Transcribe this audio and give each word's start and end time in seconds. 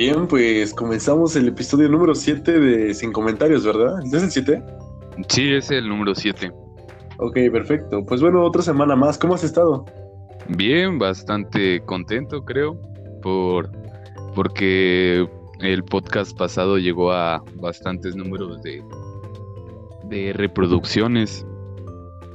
Bien, 0.00 0.28
pues 0.28 0.72
comenzamos 0.74 1.34
el 1.34 1.48
episodio 1.48 1.88
número 1.88 2.14
7 2.14 2.60
de 2.60 2.94
Sin 2.94 3.10
Comentarios, 3.10 3.66
¿verdad? 3.66 3.98
¿Es 4.06 4.22
el 4.22 4.30
7? 4.30 4.62
Sí, 5.28 5.52
es 5.52 5.72
el 5.72 5.88
número 5.88 6.14
7. 6.14 6.52
Ok, 7.18 7.34
perfecto. 7.50 8.04
Pues 8.06 8.20
bueno, 8.20 8.44
otra 8.44 8.62
semana 8.62 8.94
más. 8.94 9.18
¿Cómo 9.18 9.34
has 9.34 9.42
estado? 9.42 9.84
Bien, 10.50 11.00
bastante 11.00 11.80
contento, 11.80 12.44
creo, 12.44 12.80
por 13.22 13.72
porque 14.36 15.28
el 15.62 15.82
podcast 15.82 16.38
pasado 16.38 16.78
llegó 16.78 17.10
a 17.10 17.42
bastantes 17.56 18.14
números 18.14 18.62
de, 18.62 18.80
de 20.04 20.32
reproducciones. 20.32 21.44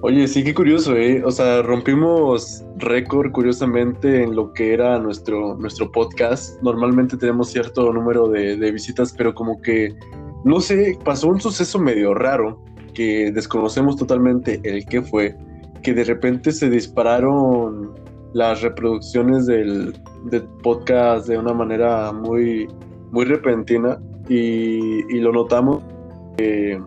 Oye, 0.02 0.28
sí, 0.28 0.44
qué 0.44 0.54
curioso, 0.54 0.98
¿eh? 0.98 1.24
O 1.24 1.32
sea, 1.32 1.62
rompimos 1.62 2.63
récord 2.78 3.32
curiosamente 3.32 4.24
en 4.24 4.36
lo 4.36 4.54
que 4.54 4.74
era 4.74 5.00
nuestro, 5.00 5.56
nuestro 5.56 5.92
podcast. 5.92 6.62
Normalmente 6.62 7.18
tenemos 7.18 7.50
cierto 7.50 7.92
número 7.94 8.28
de, 8.28 8.72
visitas, 8.72 9.14
pero 9.18 9.34
como 9.34 9.62
que, 9.62 9.94
no 10.44 10.60
sé, 10.60 10.98
pasó 11.04 11.28
un 11.28 11.40
suceso 11.40 11.80
medio 11.80 12.14
raro 12.14 12.62
que 12.94 13.32
desconocemos 13.32 13.98
totalmente 13.98 14.60
el 14.64 14.86
qué 14.86 15.02
fue, 15.02 15.36
que 15.82 15.94
de 15.94 16.04
repente 16.04 16.52
se 16.52 16.70
dispararon 16.70 17.94
las 18.34 18.62
reproducciones 18.62 19.46
del, 19.46 19.94
del 20.26 20.44
podcast 20.64 21.28
de 21.28 21.38
una 21.38 21.54
manera 21.54 22.12
muy, 22.12 22.68
muy 23.12 23.26
repentina 23.26 24.00
y, 24.28 25.16
y 25.16 25.20
lo 25.20 25.32
notamos. 25.32 25.84
Eh, 26.38 26.80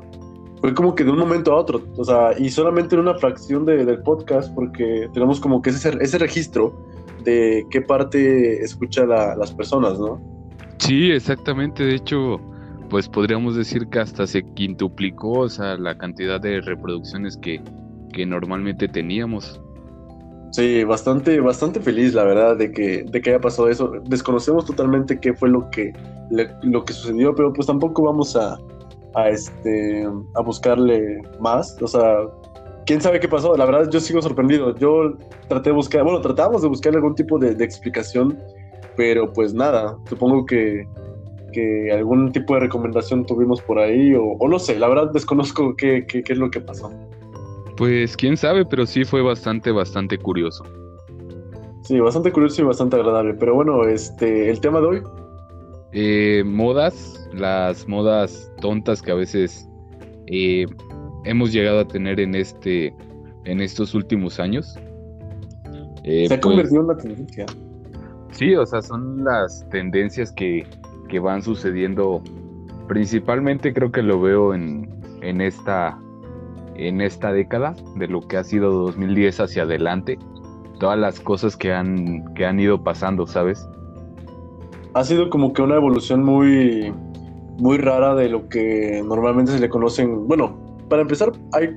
fue 0.61 0.75
como 0.75 0.95
que 0.95 1.05
de 1.05 1.11
un 1.11 1.19
momento 1.19 1.53
a 1.53 1.57
otro, 1.57 1.83
o 1.97 2.05
sea, 2.05 2.31
y 2.39 2.49
solamente 2.51 2.95
en 2.95 3.03
una 3.03 3.15
fracción 3.15 3.65
de, 3.65 3.85
del 3.85 4.03
podcast, 4.03 4.55
porque 4.55 5.09
tenemos 5.13 5.41
como 5.41 5.61
que 5.61 5.71
ese, 5.71 5.97
ese 6.01 6.19
registro 6.19 6.75
de 7.25 7.67
qué 7.71 7.83
parte 7.83 8.63
escucha 8.63 9.05
la, 9.05 9.37
las 9.37 9.53
personas, 9.53 9.99
¿no? 9.99 10.21
Sí, 10.79 11.11
exactamente. 11.11 11.85
De 11.85 11.97
hecho, 11.97 12.41
pues 12.89 13.09
podríamos 13.09 13.57
decir 13.57 13.89
que 13.89 13.99
hasta 13.99 14.27
se 14.27 14.43
quintuplicó, 14.55 15.41
o 15.41 15.49
sea, 15.49 15.77
la 15.77 15.99
cantidad 15.99 16.41
de 16.41 16.61
reproducciones 16.61 17.37
que, 17.37 17.61
que 18.13 18.25
normalmente 18.25 18.89
teníamos. 18.89 19.61
Sí, 20.53 20.85
bastante, 20.85 21.41
bastante 21.41 21.81
feliz, 21.81 22.15
la 22.15 22.25
verdad, 22.25 22.57
de 22.57 22.71
que, 22.71 23.05
de 23.05 23.21
que 23.21 23.31
haya 23.31 23.41
pasado 23.41 23.69
eso. 23.69 23.93
Desconocemos 24.07 24.65
totalmente 24.65 25.19
qué 25.19 25.35
fue 25.35 25.51
lo 25.51 25.69
que, 25.71 25.93
le, 26.31 26.49
lo 26.63 26.85
que 26.85 26.93
sucedió, 26.93 27.35
pero 27.35 27.53
pues 27.53 27.67
tampoco 27.67 28.05
vamos 28.05 28.37
a, 28.37 28.57
a, 29.17 29.31
este, 29.31 30.07
a 30.35 30.41
buscarle 30.43 31.23
más. 31.41 31.77
O 31.83 31.89
sea, 31.89 32.19
quién 32.87 33.01
sabe 33.01 33.19
qué 33.19 33.29
pasó. 33.29 33.57
La 33.57 33.65
verdad, 33.65 33.91
yo 33.91 33.99
sigo 33.99 34.23
sorprendido. 34.23 34.77
Yo 34.77 35.15
traté 35.49 35.71
de 35.71 35.77
buscar, 35.77 36.05
bueno, 36.05 36.21
tratamos 36.21 36.63
de 36.63 36.69
buscar 36.69 36.95
algún 36.95 37.15
tipo 37.15 37.39
de, 37.39 37.55
de 37.55 37.65
explicación, 37.65 38.39
pero 38.97 39.33
pues 39.33 39.55
nada. 39.55 39.97
Supongo 40.09 40.47
que, 40.47 40.87
que, 41.53 41.91
algún 41.93 42.31
tipo 42.31 42.55
de 42.55 42.61
recomendación 42.61 43.27
tuvimos 43.27 43.61
por 43.63 43.79
ahí, 43.79 44.15
o, 44.15 44.23
o 44.39 44.49
no 44.49 44.59
sé, 44.59 44.79
la 44.79 44.89
verdad 44.89 45.11
desconozco 45.13 45.75
qué, 45.77 46.07
qué, 46.07 46.23
qué 46.23 46.33
es 46.33 46.39
lo 46.39 46.51
que 46.51 46.61
pasó. 46.61 46.91
Pues 47.77 48.17
quién 48.17 48.37
sabe, 48.37 48.65
pero 48.65 48.87
sí 48.87 49.05
fue 49.05 49.23
bastante, 49.23 49.71
bastante 49.71 50.19
curioso. 50.19 50.65
Sí, 51.83 52.01
bastante 52.01 52.33
curioso 52.33 52.63
y 52.63 52.65
bastante 52.65 52.97
agradable. 52.97 53.35
Pero 53.35 53.55
bueno, 53.55 53.85
este, 53.85 54.51
el 54.51 54.61
tema 54.61 54.81
de 54.81 54.87
hoy. 54.87 55.03
Eh, 55.93 56.43
modas, 56.45 57.16
las 57.37 57.87
modas 57.89 58.51
tontas 58.61 59.03
que 59.03 59.13
a 59.13 59.15
veces 59.15 59.69
eh, 60.27 60.67
hemos 61.25 61.53
llegado 61.53 61.81
a 61.81 61.89
tener 61.89 62.21
en 62.21 62.35
este, 62.35 62.95
en 63.45 63.61
estos 63.61 63.95
últimos 63.95 64.41
años. 64.41 64.79
Eh, 66.05 66.27
Se 66.29 66.35
ha 66.35 66.41
convertido 66.41 66.81
en 66.81 66.87
una 66.87 66.97
tendencia. 66.97 67.47
Sí, 68.33 68.55
o 68.55 68.67
sea, 68.67 68.83
son 68.83 69.25
las 69.25 69.69
tendencias 69.71 70.33
que, 70.33 70.67
que 71.09 71.19
van 71.19 71.43
sucediendo. 71.43 72.23
Principalmente 72.89 73.73
creo 73.73 73.91
que 73.91 74.03
lo 74.03 74.21
veo 74.21 74.55
en, 74.55 74.89
en 75.23 75.41
esta 75.41 75.99
en 76.79 77.01
esta 77.01 77.33
década, 77.33 77.75
de 77.97 78.07
lo 78.07 78.21
que 78.29 78.37
ha 78.37 78.45
sido 78.45 78.71
2010 78.71 79.41
hacia 79.41 79.63
adelante, 79.63 80.19
todas 80.79 80.99
las 80.99 81.21
cosas 81.21 81.57
que 81.57 81.73
han, 81.73 82.35
que 82.35 82.45
han 82.45 82.61
ido 82.61 82.83
pasando, 82.83 83.27
¿sabes? 83.27 83.69
Ha 84.95 85.05
sido 85.05 85.31
como 85.31 85.53
que 85.53 85.63
una 85.63 85.77
evolución 85.77 86.25
muy, 86.25 86.93
muy 87.59 87.79
rara 87.79 88.15
de 88.15 88.29
lo 88.29 88.49
que 88.49 89.03
normalmente 89.05 89.53
se 89.53 89.61
le 89.61 89.69
conocen. 89.69 90.27
Bueno, 90.27 90.57
para 90.89 91.03
empezar, 91.03 91.33
hay, 91.53 91.77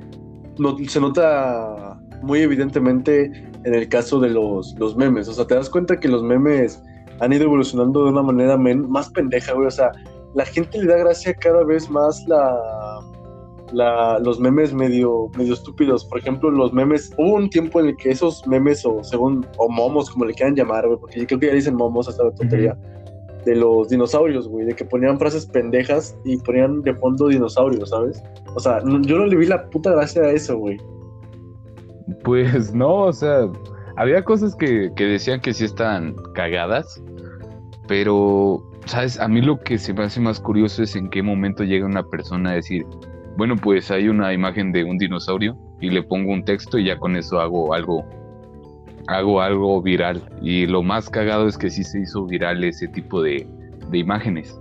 se 0.87 0.99
nota 0.99 1.99
muy 2.21 2.39
evidentemente 2.39 3.25
en 3.63 3.73
el 3.73 3.87
caso 3.89 4.19
de 4.19 4.29
los, 4.29 4.75
los 4.77 4.95
memes. 4.95 5.27
O 5.27 5.33
sea, 5.33 5.45
te 5.45 5.55
das 5.55 5.69
cuenta 5.69 5.99
que 5.99 6.07
los 6.07 6.23
memes 6.23 6.81
han 7.19 7.33
ido 7.33 7.43
evolucionando 7.43 8.03
de 8.03 8.11
una 8.11 8.23
manera 8.23 8.57
más 8.57 9.09
pendeja, 9.09 9.53
güey. 9.53 9.67
O 9.67 9.71
sea, 9.71 9.91
la 10.35 10.45
gente 10.45 10.79
le 10.79 10.87
da 10.87 10.97
gracia 10.97 11.33
cada 11.33 11.63
vez 11.63 11.89
más 11.89 12.23
la, 12.27 12.55
la, 13.73 14.19
los 14.19 14.39
memes 14.39 14.73
medio, 14.73 15.29
medio 15.37 15.53
estúpidos. 15.53 16.05
Por 16.05 16.19
ejemplo, 16.19 16.49
los 16.51 16.73
memes, 16.73 17.11
hubo 17.17 17.35
un 17.35 17.49
tiempo 17.49 17.79
en 17.79 17.87
el 17.87 17.97
que 17.97 18.11
esos 18.11 18.45
memes, 18.47 18.85
o 18.85 19.03
según, 19.03 19.45
o 19.57 19.69
momos, 19.69 20.09
como 20.09 20.25
le 20.25 20.33
quieran 20.33 20.55
llamar, 20.55 20.87
güey, 20.87 20.99
porque 20.99 21.19
yo 21.19 21.27
creo 21.27 21.39
que 21.39 21.47
ya 21.47 21.53
dicen 21.53 21.75
momos 21.75 22.07
hasta 22.07 22.23
la 22.23 22.31
tontería, 22.31 22.77
de 23.45 23.55
los 23.55 23.89
dinosaurios, 23.89 24.47
güey, 24.47 24.65
de 24.65 24.75
que 24.75 24.85
ponían 24.85 25.17
frases 25.17 25.45
pendejas 25.45 26.17
y 26.23 26.37
ponían 26.37 26.81
de 26.81 26.93
fondo 26.95 27.27
dinosaurios, 27.27 27.89
¿sabes? 27.89 28.21
O 28.55 28.59
sea, 28.59 28.79
yo 28.83 29.17
no 29.17 29.25
le 29.25 29.35
vi 29.35 29.45
la 29.45 29.69
puta 29.69 29.91
gracia 29.91 30.23
a 30.23 30.31
eso, 30.31 30.57
güey. 30.57 30.77
Pues 32.23 32.73
no, 32.73 33.05
o 33.05 33.13
sea, 33.13 33.49
había 33.97 34.23
cosas 34.23 34.55
que, 34.55 34.91
que 34.95 35.05
decían 35.05 35.41
que 35.41 35.53
sí 35.53 35.65
estaban 35.65 36.15
cagadas, 36.33 37.01
pero, 37.87 38.63
¿sabes? 38.85 39.19
A 39.19 39.27
mí 39.27 39.41
lo 39.41 39.59
que 39.59 39.77
se 39.77 39.93
me 39.93 40.03
hace 40.03 40.19
más 40.19 40.39
curioso 40.39 40.83
es 40.83 40.95
en 40.95 41.09
qué 41.09 41.21
momento 41.21 41.63
llega 41.63 41.85
una 41.85 42.03
persona 42.03 42.51
a 42.51 42.53
decir, 42.55 42.85
bueno, 43.37 43.55
pues 43.55 43.89
hay 43.89 44.09
una 44.09 44.33
imagen 44.33 44.71
de 44.71 44.83
un 44.83 44.97
dinosaurio 44.97 45.57
y 45.79 45.89
le 45.89 46.03
pongo 46.03 46.33
un 46.33 46.43
texto 46.43 46.77
y 46.77 46.85
ya 46.85 46.97
con 46.97 47.15
eso 47.15 47.39
hago 47.39 47.73
algo, 47.73 48.05
hago 49.09 49.41
algo 49.41 49.81
viral. 49.81 50.21
Y 50.41 50.65
lo 50.65 50.83
más 50.83 51.09
cagado 51.09 51.47
es 51.47 51.57
que 51.57 51.69
sí 51.69 51.83
se 51.83 52.01
hizo 52.01 52.25
viral 52.25 52.63
ese 52.63 52.87
tipo 52.87 53.21
de, 53.21 53.47
de 53.89 53.97
imágenes. 53.97 54.57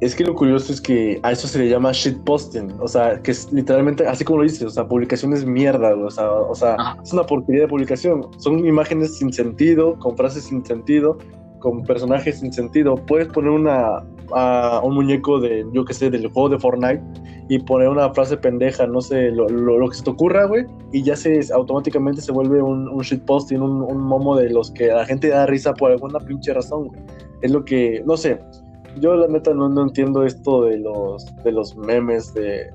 Es 0.00 0.16
que 0.16 0.24
lo 0.24 0.34
curioso 0.34 0.72
es 0.72 0.80
que 0.80 1.20
a 1.22 1.30
eso 1.30 1.46
se 1.46 1.60
le 1.60 1.68
llama 1.68 1.92
shitposting, 1.92 2.72
o 2.80 2.88
sea, 2.88 3.22
que 3.22 3.30
es 3.30 3.52
literalmente, 3.52 4.04
así 4.04 4.24
como 4.24 4.38
lo 4.38 4.42
dices, 4.42 4.62
o 4.64 4.70
sea, 4.70 4.88
publicaciones 4.88 5.44
mierda, 5.44 5.94
o 5.94 6.10
sea, 6.10 6.28
o 6.28 6.54
sea 6.56 6.74
ah. 6.76 6.96
es 7.00 7.12
una 7.12 7.22
porquería 7.22 7.62
de 7.62 7.68
publicación. 7.68 8.26
Son 8.38 8.66
imágenes 8.66 9.16
sin 9.18 9.32
sentido, 9.32 9.96
con 10.00 10.16
frases 10.16 10.42
sin 10.42 10.64
sentido, 10.64 11.18
con 11.60 11.84
personajes 11.84 12.40
sin 12.40 12.52
sentido. 12.52 12.96
Puedes 12.96 13.28
poner 13.28 13.52
una, 13.52 14.02
a 14.34 14.80
un 14.84 14.94
muñeco 14.94 15.40
de, 15.40 15.66
yo 15.72 15.84
que 15.84 15.94
sé, 15.94 16.10
del 16.10 16.28
juego 16.28 16.48
de 16.48 16.58
Fortnite 16.58 17.02
y 17.48 17.58
poner 17.58 17.88
una 17.88 18.12
frase 18.12 18.36
pendeja, 18.36 18.86
no 18.86 19.00
sé, 19.00 19.30
lo, 19.30 19.48
lo, 19.48 19.88
que 19.88 19.96
se 19.96 20.04
te 20.04 20.10
ocurra, 20.10 20.46
güey, 20.46 20.66
y 20.92 21.02
ya 21.02 21.16
se 21.16 21.40
automáticamente 21.52 22.20
se 22.20 22.32
vuelve 22.32 22.62
un, 22.62 22.88
un 22.88 23.00
shitposting, 23.00 23.60
un, 23.60 23.82
un 23.82 24.00
momo 24.00 24.36
de 24.36 24.50
los 24.50 24.70
que 24.70 24.86
la 24.88 25.04
gente 25.04 25.28
da 25.28 25.46
risa 25.46 25.74
por 25.74 25.90
alguna 25.90 26.18
pinche 26.20 26.52
razón, 26.52 26.88
güey. 26.88 27.00
Es 27.42 27.50
lo 27.50 27.64
que, 27.64 28.02
no 28.06 28.16
sé, 28.16 28.38
yo 29.00 29.14
la 29.14 29.26
neta 29.26 29.54
no, 29.54 29.68
no 29.68 29.82
entiendo 29.82 30.24
esto 30.24 30.64
de 30.64 30.78
los, 30.78 31.34
de 31.44 31.52
los 31.52 31.76
memes 31.76 32.32
de, 32.34 32.70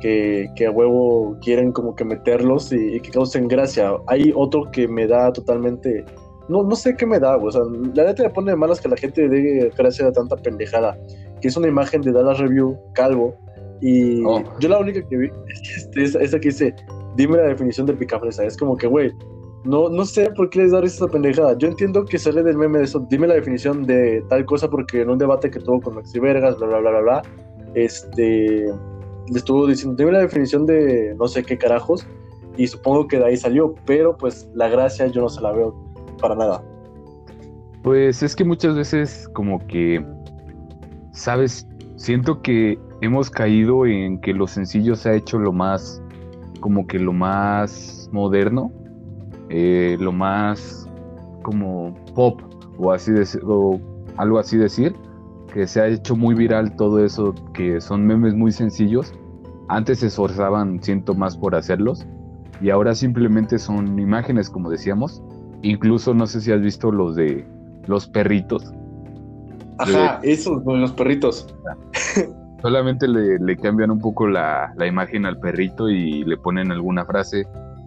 que, 0.00 0.50
que, 0.54 0.66
a 0.66 0.70
huevo 0.70 1.36
quieren 1.40 1.72
como 1.72 1.94
que 1.94 2.04
meterlos 2.04 2.72
y, 2.72 3.00
que 3.00 3.10
causen 3.10 3.48
gracia. 3.48 3.92
Hay 4.06 4.32
otro 4.34 4.70
que 4.70 4.86
me 4.88 5.06
da 5.06 5.32
totalmente 5.32 6.04
no, 6.48 6.62
no 6.62 6.76
sé 6.76 6.96
qué 6.96 7.06
me 7.06 7.18
da, 7.18 7.36
güey. 7.36 7.48
O 7.48 7.52
sea, 7.52 7.62
la 7.94 8.04
neta 8.04 8.22
me 8.22 8.30
pone 8.30 8.50
de 8.52 8.56
malas 8.56 8.80
que 8.80 8.88
la 8.88 8.96
gente 8.96 9.28
dé 9.28 9.70
gracia 9.76 10.06
a 10.06 10.12
tanta 10.12 10.36
pendejada. 10.36 10.96
Que 11.40 11.48
es 11.48 11.56
una 11.56 11.68
imagen 11.68 12.02
de 12.02 12.12
Dallas 12.12 12.38
Review, 12.38 12.78
calvo. 12.94 13.34
Y 13.80 14.24
oh. 14.24 14.42
yo 14.58 14.68
la 14.68 14.78
única 14.78 15.06
que 15.06 15.16
vi 15.16 15.26
es 15.48 15.88
esa, 15.96 16.20
esa 16.20 16.38
que 16.38 16.48
dice, 16.48 16.74
dime 17.16 17.36
la 17.36 17.44
definición 17.44 17.86
de 17.86 17.94
picafresa. 17.94 18.44
Es 18.44 18.56
como 18.56 18.76
que, 18.76 18.86
güey, 18.86 19.12
no, 19.64 19.88
no 19.88 20.04
sé 20.04 20.30
por 20.30 20.48
qué 20.50 20.60
les 20.60 20.72
da 20.72 20.80
esa 20.80 21.08
pendejada. 21.08 21.58
Yo 21.58 21.68
entiendo 21.68 22.04
que 22.04 22.18
sale 22.18 22.42
del 22.42 22.56
meme 22.56 22.78
de 22.78 22.84
eso. 22.84 23.04
Dime 23.10 23.26
la 23.26 23.34
definición 23.34 23.84
de 23.84 24.24
tal 24.28 24.44
cosa 24.44 24.70
porque 24.70 25.02
en 25.02 25.10
un 25.10 25.18
debate 25.18 25.50
que 25.50 25.58
tuvo 25.58 25.80
con 25.80 25.96
Maxi 25.96 26.20
Vergas, 26.20 26.56
bla, 26.58 26.68
bla, 26.68 26.78
bla, 26.78 26.90
bla, 26.90 27.00
bla, 27.00 27.22
este, 27.74 28.66
le 28.66 29.38
estuvo 29.38 29.66
diciendo, 29.66 29.96
dime 29.96 30.12
la 30.12 30.20
definición 30.20 30.66
de 30.66 31.14
no 31.18 31.26
sé 31.26 31.42
qué 31.42 31.58
carajos. 31.58 32.06
Y 32.56 32.68
supongo 32.68 33.06
que 33.08 33.18
de 33.18 33.26
ahí 33.26 33.36
salió, 33.36 33.74
pero 33.84 34.16
pues 34.16 34.48
la 34.54 34.68
gracia 34.68 35.08
yo 35.08 35.20
no 35.20 35.28
se 35.28 35.42
la 35.42 35.52
veo 35.52 35.85
para 36.20 36.34
nada. 36.34 36.62
Pues 37.82 38.22
es 38.22 38.34
que 38.34 38.44
muchas 38.44 38.74
veces 38.74 39.28
como 39.32 39.64
que, 39.66 40.04
sabes, 41.12 41.68
siento 41.96 42.42
que 42.42 42.78
hemos 43.00 43.30
caído 43.30 43.86
en 43.86 44.20
que 44.20 44.32
lo 44.32 44.46
sencillo 44.46 44.96
se 44.96 45.10
ha 45.10 45.14
hecho 45.14 45.38
lo 45.38 45.52
más, 45.52 46.02
como 46.60 46.86
que 46.86 46.98
lo 46.98 47.12
más 47.12 48.08
moderno, 48.12 48.72
eh, 49.48 49.96
lo 50.00 50.12
más 50.12 50.88
como 51.42 51.94
pop 52.14 52.40
o 52.78 52.92
así 52.92 53.12
de, 53.12 53.24
o 53.44 53.80
algo 54.16 54.38
así 54.38 54.56
decir, 54.56 54.94
que 55.52 55.66
se 55.66 55.80
ha 55.80 55.86
hecho 55.86 56.16
muy 56.16 56.34
viral 56.34 56.74
todo 56.76 57.04
eso, 57.04 57.34
que 57.54 57.80
son 57.80 58.06
memes 58.06 58.34
muy 58.34 58.52
sencillos. 58.52 59.14
Antes 59.68 60.00
se 60.00 60.08
esforzaban, 60.08 60.82
siento 60.82 61.14
más 61.14 61.36
por 61.36 61.54
hacerlos, 61.54 62.06
y 62.60 62.70
ahora 62.70 62.94
simplemente 62.94 63.58
son 63.58 63.98
imágenes, 63.98 64.50
como 64.50 64.70
decíamos, 64.70 65.22
Incluso 65.66 66.14
no 66.14 66.28
sé 66.28 66.40
si 66.40 66.52
has 66.52 66.60
visto 66.60 66.92
los 66.92 67.16
de 67.16 67.44
los 67.86 68.06
perritos. 68.06 68.72
Ajá, 69.78 70.20
esos, 70.22 70.64
los 70.64 70.92
perritos. 70.92 71.52
Solamente 72.62 73.08
le, 73.08 73.56
cambian 73.56 73.90
un 73.90 73.98
poco 73.98 74.28
la, 74.28 74.72
imagen 74.86 75.26
al 75.26 75.38
perrito 75.40 75.88
y 75.90 76.24
le 76.24 76.36
ponen 76.36 76.70
alguna 76.70 77.04
frase. 77.04 77.46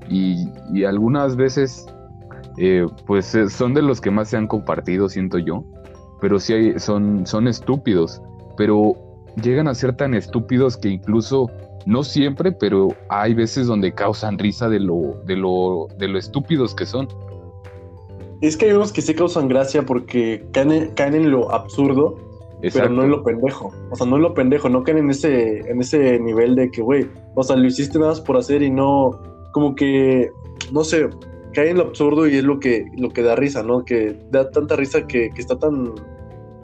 Y, 0.10 0.84
algunas 0.84 1.38
veces, 1.38 1.86
eh, 2.58 2.86
pues 3.06 3.34
eh, 3.36 3.50
son 3.50 3.74
de 3.74 3.82
los 3.82 4.02
que 4.02 4.12
más 4.12 4.30
se 4.30 4.38
han 4.38 4.48
compartido, 4.48 5.08
siento 5.08 5.38
yo. 5.38 5.64
Pero 6.20 6.38
sí 6.40 6.54
hay, 6.54 6.80
son, 6.80 7.25
son 7.25 7.48
estúpidos. 7.48 8.22
Pero 8.58 8.94
llegan 9.42 9.70
a 9.70 9.74
ser 9.74 9.96
tan 9.96 10.14
estúpidos 10.14 10.75
que 10.75 10.90
incluso, 10.90 11.50
no 11.86 12.04
siempre, 12.04 12.52
pero 12.52 12.90
hay 13.08 13.34
veces 13.34 13.68
donde 13.68 13.94
causan 13.94 14.38
risa 14.38 14.68
de 14.68 14.82
lo, 14.82 15.22
de 15.25 15.38
lo, 15.38 15.88
de 15.98 16.10
lo 16.10 16.20
estúpidos 16.20 16.75
que 16.75 16.86
son. 16.86 17.08
Es 18.41 18.56
que 18.56 18.65
hay 18.65 18.71
unos 18.71 18.94
que 18.94 19.01
sí 19.01 19.13
causan 19.13 19.47
gracia 19.47 19.86
porque 19.86 20.45
caen, 20.51 20.91
caen 20.95 21.15
en 21.15 21.31
lo 21.31 21.51
absurdo, 21.51 22.15
pero 22.62 22.89
no 22.89 23.03
en 23.03 23.12
lo 23.12 23.24
pendejo. 23.24 23.71
O 23.89 23.95
sea, 23.95 24.06
no 24.06 24.15
en 24.15 24.21
lo 24.21 24.33
pendejo, 24.33 24.69
no 24.69 24.83
caen 24.83 25.00
en 25.00 25.09
ese, 25.09 25.59
en 25.69 25.81
ese 25.81 26.19
nivel 26.19 26.56
de 26.56 26.71
que, 26.71 26.81
güey, 26.81 27.07
o 27.36 27.44
sea, 27.44 27.56
lo 27.56 27.65
hiciste 27.65 28.00
nada 28.00 28.12
más 28.12 28.21
por 28.21 28.38
hacer 28.38 28.62
y 28.62 28.69
no, 28.69 29.19
como 29.51 29.75
que, 29.75 30.31
no 30.71 30.83
sé, 30.83 31.09
cae 31.53 31.69
en 31.69 31.77
lo 31.77 31.83
absurdo 31.83 32.27
y 32.27 32.38
es 32.38 32.44
lo 32.44 32.59
que, 32.59 32.86
lo 32.97 33.09
que 33.09 33.24
da 33.24 33.36
risa, 33.36 33.63
¿no? 33.63 33.83
Que 33.83 34.15
da 34.31 34.50
tanta 34.51 34.75
risa 34.75 35.07
que, 35.07 35.30
que 35.31 35.41
está 35.41 35.57
tan, 35.57 35.94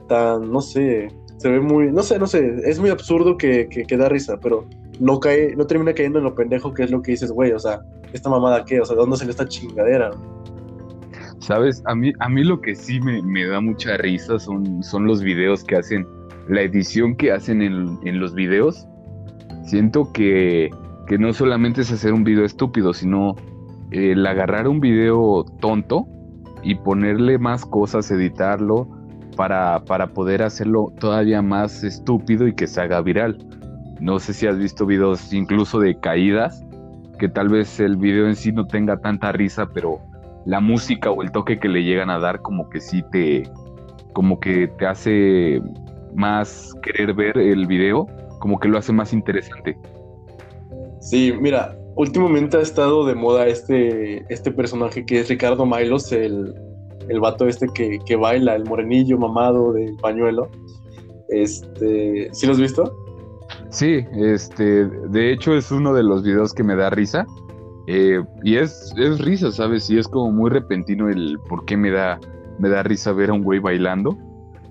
tan, 0.08 0.52
no 0.52 0.62
sé, 0.62 1.10
se 1.38 1.50
ve 1.50 1.60
muy, 1.60 1.92
no 1.92 2.04
sé, 2.04 2.20
no 2.20 2.28
sé, 2.28 2.56
es 2.64 2.80
muy 2.80 2.90
absurdo 2.90 3.38
que, 3.38 3.68
que, 3.68 3.98
da 3.98 4.10
risa, 4.10 4.40
pero 4.42 4.66
no 5.00 5.20
cae, 5.20 5.56
no 5.56 5.68
termina 5.68 5.94
cayendo 5.94 6.20
en 6.20 6.26
lo 6.26 6.36
pendejo 6.36 6.74
que 6.74 6.84
es 6.84 6.92
lo 6.92 7.02
que 7.02 7.12
dices, 7.12 7.32
güey, 7.32 7.52
o 7.52 7.60
sea, 7.60 7.82
esta 8.14 8.30
mamada 8.30 8.64
qué, 8.66 8.80
o 8.80 8.86
sea, 8.86 8.96
¿dónde 8.96 9.18
se 9.18 9.26
le 9.26 9.32
esta 9.32 9.48
chingadera? 9.48 10.12
Sabes, 11.46 11.84
a 11.86 11.94
mí, 11.94 12.12
a 12.22 12.28
mí 12.28 12.44
lo 12.44 12.60
que 12.60 12.74
sí 12.74 13.00
me, 13.00 13.46
da 13.46 13.62
mucha 13.62 13.98
risa 13.98 14.40
son, 14.40 14.82
son 14.82 15.06
los 15.06 15.22
videos 15.22 15.64
que 15.64 15.76
hacen, 15.76 16.08
la 16.50 16.62
edición 16.62 17.16
que 17.16 17.32
hacen 17.32 17.62
en, 17.62 18.20
los 18.20 18.34
videos. 18.34 18.88
Siento 19.64 20.12
que, 20.12 20.72
que, 21.06 21.20
no 21.20 21.34
solamente 21.34 21.82
es 21.82 21.92
hacer 21.92 22.14
un 22.14 22.24
video 22.24 22.46
estúpido, 22.46 22.96
sino 22.96 23.36
el 23.92 24.26
agarrar 24.26 24.68
un 24.68 24.80
video 24.80 25.46
tonto 25.62 26.08
y 26.64 26.74
ponerle 26.74 27.38
más 27.38 27.64
cosas, 27.64 28.10
editarlo, 28.10 28.90
para, 29.38 29.86
para 29.86 30.08
poder 30.08 30.42
hacerlo 30.42 30.94
todavía 31.00 31.44
más 31.44 31.84
estúpido 31.84 32.48
y 32.48 32.56
que 32.56 32.66
se 32.66 32.82
haga 32.82 33.02
viral. 33.02 33.38
No 34.00 34.18
sé 34.18 34.34
si 34.34 34.48
has 34.48 34.58
visto 34.58 34.88
videos 34.88 35.32
incluso 35.32 35.80
de 35.80 36.00
caídas, 36.00 36.66
que 37.20 37.30
tal 37.30 37.50
vez 37.50 37.80
el 37.80 37.98
video 37.98 38.28
en 38.28 38.36
sí 38.36 38.52
no 38.52 38.66
tenga 38.66 38.98
tanta 38.98 39.32
risa, 39.32 39.68
pero 39.72 40.00
la 40.46 40.60
música 40.60 41.12
o 41.12 41.22
el 41.22 41.32
toque 41.32 41.60
que 41.60 41.68
le 41.68 41.84
llegan 41.84 42.10
a 42.10 42.20
dar 42.20 42.42
como 42.42 42.70
que 42.70 42.80
sí 42.80 43.04
te 43.12 43.44
como 44.14 44.40
que 44.40 44.68
te 44.68 44.86
hace 44.86 45.62
más 46.16 46.74
querer 46.82 47.14
ver 47.14 47.38
el 47.38 47.68
video, 47.68 48.08
como 48.40 48.60
que 48.60 48.70
lo 48.70 48.78
hace 48.78 48.94
más 48.94 49.12
interesante. 49.12 49.78
Sí, 51.02 51.34
mira, 51.40 51.78
últimamente 51.96 52.58
ha 52.58 52.62
estado 52.62 53.06
de 53.06 53.14
moda 53.14 53.48
este, 53.48 54.26
este 54.34 54.52
personaje 54.52 55.06
que 55.06 55.20
es 55.20 55.30
Ricardo 55.30 55.66
Mailos, 55.66 56.12
el, 56.14 56.56
el 57.10 57.20
vato 57.20 57.48
este 57.48 57.68
que, 57.74 58.00
que, 58.06 58.16
baila, 58.16 58.56
el 58.56 58.64
morenillo 58.66 59.18
mamado 59.18 59.74
del 59.74 59.96
pañuelo. 59.98 60.50
Este, 61.30 62.30
¿sí 62.32 62.46
lo 62.46 62.54
has 62.54 62.60
visto? 62.60 62.96
Sí, 63.70 64.06
este, 64.16 64.86
de 64.86 65.34
hecho 65.34 65.54
es 65.54 65.72
uno 65.72 65.94
de 65.94 66.04
los 66.04 66.24
videos 66.24 66.54
que 66.54 66.64
me 66.64 66.76
da 66.76 66.90
risa. 66.90 67.26
Eh, 67.88 68.24
y 68.44 68.56
es, 68.56 68.94
es 68.98 69.20
risa, 69.20 69.52
¿sabes? 69.52 69.90
Y 69.90 69.98
es 69.98 70.08
como 70.08 70.32
muy 70.32 70.50
repentino 70.50 71.10
el 71.10 71.38
por 71.48 71.66
qué 71.66 71.78
me 71.78 71.92
da, 71.92 72.20
me 72.60 72.70
da 72.70 72.84
risa 72.84 73.12
ver 73.12 73.30
a 73.30 73.34
un 73.34 73.44
güey 73.44 73.60
bailando, 73.60 74.18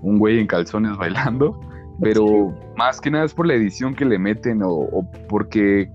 un 0.01 0.19
güey 0.19 0.39
en 0.39 0.47
calzones 0.47 0.97
bailando, 0.97 1.59
pero 2.01 2.53
más 2.77 2.99
que 2.99 3.11
nada 3.11 3.25
es 3.25 3.33
por 3.33 3.47
la 3.47 3.53
edición 3.53 3.95
que 3.95 4.05
le 4.05 4.19
meten 4.19 4.61
o, 4.63 5.07
porque 5.29 5.89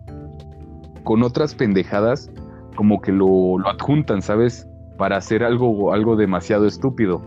con 1.04 1.22
otras 1.22 1.54
pendejadas 1.54 2.30
como 2.76 3.00
que 3.00 3.12
lo, 3.12 3.58
lo 3.58 3.68
adjuntan, 3.68 4.22
¿sabes? 4.22 4.66
para 5.00 5.16
hacer 5.16 5.42
algo, 5.42 5.94
algo 5.94 6.14
demasiado 6.14 6.66
estúpido. 6.66 7.22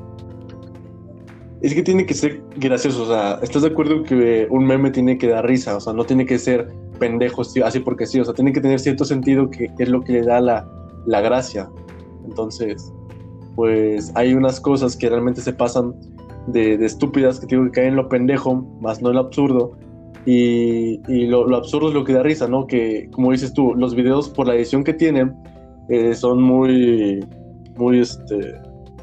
Es 1.63 1.73
que 1.73 1.81
tiene 1.81 2.05
que 2.05 2.13
ser 2.13 2.43
gracioso, 2.55 3.01
o 3.01 3.07
sea, 3.07 3.39
¿estás 3.41 3.63
de 3.63 3.69
acuerdo 3.69 4.03
que 4.03 4.45
un 4.51 4.63
meme 4.67 4.91
tiene 4.91 5.17
que 5.17 5.27
dar 5.29 5.47
risa? 5.47 5.75
O 5.77 5.79
sea, 5.79 5.91
no 5.91 6.03
tiene 6.03 6.27
que 6.27 6.37
ser 6.37 6.67
pendejo, 6.99 7.41
así 7.41 7.79
porque 7.79 8.05
sí, 8.05 8.19
o 8.19 8.25
sea, 8.25 8.33
tiene 8.33 8.53
que 8.53 8.61
tener 8.61 8.79
cierto 8.79 9.05
sentido 9.05 9.49
que, 9.49 9.71
es 9.77 9.89
lo 9.89 10.01
que 10.01 10.13
le 10.13 10.21
da 10.23 10.39
la, 10.39 10.67
la 11.05 11.21
gracia. 11.21 11.69
Entonces, 12.25 12.93
pues 13.55 14.11
hay 14.15 14.33
unas 14.33 14.59
cosas 14.59 14.95
que 14.95 15.09
realmente 15.09 15.41
se 15.41 15.53
pasan 15.53 15.93
de, 16.47 16.73
estúpidas 16.85 17.39
que 17.39 17.47
digo 17.47 17.65
que 17.65 17.71
caen 17.71 17.89
en 17.89 17.95
lo 17.95 18.09
pendejo, 18.09 18.55
más 18.81 19.01
no 19.01 19.09
en 19.09 19.15
lo 19.15 19.21
absurdo. 19.21 19.77
Y, 20.25 21.01
y 21.11 21.27
lo, 21.27 21.53
absurdo 21.55 21.89
es 21.89 21.93
lo 21.93 22.05
que 22.05 22.13
da 22.13 22.23
risa, 22.23 22.47
¿no? 22.47 22.65
Que, 22.65 23.09
como 23.11 23.31
dices 23.31 23.53
tú, 23.53 23.73
los 23.75 23.93
videos 23.93 24.29
por 24.29 24.47
la 24.47 24.55
edición 24.55 24.83
que 24.83 24.93
tienen 24.93 25.35
eh, 25.89 26.15
son 26.15 26.41
muy, 26.41 27.25
muy, 27.75 27.99
este, 27.99 28.53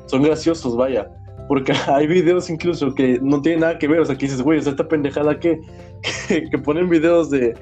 son 0.07 0.23
graciosos, 0.23 0.77
vaya. 0.77 1.11
Porque 1.47 1.73
hay 1.89 2.07
videos 2.07 2.49
incluso 2.49 2.95
que 2.95 3.19
no 3.21 3.43
tienen 3.43 3.61
nada 3.61 3.79
que 3.79 3.89
ver, 3.89 4.01
o 4.01 4.05
sea, 4.05 4.17
que 4.17 4.27
dices, 4.27 4.43
güey, 4.43 4.59
esta 4.59 4.89
pendejada 4.89 5.39
que, 5.39 5.61
que, 6.29 6.59
ponen 6.59 6.89
videos 6.89 7.31
de, 7.31 7.55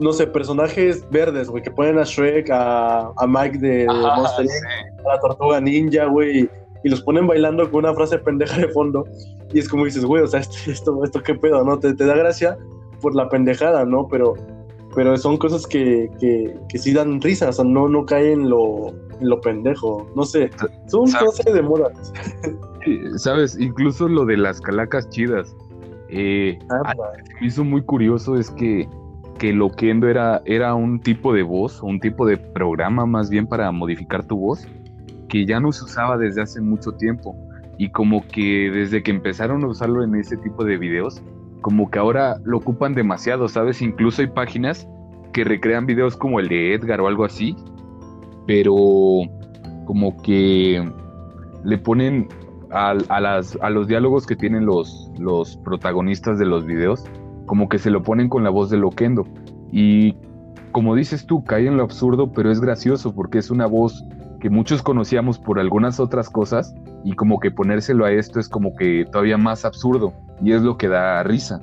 no 0.00 0.12
sé, 0.12 0.26
personajes 0.26 1.08
verdes, 1.10 1.48
güey, 1.48 1.62
que 1.62 1.70
ponen 1.70 1.98
a 1.98 2.04
Shrek, 2.04 2.50
a, 2.50 3.12
a 3.16 3.26
Mike 3.26 3.58
de, 3.58 3.86
Monster 3.86 4.46
Inc., 4.46 5.04
a 5.06 5.14
la 5.14 5.20
Tortuga 5.20 5.60
Ninja, 5.60 6.06
güey, 6.06 6.48
y 6.82 6.88
los 6.88 7.02
ponen 7.02 7.26
bailando 7.26 7.70
con 7.70 7.84
una 7.84 7.94
frase 7.94 8.18
pendeja 8.18 8.56
de 8.56 8.68
fondo. 8.68 9.04
Y 9.52 9.58
es 9.58 9.68
como 9.68 9.84
dices, 9.84 10.04
güey, 10.04 10.22
o 10.22 10.26
sea, 10.26 10.40
esto, 10.40 10.70
esto, 10.70 11.04
esto 11.04 11.22
qué 11.22 11.34
pedo, 11.34 11.62
¿no? 11.64 11.78
Te, 11.78 11.94
te 11.94 12.06
da 12.06 12.14
gracia 12.14 12.56
por 13.00 13.14
la 13.14 13.28
pendejada, 13.28 13.84
¿no? 13.84 14.08
Pero, 14.08 14.34
pero 14.94 15.16
son 15.16 15.36
cosas 15.36 15.66
que, 15.66 16.10
que, 16.18 16.56
que 16.68 16.78
sí 16.78 16.92
dan 16.92 17.20
risa, 17.20 17.50
o 17.50 17.52
sea, 17.52 17.64
no, 17.64 17.88
no 17.88 18.06
caen 18.06 18.48
lo, 18.48 18.92
lo 19.20 19.40
pendejo. 19.40 20.10
No 20.16 20.24
sé, 20.24 20.50
son 20.86 21.10
cosas 21.12 21.52
de 21.52 21.62
moda. 21.62 21.90
Sabes, 23.16 23.58
incluso 23.58 24.08
lo 24.08 24.24
de 24.24 24.38
las 24.38 24.60
calacas 24.60 25.08
chidas. 25.10 25.54
Eh, 26.08 26.58
ah, 26.70 26.94
me 27.40 27.46
hizo 27.46 27.62
muy 27.62 27.82
curioso 27.82 28.36
es 28.36 28.50
que, 28.50 28.88
que 29.40 29.54
Loquendo 29.54 30.06
era, 30.06 30.42
era 30.44 30.74
un 30.74 31.00
tipo 31.00 31.32
de 31.32 31.42
voz, 31.42 31.82
un 31.82 31.98
tipo 31.98 32.26
de 32.26 32.36
programa 32.36 33.06
más 33.06 33.30
bien 33.30 33.46
para 33.46 33.72
modificar 33.72 34.26
tu 34.26 34.36
voz, 34.36 34.68
que 35.30 35.46
ya 35.46 35.58
no 35.60 35.72
se 35.72 35.82
usaba 35.82 36.18
desde 36.18 36.42
hace 36.42 36.60
mucho 36.60 36.92
tiempo. 36.92 37.34
Y 37.78 37.88
como 37.88 38.22
que 38.28 38.70
desde 38.70 39.02
que 39.02 39.10
empezaron 39.10 39.64
a 39.64 39.68
usarlo 39.68 40.04
en 40.04 40.14
ese 40.14 40.36
tipo 40.36 40.62
de 40.62 40.76
videos, 40.76 41.22
como 41.62 41.90
que 41.90 41.98
ahora 41.98 42.36
lo 42.44 42.58
ocupan 42.58 42.94
demasiado, 42.94 43.48
¿sabes? 43.48 43.80
Incluso 43.80 44.20
hay 44.20 44.28
páginas 44.28 44.86
que 45.32 45.42
recrean 45.42 45.86
videos 45.86 46.18
como 46.18 46.38
el 46.38 46.48
de 46.48 46.74
Edgar 46.74 47.00
o 47.00 47.08
algo 47.08 47.24
así, 47.24 47.56
pero 48.46 48.74
como 49.86 50.20
que 50.20 50.86
le 51.64 51.78
ponen 51.78 52.28
a, 52.70 52.92
las, 53.20 53.56
a 53.62 53.70
los 53.70 53.88
diálogos 53.88 54.26
que 54.26 54.36
tienen 54.36 54.66
los, 54.66 55.10
los 55.18 55.56
protagonistas 55.64 56.38
de 56.38 56.44
los 56.44 56.66
videos, 56.66 57.04
como 57.50 57.68
que 57.68 57.80
se 57.80 57.90
lo 57.90 58.00
ponen 58.04 58.28
con 58.28 58.44
la 58.44 58.50
voz 58.50 58.70
de 58.70 58.76
Loquendo. 58.76 59.26
Y 59.72 60.14
como 60.70 60.94
dices 60.94 61.26
tú, 61.26 61.42
cae 61.42 61.66
en 61.66 61.78
lo 61.78 61.82
absurdo, 61.82 62.30
pero 62.30 62.52
es 62.52 62.60
gracioso 62.60 63.12
porque 63.12 63.38
es 63.38 63.50
una 63.50 63.66
voz 63.66 64.04
que 64.40 64.48
muchos 64.48 64.84
conocíamos 64.84 65.40
por 65.40 65.58
algunas 65.58 65.98
otras 65.98 66.30
cosas 66.30 66.72
y 67.04 67.14
como 67.14 67.40
que 67.40 67.50
ponérselo 67.50 68.04
a 68.04 68.12
esto 68.12 68.38
es 68.38 68.48
como 68.48 68.76
que 68.76 69.04
todavía 69.10 69.36
más 69.36 69.64
absurdo 69.64 70.12
y 70.40 70.52
es 70.52 70.62
lo 70.62 70.78
que 70.78 70.86
da 70.86 71.24
risa. 71.24 71.58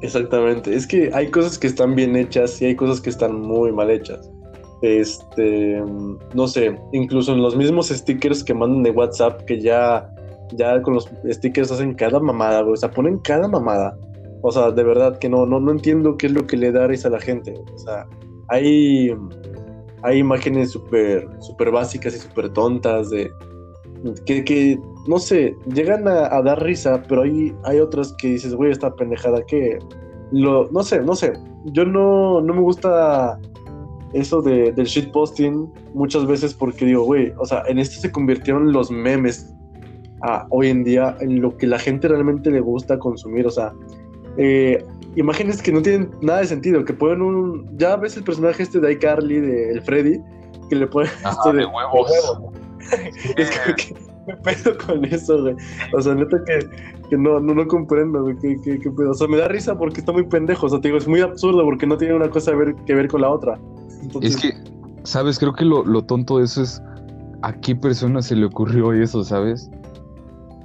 Exactamente, 0.00 0.74
es 0.74 0.86
que 0.86 1.10
hay 1.12 1.30
cosas 1.30 1.58
que 1.58 1.66
están 1.66 1.94
bien 1.94 2.16
hechas 2.16 2.62
y 2.62 2.64
hay 2.64 2.74
cosas 2.74 2.98
que 3.02 3.10
están 3.10 3.42
muy 3.42 3.72
mal 3.72 3.90
hechas. 3.90 4.32
Este, 4.80 5.84
no 6.32 6.48
sé, 6.48 6.78
incluso 6.94 7.34
en 7.34 7.42
los 7.42 7.54
mismos 7.54 7.88
stickers 7.88 8.42
que 8.42 8.54
mandan 8.54 8.84
de 8.84 8.90
WhatsApp, 8.90 9.42
que 9.42 9.60
ya, 9.60 10.10
ya 10.52 10.80
con 10.80 10.94
los 10.94 11.10
stickers 11.26 11.70
hacen 11.70 11.92
cada 11.92 12.18
mamada, 12.20 12.64
o 12.64 12.74
sea, 12.74 12.90
ponen 12.90 13.18
cada 13.18 13.46
mamada. 13.46 13.94
O 14.46 14.52
sea, 14.52 14.70
de 14.70 14.84
verdad 14.84 15.18
que 15.18 15.30
no, 15.30 15.46
no, 15.46 15.58
no 15.58 15.72
entiendo 15.72 16.18
qué 16.18 16.26
es 16.26 16.32
lo 16.32 16.46
que 16.46 16.58
le 16.58 16.70
da 16.70 16.86
risa 16.86 17.08
a 17.08 17.12
la 17.12 17.18
gente. 17.18 17.54
O 17.74 17.78
sea, 17.78 18.06
hay, 18.48 19.10
hay 20.02 20.18
imágenes 20.18 20.70
súper 20.70 21.26
super 21.40 21.70
básicas 21.70 22.14
y 22.14 22.18
súper 22.18 22.50
tontas 22.50 23.08
de 23.08 23.32
que, 24.26 24.44
que, 24.44 24.78
no 25.08 25.18
sé, 25.18 25.56
llegan 25.74 26.06
a, 26.06 26.42
dar 26.42 26.62
risa, 26.62 27.02
pero 27.08 27.22
hay, 27.22 27.54
hay 27.64 27.80
otras 27.80 28.12
que 28.18 28.28
dices, 28.28 28.54
güey, 28.54 28.70
esta 28.70 28.94
pendejada 28.94 29.40
que 29.46 29.78
lo, 30.30 30.70
no 30.70 30.82
sé, 30.82 31.00
no 31.00 31.16
sé. 31.16 31.32
Yo 31.72 31.86
no, 31.86 32.42
no 32.42 32.52
me 32.52 32.60
gusta 32.60 33.40
eso 34.12 34.42
de, 34.42 34.72
del 34.72 34.84
shitposting 34.84 35.72
muchas 35.94 36.26
veces 36.26 36.52
porque 36.52 36.84
digo, 36.84 37.04
güey, 37.04 37.32
o 37.38 37.46
sea, 37.46 37.62
en 37.66 37.78
esto 37.78 37.98
se 37.98 38.12
convirtieron 38.12 38.74
los 38.74 38.90
memes 38.90 39.54
a, 40.20 40.46
hoy 40.50 40.68
en 40.68 40.84
día 40.84 41.16
en 41.20 41.40
lo 41.40 41.56
que 41.56 41.66
la 41.66 41.78
gente 41.78 42.08
realmente 42.08 42.50
le 42.50 42.60
gusta 42.60 42.98
consumir, 42.98 43.46
o 43.46 43.50
sea, 43.50 43.72
eh, 44.36 44.84
imágenes 45.16 45.62
que 45.62 45.72
no 45.72 45.82
tienen 45.82 46.10
nada 46.20 46.40
de 46.40 46.46
sentido, 46.46 46.84
que 46.84 46.92
pueden 46.92 47.22
un... 47.22 47.78
Ya 47.78 47.96
ves 47.96 48.16
el 48.16 48.24
personaje 48.24 48.62
este 48.62 48.80
de 48.80 48.92
iCarly, 48.92 49.40
de 49.40 49.72
el 49.72 49.82
Freddy, 49.82 50.20
que 50.68 50.76
le 50.76 50.86
ponen 50.86 51.10
esto 51.28 51.52
de, 51.52 51.64
huevos. 51.64 52.10
¿Qué 53.36 54.34
pedo 54.42 54.76
con 54.78 55.04
eso, 55.04 55.40
güey? 55.42 55.54
O 55.92 56.00
sea, 56.00 56.14
neta 56.14 56.38
que, 56.46 56.66
que 57.10 57.16
no, 57.16 57.40
no, 57.40 57.54
no 57.54 57.66
comprendo, 57.66 58.22
güey. 58.22 58.36
¿Qué, 58.38 58.56
qué, 58.64 58.78
qué 58.78 58.90
pedo? 58.90 59.10
O 59.10 59.14
sea, 59.14 59.28
me 59.28 59.36
da 59.36 59.48
risa 59.48 59.76
porque 59.76 60.00
está 60.00 60.12
muy 60.12 60.24
pendejo. 60.24 60.66
O 60.66 60.68
sea, 60.68 60.80
te 60.80 60.88
digo, 60.88 60.98
es 60.98 61.06
muy 61.06 61.20
absurdo 61.20 61.62
porque 61.64 61.86
no 61.86 61.98
tiene 61.98 62.14
una 62.14 62.30
cosa 62.30 62.52
que 62.52 62.56
ver, 62.56 62.74
que 62.86 62.94
ver 62.94 63.08
con 63.08 63.20
la 63.20 63.30
otra. 63.30 63.58
Es 64.22 64.36
que, 64.36 64.54
¿sabes? 65.02 65.38
Creo 65.38 65.52
que 65.52 65.64
lo, 65.64 65.84
lo 65.84 66.02
tonto 66.02 66.38
de 66.38 66.44
eso 66.44 66.62
es 66.62 66.82
a 67.42 67.52
qué 67.52 67.76
persona 67.76 68.22
se 68.22 68.34
le 68.34 68.46
ocurrió 68.46 68.92
eso, 68.92 69.22
¿sabes? 69.24 69.70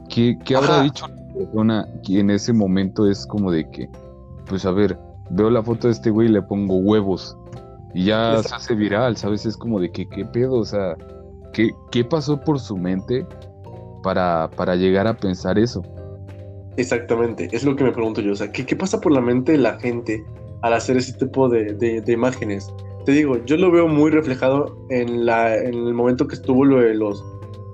¿Qué, 0.10 0.38
qué 0.46 0.56
habrá 0.56 0.82
dicho 0.84 1.06
persona 1.40 1.88
que 2.06 2.20
en 2.20 2.30
ese 2.30 2.54
momento 2.54 3.10
es 3.10 3.26
como 3.26 3.52
de 3.52 3.70
que, 3.70 3.90
pues 4.48 4.66
a 4.66 4.72
ver, 4.72 4.98
veo 5.32 5.50
la 5.50 5.64
foto 5.64 5.88
de 5.88 5.94
este 5.94 6.10
güey 6.10 6.28
y 6.28 6.32
le 6.32 6.42
pongo 6.42 6.78
huevos 6.78 7.38
y 7.94 8.06
ya 8.06 8.42
se 8.44 8.54
hace 8.54 8.76
viral, 8.76 9.18
¿sabes? 9.18 9.46
Es 9.46 9.58
como 9.58 9.80
de 9.80 9.92
que, 9.92 10.08
¿qué 10.08 10.26
pedo? 10.26 10.56
O 10.56 10.66
sea, 10.66 10.96
¿qué, 11.54 11.72
qué 11.92 12.04
pasó 12.04 12.40
por 12.40 12.60
su 12.60 12.78
mente 12.78 13.26
para, 14.04 14.50
para 14.56 14.76
llegar 14.76 15.08
a 15.08 15.16
pensar 15.16 15.58
eso? 15.58 15.82
Exactamente, 16.78 17.50
es 17.52 17.64
lo 17.64 17.76
que 17.76 17.84
me 17.84 17.92
pregunto 17.92 18.22
yo. 18.22 18.34
O 18.34 18.36
sea, 18.36 18.52
¿qué, 18.52 18.66
qué 18.66 18.76
pasa 18.76 19.02
por 19.02 19.12
la 19.12 19.22
mente 19.22 19.54
de 19.54 19.58
la 19.58 19.80
gente 19.80 20.24
al 20.62 20.74
hacer 20.74 20.98
ese 20.98 21.14
tipo 21.14 21.50
de, 21.50 21.74
de, 21.74 22.12
imágenes? 22.12 22.72
Te 23.06 23.12
digo, 23.12 23.44
yo 23.46 23.58
lo 23.58 23.72
veo 23.72 23.88
muy 23.88 24.12
reflejado 24.12 24.78
en, 24.90 25.26
la, 25.26 25.56
en 25.56 25.74
el 25.74 25.94
momento 25.94 26.28
que 26.28 26.36
estuvo 26.36 26.64
lo 26.66 26.80
de 26.80 26.94
los, 26.94 27.24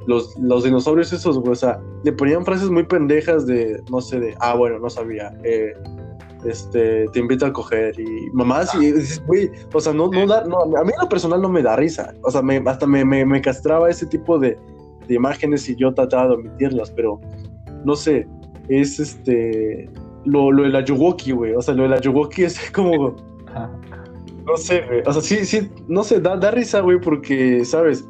los, 0.08 0.38
los 0.38 0.64
dinosaurios 0.64 1.12
esos, 1.14 1.38
O 1.38 1.56
sea, 1.56 1.80
le 2.04 2.12
ponían 2.12 2.46
frases 2.46 2.70
muy 2.70 2.84
pendejas 2.84 3.46
de, 3.46 3.82
no 3.90 4.02
sé, 4.02 4.20
de, 4.20 4.36
ah, 4.40 4.56
bueno, 4.56 4.80
no 4.80 4.90
sabía. 4.90 5.34
Eh, 5.44 5.74
este, 6.46 7.08
te 7.08 7.20
invito 7.20 7.46
a 7.46 7.54
coger 7.54 8.00
y 8.00 8.30
mamás, 8.32 8.74
y 8.76 8.94
güey, 9.26 9.50
o 9.74 9.80
sea, 9.80 9.94
no, 9.94 10.10
no 10.10 10.28
da, 10.28 10.44
no, 10.44 10.60
a 10.60 10.84
mí 10.84 10.92
en 10.94 11.02
lo 11.02 11.10
personal 11.10 11.42
no 11.42 11.50
me 11.50 11.64
da 11.64 11.76
risa, 11.76 12.14
o 12.22 12.30
sea, 12.30 12.44
me, 12.44 12.58
hasta 12.68 12.86
me, 12.86 13.04
me, 13.04 13.42
castraba 13.42 13.90
ese 13.90 14.06
tipo 14.06 14.38
de, 14.38 14.58
de, 15.08 15.16
imágenes 15.16 15.68
y 15.70 15.76
yo 15.76 15.92
trataba 15.94 16.28
de 16.28 16.34
omitirlas, 16.36 16.92
pero 16.92 17.20
no 17.84 17.96
sé, 17.96 18.28
es 18.70 19.00
este, 19.00 19.90
lo, 20.26 20.52
lo 20.52 20.64
de 20.64 20.70
la 20.70 20.86
Yuwoki, 20.86 21.32
güey, 21.32 21.54
o 21.54 21.62
sea, 21.64 21.74
lo 21.74 21.84
de 21.84 21.90
la 21.90 22.00
Yuwoki 22.00 22.44
es 22.44 22.70
como, 22.72 23.16
no 24.46 24.58
sé, 24.58 24.84
güey, 24.88 25.02
o 25.04 25.14
sea, 25.14 25.22
sí, 25.24 25.46
sí, 25.46 25.72
no 25.88 26.04
sé, 26.04 26.20
da, 26.20 26.38
da 26.38 26.52
risa, 26.52 26.82
güey, 26.82 27.00
porque, 27.00 27.66
¿sabes? 27.66 28.08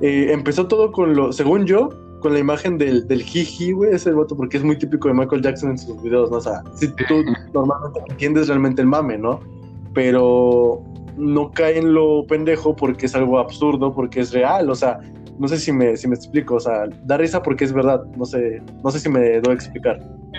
Eh, 0.00 0.32
empezó 0.32 0.66
todo 0.66 0.92
con 0.92 1.14
lo, 1.14 1.32
según 1.32 1.66
yo, 1.66 1.90
con 2.20 2.32
la 2.32 2.38
imagen 2.38 2.78
del, 2.78 3.06
del 3.08 3.22
jiji, 3.22 3.72
güey, 3.72 3.94
ese 3.94 4.12
voto, 4.12 4.36
porque 4.36 4.58
es 4.58 4.64
muy 4.64 4.76
típico 4.76 5.08
de 5.08 5.14
Michael 5.14 5.42
Jackson 5.42 5.70
en 5.70 5.78
sus 5.78 6.00
videos, 6.02 6.30
¿no? 6.30 6.36
O 6.36 6.40
sea, 6.40 6.62
si 6.74 6.88
tú 6.88 7.22
normalmente 7.52 8.00
entiendes 8.08 8.48
realmente 8.48 8.82
el 8.82 8.88
mame, 8.88 9.18
¿no? 9.18 9.40
Pero 9.94 10.82
no 11.16 11.50
cae 11.50 11.78
en 11.78 11.92
lo 11.92 12.26
pendejo 12.26 12.74
porque 12.74 13.06
es 13.06 13.14
algo 13.14 13.38
absurdo, 13.38 13.92
porque 13.92 14.20
es 14.20 14.32
real, 14.32 14.70
o 14.70 14.74
sea, 14.74 15.00
no 15.38 15.48
sé 15.48 15.58
si 15.58 15.72
me, 15.72 15.96
si 15.96 16.06
me 16.06 16.14
explico, 16.14 16.56
o 16.56 16.60
sea, 16.60 16.86
da 17.04 17.16
risa 17.16 17.42
porque 17.42 17.64
es 17.64 17.72
verdad, 17.72 18.04
no 18.16 18.24
sé, 18.24 18.62
no 18.84 18.90
sé 18.90 19.00
si 19.00 19.08
me 19.08 19.40
doy 19.40 19.52
a 19.52 19.54
explicar. 19.54 19.98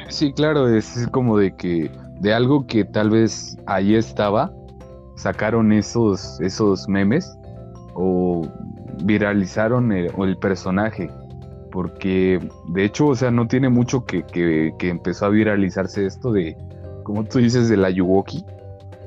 Sí, 0.09 0.31
claro, 0.33 0.67
es 0.67 1.07
como 1.11 1.37
de 1.37 1.55
que 1.55 1.91
de 2.19 2.33
algo 2.33 2.65
que 2.67 2.85
tal 2.85 3.09
vez 3.09 3.57
ahí 3.65 3.95
estaba, 3.95 4.53
sacaron 5.15 5.71
esos, 5.71 6.39
esos 6.39 6.87
memes 6.87 7.35
o 7.95 8.47
viralizaron 9.03 9.91
el 9.91 10.38
personaje 10.38 11.10
porque 11.72 12.39
de 12.67 12.84
hecho, 12.84 13.08
o 13.08 13.15
sea, 13.15 13.31
no 13.31 13.48
tiene 13.48 13.70
mucho 13.70 14.05
que, 14.05 14.24
que, 14.24 14.89
empezó 14.89 15.25
a 15.25 15.29
viralizarse 15.29 16.05
esto 16.05 16.31
de, 16.31 16.55
como 17.03 17.24
tú 17.24 17.39
dices, 17.39 17.70
de 17.70 17.77
la 17.77 17.89
Yuwoki. 17.89 18.46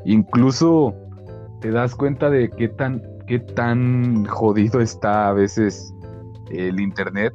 Incluso 0.05 0.95
te 1.61 1.71
das 1.71 1.95
cuenta 1.95 2.31
de 2.31 2.51
qué 2.51 2.69
tan, 2.69 3.03
qué 3.27 3.39
tan 3.39 4.25
jodido 4.25 4.81
está 4.81 5.29
a 5.29 5.33
veces 5.33 5.95
el 6.51 6.81
internet, 6.81 7.35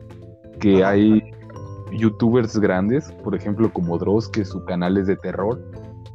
que 0.60 0.84
hay 0.84 1.24
youtubers 1.92 2.58
grandes, 2.60 3.12
por 3.24 3.36
ejemplo 3.36 3.72
como 3.72 3.98
Dross, 3.98 4.28
que 4.28 4.46
su 4.46 4.64
canal 4.66 4.98
es 4.98 5.08
de 5.08 5.16
terror, 5.16 5.60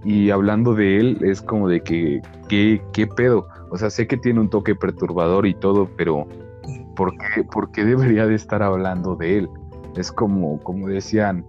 y 0.05 0.31
hablando 0.31 0.75
de 0.75 0.99
él 0.99 1.19
es 1.23 1.41
como 1.41 1.69
de 1.69 1.81
que, 1.81 2.21
¿qué, 2.49 2.83
qué 2.93 3.07
pedo? 3.07 3.49
O 3.75 3.77
sea, 3.77 3.91
sé 3.91 4.07
que 4.07 4.17
tiene 4.17 4.39
un 4.39 4.49
toque 4.49 4.77
perturbador 4.77 5.47
y 5.47 5.55
todo, 5.55 5.91
pero 5.97 6.29
¿por 6.95 7.73
qué, 7.73 7.85
debería 7.85 8.25
de 8.25 8.37
estar 8.37 8.63
hablando 8.63 9.17
de 9.17 9.39
él? 9.39 9.49
Es 9.97 10.13
como, 10.13 10.61
como 10.61 10.87
decían 10.87 11.45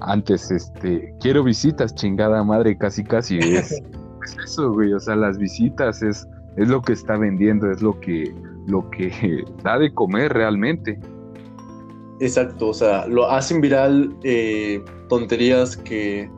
antes, 0.00 0.50
este, 0.50 1.14
quiero 1.20 1.44
visitas, 1.44 1.94
chingada 1.94 2.42
madre, 2.42 2.78
casi 2.78 3.04
casi 3.04 3.38
es, 3.38 3.82
eso, 4.44 4.72
güey, 4.72 4.94
o 4.94 4.98
sea, 4.98 5.14
las 5.14 5.36
visitas 5.36 6.00
es, 6.02 6.26
es 6.56 6.68
lo 6.68 6.80
que 6.80 6.94
está 6.94 7.18
vendiendo, 7.18 7.70
es 7.70 7.82
lo 7.82 8.00
que, 8.00 8.34
lo 8.66 8.88
que 8.88 9.44
da 9.62 9.78
de 9.78 9.92
comer 9.92 10.32
realmente. 10.32 10.98
Exacto, 12.18 12.68
o 12.68 12.74
sea, 12.74 13.06
lo 13.06 13.30
hacen 13.30 13.60
viral 13.60 14.16
eh, 14.22 14.82
tonterías 15.10 15.76
que, 15.76 16.30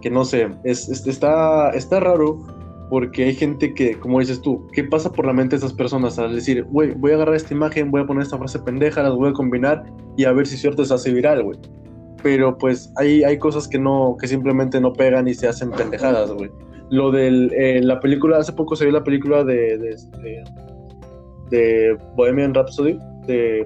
que 0.00 0.10
no 0.10 0.24
sé, 0.24 0.48
es, 0.64 0.88
está, 0.88 1.72
está 1.72 2.00
raro 2.00 2.57
porque 2.88 3.24
hay 3.24 3.34
gente 3.34 3.74
que, 3.74 3.98
como 3.98 4.20
dices 4.20 4.40
tú, 4.40 4.66
¿qué 4.72 4.84
pasa 4.84 5.12
por 5.12 5.26
la 5.26 5.32
mente 5.32 5.56
de 5.56 5.58
esas 5.58 5.74
personas 5.74 6.18
al 6.18 6.34
decir, 6.34 6.64
güey, 6.64 6.94
voy 6.94 7.12
a 7.12 7.14
agarrar 7.16 7.34
esta 7.34 7.52
imagen, 7.52 7.90
voy 7.90 8.02
a 8.02 8.06
poner 8.06 8.22
esta 8.22 8.38
frase 8.38 8.58
pendeja, 8.60 9.02
las 9.02 9.14
voy 9.14 9.30
a 9.30 9.32
combinar 9.32 9.84
y 10.16 10.24
a 10.24 10.32
ver 10.32 10.46
si 10.46 10.56
cierto 10.56 10.84
se 10.84 10.94
hace 10.94 11.12
viral, 11.12 11.42
güey? 11.42 11.58
Pero 12.22 12.56
pues 12.56 12.92
hay, 12.96 13.22
hay 13.22 13.38
cosas 13.38 13.68
que 13.68 13.78
no, 13.78 14.16
que 14.18 14.26
simplemente 14.26 14.80
no 14.80 14.92
pegan 14.92 15.28
y 15.28 15.34
se 15.34 15.48
hacen 15.48 15.70
pendejadas, 15.70 16.32
güey. 16.32 16.50
Lo 16.90 17.10
de 17.10 17.50
eh, 17.52 17.82
la 17.82 18.00
película, 18.00 18.38
hace 18.38 18.52
poco 18.52 18.74
se 18.74 18.84
vio 18.84 18.94
la 18.94 19.04
película 19.04 19.44
de, 19.44 19.76
de, 19.76 20.44
de, 21.50 21.98
Bohemian 22.16 22.54
Rhapsody, 22.54 22.98
de, 23.26 23.64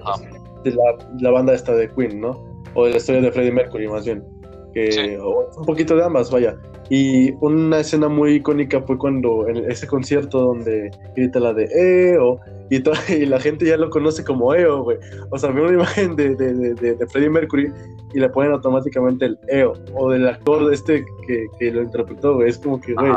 de 0.65 0.71
la, 0.71 0.97
la, 1.21 1.31
banda 1.31 1.53
esta 1.53 1.73
de 1.73 1.89
Queen, 1.89 2.19
¿no? 2.19 2.43
O 2.73 2.85
de 2.85 2.91
la 2.91 2.97
historia 2.97 3.21
de 3.21 3.31
Freddie 3.31 3.53
Mercury, 3.53 3.87
más 3.87 4.05
bien. 4.05 4.32
Que, 4.73 5.19
un 5.19 5.65
poquito 5.65 5.95
de 5.95 6.03
ambas, 6.03 6.31
vaya. 6.31 6.57
Y 6.89 7.31
una 7.41 7.79
escena 7.79 8.07
muy 8.09 8.35
icónica 8.35 8.81
fue 8.81 8.97
cuando 8.97 9.47
en 9.47 9.69
ese 9.69 9.87
concierto 9.87 10.39
donde 10.39 10.91
grita 11.15 11.39
la 11.39 11.53
de 11.53 11.65
EO 12.13 12.39
y, 12.69 12.83
y 13.13 13.25
la 13.25 13.39
gente 13.39 13.65
ya 13.65 13.77
lo 13.77 13.89
conoce 13.89 14.23
como 14.23 14.53
EO, 14.53 14.83
güey. 14.83 14.97
O 15.29 15.37
sea, 15.37 15.51
ve 15.51 15.61
una 15.61 15.73
imagen 15.73 16.15
de, 16.15 16.35
de, 16.35 16.73
de, 16.73 17.07
Freddie 17.07 17.29
Mercury 17.29 17.71
y 18.13 18.19
le 18.19 18.29
ponen 18.29 18.51
automáticamente 18.51 19.25
el 19.25 19.39
EO 19.47 19.73
o 19.95 20.11
del 20.11 20.27
actor 20.27 20.71
este 20.73 21.05
que, 21.27 21.47
que 21.59 21.71
lo 21.71 21.83
interpretó, 21.83 22.35
güey. 22.35 22.49
Es 22.49 22.57
como 22.57 22.79
que, 22.81 22.93
güey, 22.93 23.13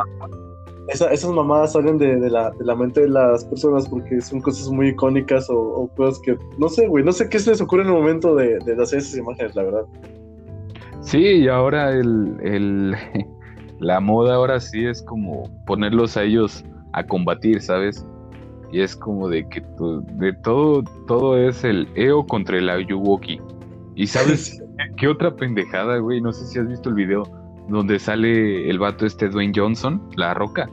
esas 0.89 1.27
mamadas 1.27 1.73
salen 1.73 1.99
de, 1.99 2.31
la, 2.31 2.51
de 2.51 2.65
la 2.65 2.75
mente 2.75 3.03
de 3.03 3.09
las 3.09 3.45
personas 3.47 3.89
porque 3.89 4.21
son 4.21 4.41
cosas 4.41 4.69
muy 4.69 4.89
icónicas 4.89 5.51
o, 5.51 5.59
o 5.59 5.89
cosas 5.97 6.21
que, 6.21 6.37
no 6.59 6.69
sé, 6.69 6.87
güey, 6.87 7.05
no 7.05 7.13
sé 7.13 7.29
qué 7.29 7.39
se 7.39 7.51
les 7.51 7.61
ocurre 7.61 7.83
en 7.83 7.89
el 7.89 7.95
momento 7.95 8.35
de, 8.37 8.57
hacer 8.81 9.01
esas 9.01 9.17
imágenes, 9.17 9.55
la 9.57 9.65
verdad. 9.65 9.85
Sí, 11.07 11.19
y 11.19 11.49
ahora 11.49 11.93
el, 11.93 12.37
el 12.43 12.97
la 13.79 14.01
moda 14.01 14.35
ahora 14.35 14.59
sí 14.59 14.85
es 14.85 15.03
como 15.03 15.45
ponerlos 15.65 16.17
a 16.17 16.25
ellos 16.25 16.65
a 16.93 17.05
combatir, 17.05 17.63
¿sabes? 17.63 18.05
Y 18.73 18.81
es 18.81 18.97
como 18.97 19.29
de 19.29 19.49
que 19.49 19.63
de 20.15 20.33
todo, 20.33 20.83
todo 21.07 21.39
es 21.39 21.63
el 21.63 21.89
EO 21.95 22.27
contra 22.27 22.59
el 22.59 22.69
Ayuwoki. 22.69 23.41
Y 23.95 24.09
sabes 24.09 24.61
qué 24.97 25.07
otra 25.07 25.37
pendejada, 25.37 25.99
güey, 25.99 26.21
no 26.21 26.33
sé 26.33 26.45
si 26.47 26.59
has 26.59 26.67
visto 26.67 26.89
el 26.89 26.97
video 26.97 27.23
donde 27.69 28.01
sale 28.01 28.69
el 28.69 28.79
vato 28.81 29.07
este 29.07 29.29
Dwayne 29.29 29.53
Johnson, 29.55 30.03
la 30.17 30.35
roca. 30.35 30.69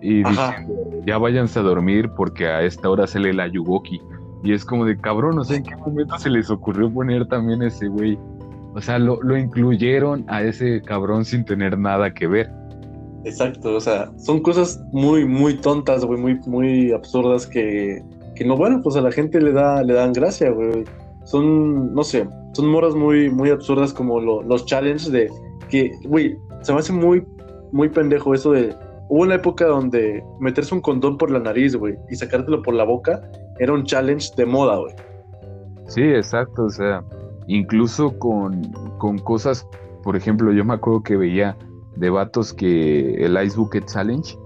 Y 0.00 0.24
dice, 0.24 0.66
ya 1.06 1.16
váyanse 1.16 1.60
a 1.60 1.62
dormir 1.62 2.10
porque 2.16 2.48
a 2.48 2.62
esta 2.62 2.90
hora 2.90 3.06
sale 3.06 3.30
el 3.30 3.38
Ayuwoki. 3.38 4.02
Y 4.42 4.52
es 4.52 4.64
como 4.64 4.84
de 4.84 4.98
cabrón, 4.98 5.36
no 5.36 5.44
sé 5.44 5.56
en 5.56 5.62
qué 5.62 5.76
momento 5.76 6.18
se 6.18 6.28
les 6.28 6.50
ocurrió 6.50 6.92
poner 6.92 7.26
también 7.28 7.62
ese 7.62 7.86
güey. 7.86 8.18
O 8.74 8.80
sea, 8.80 8.98
lo, 8.98 9.36
incluyeron 9.36 10.24
a 10.28 10.42
ese 10.42 10.82
cabrón 10.82 11.24
sin 11.24 11.44
tener 11.44 11.78
nada 11.78 12.12
que 12.12 12.26
ver. 12.26 12.50
Exacto, 13.24 13.76
o 13.76 13.80
sea, 13.80 14.10
son 14.18 14.40
cosas 14.40 14.82
muy, 14.92 15.24
muy 15.24 15.56
tontas, 15.60 16.04
güey, 16.04 16.20
muy, 16.20 16.40
muy 16.46 16.92
absurdas 16.92 17.46
que, 17.46 18.02
que 18.34 18.44
no, 18.44 18.56
bueno, 18.56 18.80
pues 18.82 18.96
a 18.96 19.00
la 19.00 19.12
gente 19.12 19.40
le 19.40 19.52
da, 19.52 19.82
le 19.82 19.94
dan 19.94 20.12
gracia, 20.12 20.50
güey. 20.50 20.84
Son, 21.24 21.94
no 21.94 22.02
sé, 22.02 22.28
son 22.52 22.66
moras 22.66 22.94
muy, 22.94 23.30
muy 23.30 23.50
absurdas 23.50 23.92
como 23.92 24.20
los 24.20 24.66
challenges 24.66 25.10
de 25.10 25.30
que, 25.70 25.92
güey, 26.04 26.36
se 26.60 26.72
me 26.72 26.80
hace 26.80 26.92
muy, 26.92 27.24
muy 27.72 27.88
pendejo 27.88 28.34
eso 28.34 28.52
de, 28.52 28.74
hubo 29.08 29.22
una 29.22 29.36
época 29.36 29.66
donde 29.66 30.22
meterse 30.40 30.74
un 30.74 30.80
condón 30.80 31.16
por 31.16 31.30
la 31.30 31.38
nariz, 31.38 31.76
güey, 31.76 31.96
y 32.10 32.16
sacártelo 32.16 32.60
por 32.62 32.74
la 32.74 32.84
boca 32.84 33.22
era 33.58 33.72
un 33.72 33.84
challenge 33.84 34.30
de 34.36 34.44
moda, 34.44 34.76
güey. 34.76 34.94
Sí, 35.86 36.02
exacto, 36.02 36.64
o 36.64 36.70
sea, 36.70 37.02
incluso 37.46 38.18
con, 38.18 38.72
cosas, 39.24 39.68
por 40.02 40.16
ejemplo, 40.16 40.52
yo 40.52 40.64
me 40.64 40.74
acuerdo 40.74 41.02
que 41.02 41.16
veía 41.16 41.56
de 41.96 42.10
vatos 42.10 42.52
que 42.52 43.24
el 43.24 43.42
Ice 43.44 43.56
Bucket 43.56 43.86
Challenge, 43.86 44.36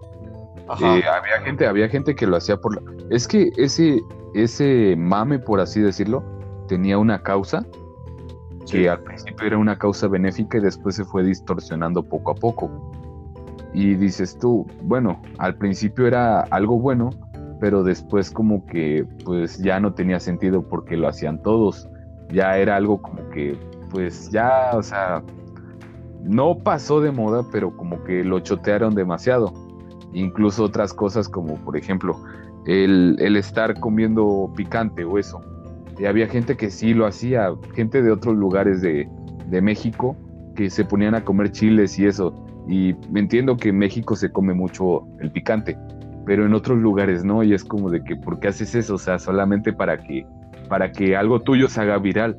eh, 0.80 1.02
había 1.06 1.40
gente, 1.44 1.66
había 1.66 1.88
gente 1.88 2.14
que 2.14 2.26
lo 2.26 2.36
hacía 2.36 2.58
por 2.58 2.74
la... 2.74 2.82
Es 3.10 3.26
que 3.26 3.50
ese, 3.56 4.02
ese 4.34 4.96
mame, 4.98 5.38
por 5.38 5.60
así 5.60 5.80
decirlo, 5.80 6.22
tenía 6.68 6.98
una 6.98 7.22
causa 7.22 7.64
que 8.70 8.88
al 8.88 9.00
principio 9.00 9.46
era 9.46 9.56
una 9.56 9.78
causa 9.78 10.08
benéfica 10.08 10.58
y 10.58 10.60
después 10.60 10.96
se 10.96 11.04
fue 11.04 11.24
distorsionando 11.24 12.02
poco 12.02 12.32
a 12.32 12.34
poco. 12.34 12.70
Y 13.72 13.94
dices 13.94 14.38
tú, 14.38 14.66
bueno, 14.82 15.22
al 15.38 15.56
principio 15.56 16.06
era 16.06 16.40
algo 16.42 16.78
bueno, 16.78 17.10
pero 17.60 17.82
después 17.82 18.30
como 18.30 18.66
que 18.66 19.06
pues 19.24 19.58
ya 19.58 19.80
no 19.80 19.94
tenía 19.94 20.20
sentido 20.20 20.68
porque 20.68 20.96
lo 20.96 21.08
hacían 21.08 21.42
todos 21.42 21.88
ya 22.30 22.56
era 22.58 22.76
algo 22.76 23.00
como 23.00 23.28
que, 23.30 23.56
pues 23.90 24.30
ya, 24.30 24.70
o 24.74 24.82
sea, 24.82 25.22
no 26.22 26.58
pasó 26.58 27.00
de 27.00 27.10
moda, 27.10 27.44
pero 27.50 27.76
como 27.76 28.02
que 28.04 28.24
lo 28.24 28.40
chotearon 28.40 28.94
demasiado. 28.94 29.52
Incluso 30.12 30.64
otras 30.64 30.92
cosas 30.92 31.28
como, 31.28 31.56
por 31.56 31.76
ejemplo, 31.76 32.22
el, 32.66 33.16
el 33.18 33.36
estar 33.36 33.78
comiendo 33.80 34.52
picante 34.56 35.04
o 35.04 35.18
eso. 35.18 35.40
Y 35.98 36.04
había 36.04 36.28
gente 36.28 36.56
que 36.56 36.70
sí 36.70 36.94
lo 36.94 37.06
hacía, 37.06 37.52
gente 37.74 38.02
de 38.02 38.10
otros 38.10 38.36
lugares 38.36 38.80
de, 38.82 39.08
de 39.48 39.62
México 39.62 40.16
que 40.54 40.70
se 40.70 40.84
ponían 40.84 41.14
a 41.14 41.24
comer 41.24 41.50
chiles 41.52 41.98
y 41.98 42.06
eso. 42.06 42.34
Y 42.68 42.94
me 43.10 43.20
entiendo 43.20 43.56
que 43.56 43.70
en 43.70 43.78
México 43.78 44.14
se 44.14 44.30
come 44.30 44.52
mucho 44.52 45.06
el 45.20 45.30
picante, 45.30 45.78
pero 46.26 46.44
en 46.44 46.52
otros 46.52 46.78
lugares 46.78 47.24
no, 47.24 47.42
y 47.42 47.54
es 47.54 47.64
como 47.64 47.90
de 47.90 48.04
que, 48.04 48.16
¿por 48.16 48.38
qué 48.40 48.48
haces 48.48 48.74
eso? 48.74 48.96
O 48.96 48.98
sea, 48.98 49.18
solamente 49.18 49.72
para 49.72 49.96
que, 49.98 50.26
para 50.68 50.92
que 50.92 51.16
algo 51.16 51.40
tuyo 51.40 51.68
se 51.68 51.80
haga 51.80 51.98
viral. 51.98 52.36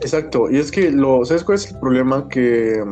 Exacto, 0.00 0.50
y 0.50 0.58
es 0.58 0.70
que, 0.70 0.90
lo, 0.90 1.24
¿sabes 1.24 1.42
cuál 1.42 1.56
es 1.56 1.72
el 1.72 1.80
problema? 1.80 2.28
Que, 2.28 2.84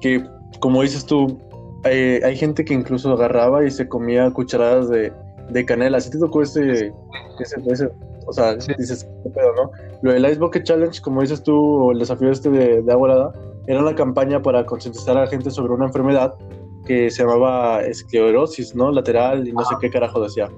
que 0.00 0.24
como 0.60 0.82
dices 0.82 1.04
tú, 1.04 1.38
eh, 1.84 2.20
hay 2.24 2.36
gente 2.36 2.64
que 2.64 2.74
incluso 2.74 3.12
agarraba 3.12 3.64
y 3.64 3.70
se 3.70 3.88
comía 3.88 4.30
cucharadas 4.30 4.88
de, 4.88 5.12
de 5.50 5.64
canela. 5.64 6.00
¿Sí 6.00 6.10
te 6.10 6.18
tocó 6.18 6.42
ese, 6.42 6.92
ese, 7.40 7.90
o 8.26 8.32
sea, 8.32 8.54
dices, 8.54 9.08
¿qué 9.24 9.30
pedo, 9.30 9.54
no? 9.56 9.70
Lo 10.02 10.12
del 10.12 10.24
Ice 10.26 10.38
Bucket 10.38 10.64
Challenge, 10.64 11.00
como 11.00 11.22
dices 11.22 11.42
tú, 11.42 11.90
el 11.90 11.98
desafío 11.98 12.30
este 12.30 12.50
de, 12.50 12.82
de 12.82 12.92
agua 12.92 13.32
era 13.66 13.80
una 13.80 13.94
campaña 13.94 14.40
para 14.40 14.64
concientizar 14.64 15.16
a 15.16 15.22
la 15.22 15.26
gente 15.26 15.50
sobre 15.50 15.72
una 15.72 15.86
enfermedad 15.86 16.34
que 16.86 17.10
se 17.10 17.22
llamaba 17.22 17.82
esclerosis, 17.82 18.74
¿no? 18.74 18.90
Lateral 18.90 19.46
y 19.46 19.52
no 19.52 19.64
sé 19.64 19.74
qué 19.80 19.90
carajo 19.90 20.22
decía. 20.22 20.48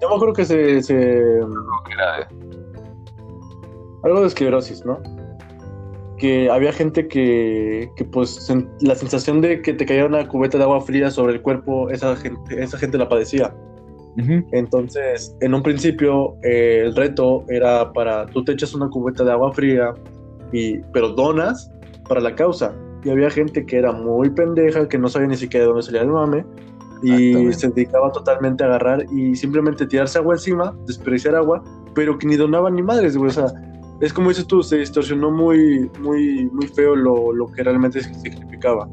Yo 0.00 0.08
me 0.08 0.14
acuerdo 0.14 0.34
que 0.34 0.44
se... 0.44 0.82
se... 0.82 1.40
Algo 4.02 4.20
de 4.20 4.26
esclerosis, 4.26 4.84
¿no? 4.84 5.00
Que 6.18 6.50
había 6.50 6.72
gente 6.72 7.08
que, 7.08 7.90
que, 7.96 8.04
pues 8.04 8.48
la 8.80 8.94
sensación 8.94 9.40
de 9.40 9.60
que 9.62 9.72
te 9.72 9.84
caía 9.84 10.06
una 10.06 10.26
cubeta 10.28 10.58
de 10.58 10.64
agua 10.64 10.80
fría 10.80 11.10
sobre 11.10 11.34
el 11.34 11.42
cuerpo, 11.42 11.90
esa 11.90 12.16
gente, 12.16 12.62
esa 12.62 12.78
gente 12.78 12.98
la 12.98 13.08
padecía. 13.08 13.54
Entonces, 14.52 15.36
en 15.40 15.52
un 15.52 15.62
principio, 15.62 16.36
eh, 16.42 16.84
el 16.86 16.96
reto 16.96 17.44
era 17.48 17.92
para 17.92 18.24
tú 18.26 18.42
te 18.44 18.52
echas 18.52 18.74
una 18.74 18.88
cubeta 18.88 19.24
de 19.24 19.32
agua 19.32 19.52
fría, 19.52 19.92
y, 20.52 20.78
pero 20.92 21.10
donas 21.10 21.70
para 22.08 22.20
la 22.20 22.34
causa. 22.34 22.74
Y 23.04 23.10
había 23.10 23.28
gente 23.28 23.66
que 23.66 23.76
era 23.76 23.92
muy 23.92 24.30
pendeja, 24.30 24.88
que 24.88 24.98
no 24.98 25.08
sabía 25.08 25.28
ni 25.28 25.36
siquiera 25.36 25.64
de 25.64 25.68
dónde 25.68 25.82
salía 25.82 26.00
el 26.00 26.08
mame, 26.08 26.46
y 27.02 27.52
se 27.52 27.68
dedicaba 27.68 28.10
totalmente 28.12 28.64
a 28.64 28.68
agarrar 28.68 29.04
y 29.12 29.34
simplemente 29.36 29.86
tirarse 29.86 30.18
agua 30.18 30.34
encima, 30.34 30.74
desperdiciar 30.86 31.34
agua, 31.34 31.62
pero 31.94 32.18
que 32.18 32.26
ni 32.26 32.36
donaban 32.36 32.74
ni 32.74 32.82
madres, 32.82 33.16
güey. 33.16 33.30
O 33.30 33.32
sea, 33.32 33.46
es 34.00 34.12
como 34.12 34.28
dices 34.28 34.46
tú, 34.46 34.62
se 34.62 34.78
distorsionó 34.78 35.30
muy, 35.30 35.90
muy, 36.00 36.48
muy 36.52 36.66
feo 36.68 36.96
lo, 36.96 37.32
lo 37.32 37.46
que 37.48 37.62
realmente 37.62 38.00
significaba. 38.00 38.88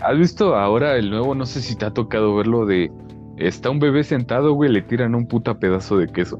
¿Has 0.00 0.16
visto 0.18 0.54
ahora 0.56 0.96
el 0.96 1.10
nuevo? 1.10 1.34
No 1.34 1.44
sé 1.44 1.60
si 1.60 1.76
te 1.76 1.84
ha 1.84 1.92
tocado 1.92 2.34
verlo 2.34 2.64
de 2.64 2.90
Está 3.40 3.70
un 3.70 3.78
bebé 3.78 4.04
sentado, 4.04 4.52
güey, 4.52 4.70
le 4.70 4.82
tiran 4.82 5.14
un 5.14 5.26
puta 5.26 5.58
pedazo 5.58 5.96
de 5.96 6.06
queso. 6.08 6.38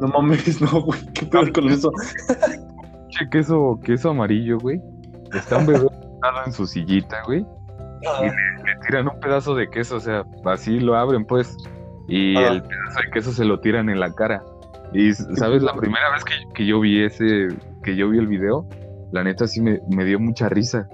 No 0.00 0.08
mames, 0.08 0.60
no, 0.60 0.82
güey, 0.82 1.00
qué 1.14 1.24
peor 1.26 1.52
con 1.52 1.68
eso. 1.68 1.92
che, 3.10 3.28
queso, 3.30 3.78
queso 3.84 4.10
amarillo, 4.10 4.58
güey. 4.58 4.80
Está 5.32 5.58
un 5.58 5.66
bebé 5.66 5.78
sentado 6.10 6.44
en 6.44 6.52
su 6.52 6.66
sillita, 6.66 7.22
güey. 7.24 7.46
Y 8.00 8.26
le, 8.26 8.76
tiran 8.86 9.08
un 9.08 9.20
pedazo 9.20 9.54
de 9.54 9.68
queso, 9.68 9.96
o 9.96 10.00
sea, 10.00 10.24
así 10.44 10.80
lo 10.80 10.96
abren, 10.96 11.24
pues. 11.24 11.56
Y 12.06 12.36
el 12.36 12.62
pedazo 12.62 13.00
de 13.04 13.10
queso 13.12 13.32
se 13.32 13.44
lo 13.44 13.60
tiran 13.60 13.88
en 13.88 14.00
la 14.00 14.12
cara. 14.14 14.42
Y, 14.92 15.12
¿sabes? 15.12 15.62
La 15.62 15.74
primera 15.74 16.10
vez 16.12 16.24
que, 16.24 16.34
que, 16.54 16.66
yo 16.66 16.80
vi 16.80 17.04
ese, 17.04 17.48
que 17.82 17.96
yo 17.96 18.08
vi 18.08 18.18
el 18.18 18.26
video, 18.26 18.66
la 19.12 19.22
neta 19.22 19.46
sí 19.46 19.60
me, 19.60 19.80
me 19.90 20.04
dio 20.04 20.18
mucha 20.18 20.48
risa. 20.48 20.88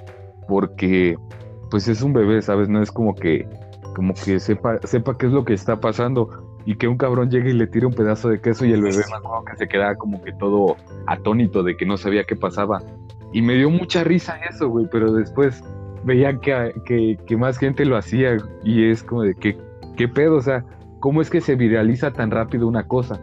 Porque, 0.49 1.17
pues 1.71 1.89
es 1.89 2.03
un 2.03 2.13
bebé, 2.13 2.43
¿sabes? 2.43 2.69
No 2.69 2.83
es 2.83 2.91
como 2.91 3.15
que 3.15 3.49
como 3.95 4.13
que 4.13 4.41
sepa, 4.41 4.79
sepa 4.85 5.17
qué 5.17 5.27
es 5.27 5.33
lo 5.33 5.45
que 5.45 5.55
está 5.55 5.81
pasando 5.81 6.29
y 6.67 6.77
que 6.77 6.89
un 6.89 6.99
cabrón 6.99 7.31
llegue 7.31 7.51
y 7.51 7.55
le 7.55 7.67
tire 7.67 7.87
un 7.87 7.95
pedazo 7.95 8.29
de 8.29 8.41
queso 8.41 8.67
y 8.67 8.73
el 8.73 8.83
bebé 8.83 8.97
me 8.97 9.51
que 9.51 9.57
se 9.57 9.69
queda 9.69 9.95
como 9.97 10.23
que 10.23 10.33
todo 10.33 10.77
atónito 11.07 11.63
de 11.63 11.77
que 11.77 11.87
no 11.87 11.97
sabía 11.97 12.25
qué 12.25 12.37
pasaba. 12.37 12.83
Y 13.33 13.43
me 13.43 13.55
dio 13.55 13.71
mucha 13.71 14.05
risa 14.05 14.37
eso, 14.49 14.69
güey, 14.69 14.87
pero 14.91 15.13
después 15.13 15.63
veía 16.05 16.39
que, 16.39 17.19
que, 17.27 17.37
más 17.37 17.59
gente 17.59 17.85
lo 17.85 17.97
hacía 17.97 18.37
y 18.63 18.91
es 18.91 19.03
como 19.03 19.23
de 19.23 19.35
que, 19.35 19.57
¿qué 19.97 20.09
pedo? 20.09 20.37
O 20.37 20.43
sea, 20.43 20.65
¿cómo 21.01 21.23
es 21.23 21.31
que 21.31 21.41
se 21.41 21.55
viraliza 21.55 22.13
tan 22.13 22.31
rápido 22.31 22.67
una 22.67 22.87
cosa? 22.87 23.21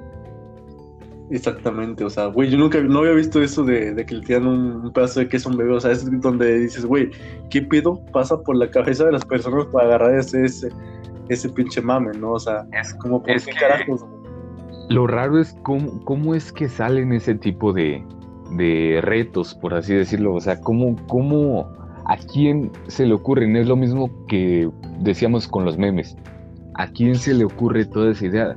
Exactamente, 1.30 2.04
o 2.04 2.10
sea, 2.10 2.26
güey, 2.26 2.50
yo 2.50 2.58
nunca 2.58 2.82
no 2.82 3.00
había 3.00 3.13
visto 3.13 3.41
eso 3.41 3.63
de, 3.63 3.96
que 4.06 4.15
le 4.15 4.22
tiran 4.22 4.48
un, 4.48 4.91
pedazo 4.91 5.22
de 5.22 5.30
queso 5.30 5.48
a 5.48 5.54
un 5.54 5.58
bebé, 5.58 5.72
o 5.72 5.80
sea, 5.80 5.91
es 5.91 6.22
donde 6.22 6.60
dices, 6.60 6.86
güey, 6.86 7.10
¿qué 7.50 7.62
pedo 7.62 8.04
pasa 8.12 8.38
por 8.41 8.58
la 8.58 8.70
cabeza 8.70 9.06
de 9.06 9.13
las 9.13 9.24
personas 9.24 9.65
para 9.67 9.88
agarrar 9.88 10.15
ese, 10.15 10.44
ese, 11.30 11.50
pinche 11.50 11.82
mame, 11.82 12.12
¿no? 12.20 12.34
O 12.34 12.39
sea, 12.39 12.67
es 12.78 12.94
como, 12.96 13.24
¿por 13.24 13.41
qué 13.41 13.52
carajos? 13.58 14.06
Lo 14.89 15.08
raro 15.08 15.39
es 15.39 15.56
cómo, 15.63 16.04
cómo 16.04 16.36
es 16.36 16.52
que 16.52 16.67
salen 16.67 17.13
ese 17.13 17.36
tipo 17.36 17.72
de, 17.72 18.04
de 18.58 19.00
retos, 19.02 19.56
por 19.56 19.74
así 19.74 19.94
decirlo, 19.94 20.34
o 20.34 20.41
sea, 20.41 20.60
cómo, 20.60 20.98
cómo, 21.08 21.72
a 22.06 22.18
quién 22.18 22.72
se 22.88 23.06
le 23.06 23.14
ocurre, 23.14 23.48
no 23.48 23.60
es 23.60 23.68
lo 23.68 23.76
mismo 23.76 24.10
que 24.28 24.70
decíamos 25.00 25.48
con 25.48 25.66
los 25.66 25.78
memes, 25.78 26.18
a 26.76 26.88
quién 26.88 27.16
se 27.16 27.34
le 27.34 27.46
ocurre 27.46 27.86
toda 27.86 28.12
esa 28.12 28.26
idea. 28.26 28.56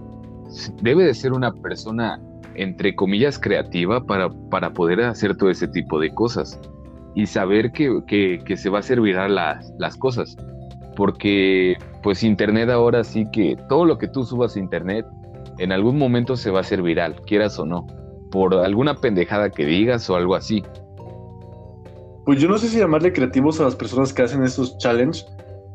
Debe 0.83 1.05
de 1.05 1.15
ser 1.15 1.33
una 1.33 1.53
persona 1.53 2.21
entre 2.55 2.95
comillas, 2.95 3.39
creativa 3.39 4.05
para, 4.05 4.31
para 4.51 4.73
poder 4.73 5.01
hacer 5.03 5.37
todo 5.37 5.51
ese 5.51 5.69
tipo 5.69 6.01
de 6.01 6.13
cosas 6.15 6.61
y 7.15 7.27
saber 7.27 7.73
que, 7.73 8.01
que, 8.07 8.57
se 8.57 8.71
va 8.71 8.81
a 8.81 8.83
servir 8.83 9.17
a 9.17 9.29
las, 9.29 9.73
las 9.79 9.97
cosas. 9.97 10.37
Porque 10.97 11.77
pues 12.03 12.23
Internet 12.23 12.71
ahora 12.71 13.05
sí 13.05 13.27
que 13.33 13.57
todo 13.69 13.85
lo 13.85 13.99
que 13.99 14.09
tú 14.09 14.25
subas 14.25 14.57
a 14.57 14.61
Internet 14.61 15.07
en 15.59 15.73
algún 15.73 15.99
momento 15.99 16.37
se 16.37 16.51
va 16.51 16.59
a 16.59 16.61
hacer 16.63 16.83
viral, 16.83 17.21
quieras 17.23 17.59
o 17.59 17.67
no, 17.67 17.87
por 18.31 18.55
alguna 18.55 18.95
pendejada 18.95 19.51
que 19.51 19.65
digas 19.65 20.09
o 20.11 20.17
algo 20.17 20.35
así. 20.35 20.63
Pues 22.25 22.41
yo 22.41 22.49
no 22.49 22.59
sé 22.59 22.69
si 22.69 22.79
llamarle 22.79 23.13
creativos 23.13 23.61
a 23.61 23.65
las 23.65 23.77
personas 23.77 24.13
que 24.13 24.23
hacen 24.23 24.43
estos 24.43 24.79
challenges. 24.79 25.27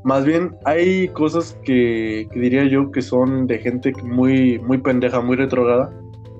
Más 0.03 0.25
bien 0.25 0.55
hay 0.65 1.09
cosas 1.09 1.57
que, 1.63 2.27
que 2.31 2.39
diría 2.39 2.65
yo 2.65 2.91
que 2.91 3.01
son 3.01 3.47
de 3.47 3.59
gente 3.59 3.93
muy, 4.03 4.59
muy 4.59 4.77
pendeja, 4.77 5.21
muy 5.21 5.35
retrograda 5.35 5.91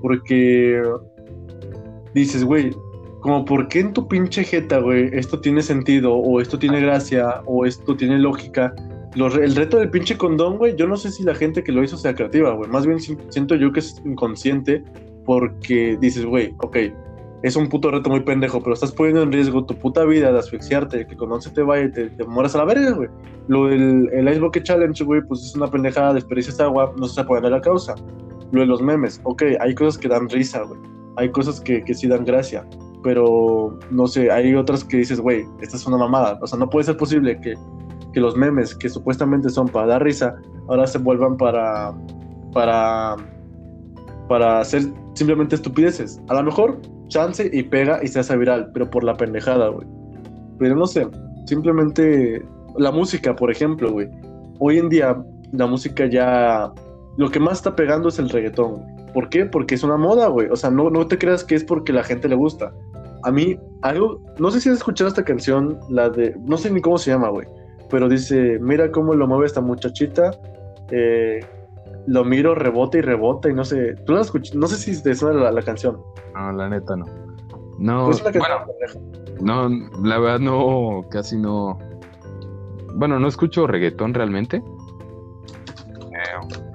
porque 0.02 0.82
dices, 2.14 2.44
güey, 2.44 2.72
como 3.22 3.46
por 3.46 3.68
qué 3.68 3.80
en 3.80 3.94
tu 3.94 4.08
pinche 4.08 4.44
jeta, 4.44 4.80
güey, 4.80 5.10
esto 5.14 5.40
tiene 5.40 5.62
sentido, 5.62 6.16
o 6.16 6.40
esto 6.40 6.58
tiene 6.58 6.80
gracia, 6.82 7.42
o 7.46 7.66
esto 7.66 7.96
tiene 7.96 8.18
lógica. 8.18 8.74
el 9.16 9.56
reto 9.56 9.78
del 9.78 9.90
pinche 9.90 10.18
condón, 10.18 10.58
güey, 10.58 10.76
yo 10.76 10.88
no 10.88 10.96
sé 10.96 11.12
si 11.12 11.24
la 11.24 11.36
gente 11.36 11.64
que 11.64 11.72
lo 11.72 11.84
hizo 11.84 11.98
sea 11.98 12.16
creativa, 12.16 12.54
güey. 12.54 12.70
Más 12.70 12.86
bien 12.86 13.00
siento 13.00 13.56
yo 13.56 13.72
que 13.72 13.82
es 13.82 14.02
inconsciente 14.06 14.84
porque 15.26 15.98
dices, 16.00 16.26
güey, 16.26 16.54
ok, 16.60 16.78
es 17.42 17.56
un 17.56 17.70
puto 17.70 17.90
reto 17.92 18.10
muy 18.10 18.22
pendejo, 18.22 18.60
pero 18.60 18.74
estás 18.74 18.92
poniendo 18.92 19.24
en 19.24 19.32
riesgo 19.32 19.66
tu 19.66 19.76
puta 19.76 20.04
vida 20.04 20.32
de 20.32 20.40
asfixiarte, 20.40 21.08
que 21.08 21.16
cuando 21.16 21.40
se 21.40 21.50
te 21.52 21.62
vaya 21.62 21.86
y 21.86 21.92
te, 21.92 22.10
te 22.10 22.24
mueras 22.26 22.56
a 22.56 22.60
la 22.60 22.66
verga, 22.66 22.92
güey. 22.92 23.10
Lo 23.48 23.68
del 23.68 24.10
el 24.12 24.30
Ice 24.30 24.40
Bucket 24.40 24.64
Challenge, 24.64 25.04
güey, 25.04 25.22
pues 25.22 25.46
es 25.46 25.56
una 25.56 25.68
pendejada, 25.68 26.14
desperdicias 26.14 26.58
de 26.58 26.66
agua, 26.66 26.94
no 26.98 27.08
se 27.08 27.24
puede 27.24 27.42
dar 27.42 27.52
la 27.52 27.62
causa. 27.62 27.96
Lo 28.52 28.62
de 28.62 28.68
los 28.68 28.82
memes, 28.82 29.22
ok, 29.24 29.44
hay 29.60 29.74
cosas 29.74 29.98
que 29.98 30.08
dan 30.08 30.28
risa, 30.30 30.64
güey. 30.64 30.80
Hay 31.16 31.32
cosas 31.32 31.62
que, 31.62 31.84
que 31.84 31.94
sí 31.94 32.08
dan 32.08 32.26
gracia. 32.26 32.66
Pero, 33.04 33.80
no 33.92 34.08
sé, 34.08 34.30
hay 34.30 34.54
otras 34.56 34.84
que 34.84 34.98
dices, 34.98 35.22
güey, 35.22 35.46
esta 35.62 35.78
es 35.78 35.88
una 35.88 35.98
mamada. 35.98 36.38
O 36.42 36.48
sea, 36.48 36.60
no 36.60 36.70
puede 36.70 36.86
ser 36.86 36.98
posible 36.98 37.40
que, 37.40 37.56
que 38.14 38.20
los 38.20 38.36
memes, 38.36 38.76
que 38.76 38.90
supuestamente 38.90 39.50
son 39.50 39.68
para 39.70 39.88
dar 39.88 40.04
risa, 40.04 40.36
ahora 40.68 40.86
se 40.88 40.98
vuelvan 40.98 41.38
para. 41.38 41.94
para. 42.54 43.16
para 44.28 44.60
hacer 44.60 44.84
simplemente 45.14 45.56
estupideces. 45.56 46.22
A 46.28 46.34
lo 46.36 46.44
mejor, 46.44 46.80
chance 47.10 47.50
y 47.52 47.64
pega 47.64 48.00
y 48.02 48.08
se 48.08 48.20
hace 48.20 48.38
viral, 48.38 48.72
pero 48.74 48.90
por 48.90 49.04
la 49.04 49.16
pendejada, 49.16 49.68
güey. 49.68 49.88
Pero 50.58 50.76
no 50.76 50.88
sé, 50.88 51.08
simplemente. 51.46 52.42
La 52.78 52.92
música, 52.92 53.36
por 53.36 53.52
ejemplo, 53.52 53.92
güey. 53.92 54.10
Hoy 54.60 54.78
en 54.78 54.90
día, 54.90 55.18
la 55.52 55.66
música 55.66 56.06
ya 56.06 56.72
lo 57.18 57.30
que 57.30 57.40
más 57.40 57.58
está 57.58 57.76
pegando 57.76 58.08
es 58.10 58.20
el 58.20 58.30
reggaetón. 58.30 58.82
¿Por 59.14 59.30
qué? 59.30 59.46
Porque 59.46 59.76
es 59.76 59.84
una 59.84 59.98
moda, 59.98 60.28
güey. 60.28 60.48
O 60.50 60.56
sea, 60.56 60.70
no, 60.70 60.90
no 60.90 61.06
te 61.08 61.18
creas 61.18 61.44
que 61.44 61.56
es 61.56 61.64
porque 61.64 61.92
la 61.92 62.04
gente 62.04 62.30
le 62.30 62.36
gusta. 62.36 62.72
A 63.24 63.32
mí, 63.32 63.58
algo, 63.82 64.22
no 64.38 64.52
sé 64.52 64.62
si 64.62 64.70
has 64.70 64.78
escuchado 64.78 65.10
esta 65.10 65.26
canción, 65.26 65.78
la 65.90 66.10
de, 66.10 66.36
no 66.46 66.58
sé 66.58 66.72
ni 66.72 66.80
cómo 66.80 66.98
se 66.98 67.12
llama, 67.12 67.30
güey, 67.30 67.48
pero 67.90 68.08
dice, 68.08 68.60
mira 68.62 68.92
cómo 68.92 69.14
lo 69.14 69.28
mueve 69.28 69.46
esta 69.46 69.62
muchachita, 69.62 70.32
eh, 70.92 71.40
lo 72.08 72.26
miro, 72.26 72.56
rebota 72.56 72.98
y 72.98 73.02
rebota 73.02 73.50
y 73.50 73.54
no 73.54 73.66
sé, 73.66 73.96
tú 74.06 74.14
la 74.14 74.22
escuchas, 74.22 74.56
no 74.56 74.68
sé 74.68 74.78
si 74.78 75.02
te 75.02 75.14
suena 75.16 75.52
la, 75.52 75.62
canción. 75.62 76.02
No, 76.34 76.52
la 76.52 76.70
neta 76.70 76.96
no. 76.96 77.06
No, 77.78 78.06
pues 78.08 78.22
bueno, 78.22 78.66
no, 79.42 79.70
la 80.04 80.20
verdad 80.20 80.40
no, 80.40 81.06
casi 81.10 81.38
no. 81.38 81.78
Bueno, 82.96 83.20
no 83.20 83.28
escucho 83.28 83.68
reggaetón 83.68 84.14
realmente 84.14 84.62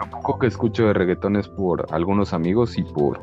lo 0.01 0.11
poco 0.11 0.39
que 0.39 0.47
escucho 0.47 0.87
de 0.87 0.93
reggaetón 0.93 1.37
es 1.37 1.49
por 1.49 1.87
algunos 1.91 2.33
amigos 2.33 2.79
y 2.79 2.83
por 2.83 3.21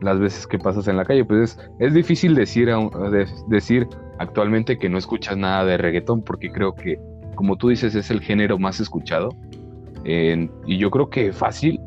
las 0.00 0.18
veces 0.18 0.46
que 0.46 0.58
pasas 0.58 0.88
en 0.88 0.96
la 0.96 1.04
calle. 1.04 1.24
Pues 1.24 1.56
es, 1.56 1.70
es 1.78 1.94
difícil 1.94 2.34
decir, 2.34 2.70
decir 3.48 3.88
actualmente 4.18 4.78
que 4.78 4.88
no 4.88 4.98
escuchas 4.98 5.36
nada 5.36 5.64
de 5.64 5.76
reggaetón 5.76 6.22
porque 6.22 6.50
creo 6.50 6.74
que, 6.74 6.98
como 7.34 7.56
tú 7.56 7.68
dices, 7.68 7.94
es 7.94 8.10
el 8.10 8.20
género 8.20 8.58
más 8.58 8.80
escuchado. 8.80 9.30
Y 10.04 10.78
yo 10.78 10.90
creo 10.90 11.08
que 11.10 11.32
fácil, 11.32 11.80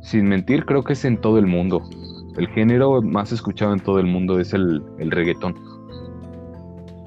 sin 0.00 0.28
mentir, 0.28 0.64
creo 0.64 0.82
que 0.82 0.92
es 0.92 1.04
en 1.04 1.20
todo 1.20 1.38
el 1.38 1.46
mundo. 1.46 1.82
El 2.36 2.48
género 2.48 3.00
más 3.02 3.32
escuchado 3.32 3.72
en 3.72 3.80
todo 3.80 3.98
el 3.98 4.06
mundo 4.06 4.38
es 4.38 4.52
el, 4.52 4.82
el 4.98 5.10
reggaetón. 5.10 5.54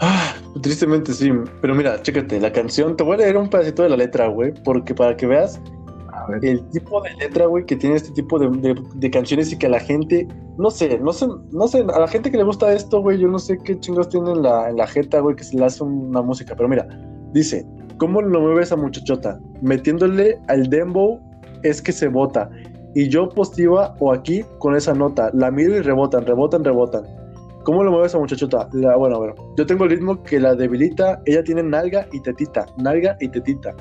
Ah, 0.01 0.33
tristemente 0.61 1.13
sí, 1.13 1.31
pero 1.61 1.75
mira, 1.75 2.01
chécate, 2.01 2.39
la 2.39 2.51
canción, 2.51 2.95
te 2.95 3.03
voy 3.03 3.15
a 3.15 3.17
leer 3.17 3.37
un 3.37 3.49
pedacito 3.49 3.83
de 3.83 3.89
la 3.89 3.97
letra, 3.97 4.27
güey, 4.27 4.53
porque 4.63 4.95
para 4.95 5.15
que 5.15 5.27
veas 5.27 5.61
el 6.41 6.67
tipo 6.69 7.01
de 7.01 7.13
letra, 7.15 7.45
güey, 7.45 7.65
que 7.65 7.75
tiene 7.75 7.95
este 7.95 8.11
tipo 8.11 8.39
de, 8.39 9.11
canciones 9.11 9.51
y 9.51 9.57
que 9.57 9.67
a 9.67 9.69
la 9.69 9.79
gente, 9.79 10.27
no 10.57 10.69
sé, 10.69 10.99
no 10.99 11.13
sé, 11.13 11.27
no 11.51 11.67
sé, 11.67 11.79
a 11.79 11.99
la 11.99 12.07
gente 12.07 12.31
que 12.31 12.37
le 12.37 12.43
gusta 12.43 12.73
esto, 12.73 13.01
güey, 13.01 13.17
yo 13.17 13.27
no 13.27 13.39
sé 13.39 13.57
qué 13.63 13.79
chingos 13.79 14.09
tiene 14.09 14.31
en 14.31 14.43
la, 14.43 14.69
en 14.69 14.77
la 14.77 14.87
jeta, 14.87 15.19
güey, 15.19 15.35
que 15.35 15.43
se 15.43 15.57
le 15.57 15.65
hace 15.65 15.83
una 15.83 16.21
música, 16.21 16.55
pero 16.55 16.69
mira, 16.69 16.87
dice, 17.33 17.65
¿cómo 17.99 18.21
lo 18.21 18.41
mueve 18.41 18.63
esa 18.63 18.75
muchachota? 18.75 19.39
Metiéndole 19.61 20.39
al 20.47 20.67
dembow 20.69 21.19
es 21.63 21.81
que 21.81 21.91
se 21.91 22.07
bota. 22.07 22.49
Y 22.95 23.07
yo 23.07 23.29
positiva 23.29 23.95
o 23.99 24.11
aquí 24.11 24.43
con 24.57 24.75
esa 24.75 24.95
nota, 24.95 25.29
la 25.33 25.51
miro 25.51 25.75
y 25.75 25.81
rebotan, 25.81 26.25
rebotan, 26.25 26.63
rebotan. 26.63 27.03
¿Cómo 27.63 27.83
lo 27.83 27.91
mueve 27.91 28.07
esa 28.07 28.17
muchachota? 28.17 28.67
La, 28.73 28.95
bueno, 28.95 29.19
ver, 29.19 29.35
yo 29.57 29.65
tengo 29.65 29.83
el 29.83 29.91
ritmo 29.91 30.23
que 30.23 30.39
la 30.39 30.55
debilita, 30.55 31.21
ella 31.25 31.43
tiene 31.43 31.61
nalga 31.61 32.07
y 32.11 32.19
tetita, 32.21 32.65
nalga 32.77 33.15
y 33.19 33.27
tetita. 33.27 33.75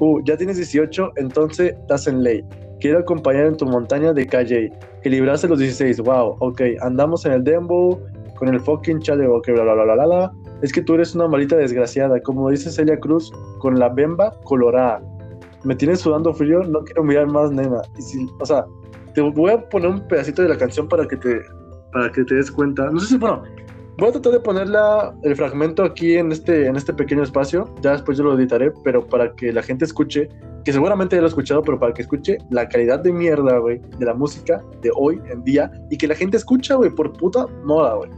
Uh, 0.00 0.20
ya 0.24 0.36
tienes 0.36 0.56
18, 0.56 1.12
entonces 1.16 1.74
estás 1.78 2.06
en 2.06 2.22
ley. 2.22 2.44
Quiero 2.80 3.00
acompañar 3.00 3.46
en 3.46 3.56
tu 3.56 3.66
montaña 3.66 4.12
de 4.12 4.26
calle. 4.26 4.72
Que 5.02 5.10
librase 5.10 5.46
los 5.48 5.58
16. 5.58 6.00
Wow, 6.00 6.36
ok. 6.40 6.62
Andamos 6.80 7.24
en 7.26 7.32
el 7.32 7.44
dembow 7.44 8.00
con 8.38 8.48
el 8.48 8.60
fucking 8.60 9.00
chale. 9.00 9.26
Ok, 9.26 9.48
bla, 9.48 9.62
bla, 9.62 9.74
bla, 9.74 9.94
bla, 9.94 10.06
bla. 10.06 10.32
Es 10.62 10.72
que 10.72 10.82
tú 10.82 10.94
eres 10.94 11.14
una 11.14 11.28
malita 11.28 11.56
desgraciada. 11.56 12.20
Como 12.20 12.50
dice 12.50 12.70
Celia 12.70 12.98
Cruz, 12.98 13.32
con 13.58 13.78
la 13.78 13.88
bemba 13.88 14.38
colorada. 14.44 15.02
Me 15.64 15.74
tienes 15.74 16.00
sudando 16.00 16.32
frío, 16.34 16.62
no 16.62 16.80
quiero 16.84 17.04
mirar 17.04 17.26
más, 17.26 17.50
nena. 17.50 17.82
Y 17.98 18.02
si, 18.02 18.26
o 18.38 18.46
sea, 18.46 18.66
te 19.14 19.20
voy 19.20 19.50
a 19.50 19.68
poner 19.68 19.88
un 19.88 20.06
pedacito 20.08 20.42
de 20.42 20.48
la 20.50 20.58
canción 20.58 20.88
para 20.88 21.06
que 21.06 21.16
te, 21.16 21.40
para 21.92 22.10
que 22.12 22.24
te 22.24 22.34
des 22.34 22.50
cuenta. 22.50 22.90
No 22.90 23.00
sé 23.00 23.06
si, 23.06 23.16
bueno, 23.16 23.42
Voy 23.96 24.08
a 24.08 24.12
tratar 24.12 24.32
de 24.32 24.40
poner 24.40 24.66
el 25.22 25.36
fragmento 25.36 25.84
aquí 25.84 26.16
en 26.16 26.32
este, 26.32 26.66
en 26.66 26.74
este 26.74 26.92
pequeño 26.92 27.22
espacio. 27.22 27.72
Ya 27.80 27.92
después 27.92 28.18
yo 28.18 28.24
lo 28.24 28.36
editaré, 28.36 28.72
pero 28.82 29.06
para 29.06 29.32
que 29.36 29.52
la 29.52 29.62
gente 29.62 29.84
escuche, 29.84 30.28
que 30.64 30.72
seguramente 30.72 31.14
ya 31.14 31.20
lo 31.20 31.28
he 31.28 31.28
escuchado, 31.28 31.62
pero 31.62 31.78
para 31.78 31.94
que 31.94 32.02
escuche 32.02 32.38
la 32.50 32.68
calidad 32.68 32.98
de 32.98 33.12
mierda, 33.12 33.56
güey, 33.58 33.80
de 33.96 34.04
la 34.04 34.14
música 34.14 34.60
de 34.82 34.90
hoy 34.96 35.20
en 35.30 35.44
día 35.44 35.70
y 35.90 35.96
que 35.96 36.08
la 36.08 36.16
gente 36.16 36.36
escucha, 36.36 36.74
güey, 36.74 36.90
por 36.90 37.12
puta 37.12 37.46
moda, 37.64 37.94
güey. 37.94 38.10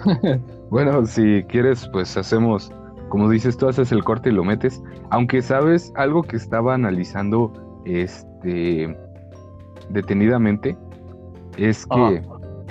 bueno, 0.68 1.06
si 1.06 1.42
quieres, 1.44 1.88
pues 1.90 2.14
hacemos 2.18 2.70
como 3.10 3.28
dices, 3.28 3.58
tú 3.58 3.68
haces 3.68 3.92
el 3.92 4.04
corte 4.04 4.30
y 4.30 4.32
lo 4.32 4.44
metes. 4.44 4.80
Aunque 5.10 5.42
sabes 5.42 5.92
algo 5.96 6.22
que 6.22 6.36
estaba 6.36 6.74
analizando 6.74 7.52
este 7.84 8.96
detenidamente, 9.90 10.76
es 11.58 11.84
que 11.86 12.22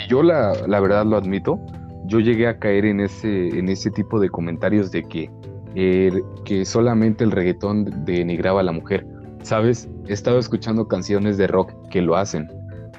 yo 0.07 0.23
la, 0.23 0.53
la, 0.65 0.79
verdad 0.79 1.05
lo 1.05 1.17
admito, 1.17 1.59
yo 2.05 2.21
llegué 2.21 2.47
a 2.47 2.57
caer 2.57 2.85
en 2.85 3.01
ese, 3.01 3.49
en 3.49 3.67
ese 3.67 3.91
tipo 3.91 4.17
de 4.19 4.29
comentarios 4.29 4.91
de 4.91 5.03
que, 5.03 5.29
eh, 5.75 6.23
que 6.45 6.63
solamente 6.63 7.25
el 7.25 7.31
reggaetón 7.31 8.05
denigraba 8.05 8.61
a 8.61 8.63
la 8.63 8.71
mujer. 8.71 9.05
Sabes, 9.43 9.89
he 10.07 10.13
estado 10.13 10.39
escuchando 10.39 10.87
canciones 10.87 11.37
de 11.37 11.47
rock 11.47 11.73
que 11.89 12.01
lo 12.01 12.15
hacen. 12.15 12.49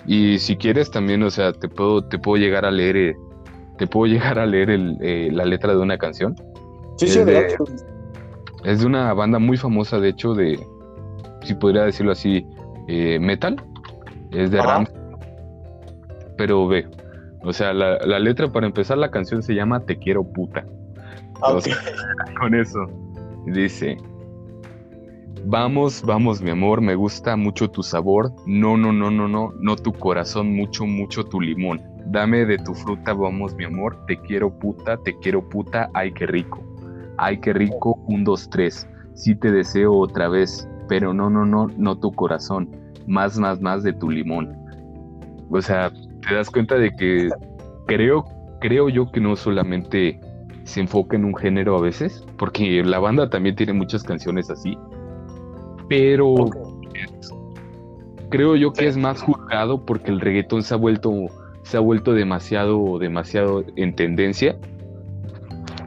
Y 0.07 0.38
si 0.38 0.57
quieres 0.57 0.90
también, 0.90 1.22
o 1.22 1.31
sea, 1.31 1.55
te 1.55 1.68
puedo, 1.68 2.05
te 2.05 2.18
puedo 2.18 2.37
llegar 2.37 2.66
a 2.66 2.70
leer, 2.70 2.96
eh, 2.98 3.16
te 3.79 3.87
puedo 3.87 4.07
llegar 4.12 4.38
a 4.38 4.44
leer 4.44 4.68
eh, 5.00 5.31
la 5.33 5.46
letra 5.46 5.72
de 5.72 5.79
una 5.79 5.96
canción 5.96 6.37
es, 7.07 7.27
de, 7.27 7.57
es 8.65 8.81
de 8.81 8.87
una 8.87 9.13
banda 9.15 9.39
muy 9.39 9.57
famosa, 9.57 9.99
de 9.99 10.11
hecho, 10.11 10.35
de, 10.35 10.59
si 11.43 11.55
podría 11.55 11.83
decirlo 11.85 12.13
así, 12.13 12.47
eh, 12.89 13.19
metal. 13.19 13.57
Es 14.31 14.51
de 14.51 14.63
Ram. 14.63 14.87
Pero 16.37 16.67
ve, 16.67 16.87
o 17.43 17.53
sea, 17.53 17.73
la, 17.73 18.19
letra 18.19 18.51
para 18.53 18.67
empezar 18.67 18.99
la 18.99 19.11
canción 19.11 19.43
se 19.43 19.55
llama 19.55 19.81
Te 19.81 19.99
quiero 19.99 20.25
puta. 20.25 20.65
con 22.39 22.55
eso. 22.55 22.87
Dice, 23.47 23.97
vamos, 25.47 26.03
vamos 26.03 26.43
mi 26.43 26.51
amor, 26.51 26.81
me 26.81 26.95
gusta 26.95 27.37
mucho 27.37 27.71
tu 27.71 27.83
sabor. 27.83 28.33
No, 28.47 28.77
no, 28.77 28.93
no, 28.93 29.11
no, 29.11 29.27
no, 29.27 29.53
no 29.59 29.77
tu 29.77 29.93
corazón, 29.93 30.55
mucho, 30.55 30.85
mucho 30.85 31.25
tu 31.25 31.41
limón. 31.41 31.81
Dame 32.07 32.45
de 32.45 32.59
tu 32.59 32.75
fruta, 32.75 33.13
vamos 33.15 33.55
mi 33.55 33.65
amor, 33.65 34.05
te 34.07 34.19
quiero 34.19 34.51
puta, 34.59 34.97
te 34.99 35.17
quiero 35.19 35.49
puta, 35.49 35.91
ay 35.95 36.13
qué 36.13 36.27
rico 36.27 36.69
ay, 37.20 37.38
qué 37.38 37.52
rico, 37.52 37.98
un, 38.06 38.24
dos, 38.24 38.48
tres, 38.48 38.88
sí 39.14 39.35
te 39.35 39.52
deseo 39.52 39.94
otra 39.94 40.28
vez, 40.28 40.66
pero 40.88 41.12
no, 41.12 41.28
no, 41.28 41.44
no, 41.44 41.68
no 41.76 41.98
tu 41.98 42.11
corazón, 42.12 42.68
más, 43.06 43.38
más, 43.38 43.61
más 43.61 43.83
de 43.83 43.92
tu 43.92 44.11
limón. 44.11 44.56
O 45.50 45.61
sea, 45.61 45.92
te 46.26 46.35
das 46.35 46.50
cuenta 46.50 46.76
de 46.76 46.90
que 46.92 47.28
creo, 47.87 48.24
creo 48.61 48.88
yo 48.88 49.11
que 49.12 49.20
no 49.20 49.37
solamente 49.37 50.18
se 50.64 50.80
enfoca 50.80 51.16
en 51.16 51.26
un 51.26 51.37
género 51.37 51.76
a 51.76 51.83
veces, 51.83 52.26
porque 52.38 52.83
la 52.83 52.98
banda 52.98 53.28
también 53.28 53.54
tiene 53.54 53.74
muchas 53.74 54.02
canciones 54.02 54.50
así, 54.50 54.78
pero 55.88 56.35
creo 58.30 58.56
yo 58.56 58.72
que 58.72 58.87
es 58.87 58.96
más 58.96 59.20
juzgado 59.20 59.85
porque 59.85 60.11
el 60.11 60.20
reggaetón 60.20 60.62
se 60.62 60.72
ha 60.72 60.76
vuelto 60.76 61.12
se 61.64 61.76
ha 61.76 61.80
vuelto 61.80 62.14
demasiado 62.14 62.98
demasiado 62.98 63.64
en 63.76 63.94
tendencia 63.94 64.56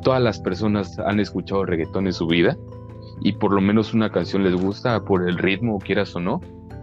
todas 0.04 0.22
las 0.22 0.40
personas 0.40 1.00
han 1.00 1.20
escuchado 1.20 1.66
reggaetón 1.66 2.06
en 2.08 2.14
su 2.14 2.28
vida 2.28 2.58
y 3.22 3.34
por 3.34 3.54
lo 3.54 3.62
menos 3.62 3.94
una 3.94 4.12
canción 4.12 4.44
les 4.44 4.56
gusta 4.56 5.04
por 5.04 5.28
el 5.28 5.38
ritmo, 5.38 5.80
quieras 5.80 6.16
o 6.16 6.20
no, 6.20 6.42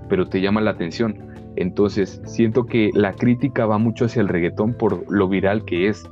pero 0.09 0.27
te 0.27 0.41
llama 0.41 0.61
la 0.61 0.73
atención. 0.73 1.31
Entonces, 1.57 2.21
siento 2.25 2.65
que 2.65 2.91
la 2.95 3.13
crítica 3.13 3.67
va 3.67 3.79
mucho 3.79 4.07
hacia 4.07 4.23
el 4.23 4.29
reggaetón 4.29 4.75
por 4.75 5.11
lo 5.11 5.29
viral 5.29 5.65
que 5.65 5.89
es. 5.89 6.09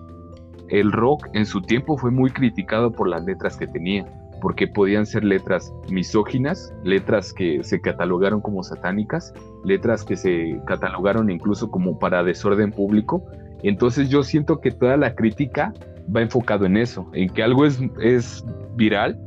El 0.68 0.92
rock 0.92 1.28
en 1.32 1.46
su 1.46 1.62
tiempo 1.62 1.96
fue 1.96 2.10
muy 2.10 2.30
criticado 2.30 2.92
por 2.92 3.08
las 3.08 3.24
letras 3.24 3.56
que 3.56 3.66
tenía, 3.66 4.04
porque 4.42 4.66
podían 4.66 5.06
ser 5.06 5.24
letras 5.24 5.72
misóginas, 5.90 6.74
letras 6.84 7.32
que 7.32 7.64
se 7.64 7.80
catalogaron 7.80 8.40
como 8.40 8.62
satánicas, 8.62 9.32
letras 9.64 10.04
que 10.04 10.16
se 10.16 10.60
catalogaron 10.66 11.30
incluso 11.30 11.70
como 11.70 11.98
para 11.98 12.22
desorden 12.22 12.70
público. 12.70 13.24
Entonces 13.62 14.10
yo 14.10 14.22
siento 14.22 14.60
que 14.60 14.70
toda 14.70 14.96
la 14.96 15.14
crítica 15.14 15.72
va 16.14 16.22
enfocado 16.22 16.66
en 16.66 16.76
eso, 16.76 17.08
en 17.12 17.28
que 17.30 17.42
algo 17.42 17.64
es, 17.64 17.78
es 18.00 18.44
viral, 18.76 19.18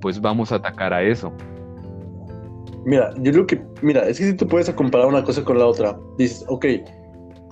pues 0.00 0.20
vamos 0.20 0.52
a 0.52 0.56
atacar 0.56 0.92
a 0.92 1.02
eso. 1.02 1.32
Mira, 2.84 3.12
yo 3.18 3.32
creo 3.32 3.46
que, 3.46 3.62
mira, 3.82 4.08
es 4.08 4.18
que 4.18 4.26
si 4.26 4.36
tú 4.36 4.46
puedes 4.46 4.70
comparar 4.70 5.08
una 5.08 5.22
cosa 5.24 5.44
con 5.44 5.58
la 5.58 5.66
otra, 5.66 5.98
dices, 6.16 6.44
ok, 6.48 6.64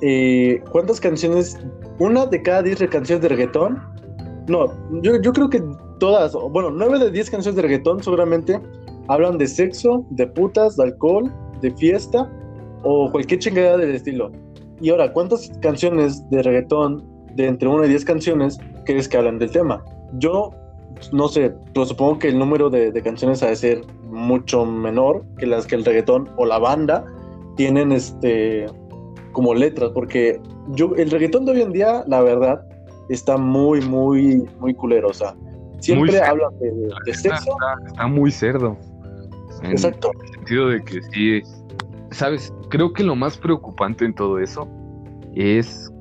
eh, 0.03 0.63
¿cuántas 0.71 1.01
canciones, 1.01 1.59
una 1.99 2.27
de 2.27 2.41
cada 2.43 2.63
diez 2.63 2.79
canciones 2.91 3.23
de 3.23 3.29
reggaetón? 3.29 3.83
No, 4.49 4.67
yo, 5.03 5.21
yo 5.21 5.33
creo 5.33 5.51
que 5.51 5.63
todas, 5.99 6.33
bueno, 6.51 6.71
nueve 6.71 6.99
de 6.99 7.11
diez 7.11 7.31
canciones 7.31 7.57
de 7.57 7.63
reggaetón 7.63 8.03
seguramente 8.03 8.61
hablan 9.09 9.39
de 9.39 9.47
sexo, 9.47 10.07
de 10.11 10.27
putas, 10.27 10.77
de 10.77 10.85
alcohol, 10.85 11.33
de 11.61 11.71
fiesta 11.73 12.31
o 12.83 13.11
cualquier 13.11 13.41
chingada 13.41 13.77
del 13.79 13.95
estilo. 13.95 14.31
Y 14.81 14.91
ahora, 14.91 15.13
¿cuántas 15.13 15.51
canciones 15.61 16.29
de 16.31 16.43
reggaetón 16.43 17.16
de 17.37 17.47
entre 17.47 17.69
una 17.69 17.87
y 17.87 17.89
diez 17.89 18.05
canciones 18.05 18.59
crees 18.85 19.09
que 19.09 19.17
hablan 19.17 19.39
del 19.39 19.51
tema. 19.51 19.85
Yo 20.15 20.51
no 21.13 21.29
sé, 21.29 21.55
pero 21.75 21.87
supongo 21.87 22.19
que 22.19 22.29
el 22.29 22.39
número 22.39 22.71
de, 22.71 22.93
canciones 23.03 23.43
ha 23.43 23.49
de 23.49 23.57
ser 23.57 23.81
mucho 24.09 24.65
menor 24.65 25.25
que 25.39 25.47
las 25.47 25.67
que 25.67 25.75
el 25.75 25.85
reggaetón 25.85 26.31
o 26.37 26.47
la 26.47 26.59
banda 26.59 27.05
tienen 27.57 27.93
este 27.93 28.67
como 29.33 29.55
letras, 29.55 29.91
porque 29.93 30.41
yo 30.69 30.95
el 30.97 31.11
reggaetón 31.11 31.45
de 31.45 31.53
hoy 31.53 31.61
en 31.61 31.73
día, 31.73 32.05
la 32.07 32.23
verdad, 32.23 32.67
está 33.11 33.37
muy, 33.37 33.83
muy, 33.83 34.49
muy 34.59 34.73
culero. 34.73 35.09
O 35.09 35.13
sea, 35.13 35.35
siempre 35.81 36.19
habla 36.21 36.49
de, 36.59 37.15
sexo. 37.15 37.55
Está, 37.87 38.07
muy 38.07 38.31
cerdo. 38.31 38.79
Exacto. 39.63 40.11
En 40.15 40.27
el 40.27 40.33
sentido 40.33 40.69
de 40.69 40.83
que 40.83 41.03
sí, 41.03 41.43
sabes, 42.13 42.53
creo 42.71 42.93
que 42.95 43.03
lo 43.03 43.15
más 43.15 43.37
preocupante 43.37 44.07
en 44.07 44.15
todo 44.15 44.39
eso 44.39 44.67
es 45.35 45.93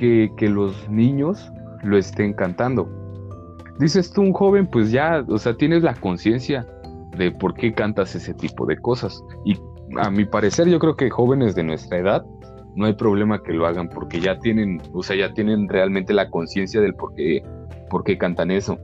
que, 0.00 0.32
que 0.38 0.48
los 0.48 0.88
niños 0.88 1.52
lo 1.82 1.98
estén 1.98 2.32
cantando. 2.32 2.88
Dices 3.78 4.10
tú, 4.10 4.22
un 4.22 4.32
joven, 4.32 4.66
pues 4.66 4.90
ya, 4.90 5.22
o 5.28 5.36
sea, 5.36 5.54
tienes 5.54 5.82
la 5.82 5.94
conciencia 5.94 6.66
de 7.18 7.30
por 7.30 7.52
qué 7.52 7.74
cantas 7.74 8.14
ese 8.14 8.32
tipo 8.32 8.64
de 8.64 8.78
cosas. 8.78 9.22
Y 9.44 9.58
a 9.98 10.10
mi 10.10 10.24
parecer, 10.24 10.68
yo 10.68 10.78
creo 10.78 10.96
que 10.96 11.10
jóvenes 11.10 11.54
de 11.54 11.64
nuestra 11.64 11.98
edad 11.98 12.24
no 12.76 12.86
hay 12.86 12.94
problema 12.94 13.42
que 13.42 13.52
lo 13.52 13.66
hagan 13.66 13.90
porque 13.90 14.20
ya 14.20 14.38
tienen, 14.38 14.80
o 14.94 15.02
sea, 15.02 15.16
ya 15.16 15.34
tienen 15.34 15.68
realmente 15.68 16.14
la 16.14 16.30
conciencia 16.30 16.80
del 16.80 16.94
por 16.94 17.14
qué, 17.14 17.42
por 17.90 18.02
qué 18.02 18.16
cantan 18.16 18.50
eso. 18.50 18.78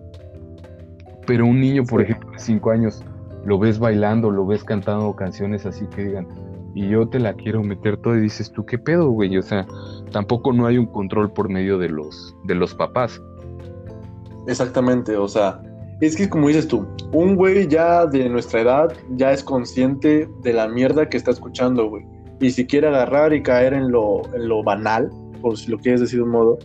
Pero 1.27 1.47
un 1.47 1.61
niño, 1.61 1.85
por 1.85 2.03
ejemplo, 2.03 2.31
de 2.31 2.39
5 2.39 2.71
años, 2.71 3.03
lo 3.47 3.59
ves 3.59 3.79
bailando, 3.79 4.31
lo 4.31 4.45
ves 4.45 4.65
cantando 4.65 5.17
canciones 5.17 5.65
así 5.65 5.87
que 5.87 6.05
digan, 6.05 6.29
y 6.77 6.91
yo 6.91 7.09
te 7.09 7.19
la 7.19 7.33
quiero 7.33 7.63
meter 7.63 7.97
todo 7.97 8.19
y 8.19 8.21
dices 8.21 8.53
tú, 8.53 8.67
¿qué 8.67 8.79
pedo, 8.79 9.09
güey? 9.09 9.39
O 9.39 9.43
sea, 9.43 9.67
tampoco 10.13 10.53
no 10.53 10.67
hay 10.67 10.77
un 10.77 10.85
control 10.85 11.33
por 11.33 11.49
medio 11.49 11.79
de 11.79 11.89
los, 11.89 12.37
de 12.45 12.55
los 12.55 12.75
papás. 12.75 13.19
Exactamente, 14.47 15.17
o 15.17 15.27
sea, 15.27 15.63
es 16.03 16.15
que 16.15 16.29
como 16.29 16.49
dices 16.49 16.69
tú, 16.69 16.87
un 17.13 17.35
güey 17.35 17.67
ya 17.67 18.05
de 18.05 18.29
nuestra 18.29 18.61
edad 18.61 18.93
ya 19.13 19.33
es 19.33 19.43
consciente 19.43 20.29
de 20.43 20.53
la 20.53 20.69
mierda 20.69 21.09
que 21.09 21.17
está 21.17 21.31
escuchando, 21.31 21.89
güey. 21.89 22.05
Y 22.41 22.51
si 22.51 22.67
quiere 22.67 22.89
agarrar 22.89 23.33
y 23.33 23.43
caer 23.43 23.73
en 23.73 23.91
lo, 23.91 24.21
en 24.35 24.47
lo 24.47 24.63
banal, 24.63 25.11
por 25.41 25.57
si 25.57 25.71
lo 25.71 25.79
quieres 25.79 26.03
decir 26.03 26.19
de 26.19 26.25
un 26.25 26.31
modo, 26.31 26.59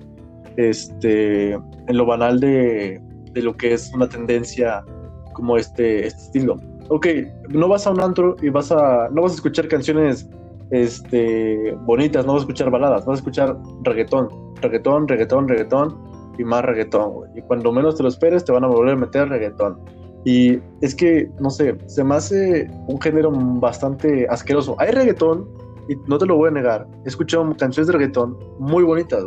este, 0.57 1.53
en 1.53 1.97
lo 1.97 2.05
banal 2.05 2.41
de, 2.41 3.01
de 3.31 3.41
lo 3.41 3.55
que 3.55 3.73
es 3.73 3.93
una 3.93 4.09
tendencia 4.09 4.83
como 5.31 5.55
este, 5.55 6.05
este 6.05 6.21
estilo. 6.21 6.59
Ok, 6.93 7.07
no 7.47 7.69
vas 7.69 7.87
a 7.87 7.91
un 7.91 8.01
antro 8.01 8.35
y 8.41 8.49
vas 8.49 8.69
a, 8.69 9.07
no 9.13 9.21
vas 9.21 9.31
a 9.31 9.35
escuchar 9.35 9.69
canciones 9.69 10.29
este, 10.71 11.73
bonitas, 11.85 12.25
no 12.25 12.33
vas 12.33 12.41
a 12.41 12.43
escuchar 12.43 12.69
baladas, 12.69 13.05
vas 13.05 13.15
a 13.15 13.19
escuchar 13.19 13.57
reggaetón, 13.83 14.27
reggaetón, 14.61 15.07
reggaetón, 15.07 15.47
reggaetón 15.47 15.97
y 16.37 16.43
más 16.43 16.65
reggaetón, 16.65 17.13
güey. 17.13 17.31
Y 17.33 17.41
cuando 17.43 17.71
menos 17.71 17.95
te 17.95 18.03
lo 18.03 18.09
esperes, 18.09 18.43
te 18.43 18.51
van 18.51 18.65
a 18.65 18.67
volver 18.67 18.95
a 18.95 18.97
meter 18.97 19.29
reggaetón. 19.29 19.79
Y 20.25 20.59
es 20.81 20.93
que, 20.93 21.31
no 21.39 21.49
sé, 21.49 21.77
se 21.85 22.03
me 22.03 22.15
hace 22.15 22.69
un 22.87 22.99
género 22.99 23.31
bastante 23.31 24.27
asqueroso. 24.29 24.75
Hay 24.77 24.91
reggaetón, 24.91 25.47
y 25.87 25.95
no 26.09 26.17
te 26.17 26.25
lo 26.25 26.35
voy 26.35 26.49
a 26.49 26.51
negar, 26.51 26.85
he 27.05 27.07
escuchado 27.07 27.55
canciones 27.55 27.87
de 27.87 27.93
reggaetón 27.93 28.37
muy 28.59 28.83
bonitas, 28.83 29.23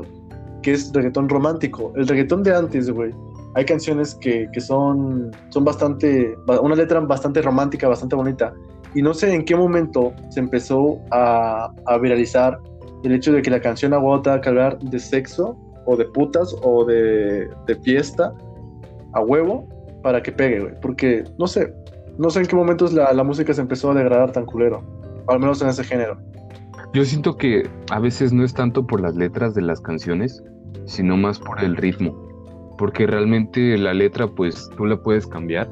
que 0.61 0.73
es 0.73 0.93
reggaetón 0.93 1.31
romántico. 1.31 1.95
El 1.97 2.09
reggaetón 2.09 2.43
de 2.43 2.55
antes, 2.55 2.91
güey, 2.91 3.11
hay 3.55 3.65
canciones 3.65 4.15
que, 4.17 4.49
que, 4.53 4.61
son, 4.61 5.31
son 5.49 5.65
bastante, 5.65 6.37
una 6.61 6.75
letra 6.75 7.01
bastante 7.01 7.41
romántica, 7.41 7.89
bastante 7.89 8.17
bonita. 8.17 8.53
Y 8.95 9.03
no 9.03 9.15
sé 9.15 9.33
en 9.33 9.45
qué 9.45 9.55
momento 9.57 10.13
se 10.31 10.41
empezó 10.41 10.99
a, 11.11 11.73
a 11.87 11.99
viralizar 11.99 12.59
el 13.05 13.13
hecho 13.13 13.33
de 13.33 13.43
que 13.43 13.51
la 13.51 13.61
canción 13.61 13.93
agota 13.93 14.41
que 14.41 14.49
hablar 14.49 14.79
de 14.79 14.99
sexo 14.99 15.57
o 15.87 15.97
de 15.97 16.05
putas 16.07 16.55
o 16.63 16.85
de, 16.85 17.49
de 17.67 17.75
fiesta 17.83 18.33
a 19.13 19.21
huevo 19.21 19.69
para 20.03 20.23
que 20.23 20.33
pegue, 20.33 20.61
güey. 20.61 20.75
Porque 20.81 21.25
no 21.39 21.47
sé, 21.47 21.73
no 22.19 22.31
sé 22.31 22.41
en 22.41 22.47
qué 22.47 22.57
momentos 22.57 22.93
la, 22.93 23.13
la 23.13 23.23
música 23.23 23.55
se 23.55 23.61
empezó 23.61 23.93
a 23.93 23.95
degradar 23.95 24.33
tan 24.33 24.47
culero, 24.47 24.83
al 25.29 25.39
menos 25.39 25.63
en 25.63 25.69
ese 25.69 25.85
género. 25.85 26.19
Yo 26.93 27.05
siento 27.05 27.37
que 27.37 27.69
a 27.91 27.99
veces 28.01 28.33
no 28.33 28.45
es 28.45 28.55
tanto 28.55 28.87
por 28.87 29.01
las 29.01 29.15
letras 29.17 29.55
de 29.55 29.63
las 29.63 29.81
canciones, 29.81 30.43
sino 30.87 31.17
más 31.17 31.39
por 31.39 31.63
el 31.63 31.77
ritmo 31.77 32.24
porque 32.77 33.07
realmente 33.07 33.77
la 33.79 33.95
letra 33.95 34.27
pues 34.27 34.71
tú 34.77 34.87
la 34.87 34.97
puedes 34.97 35.27
cambiar, 35.27 35.71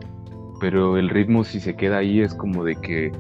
pero 0.61 0.97
el 0.97 1.09
ritmo 1.09 1.45
si 1.45 1.61
se 1.61 1.75
queda 1.75 1.99
ahí 1.99 2.21
es 2.21 2.35
como 2.35 2.65
de 2.65 2.77
que 2.77 3.13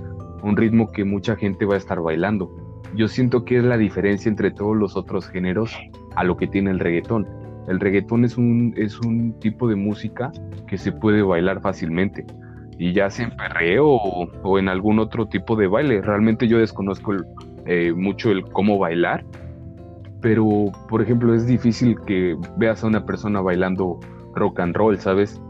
un 0.42 0.56
ritmo 0.56 0.90
que 0.92 1.04
mucha 1.04 1.36
gente 1.36 1.64
va 1.64 1.74
a 1.74 1.78
estar 1.78 2.00
bailando. 2.00 2.50
Yo 2.94 3.08
siento 3.08 3.44
que 3.44 3.58
es 3.58 3.64
la 3.64 3.78
diferencia 3.78 4.28
entre 4.28 4.50
todos 4.50 4.76
los 4.76 4.96
otros 4.96 5.28
géneros 5.28 5.74
a 6.14 6.24
lo 6.24 6.36
que 6.36 6.46
tiene 6.46 6.70
el 6.70 6.78
reggaetón. 6.78 7.26
El 7.68 7.80
reggaetón 7.80 8.24
es 8.24 8.36
un, 8.36 8.74
es 8.76 9.00
un 9.00 9.38
tipo 9.38 9.68
de 9.68 9.76
música 9.76 10.30
que 10.66 10.76
se 10.76 10.92
puede 10.92 11.22
bailar 11.22 11.60
fácilmente. 11.60 12.26
Y 12.78 12.92
ya 12.92 13.08
sea 13.08 13.26
en 13.26 13.36
perreo 13.36 13.86
o, 13.86 14.58
en 14.58 14.68
algún 14.68 14.98
otro 14.98 15.26
tipo 15.26 15.56
de 15.56 15.68
baile. 15.68 16.02
Realmente 16.02 16.48
yo 16.48 16.58
desconozco 16.58 17.14
eh, 17.66 17.92
mucho 17.92 18.30
el 18.30 18.42
cómo 18.44 18.78
bailar, 18.78 19.24
pero 20.22 20.72
por 20.88 21.02
ejemplo 21.02 21.34
es 21.34 21.46
difícil 21.46 22.00
que 22.06 22.38
veas 22.56 22.82
a 22.82 22.86
una 22.86 23.04
persona 23.04 23.40
bailando 23.40 23.98
rock 24.34 24.60
and 24.60 24.74
roll, 24.74 24.98
¿sabes? 24.98 25.40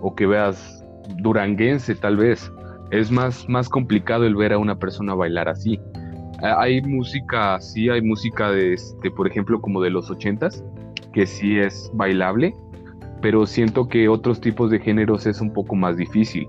O 0.00 0.14
que 0.14 0.26
veas 0.26 0.84
duranguense 1.18 1.94
tal 1.94 2.16
vez. 2.16 2.52
Es 2.90 3.10
más, 3.10 3.48
más 3.48 3.68
complicado 3.68 4.26
el 4.26 4.36
ver 4.36 4.52
a 4.52 4.58
una 4.58 4.78
persona 4.78 5.14
bailar 5.14 5.48
así. 5.48 5.80
Hay 6.42 6.80
música, 6.82 7.60
sí, 7.60 7.88
hay 7.88 8.02
música 8.02 8.50
de, 8.50 8.74
este, 8.74 9.10
por 9.10 9.26
ejemplo, 9.26 9.60
como 9.60 9.80
de 9.80 9.90
los 9.90 10.10
ochentas, 10.10 10.64
que 11.12 11.26
sí 11.26 11.58
es 11.58 11.90
bailable, 11.94 12.54
pero 13.20 13.46
siento 13.46 13.88
que 13.88 14.08
otros 14.08 14.40
tipos 14.40 14.70
de 14.70 14.80
géneros 14.80 15.26
es 15.26 15.40
un 15.40 15.52
poco 15.52 15.76
más 15.76 15.96
difícil. 15.96 16.48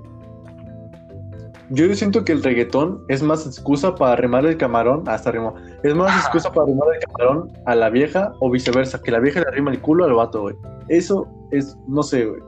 Yo 1.73 1.93
siento 1.95 2.25
que 2.25 2.33
el 2.33 2.43
reggaetón 2.43 3.01
es 3.07 3.23
más 3.23 3.45
excusa 3.45 3.95
para 3.95 4.11
arrimar 4.11 4.45
el 4.45 4.57
camarón, 4.57 5.07
hasta 5.07 5.29
arrimo, 5.29 5.55
es 5.83 5.95
más 5.95 6.13
excusa 6.19 6.51
para 6.51 6.63
arrimar 6.63 6.89
el 6.93 6.99
camarón 6.99 7.49
a 7.65 7.75
la 7.75 7.89
vieja 7.89 8.33
o 8.41 8.49
viceversa, 8.49 9.01
que 9.01 9.09
la 9.09 9.19
vieja 9.19 9.39
le 9.39 9.47
arrima 9.47 9.71
el 9.71 9.79
culo 9.79 10.03
al 10.03 10.13
vato, 10.13 10.41
güey. 10.41 10.55
Eso 10.89 11.29
es, 11.51 11.77
no 11.87 12.03
sé, 12.03 12.25
güey. 12.25 12.41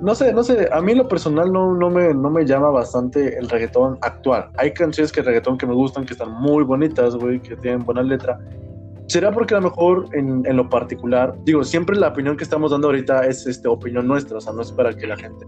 No 0.00 0.14
sé, 0.14 0.32
no 0.32 0.42
sé, 0.42 0.70
a 0.72 0.80
mí 0.80 0.94
lo 0.94 1.06
personal 1.06 1.52
no, 1.52 1.74
no, 1.74 1.90
me, 1.90 2.14
no 2.14 2.30
me 2.30 2.46
llama 2.46 2.70
bastante 2.70 3.38
el 3.38 3.46
reggaetón 3.50 3.98
actual. 4.00 4.48
Hay 4.56 4.72
canciones 4.72 5.12
que 5.12 5.20
reggaetón 5.20 5.58
que 5.58 5.66
me 5.66 5.74
gustan, 5.74 6.06
que 6.06 6.14
están 6.14 6.32
muy 6.32 6.64
bonitas, 6.64 7.14
güey, 7.14 7.40
que 7.40 7.56
tienen 7.56 7.84
buena 7.84 8.02
letra. 8.02 8.38
¿Será 9.06 9.32
porque 9.32 9.54
a 9.54 9.60
lo 9.60 9.68
mejor 9.68 10.06
en, 10.14 10.46
en, 10.46 10.56
lo 10.56 10.68
particular, 10.70 11.34
digo, 11.44 11.62
siempre 11.62 11.94
la 11.96 12.08
opinión 12.08 12.38
que 12.38 12.44
estamos 12.44 12.70
dando 12.70 12.88
ahorita 12.88 13.26
es 13.26 13.46
este, 13.46 13.68
opinión 13.68 14.08
nuestra, 14.08 14.38
o 14.38 14.40
sea, 14.40 14.54
no 14.54 14.62
es 14.62 14.72
para 14.72 14.94
que 14.94 15.06
la 15.06 15.16
gente 15.16 15.44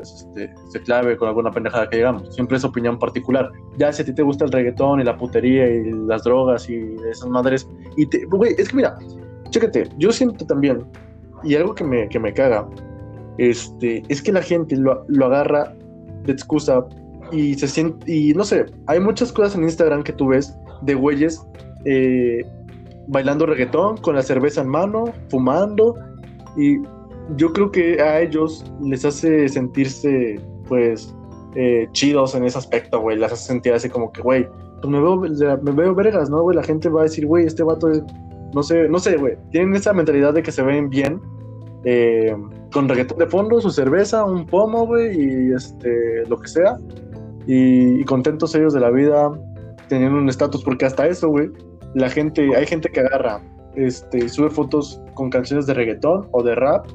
pues, 0.00 0.26
este, 0.26 0.54
se 0.70 0.80
clave 0.82 1.16
con 1.16 1.28
alguna 1.28 1.50
pendejada 1.50 1.88
que 1.88 1.98
digamos. 1.98 2.34
Siempre 2.34 2.56
es 2.56 2.64
opinión 2.64 2.98
particular. 2.98 3.50
Ya 3.78 3.92
si 3.92 4.02
a 4.02 4.04
ti 4.04 4.14
te 4.14 4.22
gusta 4.22 4.46
el 4.46 4.52
reggaetón 4.52 5.00
y 5.00 5.04
la 5.04 5.16
putería 5.16 5.68
y 5.68 5.92
las 6.06 6.24
drogas 6.24 6.68
y 6.70 6.96
esas 7.10 7.28
madres. 7.28 7.68
Y 7.96 8.06
te, 8.06 8.24
güey, 8.26 8.54
es 8.56 8.70
que 8.70 8.76
mira, 8.76 8.98
chécate, 9.50 9.88
yo 9.98 10.10
siento 10.10 10.46
también, 10.46 10.84
y 11.42 11.54
algo 11.54 11.74
que 11.74 11.84
me, 11.84 12.08
que 12.08 12.18
me 12.18 12.32
caga, 12.32 12.68
este, 13.38 14.02
es 14.08 14.22
que 14.22 14.32
la 14.32 14.42
gente 14.42 14.76
lo, 14.76 15.04
lo 15.08 15.26
agarra 15.26 15.74
de 16.24 16.32
excusa 16.32 16.84
y 17.32 17.54
se 17.54 17.68
siente, 17.68 18.12
y 18.12 18.32
no 18.34 18.44
sé, 18.44 18.66
hay 18.86 19.00
muchas 19.00 19.32
cosas 19.32 19.54
en 19.54 19.64
Instagram 19.64 20.02
que 20.02 20.12
tú 20.12 20.28
ves 20.28 20.54
de 20.82 20.94
güeyes 20.94 21.44
eh, 21.84 22.42
bailando 23.08 23.46
reggaetón 23.46 23.96
con 23.98 24.14
la 24.14 24.22
cerveza 24.22 24.62
en 24.62 24.68
mano, 24.68 25.12
fumando, 25.28 25.94
y 26.56 26.78
yo 27.36 27.52
creo 27.52 27.70
que 27.70 28.00
a 28.00 28.20
ellos 28.20 28.64
les 28.82 29.04
hace 29.04 29.48
sentirse, 29.48 30.40
pues, 30.68 31.14
eh, 31.54 31.88
chidos 31.92 32.34
en 32.34 32.44
ese 32.44 32.58
aspecto, 32.58 33.00
güey. 33.00 33.18
Les 33.18 33.32
hace 33.32 33.44
sentir 33.46 33.72
así 33.72 33.88
como 33.88 34.12
que, 34.12 34.22
güey, 34.22 34.46
pues 34.80 34.88
me 34.88 35.00
veo, 35.00 35.16
me 35.16 35.72
veo 35.72 35.94
vergas, 35.94 36.30
¿no, 36.30 36.42
güey? 36.42 36.56
La 36.56 36.62
gente 36.62 36.88
va 36.88 37.00
a 37.00 37.04
decir, 37.04 37.26
güey, 37.26 37.46
este 37.46 37.62
vato 37.62 37.90
es, 37.90 38.02
no 38.54 38.62
sé, 38.62 38.88
no 38.88 38.98
sé, 38.98 39.16
güey. 39.16 39.36
Tienen 39.50 39.74
esa 39.74 39.92
mentalidad 39.92 40.34
de 40.34 40.42
que 40.42 40.52
se 40.52 40.62
ven 40.62 40.88
bien, 40.88 41.20
eh, 41.84 42.36
con 42.72 42.88
reggaetón 42.88 43.18
de 43.18 43.26
fondo, 43.26 43.60
su 43.60 43.70
cerveza, 43.70 44.24
un 44.24 44.46
pomo, 44.46 44.86
güey, 44.86 45.20
y 45.20 45.52
este, 45.52 46.26
lo 46.28 46.38
que 46.38 46.48
sea. 46.48 46.78
Y, 47.46 48.00
y 48.00 48.04
contentos 48.04 48.54
ellos 48.54 48.74
de 48.74 48.80
la 48.80 48.90
vida, 48.90 49.30
teniendo 49.88 50.18
un 50.18 50.28
estatus, 50.28 50.62
porque 50.62 50.86
hasta 50.86 51.06
eso, 51.06 51.28
güey, 51.28 51.50
la 51.94 52.08
gente, 52.08 52.54
hay 52.54 52.66
gente 52.66 52.88
que 52.90 53.00
agarra, 53.00 53.42
este, 53.74 54.28
sube 54.28 54.50
fotos 54.50 55.02
con 55.14 55.30
canciones 55.30 55.66
de 55.66 55.74
reggaetón 55.74 56.28
o 56.32 56.42
de 56.42 56.54
rap 56.54 56.86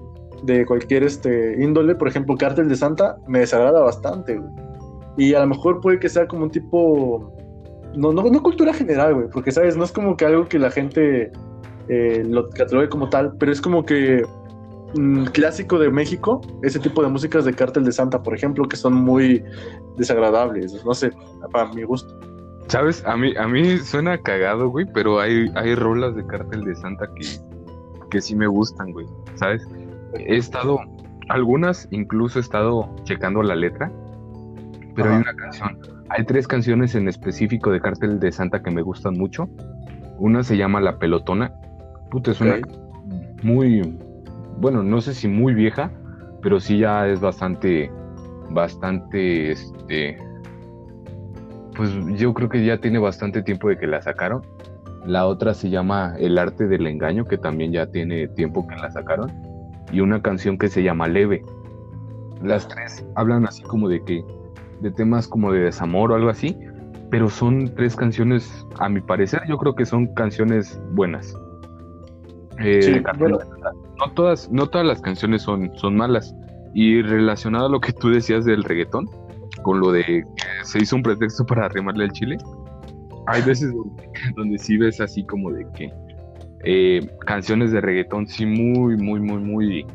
de 0.46 0.66
cualquier 0.66 1.04
este, 1.04 1.62
índole, 1.62 1.96
por 1.96 2.08
ejemplo, 2.08 2.36
Cártel 2.36 2.70
de 2.70 2.76
Santa, 2.76 3.18
me 3.28 3.40
desagrada 3.40 3.82
bastante, 3.82 4.40
Y 5.18 5.34
a 5.34 5.40
lo 5.40 5.48
mejor 5.48 5.82
puede 5.82 6.00
que 6.00 6.10
sea 6.10 6.28
como 6.28 6.44
un 6.44 6.52
tipo. 6.52 7.32
No, 7.96 8.12
no, 8.12 8.24
no 8.24 8.44
cultura 8.44 8.74
general, 8.74 9.14
güey, 9.14 9.28
porque, 9.32 9.52
¿sabes? 9.52 9.78
No 9.78 9.86
es 9.86 9.92
como 9.92 10.18
que 10.18 10.26
algo 10.26 10.48
que 10.48 10.60
la 10.60 10.70
gente 10.70 11.32
eh, 11.88 12.24
lo 12.28 12.50
catalogue 12.50 12.90
como 12.90 13.10
tal, 13.10 13.34
pero 13.38 13.52
es 13.52 13.62
como 13.62 13.86
que 13.86 14.24
mm, 14.96 15.26
clásico 15.28 15.80
de 15.80 15.90
México, 15.90 16.42
ese 16.62 16.80
tipo 16.80 17.02
de 17.02 17.08
músicas 17.08 17.46
de 17.46 17.54
Cártel 17.54 17.86
de 17.86 17.94
Santa, 17.94 18.22
por 18.22 18.36
ejemplo, 18.36 18.68
que 18.68 18.76
son 18.76 18.94
muy 18.94 19.44
desagradables, 19.98 20.84
no 20.84 20.94
sé, 20.94 21.12
para 21.52 21.72
mi 21.74 21.84
gusto. 21.84 22.14
¿Sabes? 22.68 23.04
A 23.06 23.16
mí, 23.16 23.34
a 23.38 23.48
mí 23.48 23.78
suena 23.78 24.18
cagado, 24.18 24.70
güey, 24.70 24.86
pero 24.94 25.20
hay, 25.20 25.50
hay 25.56 25.76
rolas 25.76 26.16
de 26.16 26.26
Cártel 26.26 26.66
de 26.66 26.76
Santa 26.76 27.08
que, 27.16 27.26
que 28.10 28.20
sí 28.20 28.36
me 28.36 28.48
gustan, 28.48 28.92
güey, 28.92 29.06
¿sabes? 29.36 29.66
He 30.18 30.38
estado, 30.38 30.80
algunas 31.30 31.88
incluso 31.92 32.40
he 32.40 32.42
estado 32.42 32.96
checando 33.04 33.44
la 33.44 33.56
letra, 33.56 33.92
pero 34.96 35.12
hay 35.12 35.18
una 35.18 35.36
canción, 35.36 35.80
hay 36.10 36.26
tres 36.26 36.48
canciones 36.48 36.96
en 36.96 37.08
específico 37.08 37.72
de 37.72 37.82
Cártel 37.82 38.20
de 38.20 38.32
Santa 38.32 38.62
que 38.62 38.72
me 38.72 38.82
gustan 38.82 39.18
mucho. 39.18 39.50
Una 40.18 40.44
se 40.44 40.56
llama 40.56 40.80
La 40.80 40.98
Pelotona. 40.98 41.54
Puta, 42.10 42.32
es 42.32 42.40
una 42.40 42.60
muy, 43.44 43.98
bueno, 44.58 44.84
no 44.84 45.02
sé 45.02 45.14
si 45.14 45.28
muy 45.28 45.54
vieja, 45.54 45.92
pero 46.42 46.60
sí 46.60 46.78
ya 46.80 47.08
es 47.08 47.20
bastante, 47.20 47.92
bastante, 48.50 49.52
este, 49.52 50.18
pues 51.76 51.90
yo 52.18 52.34
creo 52.34 52.48
que 52.48 52.66
ya 52.66 52.78
tiene 52.78 53.00
bastante 53.00 53.44
tiempo 53.44 53.68
de 53.68 53.78
que 53.78 53.88
la 53.88 54.02
sacaron. 54.02 54.42
La 55.06 55.28
otra 55.28 55.54
se 55.54 55.70
llama 55.70 56.16
El 56.18 56.38
arte 56.38 56.68
del 56.68 56.88
engaño, 56.88 57.26
que 57.26 57.38
también 57.38 57.72
ya 57.72 57.88
tiene 57.88 58.28
tiempo 58.30 58.66
que 58.66 58.76
la 58.76 58.90
sacaron 58.90 59.55
y 59.92 60.02
una 60.02 60.22
canción 60.22 60.58
que 60.58 60.68
se 60.68 60.84
llama 60.84 61.08
Leve. 61.08 61.44
Las 62.42 62.68
tres 62.68 63.06
hablan 63.16 63.46
así 63.46 63.64
como 63.64 63.90
de 63.90 64.04
que, 64.04 64.24
de 64.82 64.92
temas 64.92 65.28
como 65.28 65.52
de 65.52 65.62
desamor 65.62 66.12
o 66.12 66.16
algo 66.16 66.30
así, 66.30 66.58
pero 67.12 67.30
son 67.30 67.74
tres 67.76 67.96
canciones, 67.96 68.66
a 68.80 68.90
mi 68.90 69.02
parecer, 69.02 69.42
yo 69.48 69.58
creo 69.58 69.76
que 69.76 69.86
son 69.86 70.14
canciones 70.16 70.80
buenas. 70.92 71.36
Eh, 72.60 73.04
no, 73.98 74.12
todas, 74.14 74.52
no 74.52 74.68
todas 74.68 74.88
las 74.88 75.02
canciones 75.02 75.42
son, 75.42 75.72
son 75.76 75.96
malas. 75.96 76.34
Y 76.74 77.02
relacionado 77.02 77.68
a 77.68 77.70
lo 77.70 77.80
que 77.80 77.94
tú 77.94 78.10
decías 78.10 78.44
del 78.44 78.64
reggaetón, 78.64 79.10
con 79.64 79.80
lo 79.80 79.92
de 79.92 80.04
que 80.04 80.24
se 80.64 80.80
hizo 80.80 80.96
un 80.96 81.04
pretexto 81.04 81.46
para 81.46 81.66
arrimarle 81.66 82.06
al 82.06 82.12
chile, 82.12 82.38
hay 83.28 83.42
veces 83.44 83.74
donde, 84.36 84.58
sí 84.60 84.78
ves 84.78 85.00
así 85.02 85.26
como 85.26 85.52
de 85.52 85.66
que 85.76 85.92
eh, 86.66 87.08
canciones 87.26 87.72
de 87.72 87.80
reggaetón 87.80 88.28
sí 88.28 88.46
muy, 88.46 88.98
muy, 88.98 89.20
muy, 89.20 89.38
muy 89.38 89.86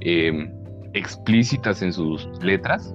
em, 0.00 0.52
explícitas 0.92 1.82
en 1.82 1.92
sus 1.92 2.28
letras. 2.42 2.94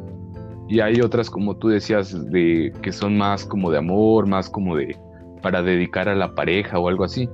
Y 0.68 0.80
hay 0.80 1.02
otras, 1.02 1.30
como 1.30 1.58
tú 1.58 1.70
decías, 1.70 2.30
de 2.32 2.74
que 2.82 2.92
son 2.92 3.18
más 3.18 3.46
como 3.46 3.72
de 3.72 3.78
amor, 3.78 4.28
más 4.28 4.50
como 4.50 4.76
de 4.76 4.98
para 5.42 5.62
dedicar 5.64 6.08
a 6.08 6.16
la 6.16 6.34
pareja 6.36 6.78
o 6.78 6.88
algo 6.88 7.04
así. 7.04 7.30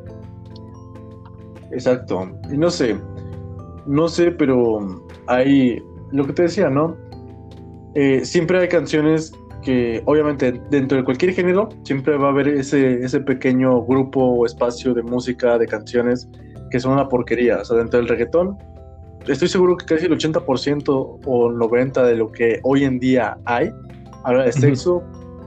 Exacto. 1.71 2.31
Y 2.51 2.57
no 2.57 2.69
sé, 2.69 2.97
no 3.85 4.07
sé, 4.07 4.31
pero 4.31 5.03
hay 5.27 5.83
lo 6.11 6.25
que 6.25 6.33
te 6.33 6.43
decía, 6.43 6.69
¿no? 6.69 6.95
Eh, 7.95 8.23
siempre 8.23 8.59
hay 8.59 8.67
canciones 8.67 9.33
que, 9.61 10.01
obviamente, 10.05 10.61
dentro 10.69 10.97
de 10.97 11.03
cualquier 11.03 11.33
género, 11.33 11.69
siempre 11.83 12.17
va 12.17 12.27
a 12.27 12.31
haber 12.31 12.47
ese, 12.47 13.03
ese 13.03 13.19
pequeño 13.19 13.83
grupo 13.83 14.21
o 14.21 14.45
espacio 14.45 14.93
de 14.93 15.03
música, 15.03 15.57
de 15.57 15.67
canciones 15.67 16.29
que 16.71 16.79
son 16.79 16.93
una 16.93 17.07
porquería. 17.07 17.57
O 17.57 17.65
sea, 17.65 17.77
dentro 17.77 17.99
del 17.99 18.07
reggaetón, 18.07 18.57
estoy 19.27 19.47
seguro 19.47 19.77
que 19.77 19.85
casi 19.85 20.05
el 20.05 20.11
80% 20.11 20.83
o 21.25 21.49
90% 21.49 22.03
de 22.03 22.15
lo 22.15 22.31
que 22.31 22.59
hoy 22.63 22.83
en 22.83 22.99
día 22.99 23.37
hay 23.45 23.71
habla 24.23 24.43
de 24.43 24.51
sexo, 24.51 25.03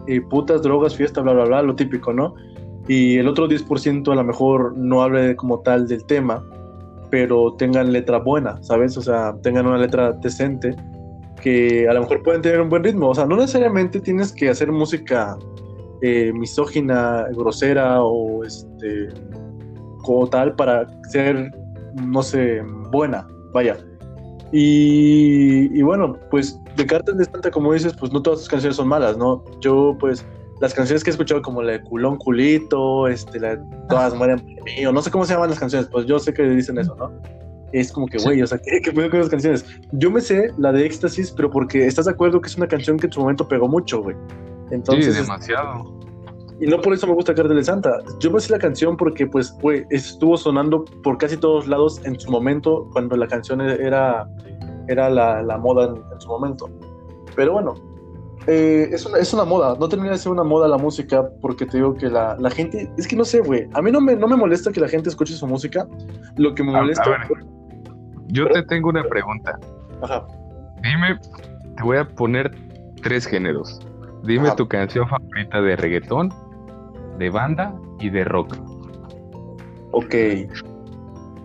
y 0.07 0.21
putas, 0.21 0.63
drogas, 0.63 0.97
fiesta, 0.97 1.21
bla, 1.21 1.33
bla, 1.33 1.45
bla, 1.45 1.63
lo 1.63 1.75
típico, 1.75 2.13
¿no? 2.13 2.35
Y 2.89 3.19
el 3.19 3.29
otro 3.29 3.47
10% 3.47 4.11
a 4.11 4.15
lo 4.15 4.25
mejor 4.25 4.77
no 4.77 5.03
hable 5.03 5.37
como 5.37 5.61
tal 5.61 5.87
del 5.87 6.05
tema, 6.07 6.43
pero 7.11 7.55
tengan 7.55 7.93
letra 7.93 8.19
buena, 8.19 8.61
¿sabes? 8.63 8.97
O 8.97 9.03
sea, 9.03 9.37
tengan 9.43 9.67
una 9.67 9.79
letra 9.79 10.13
decente 10.13 10.75
que 11.41 11.89
a 11.89 11.95
lo 11.95 12.01
mejor 12.01 12.23
pueden 12.23 12.43
tener 12.43 12.61
un 12.61 12.69
buen 12.69 12.85
ritmo. 12.85 13.09
O 13.09 13.15
sea, 13.15 13.27
no 13.27 13.37
necesariamente 13.37 14.01
tienes 14.01 14.33
que 14.33 14.49
hacer 14.49 14.71
música 14.71 15.37
eh, 16.03 16.33
misógina, 16.33 17.27
grosera 17.33 18.03
o 18.03 18.45
este 18.45 19.09
como 20.03 20.27
tal 20.29 20.55
para 20.55 20.87
ser, 21.11 21.53
no 21.95 22.23
sé, 22.23 22.63
buena, 22.91 23.27
vaya. 23.53 23.77
Y, 24.53 25.79
y 25.79 25.83
bueno, 25.83 26.17
pues 26.31 26.59
de 26.77 26.87
Cartas 26.87 27.19
de 27.19 27.25
Santa, 27.25 27.51
como 27.51 27.73
dices, 27.73 27.95
pues 27.99 28.13
no 28.13 28.23
todas 28.23 28.41
sus 28.41 28.49
canciones 28.49 28.77
son 28.77 28.89
malas, 28.89 29.17
¿no? 29.17 29.45
Yo 29.61 29.97
pues 30.01 30.25
las 30.61 30.75
canciones 30.75 31.03
que 31.03 31.11
he 31.11 31.13
escuchado 31.13 31.43
como 31.43 31.63
la 31.63 31.73
de 31.73 31.83
Culón 31.83 32.17
Culito, 32.17 33.09
este, 33.09 33.41
la 33.41 33.57
de 33.57 33.63
Todas 33.89 34.15
mueren 34.15 34.39
por 34.39 34.65
mí, 34.65 34.87
o 34.87 34.93
no 34.93 35.03
sé 35.03 35.11
cómo 35.11 35.25
se 35.25 35.35
llaman 35.35 35.51
las 35.51 35.59
canciones, 35.59 35.89
pues 35.91 36.07
yo 36.07 36.19
sé 36.19 36.33
que 36.35 36.43
dicen 36.43 36.79
eso, 36.79 36.95
¿no? 36.97 37.11
Es 37.73 37.93
como 37.93 38.07
que, 38.07 38.19
güey, 38.19 38.43
o 38.43 38.47
sea, 38.47 38.59
¿qué, 38.59 38.81
¿qué, 38.81 38.93
puedo 38.93 39.11
con 39.11 39.21
esas 39.21 39.31
canciones? 39.31 39.65
Yo 39.93 40.11
me 40.11 40.21
sé 40.21 40.53
la 40.59 40.73
de 40.73 40.85
Éxtasis, 40.87 41.31
pero 41.31 41.51
porque 41.51 41.87
estás 41.87 42.07
de 42.07 42.13
acuerdo 42.13 42.41
que 42.41 42.49
es 42.49 42.57
una 42.57 42.67
canción 42.67 42.99
que 42.99 43.07
en 43.07 43.13
su 43.13 43.21
momento 43.21 43.47
pegó 43.47 43.69
mucho, 43.69 44.03
güey. 44.03 44.17
Entonces, 44.71 45.15
sí, 45.15 45.21
demasiado. 45.21 46.01
Y 46.61 46.67
no 46.67 46.81
por 46.81 46.93
eso 46.93 47.07
me 47.07 47.15
gusta 47.15 47.33
de 47.33 47.65
Santa. 47.65 47.99
Yo 48.19 48.31
me 48.31 48.39
sé 48.39 48.53
la 48.53 48.59
canción 48.59 48.97
porque, 48.97 49.27
pues, 49.27 49.53
güey, 49.63 49.87
estuvo 49.91 50.37
sonando 50.37 50.85
por 51.03 51.17
casi 51.17 51.37
todos 51.37 51.67
lados 51.67 52.01
en 52.05 52.21
su 52.21 52.31
momento, 52.31 52.89
cuando 52.93 53.17
la 53.17 53.27
canción 53.27 53.63
era, 53.63 54.29
era 54.89 55.09
la, 55.09 55.43
la 55.43 55.57
moda 55.57 55.87
en, 55.87 56.13
en 56.13 56.21
su 56.21 56.29
momento. 56.29 56.69
Pero 57.35 57.53
bueno, 57.53 57.75
eh, 58.47 58.89
es, 58.93 59.05
una, 59.07 59.19
es 59.19 59.33
una 59.33 59.45
moda, 59.45 59.77
no 59.79 59.89
termina 59.89 60.13
de 60.13 60.19
ser 60.19 60.33
una 60.33 60.43
moda 60.43 60.67
la 60.67 60.79
música 60.79 61.29
porque 61.41 61.67
te 61.67 61.77
digo 61.77 61.95
que 61.95 62.09
la, 62.09 62.37
la 62.39 62.51
gente, 62.51 62.91
es 62.97 63.07
que 63.07 63.15
no 63.15 63.25
sé, 63.25 63.41
güey, 63.41 63.69
a 63.75 63.83
mí 63.83 63.93
no 63.93 64.01
me, 64.01 64.17
no 64.17 64.27
me 64.27 64.37
molesta 64.37 64.73
que 64.73 64.81
la 64.81 64.89
gente 64.89 65.11
escuche 65.11 65.35
su 65.35 65.47
música, 65.47 65.87
lo 66.37 66.55
que 66.55 66.63
me 66.63 66.73
molesta... 66.73 67.29
yo 68.33 68.49
te 68.49 68.63
tengo 68.63 68.89
una 68.89 69.05
pregunta. 69.05 69.59
Ajá. 70.03 70.27
Dime, 70.83 71.19
te 71.77 71.83
voy 71.83 71.99
a 71.99 72.05
poner 72.05 72.51
tres 73.03 73.27
géneros. 73.27 73.81
Dime 74.25 74.51
tu 74.53 74.69
canción 74.69 75.09
favorita 75.09 75.61
de 75.63 75.77
reggaetón, 75.77 76.33
de 77.19 77.31
banda 77.31 77.75
y 77.99 78.11
de 78.11 78.25
rock. 78.25 78.57
Ok. 79.93 80.15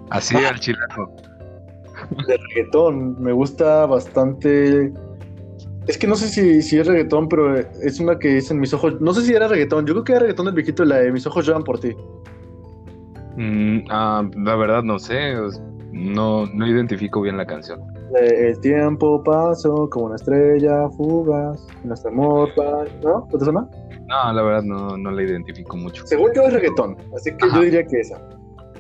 Así 0.10 0.36
al 0.38 0.60
chilazo. 0.60 1.10
De 2.28 2.38
reggaetón, 2.38 3.22
me 3.22 3.32
gusta 3.32 3.86
bastante 3.86 4.94
es 5.88 5.98
que 6.00 6.08
no 6.08 6.16
sé 6.16 6.30
si, 6.30 6.62
si 6.62 6.80
es 6.80 6.88
reggaetón, 6.88 7.30
pero 7.30 7.58
es 7.58 8.00
una 8.00 8.18
que 8.18 8.30
dicen 8.30 8.60
mis 8.60 8.74
ojos. 8.74 9.00
No 9.02 9.14
sé 9.14 9.22
si 9.22 9.34
era 9.34 9.48
reggaetón. 9.48 9.86
Yo 9.86 9.94
creo 9.94 10.04
que 10.04 10.12
era 10.14 10.22
reggaetón 10.22 10.48
del 10.48 10.56
viejito, 10.56 10.84
la 10.84 10.98
de 10.98 11.12
mis 11.12 11.28
ojos 11.28 11.46
lloran 11.46 11.64
por 11.64 11.80
ti. 11.80 11.96
Mm, 13.38 13.86
ah, 13.90 14.28
la 14.36 14.56
verdad 14.56 14.82
no 14.82 14.98
sé. 14.98 15.36
No, 15.96 16.46
no 16.48 16.68
identifico 16.68 17.22
bien 17.22 17.38
la 17.38 17.46
canción. 17.46 17.82
El 18.20 18.60
tiempo 18.60 19.24
pasó 19.24 19.90
como 19.90 20.08
una 20.08 20.16
estrella 20.16 20.90
fugaz. 20.90 21.66
Nuestro 21.86 22.12
amor, 22.12 22.50
¿no? 23.02 23.26
¿No 23.32 23.38
te 23.40 23.46
suena? 23.46 23.70
No, 24.08 24.34
la 24.34 24.42
verdad 24.42 24.64
no, 24.64 24.98
no 24.98 25.12
la 25.12 25.24
identifico 25.24 25.78
mucho. 25.78 26.06
Según 26.06 26.32
yo 26.36 26.44
es 26.44 26.54
reggaetón, 26.54 26.98
así 27.16 27.32
que 27.38 27.50
yo 27.50 27.62
diría 27.62 27.86
que 27.86 28.02
esa. 28.02 28.20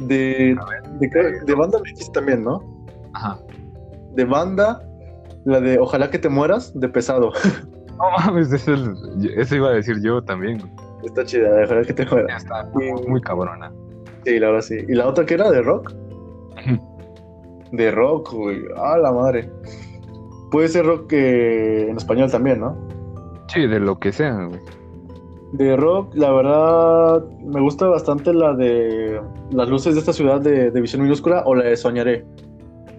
De, 0.01 0.57
de, 0.99 1.41
de, 1.45 1.55
banda 1.55 1.79
me 1.79 2.13
también, 2.13 2.43
¿no? 2.43 2.61
Ajá. 3.13 3.39
De 4.13 4.25
banda 4.25 4.85
la 5.45 5.61
de 5.61 5.79
Ojalá 5.79 6.09
que 6.09 6.19
te 6.19 6.27
mueras, 6.27 6.77
de 6.77 6.89
pesado. 6.89 7.31
No 7.97 8.11
mames, 8.11 8.51
eso, 8.51 9.55
iba 9.55 9.69
a 9.69 9.71
decir 9.71 10.01
yo 10.01 10.21
también. 10.21 10.57
Está 11.05 11.23
chida, 11.23 11.49
de 11.49 11.63
Ojalá 11.63 11.81
que 11.81 11.93
te 11.93 12.05
mueras. 12.05 12.43
está 12.43 12.69
muy, 13.07 13.21
cabrona. 13.21 13.71
Sí, 14.25 14.37
la 14.37 14.47
verdad 14.47 14.61
sí. 14.61 14.79
¿Y 14.89 14.95
la 14.95 15.07
otra 15.07 15.25
que 15.25 15.35
era? 15.35 15.49
¿De 15.49 15.61
rock? 15.61 15.93
de 17.75 17.91
rock, 17.91 18.33
güey. 18.33 18.61
Ah, 18.77 18.97
la 18.97 19.11
madre. 19.11 19.49
Puede 20.51 20.67
ser 20.69 20.85
rock 20.85 21.11
eh, 21.13 21.89
en 21.89 21.97
español 21.97 22.31
también, 22.31 22.59
¿no? 22.59 22.75
Sí, 23.47 23.67
de 23.67 23.79
lo 23.79 23.99
que 23.99 24.11
sea, 24.11 24.33
güey. 24.45 24.59
De 25.53 25.75
rock, 25.77 26.13
la 26.15 26.31
verdad, 26.31 27.25
me 27.43 27.61
gusta 27.61 27.87
bastante 27.87 28.33
la 28.33 28.53
de 28.53 29.21
las 29.51 29.69
luces 29.69 29.93
de 29.93 29.99
esta 29.99 30.11
ciudad 30.11 30.41
de, 30.41 30.71
de 30.71 30.81
visión 30.81 31.01
minúscula 31.01 31.43
o 31.45 31.55
la 31.55 31.65
de 31.65 31.77
Soñaré. 31.77 32.25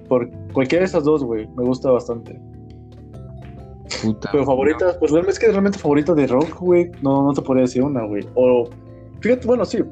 Por 0.08 0.30
cualquiera 0.52 0.82
de 0.82 0.86
esas 0.86 1.04
dos, 1.04 1.24
güey, 1.24 1.48
me 1.56 1.64
gusta 1.64 1.90
bastante. 1.90 2.40
Puta, 4.02 4.28
Pero 4.32 4.44
favoritas, 4.44 4.96
pues 4.98 5.10
realmente 5.10 5.32
es 5.32 5.38
que 5.38 5.48
realmente 5.48 5.78
favorita 5.78 6.14
de 6.14 6.26
rock, 6.26 6.60
güey, 6.60 6.90
no, 7.02 7.22
no 7.22 7.32
te 7.32 7.42
podría 7.42 7.62
decir 7.62 7.82
una, 7.82 8.04
güey. 8.04 8.26
O, 8.34 8.68
fíjate, 9.20 9.46
bueno, 9.46 9.64
sí, 9.64 9.82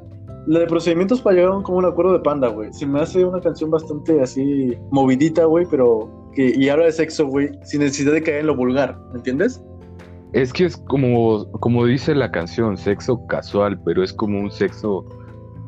la 0.46 0.60
de 0.60 0.66
procedimientos 0.66 1.20
para 1.20 1.36
llegar 1.36 1.52
a 1.52 1.56
un, 1.56 1.62
como 1.62 1.78
un 1.78 1.84
acuerdo 1.84 2.12
de 2.12 2.20
panda, 2.20 2.48
güey. 2.48 2.72
Se 2.72 2.86
me 2.86 3.00
hace 3.00 3.24
una 3.24 3.40
canción 3.40 3.70
bastante 3.70 4.20
así 4.20 4.76
movidita, 4.90 5.44
güey, 5.44 5.66
pero 5.70 6.10
que 6.34 6.52
y 6.54 6.68
habla 6.68 6.86
de 6.86 6.92
sexo, 6.92 7.26
güey, 7.26 7.50
sin 7.62 7.80
necesidad 7.80 8.12
de 8.12 8.22
caer 8.22 8.40
en 8.40 8.46
lo 8.48 8.56
vulgar, 8.56 8.98
¿me 9.12 9.18
entiendes? 9.18 9.62
Es 10.32 10.52
que 10.52 10.64
es 10.64 10.76
como, 10.76 11.50
como 11.60 11.86
dice 11.86 12.14
la 12.14 12.30
canción, 12.30 12.76
sexo 12.76 13.24
casual, 13.28 13.80
pero 13.84 14.02
es 14.02 14.12
como 14.12 14.40
un 14.40 14.50
sexo 14.50 15.04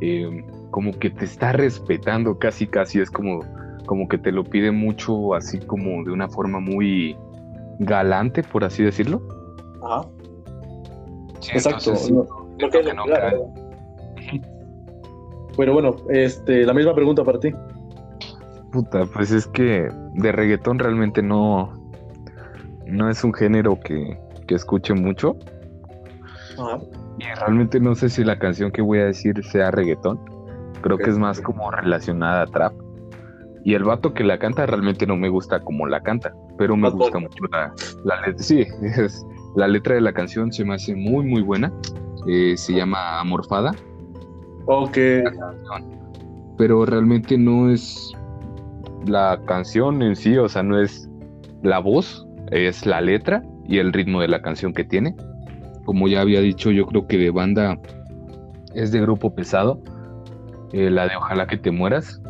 eh, 0.00 0.44
como 0.72 0.92
que 0.98 1.10
te 1.10 1.24
está 1.24 1.52
respetando 1.52 2.38
casi, 2.38 2.66
casi, 2.66 3.00
es 3.00 3.10
como 3.10 3.40
como 3.86 4.08
que 4.08 4.18
te 4.18 4.32
lo 4.32 4.44
pide 4.44 4.72
mucho 4.72 5.34
así 5.34 5.58
como 5.60 6.04
de 6.04 6.10
una 6.10 6.28
forma 6.28 6.60
muy 6.60 7.16
galante, 7.78 8.42
por 8.42 8.64
así 8.64 8.82
decirlo. 8.82 9.22
Ajá. 9.82 10.08
Exacto. 11.52 11.94
Pero 15.56 15.72
bueno, 15.72 15.96
este, 16.10 16.64
la 16.64 16.74
misma 16.74 16.94
pregunta 16.94 17.24
para 17.24 17.40
ti. 17.40 17.52
Puta, 18.72 19.06
pues 19.06 19.30
es 19.30 19.46
que 19.46 19.88
de 20.14 20.32
reggaetón 20.32 20.78
realmente 20.78 21.22
no, 21.22 21.72
no 22.86 23.08
es 23.08 23.24
un 23.24 23.32
género 23.32 23.78
que, 23.80 24.18
que 24.46 24.54
escuche 24.54 24.94
mucho. 24.94 25.36
Ajá. 26.58 26.78
Y 27.18 27.24
realmente 27.38 27.80
no 27.80 27.94
sé 27.94 28.08
si 28.08 28.24
la 28.24 28.38
canción 28.38 28.70
que 28.70 28.82
voy 28.82 28.98
a 28.98 29.06
decir 29.06 29.42
sea 29.44 29.70
reggaetón. 29.70 30.20
Creo 30.82 30.98
que 30.98 31.10
es 31.10 31.18
más 31.18 31.40
como 31.40 31.70
relacionada 31.70 32.42
a 32.42 32.46
trap. 32.46 32.72
Y 33.64 33.74
el 33.74 33.84
vato 33.84 34.14
que 34.14 34.22
la 34.22 34.38
canta 34.38 34.66
realmente 34.66 35.06
no 35.06 35.16
me 35.16 35.28
gusta 35.28 35.58
como 35.60 35.86
la 35.86 36.00
canta, 36.00 36.32
pero 36.56 36.76
me 36.76 36.88
gusta 36.90 37.18
mucho 37.18 37.44
la, 38.04 38.20
letra. 38.20 38.38
Sí, 38.38 38.64
la 39.56 39.66
letra 39.66 39.96
de 39.96 40.02
la 40.02 40.12
canción 40.12 40.52
se 40.52 40.64
me 40.64 40.74
hace 40.74 40.94
muy, 40.94 41.24
muy 41.24 41.42
buena. 41.42 41.72
Eh, 42.28 42.56
se 42.56 42.74
llama 42.74 43.18
Amorfada. 43.18 43.72
Ok. 44.66 44.98
Pero 46.58 46.86
realmente 46.86 47.38
no 47.38 47.70
es 47.70 48.12
la 49.06 49.40
canción 49.46 50.02
en 50.02 50.16
sí, 50.16 50.36
o 50.36 50.48
sea, 50.48 50.62
no 50.62 50.80
es 50.80 51.08
la 51.62 51.78
voz, 51.78 52.26
es 52.50 52.86
la 52.86 53.00
letra 53.00 53.42
y 53.64 53.78
el 53.78 53.92
ritmo 53.92 54.20
de 54.20 54.28
la 54.28 54.42
canción 54.42 54.72
que 54.72 54.84
tiene. 54.84 55.14
Como 55.84 56.08
ya 56.08 56.20
había 56.20 56.40
dicho, 56.40 56.70
yo 56.70 56.86
creo 56.86 57.06
que 57.06 57.16
de 57.16 57.30
banda 57.30 57.78
es 58.74 58.92
de 58.92 59.00
grupo 59.00 59.34
pesado. 59.34 59.80
Eh, 60.72 60.90
la 60.90 61.06
de 61.06 61.16
Ojalá 61.16 61.46
que 61.46 61.56
te 61.56 61.70
mueras. 61.70 62.20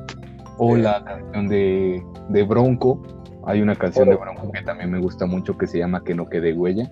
O 0.59 0.77
la 0.77 1.03
canción 1.05 1.49
de, 1.49 2.03
de 2.29 2.43
Bronco. 2.43 3.03
Hay 3.47 3.63
una 3.63 3.75
canción 3.75 4.09
de. 4.09 4.17
Bronco 4.17 4.51
que 4.53 4.63
también 4.63 4.91
me 4.91 4.99
gusta 4.99 5.27
mucho 5.27 5.57
que 5.57 5.67
se 5.67 5.79
llama 5.79 6.05
Que 6.05 6.15
no 6.15 6.29
quede 6.29 6.53
huella. 6.53 6.91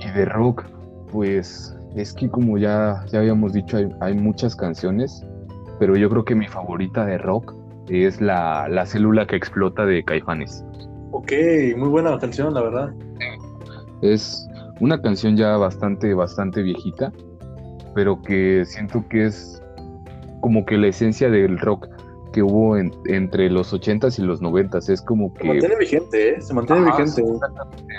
Y 0.00 0.10
de 0.10 0.24
rock, 0.26 0.64
pues 1.10 1.76
es 1.96 2.12
que 2.12 2.28
como 2.28 2.58
ya, 2.58 3.04
ya 3.10 3.20
habíamos 3.20 3.52
dicho, 3.52 3.78
hay, 3.78 3.88
hay, 4.00 4.14
muchas 4.14 4.54
canciones, 4.54 5.26
pero 5.78 5.96
yo 5.96 6.08
creo 6.10 6.24
que 6.24 6.34
mi 6.34 6.46
favorita 6.46 7.04
de 7.04 7.18
rock 7.18 7.54
es 7.88 8.20
la, 8.20 8.68
la 8.68 8.86
célula 8.86 9.26
que 9.26 9.36
explota 9.36 9.86
de 9.86 10.04
Caifanes. 10.04 10.64
Ok, 11.12 11.32
muy 11.76 11.88
buena 11.88 12.18
canción, 12.18 12.52
la 12.52 12.62
verdad. 12.62 12.94
Es 14.02 14.46
una 14.80 15.00
canción 15.00 15.36
ya 15.36 15.56
bastante, 15.56 16.12
bastante 16.12 16.62
viejita, 16.62 17.12
pero 17.94 18.20
que 18.22 18.64
siento 18.66 19.04
que 19.08 19.26
es 19.26 19.62
como 20.40 20.66
que 20.66 20.76
la 20.76 20.88
esencia 20.88 21.30
del 21.30 21.58
rock 21.58 21.88
que 22.32 22.42
hubo 22.42 22.76
entre 22.76 23.48
los 23.48 23.72
80s 23.72 24.18
y 24.18 24.22
los 24.22 24.42
90s. 24.42 24.90
Es 24.90 25.00
como 25.00 25.32
que. 25.32 25.40
Se 25.40 25.48
mantiene 25.48 25.76
vigente, 25.76 26.28
¿eh? 26.30 26.40
Se 26.42 26.52
mantiene 26.52 26.84
vigente. 26.84 27.24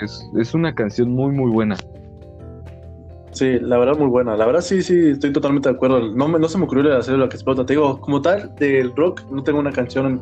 Es, 0.00 0.30
es, 0.38 0.54
una 0.54 0.72
canción 0.72 1.10
muy, 1.10 1.32
muy 1.32 1.50
buena. 1.50 1.76
Sí, 3.38 3.60
la 3.60 3.78
verdad, 3.78 3.96
muy 3.96 4.08
buena. 4.08 4.36
La 4.36 4.46
verdad, 4.46 4.62
sí, 4.62 4.82
sí, 4.82 5.10
estoy 5.10 5.32
totalmente 5.32 5.68
de 5.68 5.76
acuerdo. 5.76 6.12
No, 6.12 6.26
no 6.26 6.48
se 6.48 6.58
me 6.58 6.64
ocurrió 6.64 6.96
hacer 6.96 7.14
lo 7.14 7.28
que 7.28 7.36
explota. 7.36 7.64
Te 7.64 7.74
digo, 7.74 8.00
como 8.00 8.20
tal, 8.20 8.52
del 8.56 8.92
rock, 8.96 9.22
no 9.30 9.44
tengo 9.44 9.60
una 9.60 9.70
canción 9.70 10.20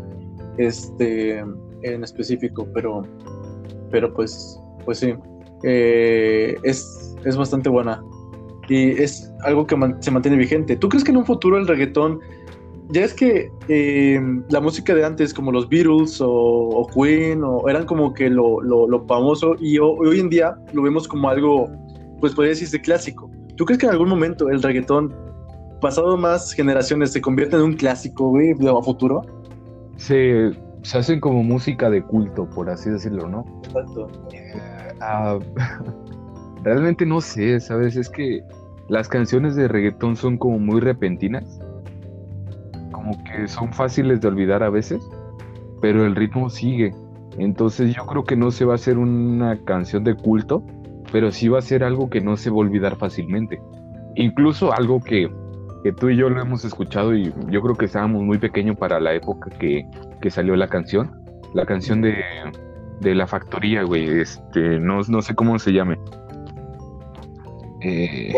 este, 0.58 1.38
en 1.38 2.04
específico, 2.04 2.68
pero, 2.74 3.04
pero 3.90 4.12
pues, 4.12 4.60
pues 4.84 4.98
sí. 4.98 5.14
Eh, 5.62 6.58
es, 6.62 7.16
es 7.24 7.38
bastante 7.38 7.70
buena. 7.70 8.04
Y 8.68 8.90
es 9.02 9.32
algo 9.44 9.66
que 9.66 9.76
se 10.00 10.10
mantiene 10.10 10.36
vigente. 10.36 10.76
¿Tú 10.76 10.90
crees 10.90 11.02
que 11.02 11.12
en 11.12 11.16
un 11.16 11.24
futuro 11.24 11.56
el 11.56 11.66
reggaetón 11.66 12.20
ya 12.90 13.02
es 13.04 13.14
que 13.14 13.50
eh, 13.68 14.20
la 14.48 14.60
música 14.60 14.94
de 14.94 15.04
antes, 15.04 15.34
como 15.34 15.50
los 15.50 15.68
Beatles 15.68 16.18
o, 16.20 16.86
Queen, 16.94 17.42
o, 17.42 17.68
eran 17.68 17.84
como 17.84 18.14
que 18.14 18.30
lo, 18.30 18.60
famoso 19.08 19.56
y 19.58 19.78
hoy 19.78 20.20
en 20.20 20.28
día 20.28 20.54
lo 20.72 20.82
vemos 20.82 21.08
como 21.08 21.28
algo, 21.28 21.68
pues 22.20 22.34
podría 22.34 22.50
decirse 22.50 22.80
clásico. 22.80 23.30
¿Tú 23.56 23.64
crees 23.64 23.78
que 23.78 23.86
en 23.86 23.92
algún 23.92 24.08
momento 24.08 24.48
el 24.48 24.62
reggaetón, 24.62 25.14
pasado 25.80 26.16
más 26.16 26.52
generaciones, 26.52 27.12
se 27.12 27.20
convierte 27.20 27.56
en 27.56 27.62
un 27.62 27.72
clásico, 27.74 28.30
güey, 28.30 28.54
de 28.54 28.68
a 28.68 28.82
futuro? 28.82 29.22
Se, 29.96 30.50
se 30.82 30.98
hacen 30.98 31.20
como 31.20 31.42
música 31.42 31.88
de 31.90 32.02
culto, 32.02 32.48
por 32.50 32.68
así 32.68 32.90
decirlo, 32.90 33.28
¿no? 33.28 33.44
Exacto. 33.64 34.08
Eh, 34.32 34.52
ah, 35.00 35.38
realmente 36.62 37.06
no 37.06 37.20
sé, 37.20 37.60
¿sabes? 37.60 37.96
Es 37.96 38.08
que 38.08 38.42
las 38.88 39.08
canciones 39.08 39.56
de 39.56 39.68
reggaetón 39.68 40.16
son 40.16 40.36
como 40.36 40.58
muy 40.58 40.80
repentinas 40.80 41.60
como 43.06 43.22
que 43.24 43.46
son 43.46 43.72
fáciles 43.72 44.20
de 44.20 44.28
olvidar 44.28 44.62
a 44.62 44.70
veces, 44.70 45.00
pero 45.80 46.04
el 46.04 46.16
ritmo 46.16 46.50
sigue. 46.50 46.92
Entonces 47.38 47.94
yo 47.94 48.04
creo 48.06 48.24
que 48.24 48.36
no 48.36 48.50
se 48.50 48.64
va 48.64 48.72
a 48.72 48.76
hacer 48.76 48.98
una 48.98 49.62
canción 49.64 50.02
de 50.02 50.14
culto, 50.14 50.64
pero 51.12 51.30
sí 51.30 51.48
va 51.48 51.58
a 51.58 51.62
ser 51.62 51.84
algo 51.84 52.10
que 52.10 52.20
no 52.20 52.36
se 52.36 52.50
va 52.50 52.56
a 52.56 52.60
olvidar 52.60 52.96
fácilmente. 52.96 53.60
Incluso 54.14 54.72
algo 54.72 55.00
que, 55.00 55.30
tú 55.98 56.10
y 56.10 56.16
yo 56.16 56.28
lo 56.28 56.40
hemos 56.40 56.64
escuchado 56.64 57.14
y 57.14 57.32
yo 57.48 57.62
creo 57.62 57.74
que 57.76 57.84
estábamos 57.84 58.22
muy 58.22 58.38
pequeños 58.38 58.76
para 58.76 58.98
la 59.00 59.14
época 59.14 59.50
que, 59.58 59.86
salió 60.30 60.56
la 60.56 60.68
canción. 60.68 61.10
La 61.54 61.64
canción 61.64 62.02
de, 62.02 62.16
de 63.00 63.14
la 63.14 63.26
factoría, 63.26 63.84
güey. 63.84 64.20
Este, 64.20 64.80
no, 64.80 65.00
no 65.08 65.22
sé 65.22 65.34
cómo 65.34 65.58
se 65.58 65.72
llame. 65.72 65.96
Eh, 67.82 68.34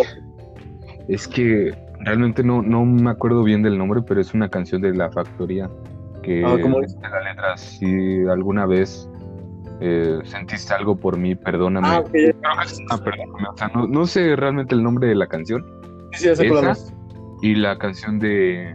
es 1.09 1.27
que 1.27 1.73
Realmente 2.01 2.45
no, 2.45 2.63
no 2.63 2.85
me 2.85 3.11
acuerdo 3.11 3.43
bien 3.43 3.63
del 3.63 3.77
nombre, 3.77 4.03
pero 4.03 4.21
es 4.21 4.33
una 4.33 4.49
canción 4.49 4.81
de 4.83 4.95
La 4.95 5.11
Factoría. 5.11 5.69
Que 6.23 6.45
ah, 6.45 6.57
¿cómo 6.63 6.81
es? 6.81 6.97
la 7.03 7.21
letra, 7.23 7.57
si 7.57 8.25
alguna 8.27 8.67
vez 8.67 9.11
eh, 9.81 10.21
sentiste 10.25 10.75
algo 10.75 10.97
por 10.97 11.17
mí, 11.17 11.35
perdóname. 11.35 11.89
Ah, 11.89 12.05
ah 12.91 12.99
perdóname. 12.99 13.49
O 13.49 13.57
sea, 13.57 13.69
no, 13.69 14.07
sé 14.07 14.37
realmente 14.37 14.75
el 14.75 14.83
nombre 14.83 15.09
de 15.09 15.15
la 15.15 15.27
canción. 15.27 15.65
Sí, 16.13 16.35
sí, 16.35 16.47
Esa, 16.47 16.75
y 17.43 17.55
la 17.55 17.79
canción 17.79 18.19
de. 18.19 18.75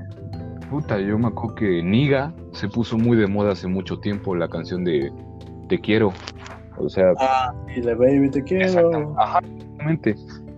Puta, 0.70 1.00
yo 1.00 1.18
me 1.20 1.28
acuerdo 1.28 1.56
que 1.56 1.84
Niga 1.84 2.34
se 2.52 2.68
puso 2.68 2.98
muy 2.98 3.18
de 3.18 3.28
moda 3.28 3.52
hace 3.52 3.68
mucho 3.68 4.00
tiempo, 4.00 4.36
la 4.36 4.48
canción 4.48 4.84
de 4.84 5.12
Te 5.68 5.80
quiero. 5.80 6.14
O 6.78 6.90
sea. 6.90 7.14
Ah, 7.20 7.54
y 7.76 7.82
la 7.82 7.96
baby 7.96 8.30
te 8.30 8.44
quiero. 8.44 9.16
Ajá, 9.20 9.40
exactamente. 9.40 10.16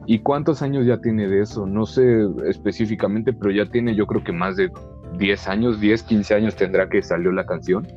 ¿Y 0.08 0.20
cuántos 0.20 0.62
años 0.62 0.86
ya 0.86 1.00
tiene 1.00 1.28
de 1.28 1.41
eso? 1.41 1.66
No 1.66 1.86
sé 1.86 2.28
específicamente, 2.48 3.34
pero 3.34 3.52
ya 3.52 3.66
tiene 3.66 3.96
yo 3.96 4.06
creo 4.06 4.24
que 4.24 4.32
más 4.32 4.56
de 4.56 4.72
10 5.18 5.48
años, 5.48 5.80
10, 5.80 6.04
15 6.04 6.36
años 6.36 6.56
tendrá 6.56 6.88
que 6.89 7.02
salió 7.02 7.32
la 7.32 7.46
canción. 7.46 7.88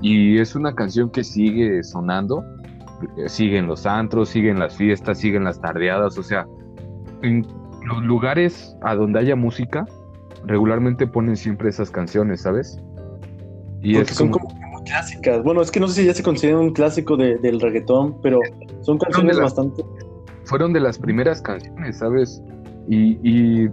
Y 0.00 0.38
es 0.38 0.54
una 0.54 0.74
canción 0.74 1.10
que 1.10 1.24
sigue 1.24 1.82
sonando, 1.82 2.44
sigue 3.26 3.58
en 3.58 3.66
los 3.66 3.86
antros, 3.86 4.28
sigue 4.28 4.50
en 4.50 4.58
las 4.58 4.76
fiestas, 4.76 5.18
sigue 5.18 5.36
en 5.36 5.44
las 5.44 5.60
tardeadas, 5.60 6.18
o 6.18 6.22
sea, 6.22 6.46
en 7.22 7.46
los 7.86 8.02
lugares 8.02 8.76
a 8.82 8.94
donde 8.94 9.18
haya 9.20 9.36
música, 9.36 9.86
regularmente 10.44 11.06
ponen 11.06 11.36
siempre 11.36 11.68
esas 11.68 11.90
canciones, 11.90 12.42
¿sabes? 12.42 12.78
Y 13.82 13.94
son 14.04 14.30
como... 14.30 14.48
muy 14.48 14.84
clásicas. 14.84 15.42
Bueno, 15.42 15.62
es 15.62 15.70
que 15.70 15.80
no 15.80 15.88
sé 15.88 16.00
si 16.02 16.06
ya 16.06 16.14
se 16.14 16.22
considera 16.22 16.58
un 16.58 16.72
clásico 16.72 17.16
del 17.16 17.60
reggaetón, 17.60 18.20
pero 18.22 18.40
son 18.82 18.98
canciones 18.98 19.38
bastante 19.38 19.82
fueron 20.48 20.72
de 20.72 20.80
las 20.80 20.98
primeras 20.98 21.42
canciones, 21.42 21.98
¿sabes? 21.98 22.42
Y, 22.88 23.68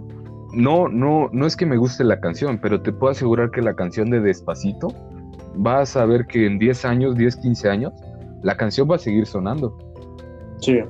no, 0.52 0.88
no, 0.88 1.28
no 1.32 1.46
es 1.46 1.56
que 1.56 1.66
me 1.66 1.76
guste 1.76 2.04
la 2.04 2.20
canción, 2.20 2.58
pero 2.62 2.80
te 2.80 2.92
puedo 2.92 3.10
asegurar 3.10 3.50
que 3.50 3.60
la 3.60 3.74
canción 3.74 4.10
de 4.10 4.20
Despacito, 4.20 4.88
vas 5.56 5.96
a 5.96 6.04
ver 6.04 6.26
que 6.26 6.46
en 6.46 6.58
10 6.58 6.84
años, 6.84 7.16
10, 7.16 7.36
15 7.36 7.68
años, 7.68 7.92
la 8.42 8.56
canción 8.56 8.88
va 8.90 8.96
a 8.96 8.98
seguir 8.98 9.26
sonando. 9.26 9.76
Sí. 10.60 10.80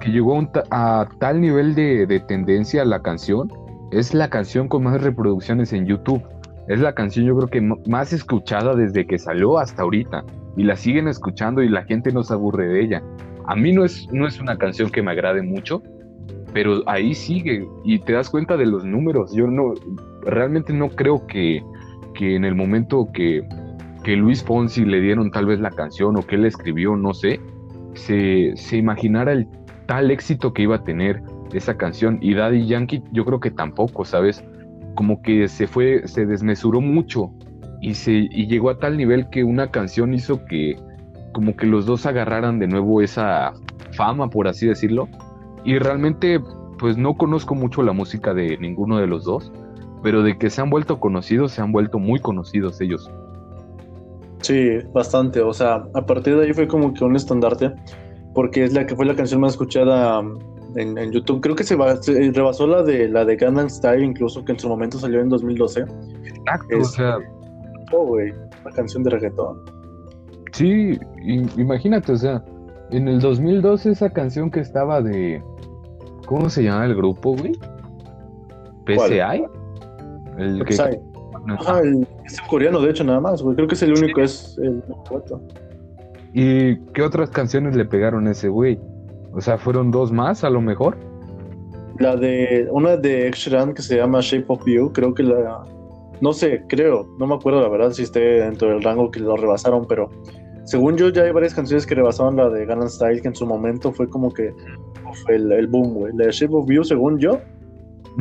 Que 0.00 0.10
llegó 0.10 0.38
a, 0.70 1.08
tal 1.18 1.40
nivel 1.40 1.74
de, 1.74 2.06
de, 2.06 2.20
tendencia 2.20 2.84
la 2.84 3.00
canción, 3.00 3.50
es 3.90 4.14
la 4.14 4.28
canción 4.28 4.68
con 4.68 4.84
más 4.84 5.00
reproducciones 5.02 5.72
en 5.72 5.86
YouTube. 5.86 6.22
Es 6.68 6.80
la 6.80 6.94
canción 6.94 7.26
yo 7.26 7.36
creo 7.36 7.48
que 7.48 7.60
más 7.88 8.12
escuchada 8.12 8.74
desde 8.74 9.06
que 9.06 9.18
salió 9.18 9.58
hasta 9.58 9.82
ahorita. 9.82 10.24
Y 10.56 10.64
la 10.64 10.76
siguen 10.76 11.06
escuchando 11.06 11.62
y 11.62 11.68
la 11.68 11.84
gente 11.84 12.12
no 12.12 12.24
se 12.24 12.32
aburre 12.32 12.66
de 12.66 12.82
ella. 12.82 13.02
A 13.46 13.54
mí 13.54 13.72
no 13.72 13.84
es, 13.84 14.08
no 14.10 14.26
es 14.26 14.40
una 14.40 14.56
canción 14.58 14.90
que 14.90 15.02
me 15.02 15.12
agrade 15.12 15.42
mucho, 15.42 15.82
pero 16.52 16.82
ahí 16.86 17.14
sigue 17.14 17.68
y 17.84 17.98
te 18.00 18.14
das 18.14 18.30
cuenta 18.30 18.56
de 18.56 18.66
los 18.66 18.84
números. 18.84 19.32
Yo 19.34 19.46
no, 19.46 19.74
realmente 20.22 20.72
no 20.72 20.88
creo 20.88 21.26
que, 21.26 21.62
que 22.14 22.34
en 22.34 22.44
el 22.44 22.54
momento 22.54 23.08
que, 23.12 23.46
que 24.06 24.14
Luis 24.14 24.44
Fonsi 24.44 24.84
le 24.84 25.00
dieron 25.00 25.32
tal 25.32 25.46
vez 25.46 25.58
la 25.58 25.72
canción 25.72 26.16
o 26.16 26.22
que 26.22 26.36
él 26.36 26.44
escribió, 26.44 26.94
no 26.94 27.12
sé, 27.12 27.40
se, 27.94 28.52
se 28.54 28.76
imaginara 28.76 29.32
el 29.32 29.48
tal 29.86 30.12
éxito 30.12 30.52
que 30.52 30.62
iba 30.62 30.76
a 30.76 30.84
tener 30.84 31.24
esa 31.52 31.76
canción. 31.76 32.20
Y 32.20 32.34
Daddy 32.34 32.68
Yankee 32.68 33.02
yo 33.10 33.24
creo 33.24 33.40
que 33.40 33.50
tampoco, 33.50 34.04
¿sabes? 34.04 34.44
Como 34.94 35.22
que 35.22 35.48
se 35.48 35.66
fue, 35.66 36.06
se 36.06 36.24
desmesuró 36.24 36.80
mucho 36.80 37.32
y, 37.80 37.94
se, 37.94 38.12
y 38.12 38.46
llegó 38.46 38.70
a 38.70 38.78
tal 38.78 38.96
nivel 38.96 39.28
que 39.28 39.42
una 39.42 39.72
canción 39.72 40.14
hizo 40.14 40.44
que, 40.44 40.76
como 41.32 41.56
que 41.56 41.66
los 41.66 41.84
dos 41.84 42.06
agarraran 42.06 42.60
de 42.60 42.68
nuevo 42.68 43.02
esa 43.02 43.54
fama, 43.90 44.30
por 44.30 44.46
así 44.46 44.68
decirlo. 44.68 45.08
Y 45.64 45.80
realmente, 45.80 46.38
pues 46.78 46.96
no 46.96 47.16
conozco 47.16 47.56
mucho 47.56 47.82
la 47.82 47.92
música 47.92 48.34
de 48.34 48.56
ninguno 48.58 48.98
de 48.98 49.08
los 49.08 49.24
dos, 49.24 49.50
pero 50.04 50.22
de 50.22 50.38
que 50.38 50.48
se 50.48 50.60
han 50.60 50.70
vuelto 50.70 51.00
conocidos, 51.00 51.50
se 51.50 51.60
han 51.60 51.72
vuelto 51.72 51.98
muy 51.98 52.20
conocidos 52.20 52.80
ellos. 52.80 53.10
Sí, 54.42 54.78
bastante. 54.92 55.40
O 55.40 55.52
sea, 55.52 55.86
a 55.94 56.06
partir 56.06 56.36
de 56.36 56.46
ahí 56.46 56.52
fue 56.52 56.68
como 56.68 56.92
que 56.92 57.04
un 57.04 57.16
estandarte, 57.16 57.72
porque 58.34 58.64
es 58.64 58.72
la 58.72 58.86
que 58.86 58.94
fue 58.94 59.06
la 59.06 59.14
canción 59.14 59.40
más 59.40 59.52
escuchada 59.52 60.20
um, 60.20 60.38
en, 60.76 61.10
YouTube. 61.10 61.40
Creo 61.40 61.56
que 61.56 61.64
se, 61.64 61.76
rebasó 62.32 62.66
la 62.66 62.82
de 62.82 63.08
la 63.08 63.24
de 63.24 63.36
Gangnam 63.36 63.68
Style, 63.68 64.04
incluso 64.04 64.44
que 64.44 64.52
en 64.52 64.58
su 64.58 64.68
momento 64.68 64.98
salió 64.98 65.20
en 65.20 65.28
2012. 65.28 65.80
Exacto, 66.24 66.78
o 66.78 66.84
sea. 66.84 67.18
Oh, 67.92 68.04
güey, 68.04 68.32
la 68.64 68.70
canción 68.72 69.02
de 69.02 69.10
reggaetón. 69.10 69.62
Sí, 70.52 70.98
imagínate, 71.56 72.12
o 72.12 72.16
sea, 72.16 72.42
en 72.90 73.08
el 73.08 73.20
2012 73.20 73.90
esa 73.90 74.10
canción 74.10 74.50
que 74.50 74.60
estaba 74.60 75.02
de... 75.02 75.42
¿Cómo 76.26 76.48
se 76.48 76.64
llama 76.64 76.86
el 76.86 76.96
grupo, 76.96 77.36
güey? 77.36 77.52
¿PCI? 78.86 79.44
El 80.38 80.64
que... 80.64 81.00
Ah, 81.66 81.80
el, 81.82 82.06
es 82.24 82.40
coreano, 82.42 82.80
de 82.80 82.90
hecho, 82.90 83.04
nada 83.04 83.20
más, 83.20 83.42
güey. 83.42 83.56
Creo 83.56 83.68
que 83.68 83.74
es 83.74 83.82
el 83.82 83.92
único, 83.92 84.20
es 84.20 84.58
el 84.62 84.82
¿Y 86.32 86.76
qué 86.92 87.02
otras 87.02 87.30
canciones 87.30 87.76
le 87.76 87.84
pegaron 87.84 88.26
a 88.26 88.32
ese 88.32 88.48
güey? 88.48 88.78
O 89.32 89.40
sea, 89.40 89.58
¿fueron 89.58 89.90
dos 89.90 90.12
más 90.12 90.44
a 90.44 90.50
lo 90.50 90.60
mejor? 90.60 90.96
La 91.98 92.16
de... 92.16 92.68
Una 92.70 92.96
de 92.96 93.26
X-Ran 93.28 93.74
que 93.74 93.82
se 93.82 93.96
llama 93.96 94.20
Shape 94.20 94.46
of 94.48 94.66
You, 94.66 94.92
creo 94.92 95.14
que 95.14 95.22
la... 95.22 95.62
No 96.20 96.32
sé, 96.32 96.62
creo, 96.68 97.06
no 97.18 97.26
me 97.26 97.34
acuerdo 97.34 97.60
la 97.60 97.68
verdad 97.68 97.90
si 97.92 98.02
esté 98.02 98.20
dentro 98.20 98.68
del 98.68 98.82
rango 98.82 99.10
que 99.10 99.20
lo 99.20 99.36
rebasaron, 99.36 99.86
pero 99.86 100.08
según 100.66 100.96
yo, 100.96 101.10
ya 101.10 101.22
hay 101.22 101.30
varias 101.30 101.54
canciones 101.54 101.86
que 101.86 101.94
rebasaron 101.94 102.36
la 102.36 102.50
de 102.50 102.66
Gangnam 102.66 102.88
Style, 102.88 103.22
que 103.22 103.28
en 103.28 103.36
su 103.36 103.46
momento 103.46 103.92
fue 103.92 104.08
como 104.08 104.32
que 104.32 104.52
fue 105.24 105.36
el, 105.36 105.66
boom, 105.68 105.94
güey. 105.94 106.12
La 106.16 106.26
de 106.26 106.32
Shape 106.32 106.54
of 106.54 106.68
You, 106.68 106.82
según 106.82 107.18
yo, 107.20 107.40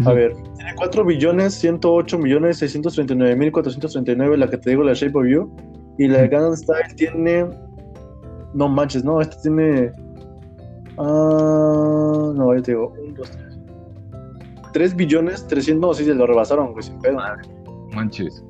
a 0.03 0.11
ver, 0.11 0.33
tiene 0.55 0.73
4 0.75 1.05
billones 1.05 1.53
108 1.53 2.17
millones 2.17 2.57
639 2.57 3.35
mil 3.35 3.51
439, 3.51 4.37
la 4.37 4.49
que 4.49 4.57
te 4.57 4.71
digo, 4.71 4.83
la 4.83 4.93
Shape 4.93 5.17
of 5.17 5.25
You. 5.25 5.51
Y 5.97 6.07
la 6.07 6.23
de 6.23 6.27
Gangnam 6.27 6.55
Style 6.55 6.95
tiene. 6.95 7.45
No 8.53 8.67
manches, 8.67 9.05
no, 9.05 9.21
esta 9.21 9.41
tiene. 9.41 9.91
Ah, 10.97 12.33
no, 12.35 12.51
ahí 12.51 12.61
te 12.61 12.71
digo, 12.71 12.93
1, 12.99 13.13
2, 13.17 13.31
3. 13.31 13.59
3 14.73 14.95
billones 14.95 15.47
300, 15.47 15.81
no, 15.81 15.93
sí, 15.93 16.03
se 16.03 16.13
lo 16.13 16.27
rebasaron, 16.27 16.73
güey, 16.73 16.83
sin 16.83 16.99
pedo. 16.99 17.17
Manches. 17.93 18.43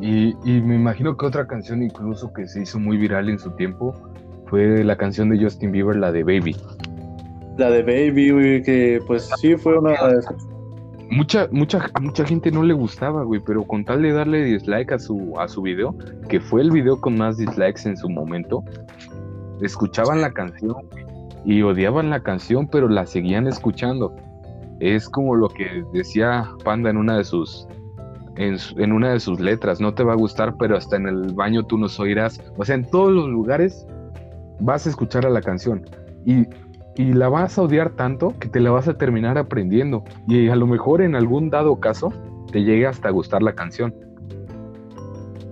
Y, 0.00 0.28
y, 0.44 0.62
me 0.62 0.76
imagino 0.76 1.16
que 1.16 1.26
otra 1.26 1.46
canción 1.46 1.82
incluso 1.82 2.32
que 2.32 2.46
se 2.46 2.62
hizo 2.62 2.78
muy 2.78 2.96
viral 2.96 3.28
en 3.28 3.38
su 3.38 3.50
tiempo 3.50 3.94
fue 4.46 4.84
la 4.84 4.96
canción 4.96 5.28
de 5.28 5.42
Justin 5.42 5.72
Bieber, 5.72 5.96
la 5.96 6.12
de 6.12 6.22
Baby. 6.22 6.56
La 7.58 7.68
de 7.70 7.82
Baby, 7.82 8.30
güey, 8.30 8.62
que 8.62 9.02
pues 9.06 9.28
sí 9.40 9.56
fue 9.56 9.76
una... 9.76 9.94
Mucha, 11.10 11.48
mucha, 11.50 11.90
mucha 12.00 12.24
gente 12.24 12.50
no 12.50 12.62
le 12.62 12.74
gustaba, 12.74 13.24
güey, 13.24 13.40
pero 13.44 13.64
con 13.64 13.84
tal 13.84 14.02
de 14.02 14.12
darle 14.12 14.44
dislike 14.44 14.92
a 14.92 14.98
su, 14.98 15.34
a 15.38 15.48
su 15.48 15.62
video, 15.62 15.96
que 16.28 16.38
fue 16.38 16.60
el 16.60 16.70
video 16.70 17.00
con 17.00 17.16
más 17.16 17.38
dislikes 17.38 17.88
en 17.88 17.96
su 17.96 18.08
momento, 18.08 18.62
escuchaban 19.62 20.20
la 20.20 20.32
canción 20.32 20.76
y 21.44 21.62
odiaban 21.62 22.10
la 22.10 22.22
canción, 22.22 22.68
pero 22.68 22.88
la 22.88 23.06
seguían 23.06 23.46
escuchando. 23.46 24.14
Es 24.80 25.08
como 25.08 25.34
lo 25.34 25.48
que 25.48 25.82
decía 25.92 26.48
Panda 26.62 26.90
en 26.90 26.98
una 26.98 27.16
de 27.16 27.24
sus 27.24 27.66
en, 28.38 28.92
una 28.92 29.12
de 29.12 29.20
sus 29.20 29.40
letras, 29.40 29.80
no 29.80 29.94
te 29.94 30.04
va 30.04 30.12
a 30.12 30.16
gustar, 30.16 30.54
pero 30.58 30.76
hasta 30.76 30.96
en 30.96 31.08
el 31.08 31.32
baño 31.34 31.64
tú 31.64 31.76
nos 31.76 31.98
oirás. 31.98 32.40
O 32.56 32.64
sea, 32.64 32.76
en 32.76 32.88
todos 32.88 33.10
los 33.10 33.28
lugares 33.28 33.84
vas 34.60 34.86
a 34.86 34.90
escuchar 34.90 35.26
a 35.26 35.30
la 35.30 35.42
canción 35.42 35.84
y, 36.24 36.46
y 36.98 37.12
la 37.12 37.28
vas 37.28 37.56
a 37.56 37.62
odiar 37.62 37.90
tanto 37.90 38.34
que 38.40 38.48
te 38.48 38.60
la 38.60 38.72
vas 38.72 38.88
a 38.88 38.98
terminar 38.98 39.38
aprendiendo 39.38 40.02
y 40.26 40.48
a 40.48 40.56
lo 40.56 40.66
mejor 40.66 41.00
en 41.00 41.14
algún 41.14 41.48
dado 41.48 41.78
caso 41.78 42.12
te 42.50 42.64
llegue 42.64 42.86
hasta 42.86 43.08
gustar 43.10 43.40
la 43.40 43.54
canción. 43.54 43.94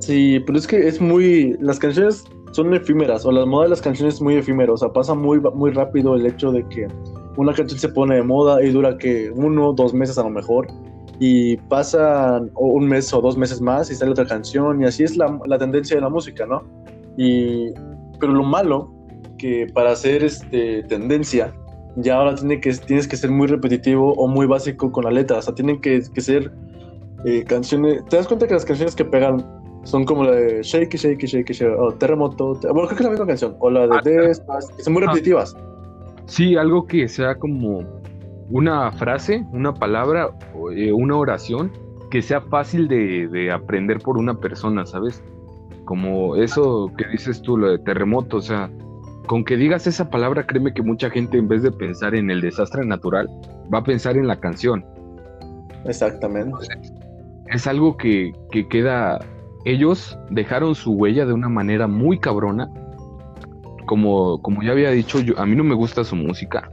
Sí, 0.01 0.42
pero 0.44 0.59
es 0.59 0.66
que 0.66 0.88
es 0.88 1.01
muy, 1.01 1.57
las 1.61 1.78
canciones 1.78 2.24
son 2.51 2.74
efímeras 2.74 3.24
o 3.24 3.30
la 3.30 3.47
moda 3.47 3.64
de 3.64 3.70
las 3.70 3.80
canciones 3.80 4.16
es 4.16 4.20
muy 4.20 4.34
efímera, 4.34 4.72
o 4.72 4.76
sea, 4.76 4.92
pasa 4.92 5.14
muy, 5.14 5.40
muy 5.40 5.70
rápido 5.70 6.16
el 6.16 6.26
hecho 6.26 6.51
de 6.51 6.66
que 6.68 6.88
una 7.36 7.53
canción 7.55 7.78
se 7.78 7.88
pone 7.90 8.16
de 8.16 8.22
moda 8.22 8.62
y 8.64 8.70
dura 8.70 8.99
que 8.99 9.30
uno, 9.30 9.72
dos 9.72 9.94
meses 9.94 10.18
a 10.18 10.24
lo 10.24 10.30
mejor 10.30 10.66
y 11.20 11.57
pasan 11.68 12.51
un 12.57 12.88
mes 12.88 13.12
o 13.14 13.20
dos 13.20 13.36
meses 13.36 13.61
más 13.61 13.88
y 13.90 13.94
sale 13.94 14.11
otra 14.11 14.26
canción 14.26 14.82
y 14.82 14.84
así 14.84 15.05
es 15.05 15.16
la, 15.16 15.38
la 15.47 15.59
tendencia 15.59 15.94
de 15.94 16.03
la 16.03 16.09
música, 16.09 16.44
¿no? 16.44 16.64
Y, 17.16 17.70
pero 18.18 18.32
lo 18.32 18.42
malo 18.42 18.95
que 19.37 19.66
para 19.72 19.93
hacer 19.93 20.24
este, 20.24 20.82
tendencia 20.84 21.53
ya 21.97 22.16
ahora 22.16 22.34
tiene 22.34 22.61
que, 22.61 22.72
tienes 22.72 23.09
que 23.09 23.16
ser 23.16 23.30
muy 23.30 23.47
repetitivo 23.47 24.12
o 24.14 24.28
muy 24.28 24.47
básico 24.47 24.93
con 24.93 25.05
la 25.05 25.11
letra, 25.11 25.39
o 25.39 25.43
sea, 25.43 25.55
tienen 25.55 25.80
que, 25.80 26.03
que 26.12 26.20
ser 26.20 26.53
eh, 27.24 27.43
canciones, 27.45 28.05
te 28.07 28.16
das 28.16 28.26
cuenta 28.26 28.47
que 28.47 28.55
las 28.55 28.64
canciones 28.64 28.95
que 28.95 29.05
pegan 29.05 29.45
son 29.84 30.05
como 30.05 30.24
la 30.24 30.32
de 30.32 30.62
Shake, 30.62 30.97
Shake, 30.97 31.26
Shake, 31.26 31.53
Shake, 31.53 31.78
o 31.78 31.93
Terremoto, 31.93 32.55
bueno, 32.55 32.87
creo 32.87 32.89
que 32.89 32.95
es 32.95 33.01
la 33.05 33.11
misma 33.11 33.26
canción, 33.26 33.57
o 33.61 33.70
la 33.70 33.87
de 33.87 33.97
ah, 33.97 34.01
Despas, 34.05 34.70
que 34.72 34.82
son 34.82 34.93
muy 34.93 35.03
repetitivas. 35.03 35.57
Sí, 36.26 36.57
algo 36.57 36.87
que 36.87 37.09
sea 37.09 37.37
como 37.37 37.84
una 38.51 38.91
frase, 38.93 39.45
una 39.53 39.72
palabra, 39.72 40.30
eh, 40.74 40.93
una 40.93 41.16
oración 41.16 41.72
que 42.11 42.20
sea 42.20 42.41
fácil 42.41 42.89
de, 42.89 43.51
aprender 43.53 44.01
por 44.01 44.18
una 44.18 44.34
persona, 44.34 44.87
¿sabes? 44.87 45.22
Como 45.84 46.37
eso 46.37 46.91
que 46.99 47.07
dices 47.09 47.41
tú, 47.43 47.57
lo 47.57 47.70
de 47.70 47.78
terremoto, 47.78 48.39
o 48.39 48.43
sea, 48.43 48.70
con 49.27 49.45
que 49.45 49.57
digas 49.57 49.87
esa 49.87 50.09
palabra, 50.09 50.47
créeme 50.47 50.72
que 50.72 50.83
mucha 50.83 51.11
gente 51.11 51.39
en 51.39 51.49
vez 51.49 51.62
de 51.62 51.70
pensar 51.70 52.14
en 52.14 52.31
el 52.31 52.41
desastre 52.41 52.85
natural, 52.85 53.29
va 53.72 53.79
a 53.79 53.85
pensar 53.85 54.16
en 54.16 54.27
la 54.27 54.37
canción. 54.37 54.85
Exactamente. 55.85 56.66
Es 57.49 57.66
algo 57.66 57.97
que, 57.97 58.33
que 58.51 58.66
queda, 58.68 59.18
ellos 59.64 60.18
dejaron 60.31 60.74
su 60.74 60.93
huella 60.93 61.27
de 61.27 61.33
una 61.33 61.49
manera 61.49 61.87
muy 61.87 62.18
cabrona. 62.18 62.70
Como, 63.87 64.43
como 64.43 64.62
ya 64.62 64.72
había 64.72 64.91
dicho, 64.91 65.20
yo, 65.20 65.39
a 65.39 65.47
mí 65.47 65.55
no 65.55 65.62
me 65.62 65.74
gusta 65.74 66.03
su 66.03 66.16
música, 66.16 66.68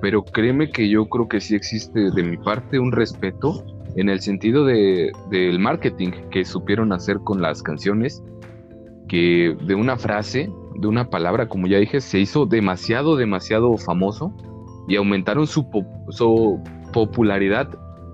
pero 0.00 0.24
créeme 0.24 0.70
que 0.70 0.88
yo 0.88 1.08
creo 1.08 1.28
que 1.28 1.40
sí 1.40 1.54
existe 1.54 2.10
de 2.10 2.22
mi 2.22 2.36
parte 2.36 2.80
un 2.80 2.90
respeto 2.90 3.64
en 3.94 4.08
el 4.08 4.20
sentido 4.20 4.64
de, 4.64 5.12
del 5.30 5.58
marketing 5.58 6.10
que 6.30 6.44
supieron 6.44 6.92
hacer 6.92 7.18
con 7.18 7.40
las 7.40 7.62
canciones, 7.62 8.22
que 9.08 9.56
de 9.66 9.74
una 9.74 9.96
frase, 9.96 10.50
de 10.78 10.86
una 10.86 11.10
palabra, 11.10 11.48
como 11.48 11.66
ya 11.66 11.78
dije, 11.78 12.00
se 12.00 12.20
hizo 12.20 12.46
demasiado, 12.46 13.16
demasiado 13.16 13.76
famoso 13.76 14.32
y 14.86 14.96
aumentaron 14.96 15.46
su, 15.46 15.66
popularidad 16.92 17.68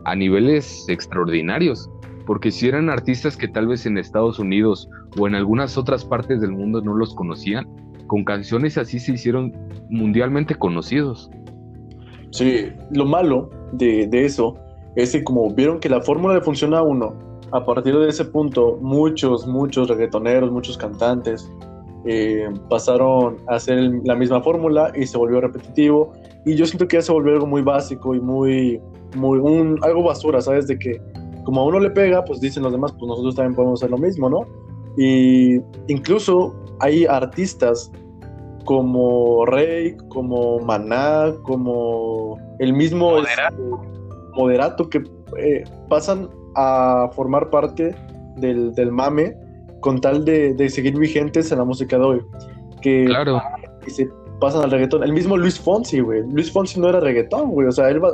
a 0.05 0.17
niveles 0.17 0.87
extraordinarios, 0.89 1.89
porque 2.27 2.51
si 2.51 2.67
eran 2.67 2.91
artistas 2.91 3.37
que 3.37 3.47
tal 3.47 3.69
vez 3.69 3.87
en 3.87 3.99
Estados 3.99 4.39
Unidos 4.39 4.89
o 5.19 5.29
en 5.29 5.35
algunas 5.35 5.79
otras 5.79 6.05
partes 6.05 6.41
del 6.41 6.51
mundo 6.53 6.81
no 6.81 6.95
los 6.95 7.15
conocían, 7.15 7.67
con 8.09 8.25
canciones 8.25 8.77
así 8.77 8.99
se 8.99 9.13
hicieron 9.13 9.53
mundialmente 9.89 10.55
conocidos. 10.55 11.31
Sí, 12.31 12.73
lo 12.91 13.05
malo 13.05 13.51
de, 13.73 14.09
eso 14.13 14.57
es 14.97 15.13
que 15.13 15.23
como 15.23 15.55
vieron 15.55 15.79
que 15.79 15.89
la 15.89 16.01
fórmula 16.01 16.35
le 16.35 16.41
funciona 16.41 16.79
a 16.79 16.83
uno, 16.83 17.15
a 17.53 17.65
partir 17.65 17.97
de 17.97 18.09
ese 18.09 18.25
punto 18.25 18.79
muchos, 18.81 19.47
muchos 19.47 19.89
reggaetoneros, 19.89 20.51
muchos 20.51 20.77
cantantes 20.77 21.49
eh, 22.07 22.49
pasaron 22.69 23.39
a 23.49 23.55
hacer 23.55 23.79
la 24.05 24.15
misma 24.15 24.43
fórmula 24.43 24.93
y 24.95 25.07
se 25.07 25.17
volvió 25.17 25.41
repetitivo 25.41 26.13
y 26.45 26.55
yo 26.55 26.67
siento 26.67 26.87
que 26.87 26.97
ya 26.99 27.03
se 27.03 27.13
volvió 27.13 27.33
algo 27.33 27.47
muy 27.47 27.63
básico 27.63 28.15
y 28.15 28.21
muy, 28.21 28.81
muy, 29.17 29.39
un, 29.39 29.79
algo 29.83 30.03
basura, 30.03 30.41
¿sabes? 30.41 30.67
De 30.67 30.79
que 30.79 31.01
como 31.45 31.61
a 31.61 31.65
uno 31.65 31.81
le 31.81 31.91
pega, 31.91 32.25
pues 32.25 32.41
dicen 32.41 32.63
los 32.63 32.73
demás, 32.73 32.93
pues 32.93 33.07
nosotros 33.09 33.35
también 33.35 33.55
podemos 33.55 33.81
hacer 33.81 33.91
lo 33.91 33.99
mismo, 33.99 34.29
¿no? 34.29 34.47
Y 34.97 35.61
incluso 35.89 36.55
hay 36.81 37.07
artistas 37.07 37.91
como 38.65 39.45
Rey, 39.47 39.97
como 40.09 40.59
Maná, 40.61 41.35
como 41.43 42.39
el 42.59 42.73
mismo 42.73 43.19
moderato, 44.35 44.85
este, 44.85 45.01
que 45.01 45.11
eh, 45.39 45.65
pasan 45.89 46.29
a 46.57 47.11
formar 47.15 47.51
parte 47.51 47.95
del, 48.37 48.73
mame 48.91 49.37
con 49.85 50.01
tal 50.01 50.25
de, 50.25 50.71
seguir 50.71 50.99
vigentes 50.99 51.53
en 51.53 51.59
la 51.59 51.65
música 51.67 51.99
de 51.99 52.05
hoy. 52.05 52.23
Que 52.81 53.05
claro. 53.05 53.39
Y 53.87 53.91
se 53.91 54.09
pasan 54.41 54.63
al 54.63 54.71
reggaetón. 54.71 55.03
El 55.03 55.13
mismo 55.13 55.37
Luis 55.37 55.61
Fonsi, 55.61 56.01
güey. 56.01 56.23
Luis 56.33 56.51
Fonsi 56.51 56.81
no 56.81 56.89
era 56.89 57.01
reggaetón, 57.01 57.51
güey. 57.51 57.69
O 57.69 57.73
sea, 57.73 57.91
él, 57.91 58.01
no, 58.01 58.11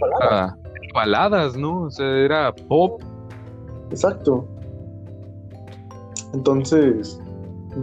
baladas. 0.00 0.54
baladas, 0.94 1.56
¿no? 1.56 1.82
O 1.82 1.90
sea, 1.90 2.06
era 2.06 2.54
pop. 2.54 3.02
Exacto. 3.90 4.46
Entonces, 6.32 7.20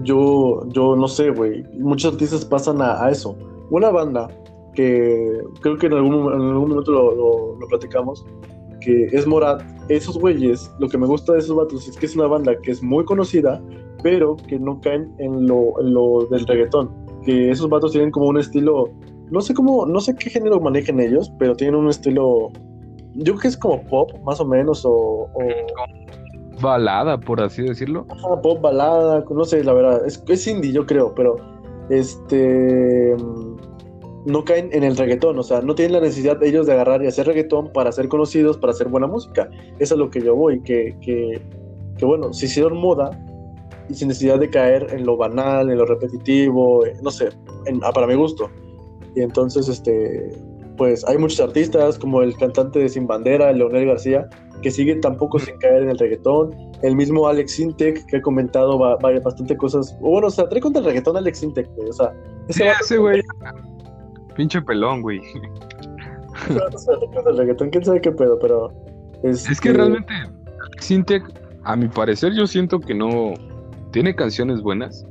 yo, 0.04 0.66
yo 0.70 0.96
no 0.96 1.10
sé, 1.10 1.32
güey. 1.32 1.64
Muchos 1.80 2.14
artistas 2.14 2.46
pasan 2.46 2.82
a, 2.82 3.10
eso. 3.10 3.36
Una 3.72 3.90
banda 3.90 4.30
que 4.74 5.42
creo 5.60 5.78
que 5.78 5.88
en 5.88 5.94
algún, 5.96 6.34
en 6.34 6.42
algún 6.48 6.70
momento 6.70 6.94
lo, 6.94 7.56
lo, 7.60 7.68
platicamos, 7.68 8.26
que 8.82 9.06
es 9.12 9.26
Morat. 9.28 9.62
Esos 9.90 10.18
güeyes, 10.18 10.72
lo 10.80 10.90
que 10.90 10.98
me 10.98 11.08
gusta 11.08 11.34
de 11.34 11.40
esos 11.40 11.56
vatos 11.56 11.88
es 11.88 11.96
que 11.98 12.06
es 12.06 12.16
una 12.16 12.28
banda 12.28 12.56
que 12.62 12.72
es 12.72 12.84
muy 12.84 13.06
conocida, 13.06 13.62
pero 14.04 14.36
que 14.36 14.60
no 14.60 14.80
caen 14.82 15.14
en 15.20 15.48
lo, 15.48 15.80
en 15.80 15.94
lo 15.94 16.28
del 16.30 16.46
reggaetón. 16.46 16.90
Que 17.24 17.52
esos 17.52 17.70
vatos 17.70 17.92
tienen 17.92 18.12
como 18.12 18.28
un 18.28 18.38
estilo, 18.38 18.90
no 19.32 19.42
sé 19.42 19.54
cómo, 19.54 19.86
no 19.86 20.00
sé 20.00 20.16
qué 20.16 20.30
género 20.30 20.60
manejan 20.60 21.00
ellos, 21.00 21.32
pero 21.40 21.56
tienen 21.56 21.76
un 21.76 21.90
estilo, 21.90 22.50
yo 23.16 23.34
creo 23.34 23.40
que 23.40 23.48
es 23.48 23.58
como 23.58 23.84
pop, 23.86 24.12
más 24.26 24.40
o 24.40 24.46
menos, 24.46 24.86
o, 24.86 24.92
o 24.92 25.40
balada, 26.62 27.20
por 27.20 27.42
así 27.42 27.64
decirlo. 27.64 28.06
pop 28.42 28.62
balada, 28.62 29.24
no 29.30 29.44
sé, 29.46 29.64
la 29.64 29.74
verdad, 29.74 30.06
es, 30.06 30.24
es 30.28 30.48
indie, 30.48 30.72
yo 30.72 30.86
creo, 30.86 31.14
pero 31.16 31.36
este 31.90 33.16
no 34.28 34.44
caen 34.44 34.70
en 34.74 34.84
el 34.84 34.98
reggaetón, 34.98 35.40
o 35.40 35.44
sea, 35.44 35.62
no 35.62 35.74
tienen 35.74 35.94
la 35.94 36.02
necesidad 36.02 36.44
ellos 36.44 36.68
de 36.68 36.74
agarrar 36.74 37.02
y 37.02 37.08
hacer 37.08 37.28
reggaetón 37.28 37.72
para 37.72 37.94
ser 37.94 38.10
conocidos, 38.10 38.58
para 38.58 38.74
hacer 38.74 38.90
buena 38.90 39.08
música. 39.08 39.50
Eso 39.80 39.96
es 39.96 40.00
lo 40.00 40.10
que 40.10 40.22
yo 40.22 40.36
voy, 40.36 40.62
que, 40.64 40.98
que, 41.02 41.42
que 41.98 42.06
bueno, 42.06 42.34
se 42.34 42.48
hicieron 42.48 42.78
moda 42.78 43.10
y 43.90 43.94
sin 43.94 44.10
necesidad 44.10 44.38
de 44.38 44.50
caer 44.50 44.88
en 44.92 45.06
lo 45.06 45.16
banal, 45.16 45.70
en 45.70 45.78
lo 45.78 45.86
repetitivo, 45.86 46.86
eh, 46.86 46.94
no 47.02 47.10
sé, 47.10 47.30
ah, 47.84 47.92
para 47.94 48.06
mi 48.06 48.16
gusto. 48.16 48.52
Y 49.16 49.22
entonces, 49.22 49.70
este, 49.70 50.30
pues 50.76 51.08
hay 51.08 51.18
muchos 51.18 51.40
artistas 51.40 51.98
como 51.98 52.22
el 52.22 52.36
cantante 52.36 52.80
de 52.80 52.90
Sin 52.90 53.08
Bandera, 53.08 53.54
Leonel 53.54 53.86
García, 53.86 54.28
que 54.62 54.72
sigue 54.72 54.96
tampoco 54.96 55.40
sin 55.40 55.58
caer 55.60 55.84
en 55.84 55.90
el 55.92 55.98
reggaetón. 55.98 56.54
El 56.82 56.98
mismo 56.98 57.30
Alex 57.30 57.54
Sintek, 57.54 58.06
que 58.08 58.18
ha 58.18 58.22
comentado 58.22 58.78
bastante 58.78 59.56
cosas. 59.56 59.98
Bueno, 60.02 60.28
o 60.28 60.32
sea, 60.32 60.50
trae 60.50 60.60
contra 60.60 60.82
el 60.82 60.88
reggaetón 60.88 61.16
Alex 61.16 61.40
Sintek, 61.40 61.74
güey. 61.78 61.90
O 61.90 61.94
sea, 61.94 62.14
ese 62.50 62.98
güey. 62.98 63.22
Pinche 64.38 64.62
pelón, 64.62 65.02
güey. 65.02 65.20
reggaetón, 67.36 67.72
quién 67.72 67.84
sabe 67.84 68.00
qué 68.00 68.12
pedo, 68.12 68.38
pero. 68.40 68.72
Es, 69.24 69.50
es 69.50 69.60
que 69.60 69.74
realmente, 69.74 70.14
Sintek, 70.80 71.24
a 71.64 71.76
mi 71.76 71.88
parecer, 71.88 72.34
yo 72.34 72.46
siento 72.48 72.80
que 72.80 72.94
no. 72.94 73.34
Tiene 73.92 74.16
canciones 74.16 74.62
buenas, 74.62 75.08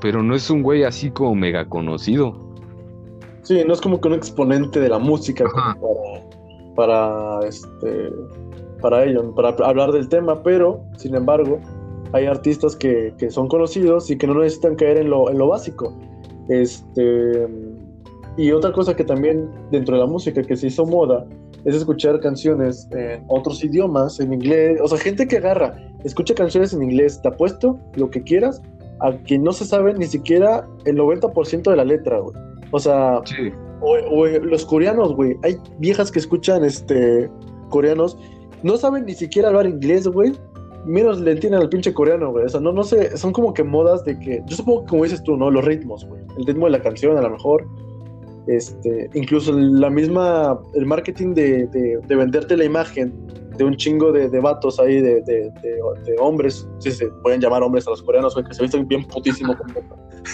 pero 0.00 0.22
no 0.22 0.34
es 0.34 0.50
un 0.50 0.62
güey 0.62 0.82
así 0.82 1.10
como 1.10 1.36
mega 1.36 1.68
conocido. 1.68 2.48
Sí, 3.42 3.62
no 3.64 3.74
es 3.74 3.80
como 3.80 4.00
que 4.00 4.08
un 4.08 4.14
exponente 4.14 4.80
de 4.80 4.88
la 4.88 4.98
música 4.98 5.44
para, 5.54 5.76
para, 6.74 7.46
este, 7.46 8.10
para 8.80 9.04
ello, 9.04 9.32
para 9.34 9.50
hablar 9.64 9.92
del 9.92 10.08
tema, 10.08 10.42
pero 10.42 10.82
sin 10.96 11.14
embargo 11.14 11.60
hay 12.12 12.26
artistas 12.26 12.74
que, 12.74 13.14
que 13.18 13.30
son 13.30 13.46
conocidos 13.46 14.10
y 14.10 14.18
que 14.18 14.26
no 14.26 14.34
necesitan 14.34 14.74
caer 14.74 14.98
en 14.98 15.10
lo, 15.10 15.30
en 15.30 15.38
lo 15.38 15.48
básico. 15.48 15.96
Este, 16.48 17.46
y 18.38 18.52
otra 18.52 18.72
cosa 18.72 18.96
que 18.96 19.04
también 19.04 19.50
dentro 19.70 19.96
de 19.96 20.00
la 20.00 20.06
música 20.06 20.42
que 20.42 20.56
se 20.56 20.68
hizo 20.68 20.86
moda 20.86 21.26
es 21.64 21.74
escuchar 21.74 22.20
canciones 22.20 22.88
en 22.92 23.24
otros 23.28 23.62
idiomas, 23.62 24.20
en 24.20 24.32
inglés, 24.32 24.80
o 24.82 24.88
sea, 24.88 24.96
gente 24.96 25.26
que 25.26 25.36
agarra 25.36 25.74
escucha 26.04 26.34
canciones 26.34 26.72
en 26.72 26.82
inglés, 26.82 27.20
te 27.20 27.28
apuesto 27.28 27.78
lo 27.94 28.10
que 28.10 28.22
quieras, 28.22 28.62
a 29.00 29.12
que 29.12 29.38
no 29.38 29.52
se 29.52 29.64
sabe 29.64 29.94
ni 29.94 30.06
siquiera 30.06 30.66
el 30.84 30.96
90% 30.96 31.70
de 31.70 31.76
la 31.76 31.84
letra, 31.84 32.18
güey. 32.18 32.36
O 32.70 32.78
sea, 32.78 33.20
o, 33.80 34.26
los 34.26 34.64
coreanos, 34.66 35.14
güey. 35.14 35.36
Hay 35.42 35.56
viejas 35.78 36.10
que 36.10 36.18
escuchan 36.18 36.64
este 36.64 37.30
coreanos, 37.70 38.18
no 38.62 38.76
saben 38.76 39.04
ni 39.06 39.14
siquiera 39.14 39.48
hablar 39.48 39.66
inglés, 39.66 40.06
güey. 40.06 40.32
Menos 40.84 41.20
le 41.20 41.32
entienden 41.32 41.60
al 41.60 41.68
pinche 41.68 41.92
coreano, 41.92 42.30
güey. 42.30 42.44
O 42.44 42.48
sea, 42.48 42.60
no, 42.60 42.72
no 42.72 42.82
sé, 42.82 43.16
son 43.16 43.32
como 43.32 43.52
que 43.54 43.62
modas 43.62 44.04
de 44.04 44.18
que. 44.18 44.42
Yo 44.46 44.56
supongo 44.56 44.82
que 44.82 44.88
como 44.88 45.04
dices 45.04 45.22
tú, 45.22 45.36
¿no? 45.36 45.50
Los 45.50 45.64
ritmos, 45.64 46.04
güey. 46.06 46.22
El 46.36 46.46
ritmo 46.46 46.66
de 46.66 46.72
la 46.72 46.82
canción, 46.82 47.16
a 47.16 47.22
lo 47.22 47.30
mejor. 47.30 47.66
Este, 48.48 49.10
incluso 49.12 49.52
la 49.52 49.90
misma, 49.90 50.58
el 50.74 50.86
marketing 50.86 51.34
de, 51.34 51.66
de, 51.66 52.16
venderte 52.16 52.56
la 52.56 52.64
imagen 52.64 53.12
de 53.58 53.64
un 53.64 53.76
chingo 53.76 54.10
de, 54.10 54.30
de 54.30 54.40
vatos 54.40 54.80
ahí, 54.80 55.02
de, 55.02 55.20
de, 55.20 55.52
hombres, 56.18 56.66
si 56.78 56.90
se 56.90 57.08
pueden 57.22 57.42
llamar 57.42 57.62
hombres 57.62 57.86
a 57.86 57.90
los 57.90 58.02
coreanos, 58.02 58.32
güey, 58.32 58.46
que 58.46 58.54
se 58.54 58.62
visten 58.62 58.88
bien 58.88 59.04
putísimo. 59.04 59.54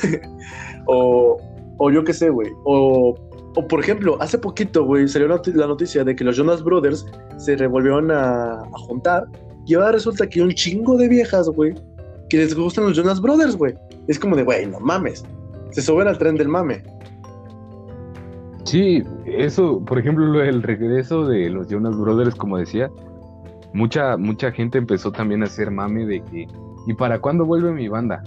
o, 0.86 1.36
o 1.78 1.90
yo 1.90 2.04
qué 2.04 2.12
sé, 2.12 2.30
güey. 2.30 2.50
O, 2.64 3.16
o, 3.56 3.66
por 3.66 3.80
ejemplo, 3.80 4.16
hace 4.20 4.38
poquito, 4.38 4.84
güey, 4.84 5.08
salió 5.08 5.26
la 5.26 5.66
noticia 5.66 6.04
de 6.04 6.14
que 6.14 6.22
los 6.22 6.36
Jonas 6.36 6.62
Brothers 6.62 7.04
se 7.36 7.56
revolvieron 7.56 8.12
a, 8.12 8.60
a 8.60 8.78
juntar 8.86 9.26
y 9.66 9.74
ahora 9.74 9.92
resulta 9.92 10.28
que 10.28 10.40
hay 10.40 10.46
un 10.46 10.52
chingo 10.52 10.96
de 10.96 11.08
viejas, 11.08 11.48
güey, 11.48 11.74
que 12.28 12.36
les 12.36 12.54
gustan 12.54 12.84
los 12.84 12.96
Jonas 12.96 13.20
Brothers, 13.20 13.56
güey. 13.56 13.74
Es 14.06 14.18
como 14.18 14.36
de, 14.36 14.44
güey, 14.44 14.66
no 14.66 14.78
mames. 14.78 15.24
Se 15.72 15.82
suben 15.82 16.06
al 16.06 16.18
tren 16.18 16.36
del 16.36 16.48
mame. 16.48 16.82
Sí, 18.64 19.02
eso, 19.26 19.84
por 19.84 19.98
ejemplo, 19.98 20.42
el 20.42 20.62
regreso 20.62 21.26
de 21.26 21.50
los 21.50 21.68
Jonas 21.68 21.96
Brothers, 21.96 22.34
como 22.34 22.58
decía, 22.58 22.90
mucha, 23.72 24.16
mucha 24.16 24.50
gente 24.52 24.78
empezó 24.78 25.12
también 25.12 25.42
a 25.42 25.46
hacer 25.46 25.70
mame 25.70 26.06
de 26.06 26.22
que, 26.22 26.48
¿y 26.86 26.94
para 26.94 27.20
cuándo 27.20 27.44
vuelve 27.44 27.72
mi 27.72 27.88
banda? 27.88 28.22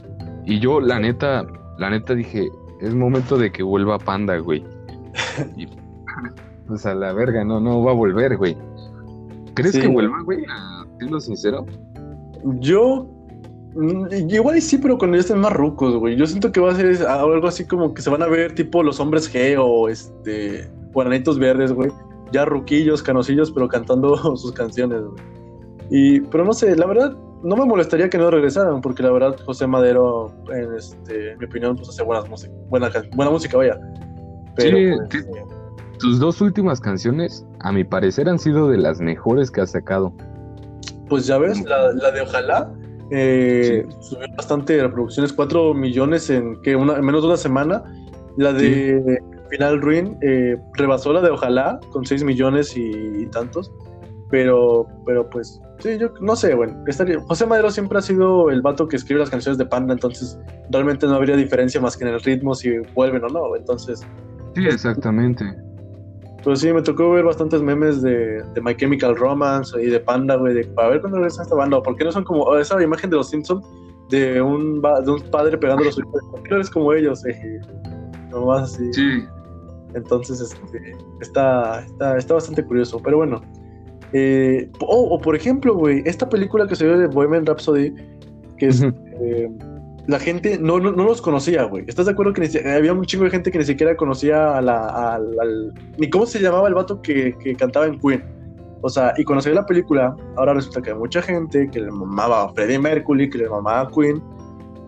Y 0.46 0.60
yo, 0.60 0.80
la 0.80 1.00
neta, 1.00 1.46
la 1.78 1.90
neta 1.90 2.14
dije, 2.14 2.50
es 2.80 2.94
momento 2.94 3.38
de 3.38 3.52
que 3.52 3.64
vuelva 3.64 3.98
Panda, 3.98 4.38
güey. 4.38 4.64
y, 5.56 5.68
pues 6.68 6.86
a 6.86 6.94
la 6.94 7.14
verga, 7.14 7.44
no, 7.44 7.60
no 7.60 7.84
va 7.84 7.92
a 7.92 7.96
volver, 7.96 8.38
güey. 8.38 8.56
¿Crees 9.56 9.78
que 9.78 9.88
vuelva, 9.88 10.22
güey? 10.22 10.46
Siendo 11.00 11.20
sincero. 11.20 11.66
Yo 12.60 13.10
Mm, 13.78 14.08
igual 14.30 14.60
sí, 14.60 14.80
pero 14.80 14.98
cuando 14.98 15.18
ya 15.18 15.22
estén 15.22 15.38
más 15.38 15.54
rucos, 15.54 15.96
güey. 15.96 16.16
Yo 16.16 16.26
siento 16.26 16.52
que 16.52 16.60
va 16.60 16.72
a 16.72 16.76
ser 16.76 17.06
algo 17.06 17.48
así 17.48 17.66
como 17.66 17.94
que 17.94 18.02
se 18.02 18.10
van 18.10 18.24
a 18.24 18.28
ver 18.28 18.56
tipo 18.56 18.82
los 18.82 19.00
hombres 19.00 19.32
G 19.32 19.56
o 19.60 19.88
este 19.88 20.68
guaranitos 20.94 21.38
verdes, 21.38 21.72
güey. 21.72 21.92
Ya 22.32 22.44
ruquillos, 22.44 23.04
canosillos, 23.04 23.52
pero 23.52 23.68
cantando 23.68 24.18
sus 24.36 24.52
canciones, 24.52 25.02
güey. 25.02 25.24
Y, 25.90 26.20
pero 26.22 26.44
no 26.44 26.54
sé, 26.54 26.76
la 26.76 26.88
verdad, 26.88 27.16
no 27.44 27.56
me 27.56 27.66
molestaría 27.66 28.10
que 28.10 28.18
no 28.18 28.32
regresaran, 28.32 28.82
porque 28.82 29.04
la 29.04 29.12
verdad, 29.12 29.36
José 29.46 29.68
Madero, 29.68 30.34
en, 30.52 30.74
este, 30.76 31.38
mi 31.38 31.46
opinión, 31.46 31.78
pues 31.78 31.90
hace 31.90 32.04
buenas 32.04 32.28
música, 32.28 32.52
buena, 32.68 32.92
buena 33.16 33.32
música, 33.32 33.58
vaya. 33.58 33.80
Pero, 34.56 34.78
sí, 34.78 35.22
pues, 35.22 35.28
tus 36.00 36.20
dos 36.20 36.42
últimas 36.42 36.82
canciones, 36.82 37.46
a 37.60 37.72
mi 37.72 37.84
parecer, 37.84 38.28
han 38.28 38.40
sido 38.40 38.68
de 38.70 38.78
las 38.78 39.00
mejores 39.00 39.50
que 39.50 39.62
has 39.62 39.72
sacado. 39.72 40.12
Pues 41.08 41.26
ya 41.26 41.38
ves, 41.38 41.64
la, 41.64 41.94
la 41.94 42.12
de 42.12 42.22
Ojalá 42.22 42.70
eh, 43.12 43.86
Subió 44.00 44.28
bastante 44.36 44.82
reproducciones, 44.82 45.34
4 45.34 45.74
millones 45.74 46.30
en, 46.30 46.62
que 46.62 46.76
una, 46.76 47.02
menos 47.02 47.22
de 47.22 47.28
una 47.28 47.38
semana. 47.38 47.84
La 48.38 48.54
de 48.54 49.20
Final 49.50 49.82
Ruin 49.82 50.18
eh, 50.22 50.58
rebasó 50.74 51.12
la 51.12 51.22
de 51.22 51.30
Ojalá 51.30 51.80
con 51.92 52.06
6 52.06 52.24
millones 52.24 52.76
y, 52.76 53.26
tantos. 53.28 53.72
Pero, 54.30 54.86
pero 55.06 55.30
pues, 55.30 55.62
sí, 55.80 55.98
yo 55.98 56.14
no 56.20 56.36
sé, 56.36 56.54
bueno, 56.54 56.84
estaría, 56.86 57.18
José 57.22 57.46
Madero 57.46 57.72
siempre 57.72 57.98
ha 57.98 58.02
sido 58.02 58.50
el 58.50 58.62
vato 58.62 58.86
que 58.86 58.98
escribe 58.98 59.22
las 59.22 59.30
canciones 59.30 59.58
de 59.58 59.66
Panda, 59.66 59.94
entonces 59.94 60.38
realmente 60.70 61.08
no 61.08 61.16
habría 61.16 61.38
diferencia 61.38 61.80
más 61.80 61.96
que 61.96 62.04
en 62.04 62.14
el 62.14 62.20
ritmo 62.20 62.54
si 62.54 62.78
vuelven 62.94 63.24
o 63.24 63.30
no, 63.30 63.56
entonces... 63.56 64.06
Sí, 64.54 64.66
exactamente. 64.66 65.46
Pues 66.48 66.62
sí, 66.62 66.72
me 66.72 66.82
tocó 66.82 67.12
ver 67.12 67.26
bastantes 67.26 67.62
memes 67.62 68.02
de, 68.02 68.42
de 68.42 68.62
My 68.62 68.74
Chemical 68.74 69.18
Romance 69.18 69.78
y 69.84 69.88
de 69.88 70.00
Panda, 70.00 70.38
güey, 70.38 70.54
de 70.54 70.64
para 70.64 70.92
ver 70.92 71.02
cuándo 71.02 71.18
regresa 71.18 71.44
esta 71.44 71.56
banda, 71.56 71.76
o 71.76 71.84
por 71.84 71.98
qué 71.98 72.06
no 72.06 72.12
son 72.14 72.24
como 72.24 72.56
esa 72.56 72.82
imagen 72.82 73.10
de 73.10 73.18
los 73.18 73.30
Simpsons 73.30 73.66
de 74.10 74.42
un, 74.42 74.82
de 74.82 75.12
un 75.12 75.20
padre 75.30 75.58
pegando 75.58 75.84
los 75.84 76.00
hijos, 76.00 76.24
¿por 76.32 76.44
qué 76.44 76.50
no 76.52 76.56
eres 76.56 76.70
como 76.70 76.94
ellos? 76.94 77.26
Eh, 77.26 77.60
nomás 78.32 78.74
así. 78.74 78.94
Sí. 78.94 79.26
Entonces, 79.94 80.40
este, 80.40 80.96
está, 81.20 81.82
está, 81.82 82.18
está 82.18 82.36
bastante 82.36 82.64
curioso, 82.64 83.02
pero 83.04 83.18
bueno. 83.18 83.42
Eh, 84.14 84.72
o, 84.80 85.20
por 85.20 85.36
ejemplo, 85.36 85.76
güey, 85.76 86.02
esta 86.06 86.30
película 86.30 86.66
que 86.66 86.78
se 86.78 86.88
ve 86.88 86.98
de 86.98 87.08
Bohemian 87.08 87.46
Rhapsody, 87.46 87.94
que 88.58 88.68
es 88.68 88.86
la 90.08 90.20
gente 90.20 90.58
no, 90.58 90.80
no, 90.80 90.92
los 90.92 91.22
conocía, 91.22 91.64
güey. 91.64 91.84
¿Estás 91.86 92.06
de 92.06 92.14
acuerdo 92.14 92.32
que 92.32 92.50
había 92.66 92.94
un 92.94 93.04
chingo 93.06 93.26
de 93.26 93.30
gente 93.30 93.52
que 93.52 93.58
ni 93.58 93.66
siquiera 93.66 93.96
conocía 93.98 94.58
a 94.58 94.62
la, 94.62 95.16
al, 95.16 95.74
ni 95.98 96.10
cómo 96.10 96.26
se 96.26 96.40
llamaba 96.40 96.70
el 96.70 96.76
vato 96.76 97.02
que, 97.02 97.36
cantaba 97.58 97.88
en 97.88 98.00
Queen? 98.00 98.24
O 98.82 98.90
sea, 98.90 99.14
y 99.18 99.26
cuando 99.26 99.50
la 99.52 99.66
película, 99.66 100.16
ahora 100.38 100.54
resulta 100.54 100.82
que 100.82 100.92
hay 100.92 100.96
mucha 100.96 101.22
gente 101.22 101.70
que 101.70 101.82
le 101.82 101.92
mamaba 101.92 102.44
a 102.44 102.50
Freddie 102.54 102.80
Mercury, 102.80 103.30
que 103.30 103.40
le 103.40 103.50
mamaba 103.50 103.82
a 103.82 103.88
Queen. 103.90 104.22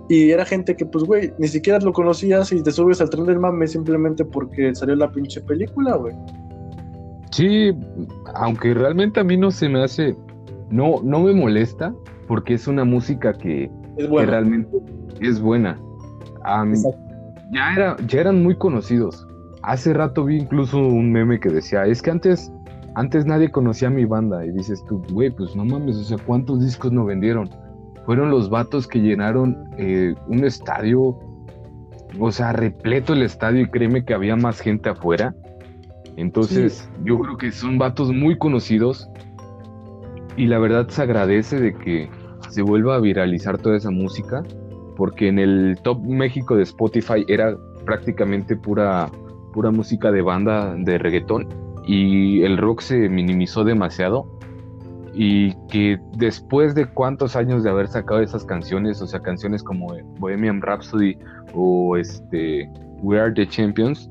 Y 0.08 0.32
era 0.32 0.46
gente 0.46 0.76
que, 0.76 0.86
pues, 0.86 1.04
güey, 1.04 1.34
ni 1.38 1.48
siquiera 1.50 1.80
lo 1.80 1.92
conocías 1.92 2.52
y 2.54 2.64
te 2.64 2.72
subes 2.72 3.02
al 3.02 3.10
tren 3.10 3.26
del 3.26 3.40
mame 3.40 3.68
simplemente 3.68 4.24
porque 4.24 4.74
salió 4.74 4.96
la 4.96 5.12
pinche 5.12 5.42
película, 5.42 5.98
güey. 5.98 6.16
Sí, 7.32 7.72
aunque 8.36 8.74
realmente 8.74 9.20
a 9.20 9.24
mí 9.24 9.36
no 9.38 9.52
se 9.52 9.68
me 9.68 9.84
hace, 9.84 10.16
no, 10.70 11.02
no 11.04 11.20
me 11.20 11.34
molesta 11.34 11.94
porque 12.28 12.54
es 12.54 12.68
una 12.68 12.86
música 12.86 13.34
que, 13.34 13.70
que 13.98 14.26
realmente 14.26 14.70
es 15.28 15.42
buena. 15.42 15.80
ya, 17.52 17.74
era, 17.74 17.98
ya 18.08 18.22
eran 18.22 18.44
muy 18.44 18.56
conocidos. 18.56 19.28
Hace 19.62 19.94
rato 19.94 20.26
vi 20.26 20.38
incluso 20.38 20.78
un 20.80 21.12
meme 21.12 21.40
que 21.40 21.50
decía, 21.50 21.86
es 21.86 22.02
que 22.02 22.12
antes, 22.12 22.52
antes 22.96 23.26
nadie 23.26 23.52
conocía 23.52 23.90
a 23.90 23.92
mi 23.92 24.06
banda. 24.06 24.46
Y 24.46 24.52
dices 24.52 24.84
tú, 24.88 25.04
güey, 25.12 25.30
pues 25.30 25.56
no 25.56 25.66
mames, 25.66 25.98
o 25.98 26.04
sea, 26.04 26.18
¿cuántos 26.26 26.62
discos 26.62 26.92
no 26.92 27.06
vendieron? 27.06 27.50
Fueron 28.06 28.32
los 28.32 28.50
vatos 28.50 28.88
que 28.88 29.00
llenaron 29.00 29.70
eh, 29.78 30.16
un 30.28 30.44
estadio, 30.44 31.20
o 32.20 32.32
sea, 32.32 32.54
repleto 32.54 33.14
el 33.14 33.22
estadio 33.22 33.62
y 33.62 33.70
créeme 33.70 34.06
que 34.06 34.14
había 34.14 34.36
más 34.36 34.60
gente 34.60 34.90
afuera. 34.90 35.36
Entonces, 36.16 36.90
yo 37.04 37.20
creo 37.20 37.38
que 37.38 37.52
son 37.52 37.78
vatos 37.78 38.12
muy 38.12 38.38
conocidos 38.38 39.10
y 40.36 40.48
la 40.48 40.60
verdad 40.60 40.88
se 40.90 41.02
agradece 41.02 41.60
de 41.60 41.74
que 41.74 42.10
se 42.50 42.62
vuelva 42.62 42.96
a 42.96 43.00
viralizar 43.00 43.58
toda 43.58 43.78
esa 43.78 43.92
música 43.92 44.44
porque 45.00 45.30
en 45.30 45.40
el 45.40 45.80
top 45.82 46.04
México 46.04 46.58
de 46.58 46.64
Spotify 46.64 47.24
era 47.30 47.56
prácticamente 47.86 48.58
pura, 48.58 49.10
pura 49.54 49.72
música 49.72 50.12
de 50.12 50.22
banda 50.22 50.76
de 50.76 50.98
reggaetón 50.98 51.48
y 51.88 52.42
el 52.42 52.58
rock 52.58 52.82
se 52.82 53.08
minimizó 53.08 53.64
demasiado. 53.64 54.28
Y 55.14 55.54
que 55.70 56.00
después 56.18 56.76
de 56.76 56.86
cuántos 56.86 57.38
años 57.38 57.64
de 57.64 57.70
haber 57.70 57.88
sacado 57.88 58.20
esas 58.20 58.44
canciones, 58.44 59.02
o 59.02 59.08
sea, 59.08 59.22
canciones 59.22 59.64
como 59.64 59.96
Bohemian 60.18 60.62
Rhapsody 60.62 61.18
o 61.54 61.96
este 61.96 62.70
We 63.02 63.22
Are 63.22 63.34
the 63.34 63.48
Champions, 63.48 64.10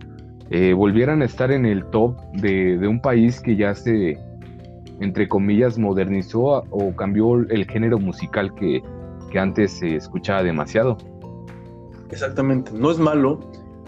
eh, 0.48 0.72
volvieran 0.72 1.20
a 1.20 1.26
estar 1.26 1.52
en 1.52 1.66
el 1.66 1.84
top 1.90 2.18
de, 2.32 2.78
de, 2.78 2.88
un 2.88 3.02
país 3.02 3.42
que 3.42 3.56
ya 3.56 3.74
se, 3.74 4.18
entre 5.00 5.28
comillas, 5.28 5.78
modernizó 5.78 6.64
o 6.70 6.96
cambió 6.96 7.34
el 7.34 7.66
género 7.66 7.98
musical 7.98 8.54
que, 8.54 8.82
que 9.30 9.38
antes 9.38 9.72
se 9.72 9.96
escuchaba 9.96 10.42
demasiado. 10.42 10.96
Exactamente, 12.10 12.72
no 12.72 12.90
es 12.90 12.98
malo, 12.98 13.40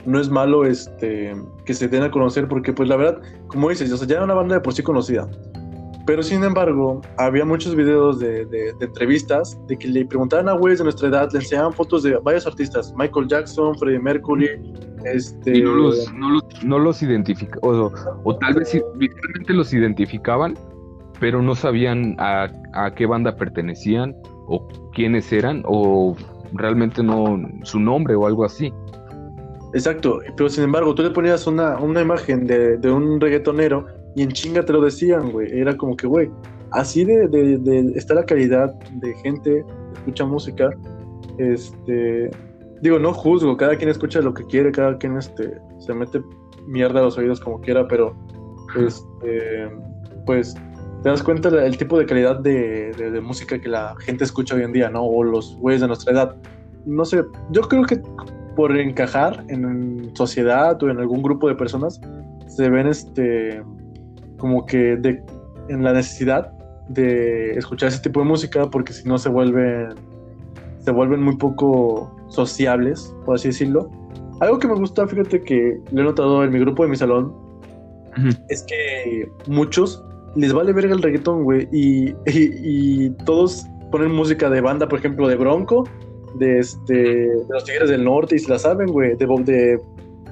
no 0.04 0.20
es 0.20 0.28
malo 0.28 0.64
este 0.64 1.34
que 1.64 1.74
se 1.74 1.88
den 1.88 2.02
a 2.02 2.10
conocer 2.10 2.48
porque 2.48 2.72
pues 2.72 2.88
la 2.88 2.96
verdad, 2.96 3.20
como 3.46 3.70
dices, 3.70 3.92
o 3.92 3.96
sea, 3.96 4.06
ya 4.06 4.16
era 4.16 4.24
una 4.24 4.34
banda 4.34 4.56
de 4.56 4.60
por 4.60 4.72
sí 4.72 4.82
conocida. 4.82 5.28
Pero 6.06 6.22
sin 6.22 6.42
embargo, 6.42 7.00
había 7.18 7.44
muchos 7.44 7.76
videos 7.76 8.18
de, 8.18 8.74
entrevistas 8.80 9.58
de 9.68 9.76
que 9.76 9.86
le 9.86 10.04
preguntaban 10.04 10.48
a 10.48 10.54
güeyes 10.54 10.78
de 10.78 10.84
nuestra 10.84 11.08
edad, 11.08 11.28
le 11.32 11.38
enseñaban 11.38 11.72
fotos 11.72 12.02
de 12.02 12.16
varios 12.16 12.46
artistas, 12.46 12.92
Michael 12.96 13.28
Jackson, 13.28 13.78
Freddie 13.78 14.00
Mercury, 14.00 14.48
este... 15.04 15.58
Y 15.58 15.62
no 15.62 15.74
los, 15.74 16.12
no 16.14 16.30
los, 16.30 16.64
no 16.64 16.78
los 16.78 17.02
o, 17.62 17.92
o, 18.24 18.36
tal 18.36 18.54
vez 18.54 18.72
visualmente 18.96 19.52
los 19.52 19.72
identificaban, 19.72 20.54
pero 21.20 21.42
no 21.42 21.54
sabían 21.54 22.16
a, 22.18 22.50
a 22.72 22.94
qué 22.94 23.06
banda 23.06 23.36
pertenecían 23.36 24.16
o 24.50 24.66
quiénes 24.92 25.32
eran 25.32 25.62
o 25.64 26.14
realmente 26.52 27.02
no 27.02 27.38
su 27.62 27.78
nombre 27.80 28.14
o 28.14 28.26
algo 28.26 28.44
así. 28.44 28.72
Exacto, 29.72 30.18
pero 30.36 30.48
sin 30.48 30.64
embargo 30.64 30.94
tú 30.94 31.02
le 31.02 31.10
ponías 31.10 31.46
una, 31.46 31.78
una 31.78 32.00
imagen 32.00 32.46
de, 32.46 32.76
de, 32.76 32.90
un 32.90 33.20
reggaetonero 33.20 33.86
y 34.16 34.22
en 34.22 34.30
chinga 34.30 34.64
te 34.64 34.72
lo 34.72 34.80
decían, 34.80 35.30
güey. 35.30 35.48
Era 35.56 35.76
como 35.76 35.96
que, 35.96 36.08
güey, 36.08 36.28
así 36.72 37.04
de, 37.04 37.28
de, 37.28 37.92
está 37.94 38.14
la 38.14 38.24
calidad 38.24 38.74
de 38.94 39.14
gente 39.16 39.64
que 39.64 39.98
escucha 40.00 40.24
música. 40.24 40.70
Este, 41.38 42.30
digo, 42.82 42.98
no 42.98 43.14
juzgo, 43.14 43.56
cada 43.56 43.76
quien 43.76 43.90
escucha 43.90 44.20
lo 44.20 44.34
que 44.34 44.44
quiere, 44.46 44.72
cada 44.72 44.98
quien 44.98 45.16
este, 45.16 45.56
se 45.78 45.94
mete 45.94 46.20
mierda 46.66 46.98
a 46.98 47.04
los 47.04 47.16
oídos 47.16 47.40
como 47.40 47.60
quiera, 47.60 47.86
pero 47.86 48.16
este, 48.76 49.70
pues 50.26 50.56
te 51.02 51.08
das 51.08 51.22
cuenta 51.22 51.50
del 51.50 51.76
tipo 51.78 51.98
de 51.98 52.06
calidad 52.06 52.40
de, 52.40 52.92
de, 52.92 53.20
música 53.20 53.58
que 53.58 53.68
la 53.68 53.94
gente 54.00 54.24
escucha 54.24 54.54
hoy 54.54 54.62
en 54.62 54.72
día, 54.72 54.90
¿no? 54.90 55.02
O 55.02 55.24
los 55.24 55.56
güeyes 55.56 55.80
de 55.80 55.86
nuestra 55.86 56.12
edad. 56.12 56.36
No 56.84 57.04
sé, 57.04 57.22
yo 57.50 57.62
creo 57.62 57.84
que 57.84 58.02
por 58.54 58.76
encajar 58.76 59.44
en 59.48 60.10
sociedad 60.14 60.82
o 60.82 60.90
en 60.90 60.98
algún 60.98 61.22
grupo 61.22 61.48
de 61.48 61.54
personas, 61.54 62.00
se 62.48 62.68
ven 62.68 62.86
este 62.88 63.62
como 64.36 64.66
que 64.66 64.96
de, 64.96 65.22
en 65.68 65.84
la 65.84 65.92
necesidad 65.92 66.52
de 66.88 67.52
escuchar 67.52 67.88
ese 67.88 68.00
tipo 68.00 68.20
de 68.20 68.26
música 68.26 68.68
porque 68.68 68.92
si 68.92 69.08
no 69.08 69.18
se 69.18 69.28
vuelven 69.28 69.94
se 70.80 70.90
vuelven 70.90 71.22
muy 71.22 71.36
poco 71.36 72.14
sociables, 72.28 73.14
por 73.24 73.36
así 73.36 73.48
decirlo. 73.48 73.90
Algo 74.40 74.58
que 74.58 74.66
me 74.66 74.74
gusta, 74.74 75.06
fíjate 75.06 75.42
que 75.42 75.78
lo 75.92 76.00
he 76.00 76.04
notado 76.04 76.42
en 76.42 76.50
mi 76.50 76.58
grupo 76.58 76.82
de 76.82 76.88
mi 76.88 76.96
salón, 76.96 77.34
es 78.48 78.62
que 78.64 79.30
muchos 79.46 80.02
les 80.36 80.52
vale 80.52 80.72
verga 80.72 80.94
el 80.94 81.02
reggaetón, 81.02 81.44
güey, 81.44 81.68
y, 81.72 82.14
y, 82.26 83.10
todos 83.24 83.66
ponen 83.90 84.12
música 84.12 84.48
de 84.50 84.60
banda, 84.60 84.88
por 84.88 84.98
ejemplo, 84.98 85.28
de 85.28 85.36
Bronco, 85.36 85.84
de, 86.38 86.60
este, 86.60 86.94
de 86.94 87.46
los 87.48 87.64
Tigres 87.64 87.90
del 87.90 88.04
Norte, 88.04 88.36
y 88.36 88.38
se 88.38 88.50
la 88.50 88.58
saben, 88.58 88.88
güey, 88.88 89.16
de, 89.16 89.26
de 89.26 89.80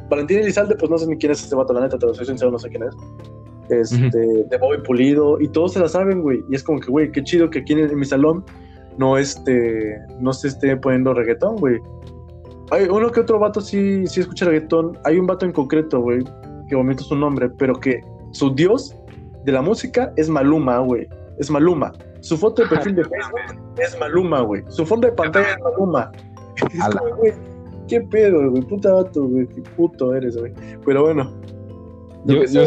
Valentín 0.08 0.38
Elizalde, 0.38 0.76
pues 0.76 0.90
no 0.90 0.98
sé 0.98 1.06
ni 1.06 1.16
quién 1.16 1.32
es 1.32 1.42
este 1.42 1.56
vato, 1.56 1.72
la 1.72 1.80
neta, 1.80 1.98
te 1.98 2.06
lo 2.06 2.14
soy 2.14 2.26
sincero, 2.26 2.50
no 2.50 2.58
sé 2.58 2.68
quién 2.68 2.84
es 2.84 2.94
este, 3.70 4.18
de 4.18 4.58
Bobby 4.58 4.82
Pulido, 4.82 5.40
y 5.40 5.48
todos 5.48 5.74
se 5.74 5.80
la 5.80 5.88
saben, 5.88 6.22
güey. 6.22 6.42
Y 6.50 6.54
es 6.54 6.62
como 6.62 6.80
que, 6.80 6.90
güey, 6.90 7.12
qué 7.12 7.22
chido 7.22 7.50
que 7.50 7.60
aquí 7.60 7.74
en, 7.74 7.98
mi 7.98 8.04
salón 8.04 8.44
no, 8.96 9.16
este, 9.18 9.96
no 10.20 10.32
se 10.32 10.48
esté 10.48 10.76
poniendo 10.76 11.14
reggaetón, 11.14 11.56
güey. 11.56 11.78
Hay 12.70 12.84
uno 12.84 13.10
que 13.10 13.20
otro 13.20 13.38
vato 13.38 13.60
sí, 13.60 14.06
sí 14.06 14.20
escucha 14.20 14.46
reggaetón. 14.46 14.98
Hay 15.04 15.18
un 15.18 15.26
vato 15.26 15.46
en 15.46 15.52
concreto, 15.52 16.00
güey, 16.00 16.22
que 16.68 16.76
omito 16.76 17.02
su 17.02 17.16
nombre, 17.16 17.48
pero 17.58 17.74
que 17.74 18.00
su 18.32 18.54
dios 18.54 18.94
de 19.44 19.52
la 19.52 19.62
música 19.62 20.12
es 20.16 20.28
Maluma, 20.28 20.78
güey. 20.78 21.08
Es 21.38 21.50
Maluma. 21.50 21.92
Su 22.20 22.36
foto 22.36 22.62
de 22.62 22.68
perfil 22.74 22.96
de 22.96 23.04
Facebook 23.04 23.60
es 23.78 23.98
Maluma, 23.98 24.40
güey. 24.40 24.62
Su 24.68 24.84
fondo 24.84 25.08
de 25.08 25.14
pantalla 25.14 25.52
es 25.52 25.60
Maluma. 25.62 26.10
Es 26.58 26.96
como, 26.96 27.14
güey, 27.14 27.32
qué 27.86 28.00
pedo, 28.00 28.50
güey. 28.50 28.62
Puta 28.62 28.92
vato, 28.92 29.28
güey. 29.28 29.46
Qué 29.46 29.62
puto 29.76 30.12
eres, 30.12 30.36
güey. 30.36 30.52
Pero 30.84 31.04
bueno. 31.04 31.32
Yo, 32.24 32.42
yo, 32.46 32.64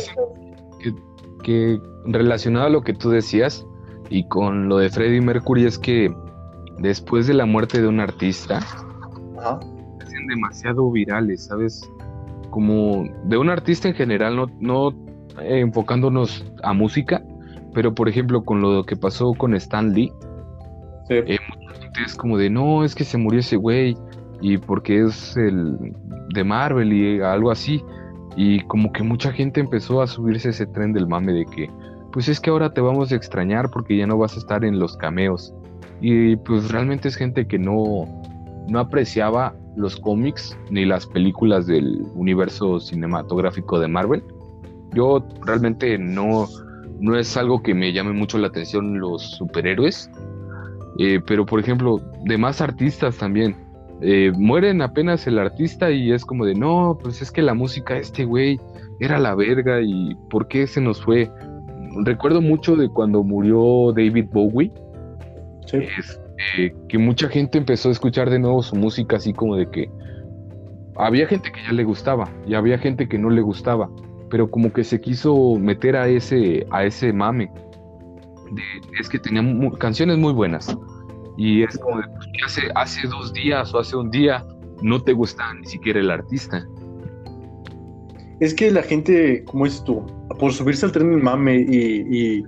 que 1.44 1.78
relacionado 2.06 2.68
a 2.68 2.70
lo 2.70 2.82
que 2.82 2.94
tú 2.94 3.10
decías 3.10 3.66
y 4.10 4.28
con 4.28 4.70
lo 4.70 4.78
de 4.78 4.90
Freddie 4.90 5.22
Mercury 5.22 5.66
es 5.66 5.78
que 5.78 6.14
después 6.80 7.28
de 7.28 7.34
la 7.34 7.46
muerte 7.46 7.82
de 7.82 7.88
un 7.88 8.00
artista, 8.00 8.62
se 8.62 10.04
hacen 10.04 10.28
demasiado 10.28 10.90
virales, 10.92 11.46
¿sabes? 11.46 11.82
Como 12.50 13.06
de 13.26 13.38
un 13.38 13.50
artista 13.50 13.88
en 13.88 13.96
general, 13.96 14.36
no, 14.36 14.48
no 14.60 14.94
eh, 15.40 15.60
enfocándonos 15.60 16.46
a 16.64 16.74
música, 16.74 17.24
pero 17.74 17.94
por 17.94 18.10
ejemplo 18.10 18.44
con 18.44 18.62
lo 18.62 18.84
que 18.84 18.96
pasó 18.96 19.34
con 19.34 19.54
Stan 19.56 19.94
Lee, 19.94 20.12
eh, 21.10 21.38
es 22.06 22.16
como 22.16 22.38
de, 22.38 22.50
no, 22.50 22.84
es 22.84 22.96
que 22.96 23.04
se 23.04 23.18
murió 23.18 23.40
ese 23.40 23.58
güey 23.58 23.98
y 24.42 24.58
porque 24.58 25.04
es 25.06 25.36
el 25.38 25.94
de 26.34 26.44
Marvel 26.44 26.94
y 26.94 27.22
algo 27.22 27.52
así. 27.52 27.84
Y 28.36 28.62
como 28.62 28.92
que 28.94 29.04
mucha 29.04 29.32
gente 29.32 29.60
empezó 29.60 30.02
a 30.02 30.08
subirse 30.08 30.50
ese 30.50 30.66
tren 30.66 30.94
del 30.94 31.08
mame 31.08 31.34
de 31.34 31.46
que, 31.46 31.70
pues 32.14 32.30
es 32.30 32.40
que 32.40 32.50
ahora 32.50 32.74
te 32.74 32.82
vamos 32.82 33.12
a 33.12 33.16
extrañar 33.16 33.70
porque 33.70 33.98
ya 33.98 34.08
no 34.08 34.18
vas 34.18 34.36
a 34.36 34.40
estar 34.40 34.64
en 34.64 34.80
los 34.80 34.96
cameos. 34.98 35.54
Y 36.00 36.38
pues 36.38 36.72
realmente 36.72 37.10
es 37.10 37.16
gente 37.16 37.46
que 37.46 37.60
no, 37.60 38.08
no 38.70 38.80
apreciaba 38.80 39.54
los 39.76 39.98
cómics 39.98 40.58
ni 40.70 40.86
las 40.86 41.06
películas 41.06 41.68
del 41.68 42.02
universo 42.16 42.80
cinematográfico 42.80 43.80
de 43.80 43.88
Marvel. 43.88 44.24
Yo 44.94 45.26
realmente 45.46 45.98
no, 45.98 46.48
no 47.00 47.18
es 47.18 47.36
algo 47.38 47.62
que 47.62 47.74
me 47.74 47.94
llame 47.94 48.14
mucho 48.14 48.38
la 48.38 48.48
atención 48.48 49.00
los 49.00 49.22
superhéroes. 49.32 50.10
Eh, 51.00 51.20
pero 51.26 51.46
por 51.46 51.60
ejemplo, 51.60 52.02
de 52.26 52.38
más 52.38 52.62
artistas 52.62 53.18
también. 53.18 53.56
Eh, 54.04 54.32
mueren 54.36 54.82
apenas 54.82 55.28
el 55.28 55.38
artista 55.38 55.92
y 55.92 56.12
es 56.12 56.26
como 56.26 56.46
de, 56.46 56.56
no, 56.56 56.98
pues 57.02 57.22
es 57.22 57.32
que 57.32 57.44
la 57.44 57.54
música 57.54 57.94
de 57.94 58.00
este 58.00 58.26
güey 58.26 58.60
era 59.00 59.20
la 59.20 59.36
verga 59.36 59.80
y 59.82 60.16
¿por 60.30 60.48
qué 60.48 60.66
se 60.66 60.82
nos 60.82 61.02
fue? 61.04 61.30
Recuerdo 62.04 62.42
mucho 62.42 62.76
de 62.76 62.90
cuando 62.90 63.24
murió 63.24 63.92
David 63.94 64.26
Bowie, 64.32 64.72
este, 65.72 66.76
que 66.88 66.98
mucha 66.98 67.30
gente 67.30 67.58
empezó 67.58 67.90
a 67.90 67.92
escuchar 67.92 68.30
de 68.30 68.40
nuevo 68.40 68.64
su 68.64 68.76
música 68.76 69.18
así 69.18 69.34
como 69.34 69.56
de 69.56 69.70
que 69.70 69.90
había 70.96 71.28
gente 71.28 71.52
que 71.52 71.62
ya 71.64 71.74
le 71.74 71.84
gustaba 71.84 72.30
y 72.48 72.56
había 72.56 72.78
gente 72.78 73.08
que 73.08 73.18
no 73.18 73.30
le 73.30 73.42
gustaba, 73.42 73.90
pero 74.32 74.50
como 74.50 74.72
que 74.74 74.84
se 74.84 75.00
quiso 75.00 75.58
meter 75.60 75.96
a 75.96 76.08
ese, 76.08 76.66
a 76.72 76.86
ese 76.86 77.14
mame. 77.14 77.52
es 79.00 79.10
que 79.10 79.20
tenía 79.20 79.44
canciones 79.78 80.18
muy 80.18 80.34
buenas 80.34 80.76
y 81.38 81.64
es 81.64 81.78
como 81.78 81.98
de, 81.98 82.08
pues, 82.08 82.28
hace, 82.46 82.62
hace 82.76 83.08
dos 83.08 83.34
días 83.34 83.74
o 83.74 83.80
hace 83.80 83.96
un 83.96 84.10
día 84.10 84.44
no 84.82 85.02
te 85.02 85.14
gusta 85.14 85.54
ni 85.54 85.66
siquiera 85.68 86.00
el 86.00 86.10
artista. 86.10 86.66
Es 88.40 88.54
que 88.56 88.72
la 88.72 88.82
gente, 88.82 89.44
como 89.46 89.66
dices 89.66 89.84
tú, 89.84 90.04
por 90.40 90.52
subirse 90.52 90.86
al 90.86 90.92
tren 90.92 91.12
del 91.12 91.22
mame 91.22 91.58
y, 91.60 92.44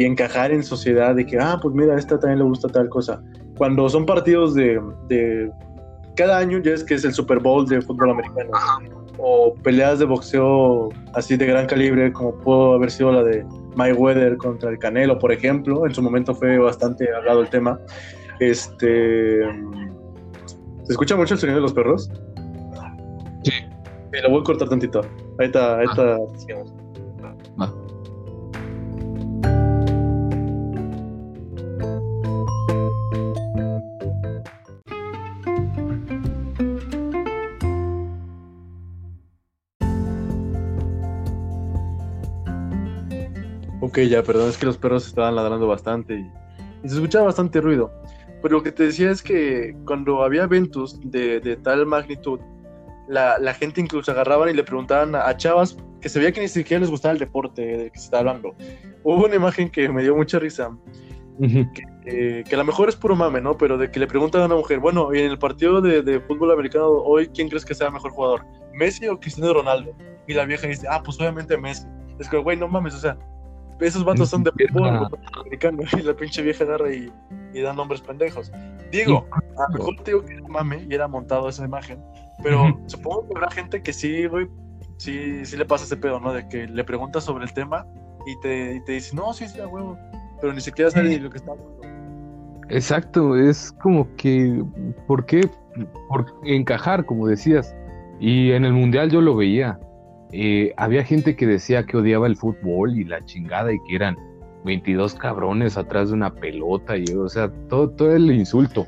encajar 0.00 0.50
en 0.50 0.64
sociedad 0.64 1.14
de 1.14 1.24
que, 1.24 1.38
ah, 1.38 1.58
pues 1.62 1.72
mira, 1.72 1.94
a 1.94 1.98
esta 1.98 2.18
también 2.18 2.40
le 2.40 2.44
gusta 2.46 2.68
tal 2.68 2.88
cosa. 2.88 3.22
Cuando 3.56 3.88
son 3.88 4.06
partidos 4.06 4.54
de, 4.54 4.80
de 5.08 5.50
cada 6.16 6.38
año, 6.38 6.58
ya 6.58 6.72
es 6.72 6.82
que 6.82 6.94
es 6.94 7.04
el 7.04 7.12
Super 7.12 7.38
Bowl 7.38 7.64
de 7.64 7.80
fútbol 7.80 8.10
americano, 8.10 8.50
o 9.18 9.54
peleas 9.62 9.98
de 9.98 10.04
boxeo 10.04 10.90
así 11.14 11.36
de 11.36 11.46
gran 11.46 11.66
calibre, 11.66 12.12
como 12.12 12.34
pudo 12.36 12.74
haber 12.74 12.90
sido 12.90 13.12
la 13.12 13.22
de 13.22 13.44
Mayweather 13.74 14.36
contra 14.36 14.70
el 14.70 14.78
Canelo, 14.78 15.18
por 15.18 15.32
ejemplo. 15.32 15.86
En 15.86 15.94
su 15.94 16.02
momento 16.02 16.34
fue 16.34 16.58
bastante 16.58 17.12
hablado 17.14 17.42
el 17.42 17.50
tema. 17.50 17.78
Este. 18.40 19.40
¿Se 20.84 20.92
escucha 20.92 21.16
mucho 21.16 21.34
el 21.34 21.40
sonido 21.40 21.56
de 21.56 21.62
los 21.62 21.72
perros? 21.72 22.10
Sí. 23.42 23.52
lo 24.22 24.30
voy 24.30 24.40
a 24.40 24.44
cortar 24.44 24.68
tantito. 24.68 25.02
Ahí 25.38 25.46
está, 25.46 25.78
ahí 25.78 25.86
está. 25.86 26.18
Ok, 43.98 44.04
ya, 44.04 44.22
perdón, 44.22 44.48
es 44.48 44.56
que 44.56 44.64
los 44.64 44.78
perros 44.78 45.08
estaban 45.08 45.34
ladrando 45.34 45.66
bastante 45.66 46.14
y, 46.14 46.88
se 46.88 46.94
escuchaba 46.94 47.24
bastante 47.24 47.60
ruido. 47.60 47.90
Pero 48.40 48.58
lo 48.58 48.62
que 48.62 48.70
te 48.70 48.84
decía 48.84 49.10
es 49.10 49.20
que 49.24 49.74
cuando 49.84 50.22
había 50.22 50.44
eventos 50.44 51.00
de, 51.02 51.58
tal 51.64 51.84
magnitud, 51.84 52.38
la, 53.08 53.52
gente 53.54 53.80
incluso 53.80 54.12
agarraban 54.12 54.50
y 54.50 54.52
le 54.52 54.62
preguntaban 54.62 55.16
a, 55.16 55.36
chavas 55.36 55.76
que 56.00 56.08
se 56.08 56.20
veía 56.20 56.30
que 56.30 56.40
ni 56.40 56.46
siquiera 56.46 56.80
les 56.82 56.90
gustaba 56.90 57.14
el 57.14 57.18
deporte 57.18 57.60
de 57.60 57.90
que 57.90 57.98
se 57.98 58.04
estaba 58.04 58.20
hablando. 58.20 58.54
Hubo 59.02 59.24
una 59.24 59.34
imagen 59.34 59.68
que 59.68 59.88
me 59.88 60.02
dio 60.02 60.14
mucha 60.14 60.38
risa, 60.38 60.70
que, 62.04 62.44
a 62.52 62.56
lo 62.56 62.64
mejor 62.64 62.88
es 62.88 62.94
puro 62.94 63.16
mame, 63.16 63.40
¿no? 63.40 63.58
Pero 63.58 63.78
de 63.78 63.90
que 63.90 63.98
le 63.98 64.06
preguntan 64.06 64.42
a 64.42 64.46
una 64.46 64.54
mujer, 64.54 64.78
bueno, 64.78 65.12
en 65.12 65.28
el 65.28 65.40
partido 65.40 65.80
de, 65.80 66.02
de 66.02 66.20
fútbol 66.20 66.52
americano 66.52 66.86
hoy, 66.86 67.26
¿quién 67.34 67.48
crees 67.48 67.64
que 67.64 67.74
sea 67.74 67.88
el 67.88 67.94
mejor 67.94 68.12
jugador? 68.12 68.46
¿Messi 68.74 69.08
o 69.08 69.18
Cristiano 69.18 69.52
Ronaldo? 69.54 69.92
Y 70.28 70.34
la 70.34 70.44
vieja 70.44 70.68
dice, 70.68 70.86
ah, 70.88 71.02
pues 71.02 71.18
obviamente 71.18 71.56
Messi. 71.56 71.88
Es 72.20 72.28
que, 72.28 72.36
güey, 72.36 72.56
no 72.56 72.68
mames, 72.68 72.94
o 72.94 72.98
sea, 72.98 73.16
esos 73.80 74.04
vatos 74.04 74.28
son 74.28 74.44
de 74.44 74.50
fútbol 74.50 75.08
americano 75.40 75.82
y 75.98 76.02
la 76.02 76.14
pinche 76.14 76.42
vieja 76.42 76.64
agarra 76.64 76.92
y, 76.92 77.12
y 77.52 77.60
da 77.60 77.72
nombres 77.72 78.00
pendejos. 78.00 78.52
Digo, 78.90 79.26
a 79.30 79.72
lo 79.72 79.78
mejor 79.78 79.96
te 79.96 80.12
digo 80.12 80.24
que 80.24 80.34
era 80.34 80.48
mame 80.48 80.86
y 80.88 80.94
era 80.94 81.08
montado 81.08 81.48
esa 81.48 81.64
imagen, 81.64 82.02
pero 82.42 82.78
supongo 82.86 83.28
que 83.28 83.34
habrá 83.36 83.50
gente 83.50 83.82
que 83.82 83.92
sí, 83.92 84.26
güey, 84.26 84.48
sí, 84.96 85.44
sí 85.44 85.56
le 85.56 85.64
pasa 85.64 85.84
ese 85.84 85.96
pedo, 85.96 86.20
¿no? 86.20 86.32
De 86.32 86.48
que 86.48 86.66
le 86.66 86.84
preguntas 86.84 87.24
sobre 87.24 87.44
el 87.44 87.52
tema 87.52 87.86
y 88.26 88.38
te, 88.40 88.76
y 88.76 88.84
te 88.84 88.92
dice, 88.92 89.14
no, 89.14 89.32
sí, 89.32 89.48
sí, 89.48 89.60
a 89.60 89.66
huevo, 89.66 89.98
pero 90.40 90.52
ni 90.52 90.60
siquiera 90.60 90.90
sabe 90.90 91.18
lo 91.18 91.30
que 91.30 91.38
está 91.38 91.52
hablando. 91.52 91.78
Exacto, 92.70 93.36
es 93.36 93.72
como 93.80 94.14
que, 94.16 94.62
¿por 95.06 95.24
qué? 95.24 95.48
Por 96.08 96.26
encajar, 96.44 97.06
como 97.06 97.26
decías. 97.26 97.74
Y 98.20 98.50
en 98.52 98.64
el 98.64 98.72
mundial 98.72 99.10
yo 99.10 99.20
lo 99.20 99.36
veía. 99.36 99.78
Eh, 100.32 100.74
había 100.76 101.04
gente 101.04 101.36
que 101.36 101.46
decía 101.46 101.84
que 101.86 101.96
odiaba 101.96 102.26
el 102.26 102.36
fútbol 102.36 102.98
y 102.98 103.04
la 103.04 103.24
chingada 103.24 103.72
y 103.72 103.78
que 103.88 103.96
eran 103.96 104.16
22 104.64 105.14
cabrones 105.14 105.78
atrás 105.78 106.08
de 106.08 106.14
una 106.14 106.34
pelota 106.34 106.96
y 106.96 107.04
o 107.14 107.28
sea, 107.28 107.50
todo, 107.68 107.90
todo 107.90 108.14
el 108.14 108.30
insulto. 108.30 108.86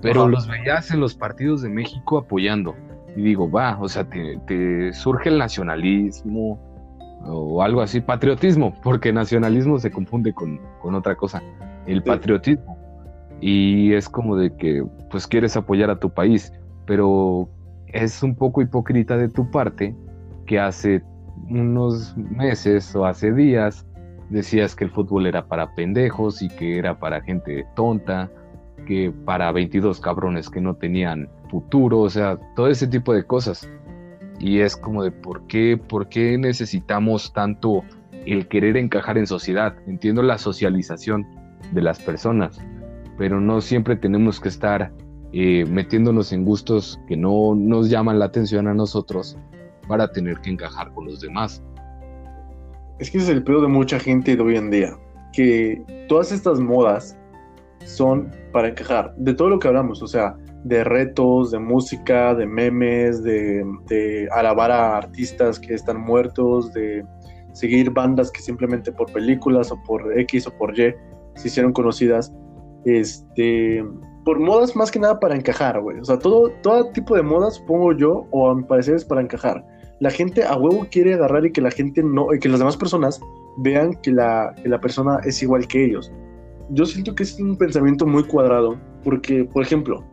Pero 0.00 0.28
los 0.28 0.46
veías 0.46 0.92
en 0.92 1.00
los 1.00 1.14
partidos 1.14 1.62
de 1.62 1.68
México 1.68 2.18
apoyando. 2.18 2.76
Y 3.16 3.22
digo, 3.22 3.50
va, 3.50 3.76
o 3.80 3.88
sea, 3.88 4.08
te, 4.08 4.92
surge 4.92 5.28
el 5.28 5.38
nacionalismo 5.38 6.60
o 7.24 7.62
algo 7.62 7.80
así, 7.80 8.00
patriotismo, 8.00 8.72
porque 8.82 9.12
nacionalismo 9.12 9.78
se 9.80 9.90
confunde 9.90 10.32
con, 10.32 10.60
otra 10.94 11.16
cosa, 11.16 11.42
el 11.86 12.02
patriotismo. 12.04 12.78
Y 13.40 13.92
es 13.92 14.08
como 14.08 14.36
de 14.36 14.54
que, 14.56 14.84
pues 15.10 15.26
quieres 15.26 15.56
apoyar 15.56 15.90
a 15.90 15.98
tu 15.98 16.10
país, 16.10 16.52
pero 16.86 17.48
es 17.88 18.22
un 18.22 18.36
poco 18.36 18.62
hipócrita 18.62 19.16
de 19.16 19.28
tu 19.28 19.50
parte 19.50 19.96
que 20.48 20.58
hace 20.58 21.04
unos 21.48 22.16
meses 22.16 22.96
o 22.96 23.06
hace 23.06 23.32
días 23.32 23.86
decías 24.30 24.74
que 24.74 24.84
el 24.84 24.90
fútbol 24.90 25.26
era 25.26 25.46
para 25.46 25.74
pendejos 25.74 26.42
y 26.42 26.48
que 26.48 26.78
era 26.78 26.98
para 26.98 27.20
gente 27.22 27.64
tonta, 27.76 28.30
que 28.86 29.12
para 29.24 29.52
22 29.52 30.00
cabrones 30.00 30.50
que 30.50 30.60
no 30.60 30.74
tenían 30.74 31.28
futuro, 31.50 32.00
o 32.00 32.10
sea, 32.10 32.38
todo 32.56 32.68
ese 32.68 32.86
tipo 32.86 33.12
de 33.12 33.24
cosas. 33.24 33.70
Y 34.40 34.60
es 34.60 34.76
como 34.76 35.02
de 35.02 35.10
por 35.10 35.46
qué, 35.46 35.76
por 35.76 36.08
qué 36.08 36.38
necesitamos 36.38 37.32
tanto 37.32 37.82
el 38.26 38.48
querer 38.48 38.76
encajar 38.76 39.18
en 39.18 39.26
sociedad. 39.26 39.74
Entiendo 39.86 40.22
la 40.22 40.38
socialización 40.38 41.26
de 41.72 41.82
las 41.82 41.98
personas, 42.00 42.60
pero 43.16 43.40
no 43.40 43.60
siempre 43.60 43.96
tenemos 43.96 44.40
que 44.40 44.48
estar 44.48 44.92
eh, 45.32 45.64
metiéndonos 45.66 46.32
en 46.32 46.44
gustos 46.44 47.00
que 47.08 47.16
no 47.16 47.54
nos 47.54 47.90
llaman 47.90 48.18
la 48.18 48.26
atención 48.26 48.68
a 48.68 48.74
nosotros 48.74 49.36
para 49.88 50.10
tener 50.12 50.38
que 50.40 50.50
encajar 50.50 50.92
con 50.92 51.06
los 51.06 51.20
demás. 51.20 51.62
Es 52.98 53.10
que 53.10 53.18
ese 53.18 53.30
es 53.30 53.36
el 53.36 53.44
pedo 53.44 53.62
de 53.62 53.68
mucha 53.68 53.98
gente 53.98 54.36
de 54.36 54.42
hoy 54.42 54.56
en 54.56 54.70
día, 54.70 54.96
que 55.32 55.82
todas 56.08 56.32
estas 56.32 56.60
modas 56.60 57.16
son 57.84 58.30
para 58.52 58.68
encajar, 58.68 59.14
de 59.16 59.34
todo 59.34 59.50
lo 59.50 59.58
que 59.58 59.68
hablamos, 59.68 60.02
o 60.02 60.06
sea, 60.06 60.36
de 60.64 60.84
retos, 60.84 61.50
de 61.52 61.58
música, 61.58 62.34
de 62.34 62.46
memes, 62.46 63.22
de, 63.22 64.28
alabar 64.32 64.70
a 64.70 64.96
artistas 64.96 65.58
que 65.58 65.74
están 65.74 66.00
muertos, 66.00 66.72
de 66.72 67.04
seguir 67.52 67.90
bandas 67.90 68.30
que 68.30 68.40
simplemente 68.40 68.92
por 68.92 69.10
películas 69.12 69.70
o 69.70 69.82
por 69.84 70.18
X 70.20 70.46
o 70.46 70.50
por 70.58 70.78
Y 70.78 70.94
se 71.36 71.48
hicieron 71.48 71.72
conocidas, 71.72 72.32
este, 72.84 73.84
por 74.24 74.38
modas 74.38 74.74
más 74.76 74.90
que 74.90 74.98
nada 74.98 75.18
para 75.18 75.36
encajar, 75.36 75.80
güey. 75.80 75.98
O 76.00 76.04
sea, 76.04 76.18
todo, 76.18 76.50
todo 76.62 76.90
tipo 76.90 77.14
de 77.14 77.22
modas, 77.22 77.54
supongo 77.54 77.92
yo, 77.92 78.26
o 78.30 78.50
a 78.50 78.54
mi 78.54 78.64
parecer 78.64 78.96
es 78.96 79.04
para 79.04 79.20
encajar. 79.20 79.64
La 80.00 80.10
gente 80.10 80.44
a 80.44 80.56
huevo 80.56 80.86
quiere 80.90 81.14
agarrar 81.14 81.44
y 81.46 81.52
que 81.52 81.60
la 81.60 81.70
gente 81.70 82.02
no, 82.02 82.32
y 82.32 82.38
que 82.38 82.48
las 82.48 82.60
demás 82.60 82.76
personas 82.76 83.20
vean 83.58 83.94
que 84.02 84.12
la, 84.12 84.54
que 84.62 84.68
la 84.68 84.80
persona 84.80 85.18
es 85.24 85.42
igual 85.42 85.66
que 85.66 85.84
ellos. 85.84 86.12
Yo 86.70 86.86
siento 86.86 87.14
que 87.14 87.24
es 87.24 87.38
un 87.40 87.56
pensamiento 87.56 88.06
muy 88.06 88.24
cuadrado, 88.24 88.78
porque, 89.02 89.44
por 89.44 89.62
ejemplo, 89.62 90.04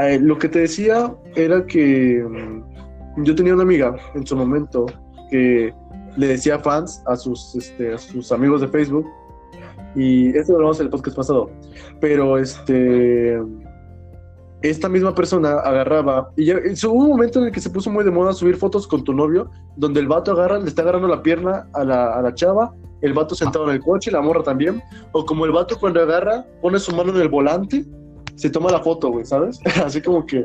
eh, 0.00 0.18
lo 0.20 0.38
que 0.38 0.48
te 0.48 0.60
decía 0.60 1.14
era 1.34 1.66
que 1.66 2.24
mm, 2.26 3.24
yo 3.24 3.34
tenía 3.34 3.54
una 3.54 3.64
amiga 3.64 3.96
en 4.14 4.26
su 4.26 4.36
momento 4.36 4.86
que 5.30 5.74
le 6.16 6.26
decía 6.26 6.58
fans 6.58 7.02
a 7.06 7.16
sus, 7.16 7.54
este, 7.56 7.92
a 7.92 7.98
sus 7.98 8.32
amigos 8.32 8.60
de 8.60 8.68
Facebook. 8.68 9.06
Y 9.94 10.34
esto 10.36 10.52
lo 10.52 10.58
hablamos 10.58 10.80
en 10.80 10.86
el 10.86 10.90
podcast 10.90 11.16
pasado. 11.16 11.50
Pero 12.00 12.38
este. 12.38 13.38
Esta 14.62 14.88
misma 14.88 15.14
persona 15.14 15.54
agarraba. 15.54 16.30
Y 16.36 16.46
ya, 16.46 16.56
hubo 16.88 17.04
un 17.04 17.08
momento 17.08 17.40
en 17.40 17.46
el 17.46 17.52
que 17.52 17.60
se 17.60 17.70
puso 17.70 17.90
muy 17.90 18.04
de 18.04 18.10
moda 18.10 18.32
subir 18.32 18.56
fotos 18.56 18.86
con 18.86 19.02
tu 19.04 19.12
novio, 19.12 19.50
donde 19.76 20.00
el 20.00 20.08
vato 20.08 20.32
agarra, 20.32 20.58
le 20.58 20.68
está 20.68 20.82
agarrando 20.82 21.08
la 21.08 21.22
pierna 21.22 21.68
a 21.74 21.84
la, 21.84 22.14
a 22.14 22.22
la 22.22 22.34
chava, 22.34 22.74
el 23.00 23.12
vato 23.12 23.34
sentado 23.34 23.68
en 23.68 23.76
el 23.76 23.80
coche, 23.80 24.10
la 24.10 24.22
morra 24.22 24.42
también. 24.42 24.82
O 25.12 25.26
como 25.26 25.44
el 25.44 25.52
vato 25.52 25.78
cuando 25.78 26.00
agarra, 26.00 26.46
pone 26.60 26.78
su 26.78 26.94
mano 26.94 27.14
en 27.14 27.20
el 27.20 27.28
volante, 27.28 27.84
se 28.36 28.50
toma 28.50 28.70
la 28.70 28.80
foto, 28.80 29.10
güey, 29.10 29.24
¿sabes? 29.24 29.60
Así 29.84 30.00
como 30.00 30.24
que. 30.24 30.44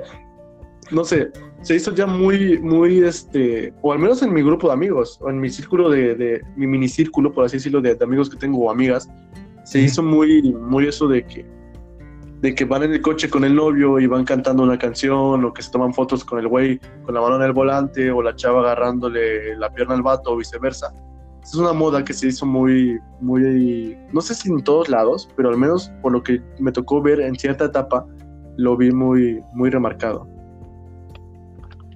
No 0.90 1.04
sé, 1.04 1.32
se 1.62 1.76
hizo 1.76 1.94
ya 1.94 2.06
muy, 2.06 2.60
muy, 2.60 3.00
este, 3.00 3.74
o 3.82 3.92
al 3.92 4.00
menos 4.00 4.22
en 4.22 4.34
mi 4.34 4.42
grupo 4.42 4.68
de 4.68 4.74
amigos, 4.74 5.20
o 5.22 5.30
en 5.30 5.40
mi 5.40 5.50
círculo 5.50 5.90
de, 5.90 6.16
de 6.16 6.42
mi 6.56 6.68
minicírculo, 6.68 7.34
por 7.34 7.46
así 7.46 7.58
decirlo, 7.58 7.82
de, 7.82 7.98
amigos 8.02 8.30
que 8.30 8.38
tengo 8.38 8.60
o 8.60 8.72
amigas, 8.72 9.10
se 9.66 9.82
hizo 9.82 10.02
muy, 10.02 10.54
muy 10.54 10.88
eso 10.88 11.08
de 11.08 11.26
que, 11.26 11.46
de 12.42 12.54
que 12.54 12.66
van 12.66 12.84
en 12.84 12.94
el 12.94 13.02
coche 13.02 13.30
con 13.30 13.44
el 13.44 13.56
novio 13.56 14.00
y 14.00 14.08
van 14.08 14.24
cantando 14.24 14.64
una 14.64 14.78
canción, 14.78 15.44
o 15.44 15.54
que 15.54 15.62
se 15.62 15.72
toman 15.72 15.94
fotos 15.94 16.24
con 16.24 16.40
el 16.40 16.48
güey 16.48 16.80
con 17.04 17.16
la 17.16 17.22
mano 17.22 17.38
en 17.38 17.44
el 17.44 17.54
volante, 17.54 18.12
o 18.12 18.22
la 18.22 18.36
chava 18.36 18.62
agarrándole 18.62 19.56
la 19.56 19.70
pierna 19.72 19.96
al 19.96 20.04
vato, 20.04 20.32
o 20.32 20.38
viceversa. 20.38 20.94
Es 21.42 21.56
una 21.56 21.74
moda 21.74 22.04
que 22.04 22.14
se 22.14 22.28
hizo 22.28 22.46
muy, 22.46 23.00
muy, 23.22 23.98
no 24.12 24.22
sé 24.22 24.36
si 24.36 24.50
en 24.50 24.62
todos 24.64 24.90
lados, 24.90 25.30
pero 25.36 25.50
al 25.50 25.58
menos 25.58 25.92
por 26.02 26.12
lo 26.12 26.22
que 26.22 26.42
me 26.60 26.72
tocó 26.72 27.02
ver 27.02 27.22
en 27.22 27.36
cierta 27.36 27.66
etapa, 27.66 28.06
lo 28.58 28.76
vi 28.76 28.92
muy, 28.92 29.42
muy 29.54 29.70
remarcado. 29.70 30.28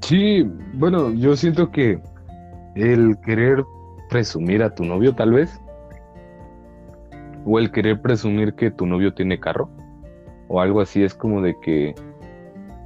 Sí, 0.01 0.49
bueno, 0.73 1.11
yo 1.11 1.35
siento 1.35 1.69
que 1.69 2.01
el 2.75 3.17
querer 3.25 3.63
presumir 4.09 4.63
a 4.63 4.73
tu 4.73 4.85
novio 4.85 5.13
tal 5.13 5.33
vez, 5.33 5.61
o 7.45 7.59
el 7.59 7.71
querer 7.71 8.01
presumir 8.01 8.53
que 8.55 8.71
tu 8.71 8.85
novio 8.85 9.13
tiene 9.13 9.39
carro, 9.39 9.69
o 10.51 10.59
algo 10.59 10.81
así, 10.81 11.01
es 11.01 11.13
como 11.13 11.41
de 11.41 11.55
que 11.61 11.95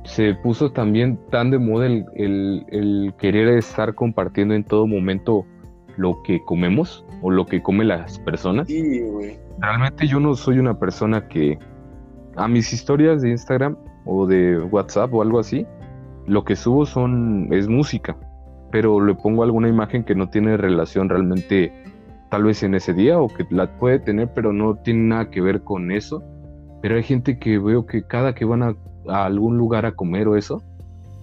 se 0.04 0.36
puso 0.36 0.72
también 0.72 1.18
tan 1.32 1.50
de 1.50 1.58
moda 1.58 1.88
el, 1.88 2.06
el, 2.16 3.14
querer 3.18 3.58
estar 3.58 3.96
compartiendo 3.96 4.54
en 4.54 4.64
todo 4.64 4.86
momento 4.86 5.46
lo 5.98 6.22
que 6.24 6.44
comemos 6.44 7.04
o 7.24 7.32
lo 7.32 7.48
que 7.48 7.64
comen 7.64 7.88
las 7.88 8.20
personas. 8.20 8.68
Sí, 8.68 9.02
güey. 9.02 9.40
Realmente 9.60 10.06
yo 10.06 10.20
no 10.20 10.36
soy 10.36 10.60
una 10.60 10.78
persona 10.78 11.28
que 11.28 11.58
a 12.36 12.48
mis 12.48 12.72
historias 12.72 13.24
de 13.24 13.32
Instagram 13.32 13.78
o 14.06 14.28
de 14.28 14.60
WhatsApp 14.60 15.12
o 15.12 15.24
algo 15.24 15.40
así, 15.40 15.66
lo 16.28 16.44
que 16.44 16.56
subo 16.56 16.86
son 16.86 17.52
es 17.52 17.68
música, 17.68 18.16
pero 18.72 19.04
le 19.04 19.16
pongo 19.16 19.44
alguna 19.44 19.70
imagen 19.70 20.04
que 20.04 20.14
no 20.14 20.30
tiene 20.30 20.56
relación 20.56 21.10
realmente 21.10 21.74
tal 22.30 22.44
vez 22.44 22.62
en 22.62 22.76
ese 22.76 22.94
día 22.94 23.18
o 23.18 23.28
que 23.28 23.44
la 23.50 23.76
puede 23.78 23.98
tener, 23.98 24.32
pero 24.36 24.54
no 24.54 24.76
tiene 24.76 25.08
nada 25.08 25.32
que 25.32 25.42
ver 25.42 25.64
con 25.64 25.92
eso. 25.92 26.24
Pero 26.86 26.98
hay 26.98 27.04
gente 27.04 27.40
que 27.40 27.58
veo 27.58 27.88
que 27.88 28.04
cada 28.04 28.36
que 28.36 28.46
van 28.46 28.62
a, 28.62 28.76
algún 29.08 29.58
lugar 29.58 29.88
a 29.88 29.94
comer 29.94 30.28
o 30.28 30.36
eso, 30.36 30.62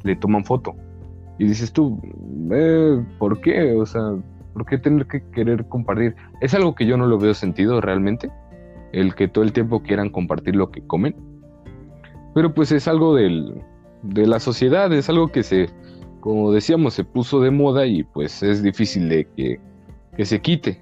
le 0.03 0.17
toman 0.17 0.45
foto. 0.45 0.75
Y 1.39 1.45
dices 1.45 1.73
tú, 1.73 2.03
eh, 2.51 3.01
¿por 3.21 3.41
qué? 3.41 3.73
O 3.77 3.87
sea, 3.87 4.03
¿por 4.55 4.67
qué 4.67 4.77
tener 4.77 5.07
que 5.07 5.23
querer 5.31 5.69
compartir? 5.69 6.17
Es 6.41 6.53
algo 6.55 6.75
que 6.75 6.85
yo 6.85 6.97
no 6.97 7.07
lo 7.07 7.17
veo 7.17 7.33
sentido 7.33 7.81
realmente, 7.81 8.29
el 8.91 9.15
que 9.15 9.29
todo 9.29 9.45
el 9.45 9.53
tiempo 9.53 9.85
quieran 9.85 10.11
compartir 10.11 10.57
lo 10.57 10.73
que 10.73 10.85
comen. 10.85 11.15
Pero 12.35 12.53
pues 12.55 12.73
es 12.73 12.89
algo 12.89 13.15
del, 13.15 13.63
de 14.03 14.27
la 14.27 14.41
sociedad, 14.41 14.93
es 14.93 15.09
algo 15.09 15.29
que 15.29 15.45
se, 15.45 15.71
como 16.19 16.51
decíamos, 16.51 16.95
se 16.95 17.05
puso 17.05 17.41
de 17.41 17.53
moda 17.53 17.87
y 17.87 18.03
pues 18.03 18.43
es 18.43 18.65
difícil 18.65 19.09
de 19.09 19.29
que, 19.37 19.61
que 20.17 20.25
se 20.25 20.41
quite. 20.41 20.82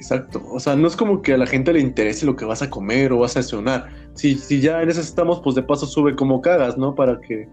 Exacto, 0.00 0.42
o 0.50 0.58
sea, 0.58 0.76
no 0.76 0.88
es 0.88 0.96
como 0.96 1.20
que 1.20 1.34
a 1.34 1.36
la 1.36 1.46
gente 1.46 1.74
le 1.74 1.80
interese 1.80 2.24
lo 2.24 2.34
que 2.34 2.46
vas 2.46 2.62
a 2.62 2.70
comer 2.70 3.12
o 3.12 3.18
vas 3.18 3.36
a 3.36 3.40
desayunar. 3.40 3.90
Si, 4.14 4.34
si 4.34 4.58
ya 4.58 4.80
en 4.80 4.88
eso 4.88 5.02
estamos, 5.02 5.40
pues 5.40 5.54
de 5.54 5.62
paso 5.62 5.84
sube 5.84 6.16
como 6.16 6.40
cagas, 6.40 6.78
¿no? 6.78 6.94
Para 6.94 7.20
que, 7.20 7.46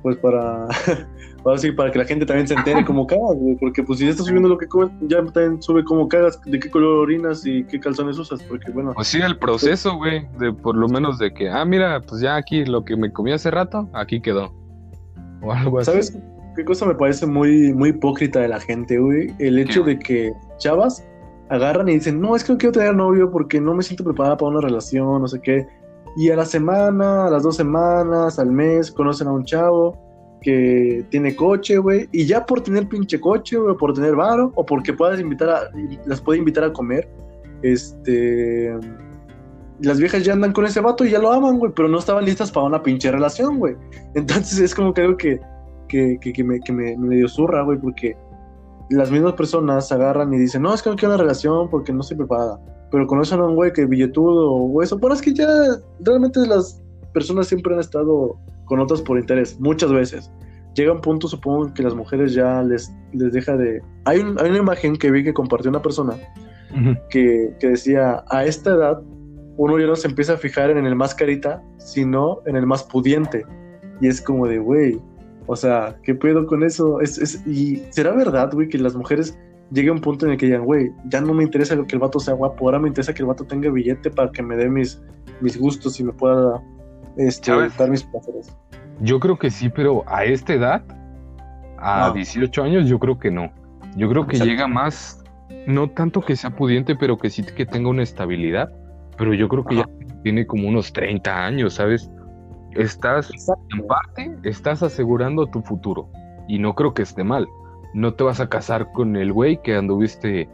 pues 0.00 0.16
para, 0.18 0.68
sí, 1.56 1.72
para 1.72 1.90
que 1.90 1.98
la 1.98 2.04
gente 2.04 2.24
también 2.24 2.46
se 2.46 2.54
entere 2.54 2.84
como 2.84 3.08
cagas, 3.08 3.36
porque 3.58 3.82
pues 3.82 3.98
si 3.98 4.04
ya 4.04 4.12
estás 4.12 4.26
subiendo 4.26 4.48
lo 4.48 4.56
que 4.56 4.68
comes, 4.68 4.92
ya 5.08 5.16
también 5.24 5.60
sube 5.60 5.82
como 5.82 6.08
cagas, 6.08 6.40
de 6.42 6.60
qué 6.60 6.70
color 6.70 7.00
orinas 7.00 7.44
y 7.44 7.64
qué 7.64 7.80
calzones 7.80 8.16
usas, 8.18 8.40
porque 8.44 8.70
bueno. 8.70 8.92
Pues 8.94 9.08
sí, 9.08 9.18
el 9.20 9.36
proceso, 9.36 9.96
güey, 9.96 10.28
de 10.38 10.52
por 10.52 10.76
lo 10.76 10.88
menos 10.88 11.18
de 11.18 11.34
que, 11.34 11.50
ah, 11.50 11.64
mira, 11.64 12.00
pues 12.02 12.22
ya 12.22 12.36
aquí 12.36 12.64
lo 12.64 12.84
que 12.84 12.96
me 12.96 13.12
comí 13.12 13.32
hace 13.32 13.50
rato, 13.50 13.90
aquí 13.94 14.20
quedó. 14.20 14.54
O 15.42 15.50
algo 15.52 15.80
así. 15.80 15.90
¿Sabes 15.90 16.16
qué 16.54 16.64
cosa 16.64 16.86
me 16.86 16.94
parece 16.94 17.26
muy, 17.26 17.74
muy 17.74 17.88
hipócrita 17.88 18.38
de 18.38 18.46
la 18.46 18.60
gente, 18.60 18.96
güey? 18.96 19.34
El 19.40 19.58
hecho 19.58 19.82
de 19.82 19.98
que 19.98 20.32
chavas 20.58 21.04
agarran 21.50 21.88
y 21.88 21.94
dicen, 21.94 22.20
no, 22.20 22.36
es 22.36 22.44
que 22.44 22.52
no 22.52 22.58
quiero 22.58 22.72
tener 22.72 22.94
novio 22.94 23.30
porque 23.30 23.60
no 23.60 23.74
me 23.74 23.82
siento 23.82 24.04
preparada 24.04 24.36
para 24.36 24.52
una 24.52 24.60
relación, 24.60 25.20
no 25.20 25.28
sé 25.28 25.40
qué. 25.40 25.66
Y 26.16 26.30
a 26.30 26.36
la 26.36 26.46
semana, 26.46 27.26
a 27.26 27.30
las 27.30 27.42
dos 27.42 27.56
semanas, 27.56 28.38
al 28.38 28.50
mes, 28.50 28.90
conocen 28.90 29.28
a 29.28 29.32
un 29.32 29.44
chavo 29.44 29.98
que 30.40 31.04
tiene 31.10 31.36
coche, 31.36 31.76
güey, 31.78 32.08
y 32.12 32.24
ya 32.24 32.46
por 32.46 32.62
tener 32.62 32.88
pinche 32.88 33.20
coche, 33.20 33.58
güey, 33.58 33.76
por 33.76 33.92
tener 33.92 34.16
varo, 34.16 34.52
o 34.54 34.64
porque 34.64 34.92
puedas 34.92 35.20
invitar 35.20 35.50
a, 35.50 35.70
las 36.06 36.20
puede 36.20 36.38
invitar 36.38 36.64
a 36.64 36.72
comer, 36.72 37.08
este, 37.62 38.74
las 39.80 39.98
viejas 39.98 40.24
ya 40.24 40.32
andan 40.32 40.52
con 40.52 40.64
ese 40.64 40.80
vato 40.80 41.04
y 41.04 41.10
ya 41.10 41.18
lo 41.18 41.32
aman, 41.32 41.58
güey, 41.58 41.72
pero 41.74 41.88
no 41.88 41.98
estaban 41.98 42.24
listas 42.24 42.50
para 42.50 42.66
una 42.66 42.82
pinche 42.82 43.10
relación, 43.10 43.58
güey. 43.58 43.76
Entonces 44.14 44.58
es 44.60 44.74
como 44.74 44.94
que 44.94 45.02
algo 45.02 45.16
que, 45.16 45.40
que, 45.88 46.18
que, 46.18 46.44
me, 46.44 46.60
que 46.60 46.72
me, 46.72 46.96
me 46.96 47.16
dio 47.16 47.28
zurra, 47.28 47.62
güey, 47.62 47.78
porque 47.78 48.16
las 48.90 49.10
mismas 49.10 49.34
personas 49.34 49.90
agarran 49.92 50.32
y 50.34 50.38
dicen, 50.38 50.62
no, 50.62 50.74
es 50.74 50.82
que 50.82 50.90
no 50.90 50.96
quiero 50.96 51.14
una 51.14 51.22
relación 51.22 51.70
porque 51.70 51.92
no 51.92 52.00
estoy 52.00 52.16
preparada. 52.16 52.60
Pero 52.90 53.06
conocen 53.06 53.40
a 53.40 53.46
un 53.46 53.54
güey 53.54 53.72
que 53.72 53.86
billetudo 53.86 54.52
o 54.52 54.82
eso, 54.82 54.98
pero 54.98 55.14
es 55.14 55.22
que 55.22 55.32
ya 55.32 55.46
realmente 56.00 56.40
las 56.46 56.82
personas 57.14 57.46
siempre 57.46 57.74
han 57.74 57.80
estado 57.80 58.36
con 58.64 58.80
otras 58.80 59.00
por 59.00 59.18
interés, 59.18 59.58
muchas 59.60 59.92
veces. 59.92 60.30
Llega 60.74 60.92
un 60.92 61.00
punto, 61.00 61.28
supongo, 61.28 61.72
que 61.72 61.82
las 61.82 61.94
mujeres 61.94 62.34
ya 62.34 62.62
les, 62.62 62.92
les 63.12 63.32
deja 63.32 63.56
de... 63.56 63.80
Hay, 64.04 64.18
hay 64.18 64.50
una 64.50 64.58
imagen 64.58 64.96
que 64.96 65.10
vi 65.10 65.24
que 65.24 65.32
compartió 65.32 65.70
una 65.70 65.82
persona 65.82 66.14
que, 67.10 67.52
que, 67.58 67.68
decía, 67.68 68.24
a 68.28 68.44
esta 68.44 68.70
edad 68.70 69.02
uno 69.56 69.78
ya 69.78 69.86
no 69.86 69.96
se 69.96 70.08
empieza 70.08 70.34
a 70.34 70.36
fijar 70.36 70.70
en 70.70 70.86
el 70.86 70.94
más 70.94 71.14
carita, 71.14 71.62
sino 71.78 72.40
en 72.46 72.56
el 72.56 72.66
más 72.66 72.84
pudiente. 72.84 73.44
Y 74.00 74.08
es 74.08 74.20
como 74.20 74.46
de, 74.46 74.58
güey, 74.58 75.00
o 75.50 75.56
sea, 75.56 75.96
¿qué 76.04 76.14
pedo 76.14 76.46
con 76.46 76.62
eso? 76.62 77.00
Es, 77.00 77.18
es, 77.18 77.44
y 77.44 77.82
será 77.90 78.12
verdad, 78.12 78.52
güey, 78.52 78.68
que 78.68 78.78
las 78.78 78.94
mujeres 78.94 79.36
lleguen 79.72 79.90
a 79.90 79.92
un 79.94 80.00
punto 80.00 80.24
en 80.24 80.30
el 80.30 80.38
que 80.38 80.46
digan, 80.46 80.64
güey, 80.64 80.92
ya 81.06 81.20
no 81.20 81.34
me 81.34 81.42
interesa 81.42 81.76
que 81.88 81.96
el 81.96 81.98
vato 81.98 82.20
sea 82.20 82.34
guapo, 82.34 82.66
ahora 82.66 82.78
me 82.78 82.86
interesa 82.86 83.12
que 83.12 83.22
el 83.22 83.26
vato 83.26 83.42
tenga 83.44 83.68
billete 83.68 84.12
para 84.12 84.30
que 84.30 84.44
me 84.44 84.54
dé 84.54 84.68
mis, 84.68 85.02
mis 85.40 85.58
gustos 85.58 85.98
y 85.98 86.04
me 86.04 86.12
pueda 86.12 86.62
este, 87.16 87.50
dar 87.50 87.90
mis 87.90 88.04
placeres. 88.04 88.56
Yo 89.00 89.18
creo 89.18 89.40
que 89.40 89.50
sí, 89.50 89.68
pero 89.68 90.04
a 90.06 90.24
esta 90.24 90.54
edad, 90.54 90.84
a 91.78 92.12
18 92.12 92.62
años, 92.62 92.88
yo 92.88 93.00
creo 93.00 93.18
que 93.18 93.32
no. 93.32 93.50
Yo 93.96 94.08
creo 94.08 94.28
que 94.28 94.38
llega 94.38 94.68
más 94.68 95.24
no 95.66 95.90
tanto 95.90 96.20
que 96.20 96.36
sea 96.36 96.50
pudiente, 96.50 96.94
pero 96.94 97.18
que 97.18 97.28
sí 97.28 97.42
que 97.42 97.66
tenga 97.66 97.88
una 97.88 98.04
estabilidad. 98.04 98.70
Pero 99.18 99.34
yo 99.34 99.48
creo 99.48 99.64
que 99.64 99.74
ya 99.74 99.88
tiene 100.22 100.46
como 100.46 100.68
unos 100.68 100.92
30 100.92 101.44
años, 101.44 101.74
¿sabes? 101.74 102.08
Estás, 102.74 103.30
en 103.72 103.86
parte, 103.86 104.36
estás 104.44 104.82
asegurando 104.82 105.46
tu 105.46 105.62
futuro. 105.62 106.08
Y 106.48 106.58
no 106.58 106.74
creo 106.74 106.94
que 106.94 107.02
esté 107.02 107.24
mal. 107.24 107.48
No 107.94 108.14
te 108.14 108.24
vas 108.24 108.40
a 108.40 108.48
casar 108.48 108.92
con 108.92 109.16
el 109.16 109.32
güey 109.32 109.60
que 109.62 109.74
anduviste 109.74 110.48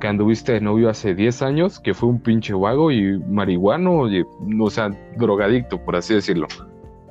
que 0.00 0.08
anduviste 0.08 0.52
de 0.52 0.60
novio 0.60 0.90
hace 0.90 1.14
10 1.14 1.42
años, 1.42 1.80
que 1.80 1.94
fue 1.94 2.08
un 2.08 2.20
pinche 2.20 2.52
vago 2.52 2.90
y 2.90 3.18
marihuano, 3.20 4.02
o 4.60 4.70
sea, 4.70 4.90
drogadicto, 5.16 5.82
por 5.82 5.96
así 5.96 6.14
decirlo. 6.14 6.46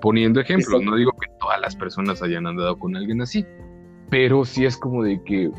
Poniendo 0.01 0.41
ejemplos, 0.41 0.83
no 0.83 0.95
digo 0.95 1.11
que 1.13 1.27
todas 1.39 1.59
las 1.61 1.75
personas 1.75 2.21
hayan 2.21 2.45
andado 2.45 2.77
con 2.77 2.95
alguien 2.95 3.21
así, 3.21 3.45
pero 4.09 4.45
sí 4.45 4.65
es 4.65 4.77
como 4.77 5.03
de 5.03 5.23
que 5.23 5.49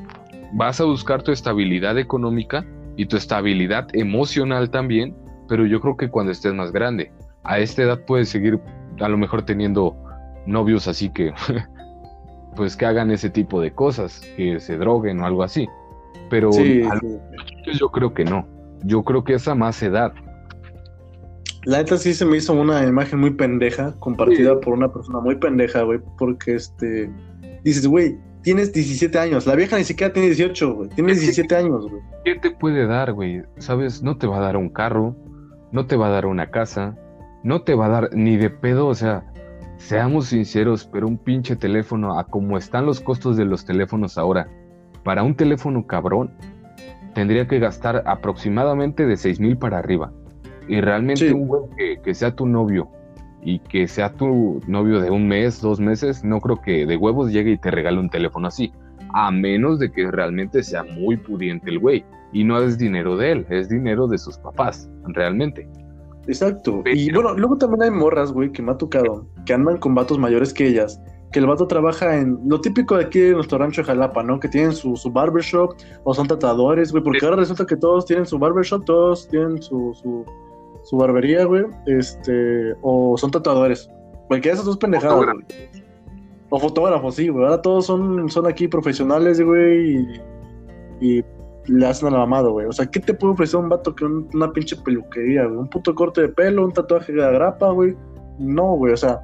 vas 0.53 0.81
a 0.81 0.85
buscar 0.85 1.23
tu 1.23 1.33
estabilidad 1.33 1.99
económica 1.99 2.65
y 2.97 3.07
tu 3.07 3.17
estabilidad 3.17 3.89
emocional 3.95 4.71
también, 4.71 5.17
pero 5.49 5.67
yo 5.67 5.81
creo 5.81 5.97
que 5.97 6.11
cuando 6.11 6.31
estés 6.31 6.55
más 6.55 6.73
grande, 6.73 7.11
a 7.45 7.59
esta 7.59 7.83
edad 7.83 8.01
puedes 8.07 8.29
seguir 8.29 8.61
a 9.01 9.09
lo 9.09 9.17
mejor 9.17 9.43
teniendo 9.43 9.97
novios 10.47 10.89
así 10.89 11.11
que 11.11 11.33
pues 12.57 12.77
que 12.77 12.87
hagan 12.87 13.11
ese 13.11 13.31
tipo 13.31 13.61
de 13.61 13.73
cosas, 13.73 14.21
que 14.37 14.61
se 14.61 14.77
droguen 14.77 15.21
o 15.21 15.27
algo 15.27 15.43
así. 15.43 15.69
Pero 16.31 16.51
yo 16.53 17.89
creo 17.91 18.15
que 18.15 18.25
no. 18.25 18.47
Yo 18.85 19.03
creo 19.03 19.25
que 19.25 19.35
esa 19.35 19.55
más 19.55 19.83
edad. 19.83 20.13
La 21.65 21.79
neta 21.79 21.97
sí 21.97 22.13
se 22.13 22.25
me 22.25 22.37
hizo 22.37 22.53
una 22.53 22.87
imagen 22.87 23.21
muy 23.21 23.31
pendeja, 23.31 23.95
compartida 23.99 24.61
por 24.61 24.75
una 24.75 24.93
persona 24.93 25.21
muy 25.21 25.37
pendeja, 25.37 25.83
güey, 25.83 25.99
porque 26.19 26.55
este 26.55 27.11
dices, 27.63 27.87
güey, 27.87 28.19
tienes 28.43 28.73
17 28.73 29.19
años. 29.19 29.47
La 29.47 29.55
vieja 29.55 29.79
ni 29.79 29.85
siquiera 29.85 30.13
tiene 30.13 30.29
18, 30.29 30.75
güey. 30.75 30.89
Tienes 30.91 31.21
17 31.21 31.57
años, 31.57 31.89
güey. 31.89 32.03
¿Qué 32.25 32.35
te 32.37 32.51
puede 32.51 32.87
dar, 32.87 33.13
güey? 33.13 33.43
¿Sabes? 33.59 34.03
No 34.03 34.19
te 34.19 34.27
va 34.27 34.39
a 34.39 34.41
dar 34.41 34.57
un 34.57 34.69
carro, 34.69 35.17
no 35.73 35.87
te 35.87 35.97
va 35.97 36.09
a 36.09 36.11
dar 36.11 36.27
una 36.27 36.51
casa, 36.51 36.95
no 37.45 37.63
te 37.63 37.75
va 37.75 37.87
a 37.87 37.91
dar 37.91 38.11
ni 38.15 38.37
de 38.37 38.51
pedo, 38.51 38.89
o 38.89 38.95
sea, 38.95 39.23
seamos 39.77 40.27
sinceros, 40.27 40.89
pero 40.91 41.07
un 41.07 41.19
pinche 41.19 41.55
teléfono, 41.55 42.19
a 42.19 42.25
como 42.25 42.57
están 42.57 42.87
los 42.87 43.01
costos 43.01 43.37
de 43.37 43.45
los 43.45 43.65
teléfonos 43.65 44.19
ahora, 44.19 44.49
para 45.05 45.23
un 45.23 45.37
teléfono 45.37 45.87
cabrón, 45.87 46.33
tendría 47.15 47.47
que 47.47 47.59
gastar 47.59 48.03
aproximadamente 48.07 49.07
de 49.07 49.17
6 49.17 49.41
mil 49.41 49.59
para 49.59 49.79
arriba. 49.79 50.11
Y 50.67 50.81
realmente 50.81 51.33
un 51.33 51.47
güey 51.47 51.63
que, 51.77 52.01
que 52.03 52.15
sea 52.15 52.35
tu 52.35 52.47
novio 52.47 52.89
y 53.43 53.59
que 53.59 53.87
sea 53.87 54.15
tu 54.15 54.63
novio 54.67 55.01
de 55.01 55.11
un 55.11 55.29
mes, 55.29 55.61
dos 55.61 55.79
meses, 55.79 56.25
no 56.25 56.41
creo 56.41 56.63
que 56.63 56.87
de 56.87 56.97
huevos 56.97 57.31
llegue 57.31 57.53
y 57.53 57.59
te 57.59 57.71
regale 57.71 58.01
un 58.01 58.09
teléfono 58.09 58.49
así. 58.49 58.73
A 59.13 59.31
menos 59.31 59.79
de 59.79 59.93
que 59.93 60.11
realmente 60.11 60.63
sea 60.63 60.83
muy 60.83 61.19
pudiente 61.19 61.71
el 61.71 61.79
güey. 61.79 62.05
Y 62.33 62.43
no 62.43 62.61
es 62.61 62.79
dinero 62.79 63.17
de 63.19 63.33
él, 63.33 63.47
es 63.51 63.69
dinero 63.69 64.09
de 64.09 64.17
sus 64.17 64.39
papás, 64.39 64.91
realmente. 65.05 65.69
Exacto. 66.27 66.83
Y 66.87 67.13
bueno, 67.13 67.35
luego 67.35 67.57
también 67.57 67.83
hay 67.83 67.91
morras, 67.91 68.33
güey, 68.33 68.51
que 68.51 68.63
me 68.63 68.73
ha 68.73 68.79
tocado, 68.79 69.27
que 69.47 69.53
andan 69.55 69.79
con 69.79 69.95
vatos 69.95 70.19
mayores 70.19 70.55
que 70.55 70.67
ellas, 70.67 71.01
que 71.33 71.41
el 71.41 71.47
vato 71.47 71.67
trabaja 71.67 72.17
en 72.17 72.39
lo 72.47 72.61
típico 72.61 72.97
de 72.97 73.05
aquí 73.05 73.21
de 73.21 73.33
nuestro 73.33 73.59
rancho 73.59 73.83
de 73.83 73.87
Jalapa, 73.87 74.23
¿no? 74.23 74.41
Que 74.41 74.49
tienen 74.49 74.73
su, 74.73 74.97
su 74.97 75.11
barbershop 75.11 75.75
o 76.05 76.15
son 76.15 76.27
tatuadores, 76.27 76.93
güey, 76.93 77.03
porque 77.03 77.25
ahora 77.25 77.37
resulta 77.37 77.67
que 77.67 77.77
todos 77.77 78.07
tienen 78.07 78.27
su 78.27 78.39
barbershop, 78.39 78.85
todos 78.85 79.29
tienen 79.29 79.61
su, 79.61 79.93
su 79.95 80.25
su 80.85 80.97
barbería, 80.97 81.45
güey, 81.45 81.65
este, 81.87 82.75
o 82.83 83.17
son 83.17 83.31
tatuadores. 83.31 83.91
Cualquiera 84.29 84.55
de 84.55 84.61
esas 84.61 84.67
dos 84.67 84.77
pendejadas. 84.77 85.27
O 86.51 86.59
fotógrafos, 86.61 87.17
sí, 87.17 87.29
güey. 87.29 87.45
Ahora 87.45 87.61
todos 87.63 87.87
son, 87.87 88.29
son 88.29 88.47
aquí 88.47 88.69
profesionales, 88.69 89.41
güey, 89.41 89.97
y, 89.97 90.21
y 91.01 91.25
le 91.67 91.87
hacen 91.87 92.09
a 92.09 92.13
la 92.13 92.19
mamada, 92.19 92.49
güey. 92.49 92.67
O 92.67 92.73
sea, 92.73 92.87
¿qué 92.87 93.01
te 93.01 93.15
puede 93.15 93.35
ofrecer 93.35 93.61
un 93.61 93.69
vato 93.69 93.95
que 93.95 94.05
una 94.05 94.53
pinche 94.53 94.77
peluquería, 94.77 95.45
güey? 95.45 95.59
Un 95.59 95.69
puto 95.69 95.95
corte 95.95 96.23
de 96.23 96.29
pelo, 96.29 96.65
un 96.65 96.73
tatuaje 96.73 97.13
de 97.13 97.33
grapa, 97.33 97.71
güey. 97.71 97.97
No, 98.39 98.75
güey, 98.77 98.93
o 98.93 98.97
sea. 98.97 99.21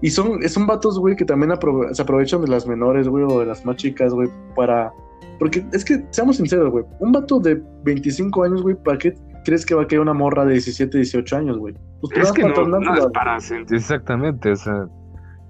Y 0.00 0.10
son, 0.10 0.40
son 0.48 0.66
vatos, 0.66 0.98
güey, 0.98 1.16
que 1.16 1.24
también 1.24 1.52
se 1.92 2.02
aprovechan 2.02 2.42
de 2.42 2.48
las 2.48 2.66
menores, 2.66 3.08
güey, 3.08 3.24
o 3.24 3.40
de 3.40 3.46
las 3.46 3.64
más 3.66 3.76
chicas, 3.76 4.14
güey, 4.14 4.28
para... 4.54 4.92
Porque 5.40 5.64
es 5.72 5.84
que, 5.84 6.04
seamos 6.10 6.36
sinceros, 6.36 6.70
güey, 6.70 6.84
un 7.00 7.10
vato 7.10 7.40
de 7.40 7.60
25 7.82 8.44
años, 8.44 8.62
güey, 8.62 8.76
¿para 8.76 8.96
qué 8.98 9.14
crees 9.44 9.66
que 9.66 9.74
va 9.74 9.82
a 9.82 9.86
quedar 9.88 10.02
una 10.02 10.14
morra 10.14 10.44
de 10.44 10.52
17, 10.52 10.98
18 10.98 11.36
años, 11.36 11.58
güey? 11.58 11.74
Pues 12.00 12.16
es 12.16 12.32
que 12.32 12.42
no, 12.44 12.54
para 13.12 13.38
exactamente, 13.70 14.52
o 14.52 14.56
sea, 14.56 14.88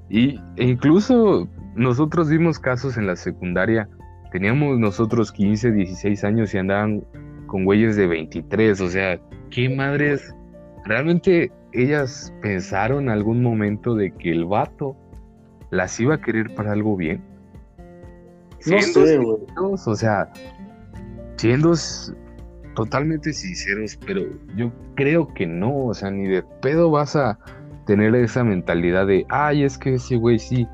y 0.08 0.40
e 0.56 0.64
incluso 0.64 1.46
nosotros 1.74 2.30
vimos 2.30 2.58
casos 2.58 2.96
en 2.96 3.06
la 3.06 3.16
secundaria, 3.16 3.88
teníamos 4.30 4.78
nosotros 4.78 5.32
15, 5.32 5.72
16 5.72 6.24
años 6.24 6.54
y 6.54 6.58
andaban 6.58 7.04
con 7.46 7.64
güeyes 7.64 7.96
de 7.96 8.06
23, 8.06 8.80
o 8.80 8.88
sea, 8.88 9.18
qué 9.50 9.68
madres, 9.68 10.34
realmente 10.84 11.50
ellas 11.72 12.32
pensaron 12.42 13.08
algún 13.08 13.42
momento 13.42 13.94
de 13.94 14.12
que 14.12 14.30
el 14.30 14.44
vato 14.44 14.96
las 15.70 15.98
iba 16.00 16.14
a 16.16 16.20
querer 16.20 16.54
para 16.54 16.72
algo 16.72 16.96
bien. 16.96 17.22
No 18.66 18.80
sé, 18.80 19.18
güey. 19.18 19.38
O 19.56 19.94
sea, 19.94 20.30
siendo 21.36 21.74
totalmente 22.74 23.32
sinceros, 23.32 23.98
pero 24.06 24.22
yo 24.56 24.72
creo 24.94 25.32
que 25.34 25.46
no, 25.46 25.86
o 25.86 25.94
sea, 25.94 26.10
ni 26.10 26.28
de 26.28 26.42
pedo 26.62 26.90
vas 26.90 27.16
a 27.16 27.38
tener 27.86 28.14
esa 28.14 28.44
mentalidad 28.44 29.06
de, 29.06 29.24
ay, 29.28 29.64
es 29.64 29.78
que 29.78 29.94
ese 29.94 30.16
güey 30.16 30.38
sí, 30.38 30.66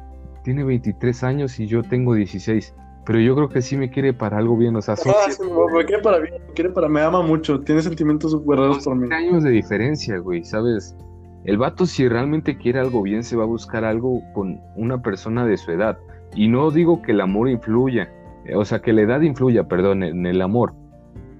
tiene 0.43 0.65
23 0.65 1.25
años 1.25 1.59
y 1.61 1.67
yo 1.67 1.83
tengo 1.83 2.15
16. 2.15 2.75
Pero 3.07 3.21
yo 3.21 3.35
creo 3.35 3.49
que 3.49 3.61
sí 3.61 3.77
me 3.77 3.91
quiere 3.91 4.15
para 4.15 4.39
algo 4.39 4.57
bien, 4.57 4.75
o 4.77 4.83
sea, 4.83 4.97
son 4.97 5.13
ah, 5.15 5.29
me 5.75 5.85
quiere 5.85 6.03
para 6.03 6.19
bien, 6.19 6.35
me 6.47 6.55
quiere 6.55 6.71
para, 6.71 6.89
me 6.89 7.03
ama 7.03 7.23
mucho, 7.23 7.61
tiene 7.61 7.83
sentimientos 7.83 8.31
súper 8.31 8.59
raros 8.59 8.85
por 8.85 8.97
mí. 8.97 9.13
años 9.13 9.43
de 9.45 9.51
diferencia, 9.51 10.19
güey, 10.19 10.43
¿sabes? 10.45 10.97
El 11.45 11.59
vato 11.59 11.85
si 11.85 12.09
realmente 12.09 12.57
quiere 12.57 12.81
algo 12.81 13.03
bien 13.03 13.23
se 13.23 13.37
va 13.37 13.45
a 13.45 13.47
buscar 13.47 13.85
algo 13.85 14.23
con 14.33 14.59
una 14.77 15.03
persona 15.03 15.45
de 15.45 15.59
su 15.59 15.71
edad. 15.73 15.99
Y 16.35 16.49
no 16.49 16.71
digo 16.71 17.03
que 17.03 17.13
el 17.13 17.21
amor 17.21 17.51
influya, 17.51 18.11
o 18.55 18.65
sea, 18.65 18.81
que 18.81 18.95
la 18.95 19.03
edad 19.03 19.21
influya, 19.21 19.69
perdón, 19.69 20.03
en 20.03 20.25
el 20.25 20.41
amor 20.41 20.73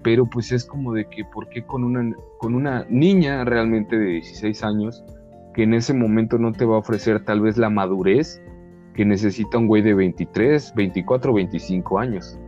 pero 0.05 0.27
pues 0.27 0.53
es 0.53 0.65
como 0.65 0.93
de 0.93 1.07
que, 1.07 1.25
¿por 1.25 1.49
qué 1.49 1.65
con 1.65 1.83
una, 1.83 2.15
con 2.39 2.55
una 2.55 2.87
niña 2.89 3.45
realmente 3.45 3.99
de 3.99 4.05
16 4.05 4.63
años 4.63 5.03
que 5.55 5.63
en 5.63 5.73
ese 5.73 5.95
momento 5.95 6.39
no 6.39 6.53
te 6.53 6.67
va 6.67 6.77
a 6.77 6.79
ofrecer 6.79 7.25
tal 7.25 7.41
vez 7.41 7.57
la 7.57 7.71
madurez 7.71 8.41
que 8.95 9.05
necesita 9.05 9.59
un 9.59 9.67
güey 9.67 9.83
de 9.83 9.95
23, 9.95 10.73
24, 10.75 11.33
25 11.33 11.99
años? 11.99 12.39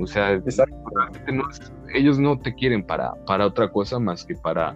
O 0.00 0.06
sea, 0.06 0.40
ellos 1.94 2.18
no 2.18 2.38
te 2.38 2.54
quieren 2.54 2.82
para, 2.82 3.14
para 3.26 3.46
otra 3.46 3.70
cosa 3.70 3.98
más 3.98 4.24
que 4.24 4.34
para, 4.34 4.74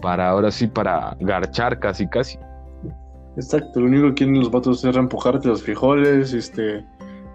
para 0.00 0.28
ahora 0.30 0.50
sí, 0.50 0.66
para 0.66 1.16
garchar 1.20 1.78
casi, 1.78 2.06
casi. 2.08 2.38
Exacto, 3.36 3.80
lo 3.80 3.86
único 3.86 4.08
que 4.08 4.14
quieren 4.14 4.38
los 4.38 4.50
vatos 4.50 4.84
es 4.84 4.94
reempujarte 4.94 5.48
los 5.48 5.62
frijoles, 5.62 6.34
este, 6.34 6.84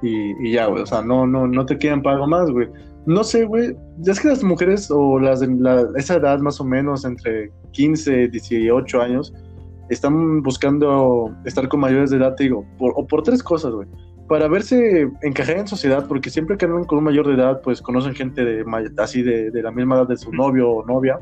y, 0.01 0.47
y 0.47 0.51
ya, 0.53 0.67
güey, 0.67 0.83
o 0.83 0.85
sea, 0.85 1.01
no, 1.01 1.25
no, 1.25 1.47
no 1.47 1.65
te 1.65 1.77
quieren 1.77 2.01
para 2.01 2.15
algo 2.15 2.27
más, 2.27 2.51
güey. 2.51 2.69
No 3.05 3.23
sé, 3.23 3.45
güey. 3.45 3.75
Es 4.05 4.19
que 4.19 4.29
las 4.29 4.43
mujeres 4.43 4.89
o 4.89 5.19
las 5.19 5.39
de 5.39 5.47
esa 5.95 6.15
edad 6.15 6.39
más 6.39 6.59
o 6.59 6.63
menos, 6.63 7.05
entre 7.05 7.51
15 7.71 8.23
y 8.23 8.27
18 8.29 9.01
años, 9.01 9.33
están 9.89 10.41
buscando 10.41 11.35
estar 11.45 11.67
con 11.67 11.79
mayores 11.79 12.09
de 12.09 12.17
edad, 12.17 12.35
te 12.35 12.45
digo, 12.45 12.65
por, 12.77 12.93
o 12.95 13.05
por 13.05 13.23
tres 13.23 13.43
cosas, 13.43 13.73
güey. 13.73 13.87
Para 14.27 14.47
verse 14.47 15.09
encajar 15.21 15.57
en 15.57 15.67
sociedad, 15.67 16.07
porque 16.07 16.29
siempre 16.29 16.57
que 16.57 16.65
andan 16.65 16.83
con 16.85 16.97
un 16.97 17.03
mayor 17.03 17.27
de 17.27 17.35
edad, 17.35 17.61
pues 17.61 17.81
conocen 17.81 18.15
gente 18.15 18.43
de, 18.43 18.65
así 18.97 19.21
de, 19.21 19.51
de 19.51 19.61
la 19.61 19.71
misma 19.71 19.97
edad 19.97 20.07
de 20.07 20.17
su 20.17 20.31
novio 20.31 20.69
o 20.69 20.85
novia, 20.85 21.19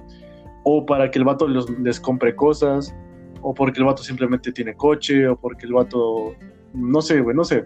o 0.64 0.86
para 0.86 1.12
que 1.12 1.20
el 1.20 1.26
vato 1.26 1.48
les 1.48 2.00
compre 2.00 2.36
cosas, 2.36 2.96
o 3.42 3.54
porque 3.54 3.80
el 3.80 3.86
vato 3.86 4.04
simplemente 4.04 4.54
tiene 4.54 4.74
coche, 4.74 5.28
o 5.28 5.36
porque 5.36 5.66
el 5.66 5.74
vato, 5.74 6.34
no 6.74 7.02
sé, 7.02 7.20
güey, 7.20 7.36
no 7.36 7.44
sé 7.44 7.66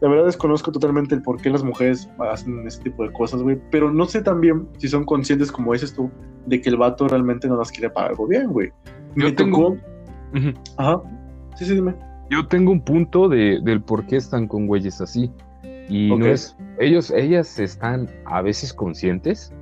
la 0.00 0.10
verdad 0.10 0.26
desconozco 0.26 0.70
totalmente 0.70 1.14
el 1.14 1.22
por 1.22 1.40
qué 1.40 1.48
las 1.48 1.62
mujeres 1.62 2.10
hacen 2.18 2.66
ese 2.66 2.82
tipo 2.82 3.04
de 3.04 3.12
cosas, 3.12 3.42
güey. 3.42 3.58
Pero 3.70 3.90
no 3.90 4.04
sé 4.04 4.20
también 4.20 4.68
si 4.76 4.86
son 4.86 5.04
conscientes, 5.04 5.50
como 5.50 5.72
dices 5.72 5.94
tú, 5.94 6.10
de 6.44 6.60
que 6.60 6.68
el 6.68 6.76
vato 6.76 7.08
realmente 7.08 7.48
no 7.48 7.56
las 7.56 7.70
quiere 7.70 7.88
para 7.88 8.08
algo 8.08 8.26
bien, 8.26 8.48
güey. 8.48 8.70
Yo 9.16 9.34
tengo... 9.34 9.78
Ajá. 10.76 11.02
Sí, 11.56 11.64
sí, 11.64 11.74
dime. 11.74 11.94
Yo 12.30 12.46
tengo 12.46 12.72
un 12.72 12.80
punto 12.80 13.28
de, 13.28 13.60
del 13.62 13.82
por 13.82 14.06
qué 14.06 14.16
están 14.16 14.48
con 14.48 14.66
güeyes 14.66 15.00
así. 15.00 15.30
Y 15.88 16.14
no 16.14 16.26
es... 16.26 16.56
Ellos, 16.78 17.10
ellas 17.10 17.58
están 17.58 18.08
a 18.24 18.42
veces 18.42 18.72
conscientes 18.72 19.52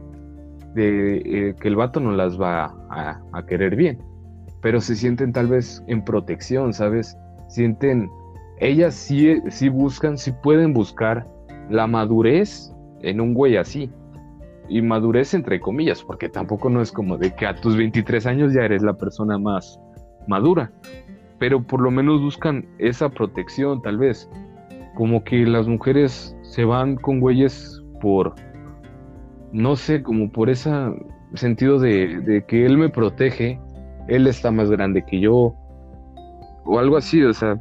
de 0.75 1.17
eh, 1.17 1.55
que 1.61 1.69
el 1.69 1.77
vato 1.77 2.01
no 2.01 2.13
las 2.13 2.41
va 2.41 2.75
a, 2.91 3.21
a 3.33 3.47
querer 3.47 3.77
bien. 3.77 3.99
Pero 4.61 4.81
se 4.81 4.95
sienten 4.95 5.33
tal 5.33 5.49
vez 5.49 5.83
en 5.89 6.05
protección, 6.05 6.73
¿sabes? 6.73 7.17
Sienten 7.49 8.09
ellas 8.63 8.95
sí, 8.95 9.43
sí 9.51 9.69
buscan, 9.69 10.17
sí 10.17 10.33
pueden 10.43 10.73
buscar 10.73 11.27
la 11.69 11.89
madurez 11.89 12.73
en 13.01 13.21
un 13.21 13.35
güey 13.35 13.57
así. 13.57 13.91
Y 14.69 14.81
madurez 14.81 15.35
entre 15.35 15.61
comillas, 15.61 16.03
porque 16.05 16.29
tampoco 16.29 16.71
no 16.71 16.81
es 16.81 16.93
como 16.93 17.19
de 17.19 17.35
que 17.35 17.45
a 17.45 17.57
tus 17.57 17.77
23 17.77 18.25
años 18.27 18.55
ya 18.55 18.63
eres 18.63 18.83
la 18.83 18.95
persona 18.95 19.37
más 19.37 19.81
madura. 20.27 20.71
Pero 21.39 21.63
por 21.63 21.81
lo 21.81 21.91
menos 21.91 22.21
buscan 22.21 22.67
esa 22.79 23.09
protección, 23.09 23.83
tal 23.83 23.99
vez. 23.99 24.29
Como 24.95 25.25
que 25.25 25.47
las 25.47 25.67
mujeres 25.67 26.37
se 26.43 26.65
van 26.65 26.97
con 26.97 27.21
güeyes 27.21 27.83
por, 28.01 28.35
no 29.53 29.77
sé, 29.77 30.03
como 30.03 30.31
por 30.31 30.51
ese 30.51 30.71
sentido 31.35 31.79
de, 31.79 32.45
que 32.47 32.67
él 32.67 32.77
me 32.77 32.89
protege, 32.89 33.59
él 34.09 34.27
está 34.27 34.51
más 34.51 34.71
grande 34.71 35.05
que 35.05 35.21
yo, 35.21 35.55
o 36.65 36.79
algo 36.79 36.97
así, 36.97 37.23
o 37.23 37.33
sea, 37.33 37.59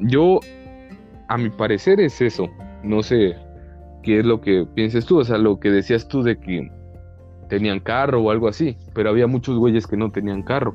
yo, 0.00 0.40
a 1.28 1.38
mi 1.38 1.50
parecer 1.50 2.00
es 2.00 2.20
eso, 2.20 2.48
no 2.82 3.02
sé 3.02 3.36
qué 4.02 4.18
es 4.18 4.26
lo 4.26 4.40
que 4.40 4.66
pienses 4.74 5.06
tú, 5.06 5.18
o 5.18 5.24
sea, 5.24 5.38
lo 5.38 5.60
que 5.60 5.70
decías 5.70 6.08
tú 6.08 6.22
de 6.22 6.38
que 6.38 6.70
tenían 7.48 7.80
carro 7.80 8.22
o 8.22 8.30
algo 8.30 8.48
así, 8.48 8.76
pero 8.94 9.10
había 9.10 9.26
muchos 9.26 9.58
güeyes 9.58 9.86
que 9.86 9.96
no 9.96 10.10
tenían 10.10 10.42
carro. 10.42 10.74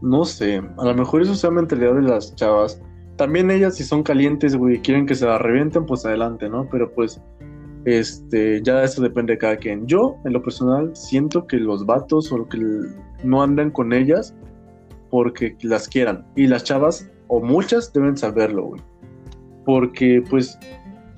No 0.00 0.24
sé, 0.24 0.62
a 0.78 0.84
lo 0.84 0.94
mejor 0.94 1.22
eso 1.22 1.34
sea 1.34 1.50
mentalidad 1.50 1.94
de 1.94 2.02
las 2.02 2.34
chavas. 2.34 2.80
También 3.16 3.50
ellas 3.50 3.76
si 3.76 3.84
son 3.84 4.02
calientes, 4.02 4.54
güey, 4.56 4.80
quieren 4.80 5.06
que 5.06 5.14
se 5.14 5.26
la 5.26 5.38
revienten, 5.38 5.86
pues 5.86 6.06
adelante, 6.06 6.48
¿no? 6.48 6.68
Pero 6.70 6.92
pues, 6.92 7.20
este, 7.84 8.62
ya 8.62 8.84
eso 8.84 9.02
depende 9.02 9.32
de 9.32 9.38
cada 9.38 9.56
quien. 9.56 9.86
Yo, 9.86 10.16
en 10.24 10.32
lo 10.34 10.42
personal, 10.42 10.94
siento 10.94 11.46
que 11.46 11.56
los 11.56 11.84
vatos 11.84 12.30
o 12.30 12.48
que 12.48 12.58
no 13.24 13.42
andan 13.42 13.70
con 13.70 13.92
ellas 13.92 14.34
porque 15.10 15.56
las 15.62 15.88
quieran. 15.88 16.24
Y 16.36 16.46
las 16.46 16.62
chavas, 16.64 17.10
o 17.26 17.40
muchas, 17.40 17.92
deben 17.92 18.16
saberlo, 18.16 18.66
güey. 18.66 18.82
Porque, 19.64 20.22
pues, 20.30 20.56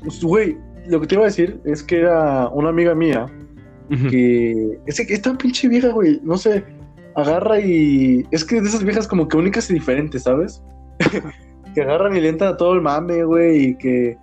pues, 0.03 0.24
güey, 0.24 0.57
lo 0.89 1.01
que 1.01 1.07
te 1.07 1.14
iba 1.16 1.24
a 1.24 1.26
decir 1.26 1.61
es 1.64 1.83
que 1.83 1.99
era 1.99 2.49
una 2.49 2.70
amiga 2.70 2.95
mía 2.95 3.26
que 4.09 4.78
es 4.87 5.05
que 5.05 5.14
esta 5.14 5.37
pinche 5.37 5.68
vieja, 5.68 5.89
güey, 5.89 6.20
no 6.22 6.37
sé, 6.37 6.64
agarra 7.17 7.61
y 7.61 8.25
es 8.31 8.45
que 8.45 8.61
de 8.61 8.69
esas 8.69 8.85
viejas 8.85 9.09
como 9.09 9.29
que 9.29 9.37
únicas 9.37 9.71
y 9.71 9.75
diferentes, 9.75 10.25
¿sabes? 10.25 10.63
que 11.75 11.83
agarran 11.83 12.17
y 12.17 12.21
le 12.21 12.29
entran 12.29 12.55
a 12.55 12.57
todo 12.57 12.75
el 12.75 12.81
mame, 12.81 13.25
güey, 13.25 13.65
y 13.65 13.75
que 13.77 14.19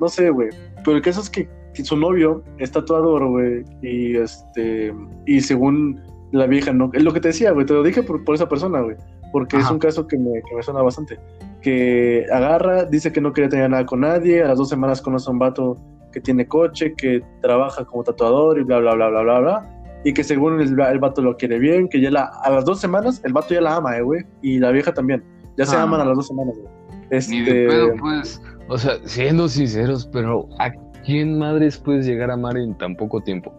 no 0.00 0.08
sé, 0.08 0.30
güey, 0.30 0.48
pero 0.84 0.96
el 0.96 1.02
caso 1.02 1.20
es 1.20 1.30
que, 1.30 1.48
su 1.82 1.94
novio 1.94 2.42
es 2.56 2.72
tatuador, 2.72 3.26
güey, 3.26 3.62
y 3.82 4.16
este 4.16 4.94
y 5.26 5.40
según 5.42 6.00
la 6.32 6.46
vieja, 6.46 6.72
no, 6.72 6.90
es 6.94 7.04
lo 7.04 7.12
que 7.12 7.20
te 7.20 7.28
decía, 7.28 7.52
güey, 7.52 7.66
te 7.66 7.74
lo 7.74 7.82
dije 7.82 8.02
por, 8.02 8.22
esa 8.34 8.48
persona, 8.48 8.80
güey, 8.80 8.96
porque 9.30 9.58
es 9.58 9.70
un 9.70 9.78
caso 9.78 10.06
que 10.06 10.16
me, 10.16 10.40
que 10.48 10.56
me 10.56 10.62
suena 10.62 10.80
bastante, 10.80 11.18
que 11.60 12.24
agarra, 12.32 12.84
dice 12.84 13.12
que 13.12 13.20
no 13.20 13.32
quiere 13.32 13.50
tener 13.50 13.68
nada 13.68 13.84
con 13.84 14.00
nadie, 14.00 14.42
a 14.42 14.48
las 14.48 14.58
dos 14.58 14.70
semanas 14.70 15.02
conoce 15.02 15.28
a 15.28 15.32
un 15.32 15.38
vato 15.38 15.76
que 16.16 16.20
tiene 16.22 16.48
coche, 16.48 16.94
que 16.94 17.22
trabaja 17.42 17.84
como 17.84 18.02
tatuador 18.02 18.58
y 18.58 18.62
bla, 18.62 18.78
bla, 18.78 18.94
bla, 18.94 19.10
bla, 19.10 19.22
bla, 19.22 19.40
bla. 19.40 19.75
Y 20.06 20.14
que 20.14 20.22
según 20.22 20.60
el, 20.60 20.78
el 20.78 20.98
vato 21.00 21.20
lo 21.20 21.36
quiere 21.36 21.58
bien, 21.58 21.88
que 21.88 22.00
ya 22.00 22.12
la, 22.12 22.30
a 22.44 22.48
las 22.48 22.64
dos 22.64 22.78
semanas 22.78 23.20
el 23.24 23.32
vato 23.32 23.52
ya 23.52 23.60
la 23.60 23.74
ama, 23.74 23.96
eh, 23.96 24.02
güey. 24.02 24.24
Y 24.40 24.60
la 24.60 24.70
vieja 24.70 24.94
también. 24.94 25.24
Ya 25.56 25.66
se 25.66 25.74
ah. 25.74 25.82
aman 25.82 26.00
a 26.00 26.04
las 26.04 26.14
dos 26.14 26.28
semanas, 26.28 26.54
güey. 26.56 26.72
Este... 27.10 27.92
pues, 27.98 28.40
o 28.68 28.78
sea, 28.78 28.98
siendo 29.02 29.48
sinceros, 29.48 30.08
pero 30.12 30.48
¿a 30.60 30.70
quién 31.04 31.36
madres 31.36 31.78
puedes 31.78 32.06
llegar 32.06 32.30
a 32.30 32.34
amar 32.34 32.56
en 32.56 32.78
tan 32.78 32.94
poco 32.94 33.20
tiempo? 33.20 33.52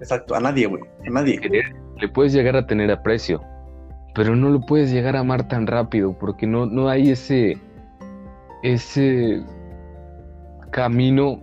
Exacto, 0.00 0.34
a 0.34 0.40
nadie, 0.40 0.66
güey. 0.66 0.82
A 1.06 1.10
nadie. 1.10 1.40
Le 2.00 2.08
puedes 2.08 2.32
llegar 2.32 2.56
a 2.56 2.66
tener 2.66 2.90
aprecio, 2.90 3.40
pero 4.16 4.34
no 4.34 4.50
lo 4.50 4.62
puedes 4.62 4.90
llegar 4.90 5.14
a 5.14 5.20
amar 5.20 5.46
tan 5.46 5.68
rápido 5.68 6.18
porque 6.18 6.44
no, 6.44 6.66
no 6.66 6.88
hay 6.88 7.10
ese, 7.10 7.56
ese 8.64 9.44
camino 10.72 11.40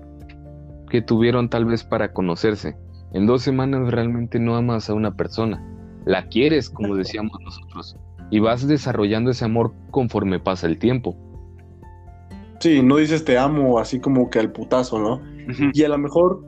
que 0.90 1.02
tuvieron 1.02 1.50
tal 1.50 1.64
vez 1.64 1.86
para 1.86 2.12
conocerse. 2.12 2.76
En 3.14 3.26
dos 3.26 3.42
semanas 3.42 3.92
realmente 3.92 4.40
no 4.40 4.56
amas 4.56 4.90
a 4.90 4.94
una 4.94 5.16
persona, 5.16 5.62
la 6.06 6.28
quieres, 6.28 6.70
como 6.70 6.96
decíamos 6.96 7.38
nosotros, 7.44 7.98
y 8.30 8.40
vas 8.40 8.68
desarrollando 8.68 9.32
ese 9.32 9.46
amor 9.46 9.74
conforme 9.92 10.40
pasa 10.40 10.68
el 10.68 10.78
tiempo. 10.78 11.16
Sí, 12.60 12.82
no 12.82 12.98
dices 12.98 13.26
te 13.26 13.38
amo 13.38 13.80
así 13.80 14.00
como 14.00 14.30
que 14.30 14.40
al 14.40 14.52
putazo, 14.52 15.00
¿no? 15.00 15.22
Y 15.74 15.84
a 15.84 15.90
lo 15.90 15.98
mejor 15.98 16.44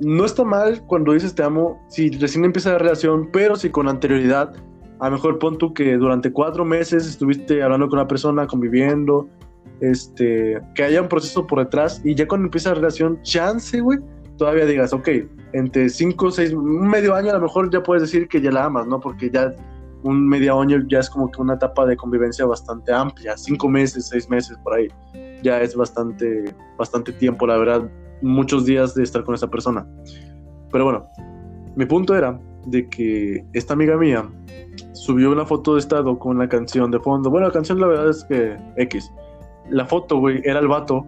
no 0.00 0.24
está 0.24 0.44
mal 0.44 0.82
cuando 0.86 1.12
dices 1.12 1.34
te 1.34 1.42
amo 1.42 1.78
si 1.88 2.10
recién 2.10 2.44
empieza 2.44 2.72
la 2.72 2.78
relación, 2.78 3.28
pero 3.32 3.56
si 3.56 3.70
con 3.70 3.88
anterioridad, 3.88 4.54
a 5.00 5.10
lo 5.10 5.16
mejor 5.16 5.38
pon 5.38 5.58
tú 5.58 5.74
que 5.74 5.96
durante 5.96 6.32
cuatro 6.32 6.64
meses 6.64 7.06
estuviste 7.06 7.62
hablando 7.62 7.88
con 7.88 7.98
una 7.98 8.08
persona, 8.08 8.46
conviviendo, 8.46 9.28
este, 9.80 10.60
que 10.74 10.82
haya 10.82 11.02
un 11.02 11.08
proceso 11.08 11.46
por 11.46 11.60
detrás 11.60 12.00
y 12.04 12.14
ya 12.14 12.26
cuando 12.26 12.46
empieza 12.46 12.70
la 12.70 12.76
relación, 12.76 13.20
chance, 13.22 13.80
güey, 13.80 13.98
todavía 14.36 14.66
digas, 14.66 14.92
ok, 14.92 15.08
entre 15.52 15.88
5, 15.88 16.30
6, 16.30 16.52
un 16.52 16.88
medio 16.88 17.14
año 17.14 17.30
a 17.30 17.34
lo 17.34 17.40
mejor 17.40 17.70
ya 17.70 17.82
puedes 17.82 18.02
decir 18.02 18.28
que 18.28 18.40
ya 18.40 18.50
la 18.50 18.64
amas, 18.64 18.86
¿no? 18.86 19.00
Porque 19.00 19.30
ya 19.30 19.54
un 20.02 20.28
medio 20.28 20.60
año 20.60 20.84
ya 20.88 21.00
es 21.00 21.10
como 21.10 21.30
que 21.30 21.40
una 21.40 21.54
etapa 21.54 21.86
de 21.86 21.96
convivencia 21.96 22.44
bastante 22.46 22.92
amplia, 22.92 23.36
cinco 23.36 23.68
meses, 23.68 24.06
seis 24.08 24.28
meses 24.28 24.56
por 24.62 24.74
ahí, 24.74 24.88
ya 25.42 25.60
es 25.60 25.74
bastante, 25.74 26.54
bastante 26.76 27.12
tiempo, 27.12 27.46
la 27.46 27.56
verdad, 27.56 27.90
muchos 28.22 28.64
días 28.64 28.94
de 28.94 29.02
estar 29.02 29.24
con 29.24 29.34
esa 29.34 29.48
persona. 29.48 29.86
Pero 30.70 30.84
bueno, 30.84 31.06
mi 31.76 31.86
punto 31.86 32.14
era 32.14 32.38
de 32.66 32.88
que 32.88 33.44
esta 33.54 33.74
amiga 33.74 33.96
mía 33.96 34.28
subió 34.92 35.32
una 35.32 35.46
foto 35.46 35.74
de 35.74 35.80
estado 35.80 36.18
con 36.18 36.38
la 36.38 36.48
canción 36.48 36.90
de 36.90 37.00
fondo. 37.00 37.30
Bueno, 37.30 37.46
la 37.46 37.52
canción 37.52 37.80
la 37.80 37.86
verdad 37.86 38.10
es 38.10 38.24
que 38.24 38.56
X 38.76 39.10
la 39.70 39.86
foto, 39.86 40.18
güey, 40.18 40.40
era 40.44 40.60
el 40.60 40.68
vato 40.68 41.06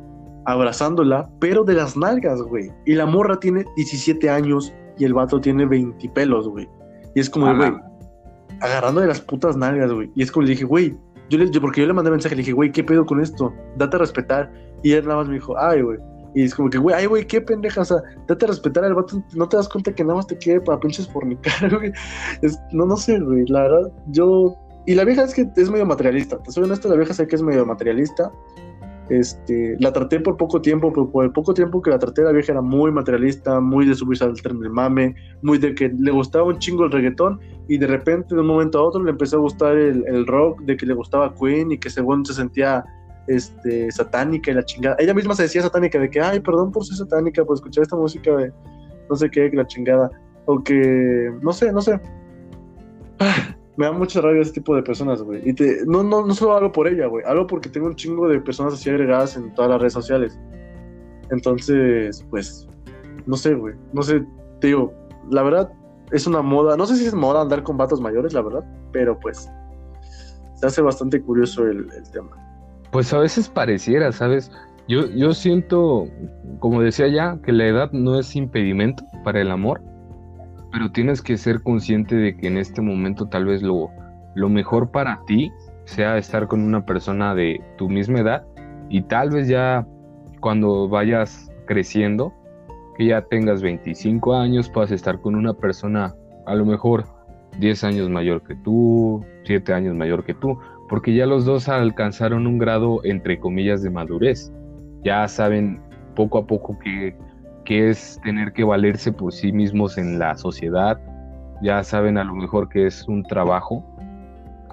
abrazándola, 0.53 1.29
pero 1.41 1.65
de 1.65 1.75
las 1.75 1.97
nalgas, 1.97 2.41
güey. 2.43 2.71
Y 2.87 2.95
la 2.95 3.07
morra 3.07 3.39
tiene 3.39 3.65
17 3.77 4.29
años 4.29 4.73
y 4.99 5.05
el 5.05 5.15
vato 5.15 5.41
tiene 5.41 5.67
20 5.67 6.09
pelos, 6.11 6.49
güey. 6.49 6.69
Y 7.15 7.21
es 7.21 7.31
como, 7.31 7.55
güey, 7.55 7.73
agarrando 8.61 9.01
de 9.01 9.09
las 9.09 9.21
putas 9.21 9.57
nalgas, 9.57 9.93
güey. 9.93 10.11
Y 10.15 10.23
es 10.23 10.31
como 10.31 10.45
le 10.45 10.51
dije, 10.51 10.65
güey, 10.65 10.97
yo, 11.29 11.39
le, 11.39 11.51
yo 11.51 11.61
porque 11.61 11.81
yo 11.81 11.87
le 11.87 11.93
mandé 11.93 12.11
mensaje, 12.11 12.35
le 12.35 12.43
dije, 12.43 12.53
güey, 12.53 12.73
¿qué 12.73 12.85
pedo 12.85 13.05
con 13.07 13.21
esto? 13.21 13.53
Date 13.77 13.97
a 13.97 14.01
respetar. 14.01 14.53
Y 14.83 14.93
él 14.93 15.05
nada 15.05 15.19
más 15.19 15.29
me 15.29 15.35
dijo, 15.35 15.57
ay, 15.59 15.83
güey. 15.83 15.99
Y 16.35 16.45
es 16.45 16.55
como 16.55 16.71
que, 16.71 16.79
güey, 16.79 16.95
ay, 16.95 17.07
güey, 17.07 17.27
qué 17.27 17.41
pendeja, 17.41 17.81
o 17.81 17.85
sea, 17.85 17.97
date 18.29 18.45
a 18.45 18.49
respetar 18.49 18.85
al 18.85 18.95
vato, 18.95 19.21
no 19.35 19.49
te 19.49 19.57
das 19.57 19.69
cuenta 19.69 19.93
que 19.93 20.05
nada 20.05 20.15
más 20.15 20.29
te 20.29 20.39
quiere 20.39 20.61
para 20.61 20.79
pinches 20.79 21.09
fornicar, 21.09 21.75
güey. 21.77 21.93
Es, 22.43 22.59
no, 22.71 22.87
no 22.87 22.97
sé, 22.97 23.19
güey, 23.19 23.45
la 23.47 23.63
verdad, 23.63 23.93
yo 24.09 24.57
y 24.87 24.95
la 24.95 25.05
vieja 25.05 25.23
es 25.23 25.35
que 25.35 25.49
es 25.57 25.71
medio 25.71 25.87
materialista. 25.87 26.43
Te 26.43 26.53
soy 26.53 26.65
honesto, 26.65 26.89
la 26.89 26.97
vieja 26.97 27.15
sé 27.15 27.27
que 27.27 27.37
es 27.37 27.43
medio 27.43 27.67
materialista. 27.67 28.33
Este, 29.11 29.77
la 29.81 29.93
traté 29.93 30.21
por 30.21 30.37
poco 30.37 30.63
tiempo, 30.63 30.93
pero 30.93 31.11
por 31.11 31.25
el 31.25 31.33
poco 31.33 31.53
tiempo 31.53 31.83
que 31.83 31.91
la 31.91 31.99
traté, 31.99 32.23
la 32.23 32.31
vieja 32.31 32.53
era 32.53 32.63
muy 32.63 32.93
materialista, 32.93 33.59
muy 33.59 33.85
de 33.85 33.97
subirse 33.97 34.23
al 34.23 34.41
tren 34.41 34.61
del 34.61 34.71
mame, 34.71 35.17
muy 35.43 35.59
de 35.59 35.75
que 35.75 35.89
le 35.89 36.13
gustaba 36.13 36.45
un 36.45 36.61
chingo 36.61 36.85
el 36.85 36.93
reggaetón 36.93 37.41
y 37.67 37.77
de 37.77 37.89
repente 37.89 38.37
de 38.37 38.41
un 38.41 38.47
momento 38.47 38.79
a 38.79 38.83
otro 38.83 39.03
le 39.03 39.11
empezó 39.11 39.39
a 39.39 39.41
gustar 39.41 39.77
el, 39.77 40.27
rock, 40.29 40.61
de 40.63 40.77
que 40.77 40.87
le 40.87 40.95
gustaba 40.95 41.35
Queen 41.35 41.73
y 41.73 41.79
que 41.79 41.91
según 41.91 42.25
se 42.25 42.35
sentía 42.35 42.85
este, 43.27 43.91
satánica 43.91 44.53
y 44.53 44.55
la 44.55 44.65
chingada. 44.65 44.95
Ella 45.01 45.13
misma 45.13 45.35
se 45.35 45.43
decía 45.43 45.63
satánica, 45.63 45.99
de 45.99 46.09
que, 46.09 46.21
ay, 46.21 46.39
perdón 46.39 46.71
por 46.71 46.85
ser 46.85 46.97
satánica, 46.97 47.45
por 47.45 47.57
escuchar 47.57 47.83
esta 47.83 47.97
música 47.97 48.37
de 48.37 48.53
no 49.09 49.17
sé 49.17 49.29
qué, 49.29 49.51
que 49.51 49.57
la 49.57 49.67
chingada. 49.67 50.09
O 50.47 50.63
que, 50.63 51.33
no 51.43 51.53
sé, 51.53 51.73
no 51.73 51.83
sé. 51.83 52.01
Me 53.81 53.87
da 53.87 53.93
mucha 53.93 54.21
rabia 54.21 54.43
ese 54.43 54.53
tipo 54.53 54.77
de 54.77 54.83
personas, 54.83 55.23
güey. 55.23 55.41
Y 55.49 55.55
te, 55.55 55.87
no, 55.87 56.03
no, 56.03 56.27
no 56.27 56.35
solo 56.35 56.55
hablo 56.55 56.71
por 56.71 56.87
ella, 56.87 57.07
güey. 57.07 57.25
Hablo 57.27 57.47
porque 57.47 57.71
tengo 57.71 57.87
un 57.87 57.97
chingo 57.97 58.29
de 58.29 58.39
personas 58.39 58.75
así 58.75 58.91
agregadas 58.91 59.39
en 59.39 59.55
todas 59.55 59.71
las 59.71 59.81
redes 59.81 59.95
sociales. 59.95 60.39
Entonces, 61.31 62.23
pues, 62.29 62.69
no 63.25 63.37
sé, 63.37 63.55
güey. 63.55 63.75
No 63.95 64.03
sé, 64.03 64.23
te 64.61 64.67
digo, 64.67 64.93
la 65.31 65.43
verdad 65.43 65.73
es 66.13 66.27
una 66.27 66.43
moda. 66.43 66.77
No 66.77 66.85
sé 66.85 66.97
si 66.97 67.07
es 67.07 67.15
moda 67.15 67.41
andar 67.41 67.63
con 67.63 67.79
vatos 67.79 68.03
mayores, 68.03 68.35
la 68.35 68.43
verdad. 68.43 68.63
Pero 68.93 69.19
pues, 69.19 69.51
se 70.57 70.67
hace 70.67 70.83
bastante 70.83 71.19
curioso 71.23 71.67
el, 71.67 71.91
el 71.91 72.11
tema. 72.11 72.37
Pues 72.93 73.11
a 73.15 73.19
veces 73.19 73.49
pareciera, 73.49 74.13
¿sabes? 74.13 74.53
Yo, 74.89 75.07
yo 75.07 75.33
siento, 75.33 76.07
como 76.59 76.83
decía 76.83 77.09
ya, 77.09 77.39
que 77.43 77.53
la 77.53 77.67
edad 77.67 77.93
no 77.93 78.21
es 78.21 78.37
impedimento 78.37 79.03
para 79.25 79.41
el 79.41 79.51
amor 79.51 79.81
pero 80.73 80.93
tienes 80.93 81.23
que 81.23 81.37
ser 81.37 81.63
consciente 81.63 82.17
de 82.17 82.37
que 82.37 82.47
en 82.47 82.59
este 82.59 82.81
momento 82.81 83.27
tal 83.27 83.47
vez 83.47 83.63
lo, 83.63 83.91
lo 84.35 84.49
mejor 84.49 84.91
para 84.91 85.21
ti 85.27 85.53
sea 85.85 86.19
estar 86.19 86.47
con 86.47 86.61
una 86.63 86.85
persona 86.85 87.35
de 87.35 87.61
tu 87.77 87.89
misma 87.89 88.21
edad 88.21 88.45
y 88.89 89.03
tal 89.03 89.31
vez 89.31 89.49
ya 89.49 89.87
cuando 90.41 90.89
vayas 90.89 91.51
creciendo, 91.67 92.33
que 92.97 93.07
ya 93.07 93.23
tengas 93.23 93.63
25 93.63 94.35
años, 94.35 94.69
puedas 94.69 94.91
estar 94.91 95.21
con 95.21 95.35
una 95.35 95.55
persona 95.55 96.15
a 96.47 96.55
lo 96.55 96.65
mejor 96.65 97.05
10 97.59 97.85
años 97.85 98.11
mayor 98.11 98.43
que 98.43 98.57
tú, 98.57 99.25
7 99.45 99.73
años 99.73 99.95
mayor 99.95 100.25
que 100.25 100.35
tú, 100.35 100.59
porque 100.89 101.15
ya 101.15 101.27
los 101.27 101.45
dos 101.45 101.69
alcanzaron 101.69 102.47
un 102.47 102.59
grado 102.59 103.01
entre 103.05 103.39
comillas 103.39 103.83
de 103.83 103.91
madurez. 103.91 104.53
Ya 105.05 105.27
saben 105.29 105.81
poco 106.17 106.39
a 106.39 106.47
poco 106.47 106.79
que 106.79 107.17
que 107.71 107.89
es 107.89 108.21
tener 108.25 108.53
que 108.53 108.65
valerse 108.65 109.13
por 109.13 109.33
sí 109.33 109.53
mismos 109.53 109.97
en 109.97 110.19
la 110.19 110.37
sociedad, 110.37 111.01
ya 111.63 111.85
saben 111.85 112.19
a 112.19 112.25
lo 112.25 112.35
mejor 112.35 112.69
que 112.69 112.85
es 112.85 113.07
un 113.07 113.23
trabajo. 113.23 113.85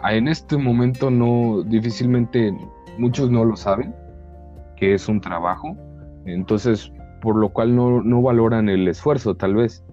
Ah, 0.01 0.15
en 0.15 0.27
este 0.27 0.57
momento 0.57 1.11
no, 1.11 1.61
difícilmente 1.61 2.51
muchos 2.97 3.29
no 3.29 3.45
lo 3.45 3.55
saben, 3.55 3.93
que 4.77 4.95
es 4.95 5.07
un 5.07 5.21
trabajo, 5.21 5.77
entonces 6.25 6.91
por 7.21 7.35
lo 7.35 7.49
cual 7.49 7.75
no, 7.75 8.01
no 8.01 8.23
valoran 8.23 8.67
el 8.67 8.87
esfuerzo 8.87 9.35
tal 9.35 9.53
vez. 9.53 9.85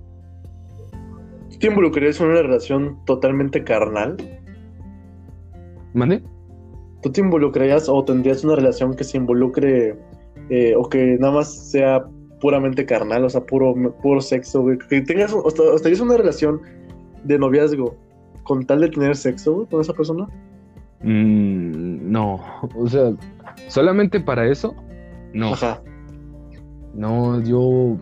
¿Tú 1.51 1.59
te 1.59 1.67
involucrarías 1.67 2.19
en 2.23 2.29
una 2.29 2.41
relación 2.41 3.05
totalmente 3.05 3.65
carnal? 3.65 4.17
¿Mande? 5.93 6.23
¿Tú 7.03 7.13
te 7.13 7.21
involucrarías 7.21 7.87
o 7.87 8.03
tendrías 8.03 8.45
una 8.45 8.57
relación 8.57 8.97
que 8.97 9.05
se 9.05 9.19
involucre 9.19 9.95
eh, 10.49 10.75
o 10.75 10.89
que 10.89 11.19
nada 11.21 11.35
más 11.35 11.71
sea 11.71 12.07
puramente 12.45 12.85
carnal, 12.85 13.25
o 13.25 13.31
sea, 13.31 13.41
puro, 13.41 13.75
puro 14.03 14.21
sexo, 14.21 14.61
güey. 14.61 14.77
Que 14.77 15.01
tengas, 15.01 15.35
hasta, 15.47 15.63
hasta 15.75 16.03
una 16.03 16.19
relación 16.19 16.61
de 17.23 17.39
noviazgo 17.39 17.97
con 18.43 18.67
tal 18.67 18.83
de 18.83 18.91
tener 18.91 19.17
sexo, 19.17 19.55
güey, 19.55 19.67
con 19.67 19.81
esa 19.81 19.95
persona. 19.95 20.29
Mm, 21.01 22.13
no, 22.13 22.39
o 22.77 22.87
sea, 22.87 23.13
solamente 23.69 24.21
para 24.21 24.47
eso, 24.47 24.75
no. 25.33 25.55
Ajá. 25.55 25.81
No, 26.93 27.41
yo 27.41 27.97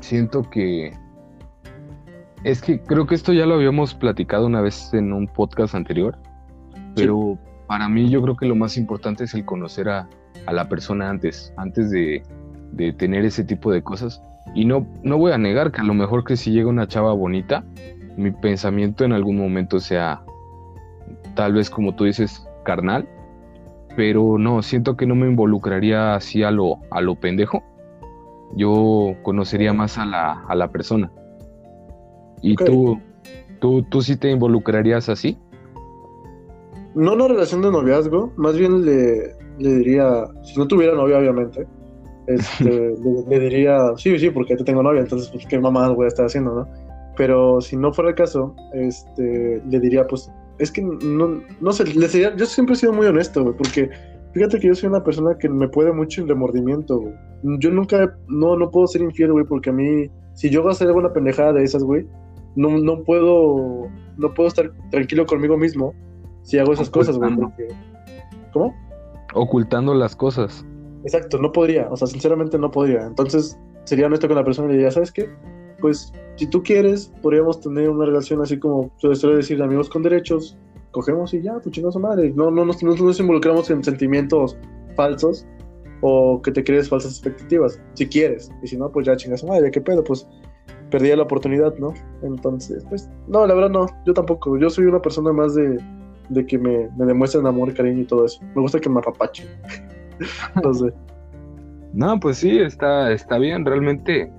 siento 0.00 0.42
que... 0.50 0.92
Es 2.44 2.60
que 2.60 2.78
creo 2.82 3.06
que 3.06 3.14
esto 3.14 3.32
ya 3.32 3.46
lo 3.46 3.54
habíamos 3.54 3.94
platicado 3.94 4.48
una 4.48 4.60
vez 4.60 4.92
en 4.92 5.14
un 5.14 5.26
podcast 5.26 5.74
anterior, 5.74 6.14
pero 6.94 7.38
para 7.66 7.88
mí 7.88 8.10
yo 8.10 8.20
creo 8.20 8.36
que 8.36 8.44
lo 8.44 8.54
más 8.54 8.76
importante 8.76 9.24
es 9.24 9.32
el 9.32 9.46
conocer 9.46 9.88
a, 9.88 10.10
a 10.44 10.52
la 10.52 10.68
persona 10.68 11.08
antes, 11.08 11.54
antes 11.56 11.90
de, 11.90 12.22
de, 12.72 12.92
tener 12.92 13.24
ese 13.24 13.44
tipo 13.44 13.72
de 13.72 13.82
cosas. 13.82 14.22
Y 14.54 14.64
no, 14.64 14.86
no 15.02 15.18
voy 15.18 15.32
a 15.32 15.38
negar 15.38 15.70
que 15.72 15.80
a 15.80 15.84
lo 15.84 15.94
mejor 15.94 16.24
que 16.24 16.36
si 16.36 16.50
llega 16.50 16.68
una 16.68 16.88
chava 16.88 17.12
bonita, 17.12 17.64
mi 18.16 18.30
pensamiento 18.30 19.04
en 19.04 19.12
algún 19.12 19.36
momento 19.36 19.80
sea 19.80 20.22
tal 21.34 21.52
vez 21.52 21.70
como 21.70 21.94
tú 21.94 22.04
dices, 22.04 22.46
carnal, 22.64 23.08
pero 23.96 24.38
no, 24.38 24.62
siento 24.62 24.96
que 24.96 25.06
no 25.06 25.14
me 25.14 25.26
involucraría 25.26 26.14
así 26.14 26.42
a 26.42 26.50
lo, 26.50 26.78
a 26.90 27.00
lo 27.00 27.16
pendejo. 27.16 27.62
Yo 28.56 29.14
conocería 29.22 29.72
más 29.72 29.98
a 29.98 30.06
la, 30.06 30.44
a 30.48 30.54
la 30.54 30.68
persona. 30.68 31.10
¿Y 32.42 32.56
tú, 32.56 32.98
tú, 33.60 33.82
tú 33.84 34.02
sí 34.02 34.16
te 34.16 34.30
involucrarías 34.30 35.08
así? 35.08 35.38
No 36.94 37.12
una 37.12 37.28
relación 37.28 37.62
de 37.62 37.70
noviazgo, 37.70 38.32
más 38.36 38.56
bien 38.56 38.84
le, 38.84 39.34
le 39.58 39.74
diría, 39.76 40.24
si 40.42 40.58
no 40.58 40.66
tuviera 40.66 40.94
novia 40.94 41.18
obviamente, 41.18 41.66
este, 42.34 42.94
le, 43.28 43.40
diría, 43.40 43.78
sí, 43.96 44.18
sí, 44.18 44.30
porque 44.30 44.56
te 44.56 44.64
tengo 44.64 44.82
novia, 44.82 45.00
entonces 45.00 45.30
pues, 45.30 45.46
qué 45.46 45.58
mamá 45.58 45.88
voy 45.90 46.04
a 46.04 46.08
estar 46.08 46.26
haciendo, 46.26 46.54
¿no? 46.54 46.68
Pero 47.16 47.60
si 47.60 47.76
no 47.76 47.92
fuera 47.92 48.10
el 48.10 48.16
caso, 48.16 48.54
este, 48.72 49.62
le 49.68 49.80
diría, 49.80 50.06
pues 50.06 50.30
es 50.58 50.70
que 50.70 50.82
no, 50.82 51.42
no 51.60 51.72
sé, 51.72 51.84
yo 51.92 52.46
siempre 52.46 52.74
he 52.74 52.78
sido 52.78 52.92
muy 52.92 53.06
honesto, 53.06 53.42
güey, 53.42 53.56
porque 53.56 53.90
fíjate 54.32 54.60
que 54.60 54.68
yo 54.68 54.74
soy 54.74 54.88
una 54.88 55.02
persona 55.02 55.36
que 55.38 55.48
me 55.48 55.68
puede 55.68 55.92
mucho 55.92 56.22
el 56.22 56.28
remordimiento, 56.28 57.00
güey. 57.00 57.14
Yo 57.58 57.70
nunca, 57.70 58.14
no, 58.28 58.56
no 58.56 58.70
puedo 58.70 58.86
ser 58.86 59.00
infiel, 59.02 59.32
güey, 59.32 59.44
porque 59.44 59.70
a 59.70 59.72
mí, 59.72 60.10
si 60.34 60.50
yo 60.50 60.62
voy 60.62 60.70
a 60.70 60.72
hacer 60.72 60.88
alguna 60.88 61.12
pendejada 61.12 61.54
de 61.54 61.64
esas, 61.64 61.82
güey, 61.82 62.06
no, 62.56 62.78
no 62.78 63.02
puedo, 63.02 63.88
no 64.16 64.34
puedo 64.34 64.48
estar 64.48 64.70
tranquilo 64.90 65.24
conmigo 65.26 65.56
mismo 65.56 65.94
si 66.42 66.58
hago 66.58 66.72
esas 66.72 66.90
cosas, 66.90 67.16
güey, 67.18 67.32
¿Cómo? 68.52 68.74
Ocultando 69.34 69.94
las 69.94 70.16
cosas. 70.16 70.64
Exacto, 71.04 71.38
no 71.38 71.50
podría, 71.52 71.88
o 71.90 71.96
sea, 71.96 72.06
sinceramente 72.06 72.58
no 72.58 72.70
podría. 72.70 73.06
Entonces, 73.06 73.58
sería 73.84 74.06
honesto 74.06 74.28
con 74.28 74.36
la 74.36 74.44
persona 74.44 74.68
y 74.68 74.72
le 74.72 74.76
diría, 74.78 74.90
¿sabes 74.90 75.10
qué? 75.12 75.28
Pues 75.80 76.12
si 76.36 76.46
tú 76.46 76.62
quieres, 76.62 77.12
podríamos 77.22 77.60
tener 77.60 77.88
una 77.88 78.04
relación 78.04 78.42
así 78.42 78.58
como 78.58 78.90
se 78.98 79.14
suele 79.14 79.36
decir 79.36 79.58
de 79.58 79.64
amigos 79.64 79.88
con 79.88 80.02
derechos. 80.02 80.56
Cogemos 80.90 81.32
y 81.34 81.42
ya, 81.42 81.54
pues 81.54 81.70
chingados 81.70 81.96
madre. 81.96 82.32
No, 82.34 82.50
no, 82.50 82.64
nos, 82.64 82.82
no, 82.82 82.94
nos 82.94 83.20
involucramos 83.20 83.70
en 83.70 83.82
sentimientos 83.82 84.56
falsos 84.96 85.46
o 86.02 86.40
que 86.42 86.50
te 86.50 86.64
crees 86.64 86.88
falsas 86.88 87.12
expectativas. 87.12 87.80
Si 87.94 88.06
quieres. 88.06 88.50
Y 88.62 88.66
si 88.66 88.76
no, 88.76 88.90
pues 88.90 89.06
ya 89.06 89.16
chingas 89.16 89.44
madre, 89.44 89.70
¿qué 89.70 89.80
pedo? 89.80 90.02
Pues 90.02 90.26
perdí 90.90 91.14
la 91.14 91.22
oportunidad, 91.22 91.76
¿no? 91.78 91.94
Entonces, 92.22 92.84
pues, 92.88 93.08
no, 93.28 93.46
la 93.46 93.54
verdad 93.54 93.70
no, 93.70 93.86
yo 94.04 94.12
tampoco. 94.12 94.58
Yo 94.58 94.68
soy 94.68 94.86
una 94.86 95.00
persona 95.00 95.32
más 95.32 95.54
de, 95.54 95.78
de 96.28 96.46
que 96.46 96.58
me, 96.58 96.88
me 96.98 97.06
demuestren 97.06 97.46
amor, 97.46 97.72
cariño 97.72 98.02
y 98.02 98.06
todo 98.06 98.26
eso. 98.26 98.40
Me 98.54 98.60
gusta 98.60 98.80
que 98.80 98.88
me 98.88 98.98
apapachen. 98.98 99.46
Entonces. 100.56 100.92
No, 101.92 102.20
pues 102.20 102.38
sí, 102.38 102.58
está, 102.58 103.12
está 103.12 103.38
bien. 103.38 103.64
Realmente 103.64 104.30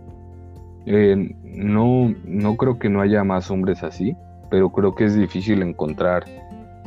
eh, 0.85 1.35
no, 1.43 2.13
no 2.25 2.57
creo 2.57 2.79
que 2.79 2.89
no 2.89 3.01
haya 3.01 3.23
más 3.23 3.51
hombres 3.51 3.83
así, 3.83 4.15
pero 4.49 4.71
creo 4.71 4.95
que 4.95 5.05
es 5.05 5.15
difícil 5.15 5.61
encontrar 5.61 6.25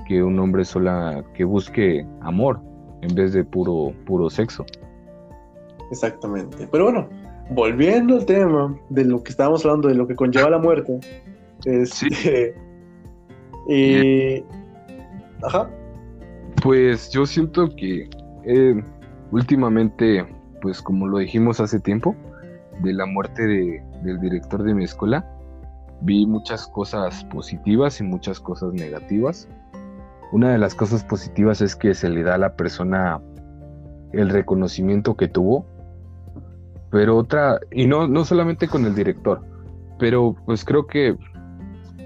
que 0.07 0.23
un 0.23 0.39
hombre 0.39 0.65
sola 0.65 1.25
que 1.35 1.45
busque 1.45 2.07
amor 2.21 2.61
en 3.03 3.15
vez 3.15 3.33
de 3.33 3.45
puro, 3.45 3.93
puro 4.07 4.31
sexo. 4.31 4.65
Exactamente. 5.91 6.69
Pero 6.71 6.85
bueno, 6.85 7.09
volviendo 7.51 8.17
al 8.17 8.27
tema 8.27 8.77
de 8.89 9.05
lo 9.05 9.23
que 9.23 9.31
estábamos 9.31 9.65
hablando, 9.65 9.89
de 9.89 9.95
lo 9.95 10.07
que 10.07 10.15
conlleva 10.15 10.51
la 10.51 10.59
muerte. 10.59 10.99
Este, 11.65 12.55
y. 13.69 14.43
Ajá. 15.43 15.71
Pues 16.63 17.11
yo 17.11 17.27
siento 17.27 17.69
que 17.77 18.09
últimamente, 19.31 20.27
pues 20.61 20.83
como 20.83 21.07
lo 21.07 21.19
dijimos 21.19 21.61
hace 21.61 21.81
tiempo, 21.81 22.15
de 22.83 22.93
la 22.93 23.07
muerte 23.07 23.83
del 24.03 24.21
director 24.21 24.63
de 24.63 24.75
mi 24.75 24.85
escuela, 24.85 25.25
vi 26.01 26.27
muchas 26.27 26.67
cosas 26.67 27.25
positivas 27.25 28.01
y 28.01 28.05
muchas 28.05 28.41
cosas 28.41 28.73
negativas. 28.73 29.49
Una 30.33 30.51
de 30.51 30.59
las 30.59 30.75
cosas 30.75 31.05
positivas 31.05 31.61
es 31.61 31.77
que 31.77 31.95
se 31.95 32.11
le 32.11 32.23
da 32.23 32.35
a 32.35 32.39
la 32.39 32.57
persona 32.57 33.21
el 34.13 34.31
reconocimiento 34.31 35.17
que 35.17 35.29
tuvo, 35.29 35.67
pero 36.91 37.17
otra, 37.17 37.59
y 37.73 37.87
no, 37.87 38.07
no 38.07 38.25
solamente 38.25 38.69
con 38.69 38.85
el 38.85 38.95
director, 38.95 39.41
pero 39.99 40.37
pues 40.47 40.65
creo 40.65 40.87
que, 40.87 41.17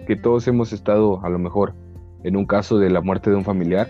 que 0.07 0.17
todos 0.17 0.49
hemos 0.49 0.73
estado 0.73 1.25
a 1.25 1.29
lo 1.29 1.39
mejor 1.39 1.75
en 2.25 2.37
un 2.37 2.47
caso 2.47 2.79
de 2.79 2.91
la 2.91 3.01
muerte 3.01 3.31
de 3.31 3.37
un 3.37 3.45
familiar, 3.45 3.89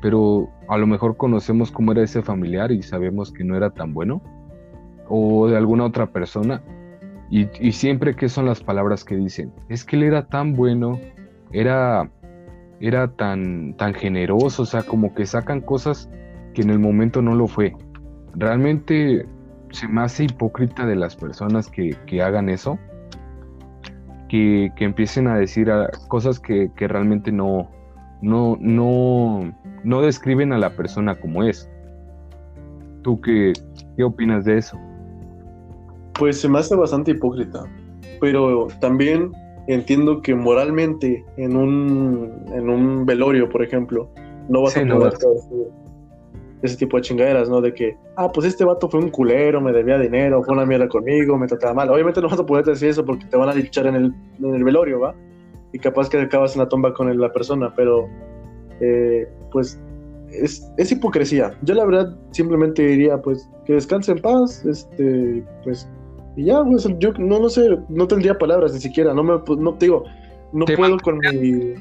pero 0.00 0.48
a 0.68 0.78
lo 0.78 0.86
mejor 0.86 1.16
conocemos 1.16 1.70
cómo 1.70 1.92
era 1.92 2.02
ese 2.02 2.22
familiar 2.22 2.72
y 2.72 2.82
sabemos 2.82 3.32
que 3.32 3.44
no 3.44 3.56
era 3.56 3.70
tan 3.70 3.92
bueno 3.92 4.22
o 5.08 5.48
de 5.48 5.56
alguna 5.56 5.84
otra 5.84 6.06
persona. 6.06 6.62
Y, 7.30 7.46
siempre 7.70 8.16
que 8.16 8.28
son 8.28 8.46
las 8.46 8.60
palabras 8.60 9.04
que 9.04 9.14
dicen, 9.14 9.52
es 9.68 9.84
que 9.84 9.94
él 9.94 10.02
era 10.02 10.26
tan 10.26 10.54
bueno, 10.54 10.98
era, 11.52 12.10
era 12.80 13.06
tan, 13.06 13.74
tan 13.76 13.94
generoso, 13.94 14.62
o 14.62 14.66
sea, 14.66 14.82
como 14.82 15.14
que 15.14 15.26
sacan 15.26 15.60
cosas 15.60 16.10
que 16.54 16.62
en 16.62 16.70
el 16.70 16.80
momento 16.80 17.22
no 17.22 17.36
lo 17.36 17.46
fue. 17.46 17.76
Realmente 18.34 19.26
se 19.70 19.86
me 19.86 20.02
hace 20.02 20.24
hipócrita 20.24 20.86
de 20.86 20.96
las 20.96 21.14
personas 21.14 21.68
que, 21.68 21.96
hagan 22.20 22.48
eso, 22.48 22.80
que, 24.28 24.72
empiecen 24.78 25.28
a 25.28 25.36
decir 25.36 25.70
cosas 26.08 26.40
que, 26.40 26.70
realmente 26.76 27.30
no, 27.30 27.70
no, 28.22 28.56
no, 28.60 29.54
no 29.84 30.02
describen 30.02 30.52
a 30.52 30.58
la 30.58 30.70
persona 30.70 31.18
como 31.18 31.42
es. 31.42 31.68
¿Tú 33.02 33.20
qué, 33.20 33.52
qué 33.96 34.04
opinas 34.04 34.44
de 34.44 34.58
eso? 34.58 34.78
Pues 36.14 36.40
se 36.40 36.48
me 36.48 36.58
hace 36.58 36.76
bastante 36.76 37.12
hipócrita, 37.12 37.64
pero 38.20 38.68
también 38.80 39.32
entiendo 39.68 40.20
que 40.20 40.34
moralmente 40.34 41.24
en 41.36 41.56
un, 41.56 42.44
en 42.52 42.68
un 42.68 43.06
velorio, 43.06 43.48
por 43.48 43.62
ejemplo, 43.62 44.08
no 44.48 44.62
vas 44.62 44.76
a 44.76 44.84
poder 44.84 45.14
ese 46.62 46.76
tipo 46.76 46.96
de 46.96 47.02
chingaderas, 47.02 47.48
¿no? 47.48 47.60
De 47.60 47.72
que, 47.72 47.96
ah, 48.16 48.30
pues 48.30 48.46
este 48.46 48.64
vato 48.64 48.88
fue 48.88 49.00
un 49.00 49.10
culero, 49.10 49.60
me 49.60 49.72
debía 49.72 49.98
dinero, 49.98 50.42
fue 50.42 50.54
una 50.54 50.66
mierda 50.66 50.88
conmigo, 50.88 51.38
me 51.38 51.46
trataba 51.46 51.72
mal. 51.72 51.90
Obviamente 51.90 52.20
no 52.20 52.28
vas 52.28 52.38
a 52.38 52.44
poder 52.44 52.64
decir 52.64 52.90
eso 52.90 53.04
porque 53.04 53.24
te 53.26 53.36
van 53.36 53.48
a 53.48 53.54
dichar 53.54 53.86
en 53.86 53.94
el, 53.94 54.14
en 54.38 54.54
el 54.54 54.64
velorio, 54.64 55.00
¿va? 55.00 55.14
Y 55.72 55.78
capaz 55.78 56.10
que 56.10 56.18
acabas 56.18 56.54
en 56.54 56.60
la 56.60 56.68
tumba 56.68 56.92
con 56.92 57.18
la 57.18 57.32
persona, 57.32 57.72
pero 57.74 58.08
eh, 58.80 59.26
pues 59.50 59.80
es, 60.32 60.70
es, 60.76 60.92
hipocresía. 60.92 61.54
Yo 61.62 61.74
la 61.74 61.84
verdad 61.84 62.16
simplemente 62.30 62.86
diría, 62.86 63.20
pues, 63.20 63.48
que 63.64 63.74
descanse 63.74 64.12
en 64.12 64.18
paz, 64.18 64.64
este, 64.64 65.44
pues, 65.64 65.88
y 66.36 66.44
ya, 66.44 66.62
pues, 66.64 66.86
yo 66.98 67.12
no, 67.14 67.40
no 67.40 67.48
sé, 67.48 67.78
no 67.88 68.06
tendría 68.06 68.38
palabras 68.38 68.72
ni 68.72 68.80
siquiera, 68.80 69.12
no 69.14 69.22
me, 69.22 69.38
pues, 69.40 69.58
no 69.58 69.72
digo, 69.72 70.04
no 70.52 70.64
puedo 70.64 70.98
con 70.98 71.18
mi... 71.18 71.74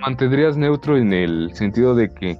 Mantendrías 0.00 0.56
neutro 0.56 0.96
en 0.96 1.12
el 1.12 1.54
sentido 1.54 1.94
de 1.94 2.12
que 2.12 2.38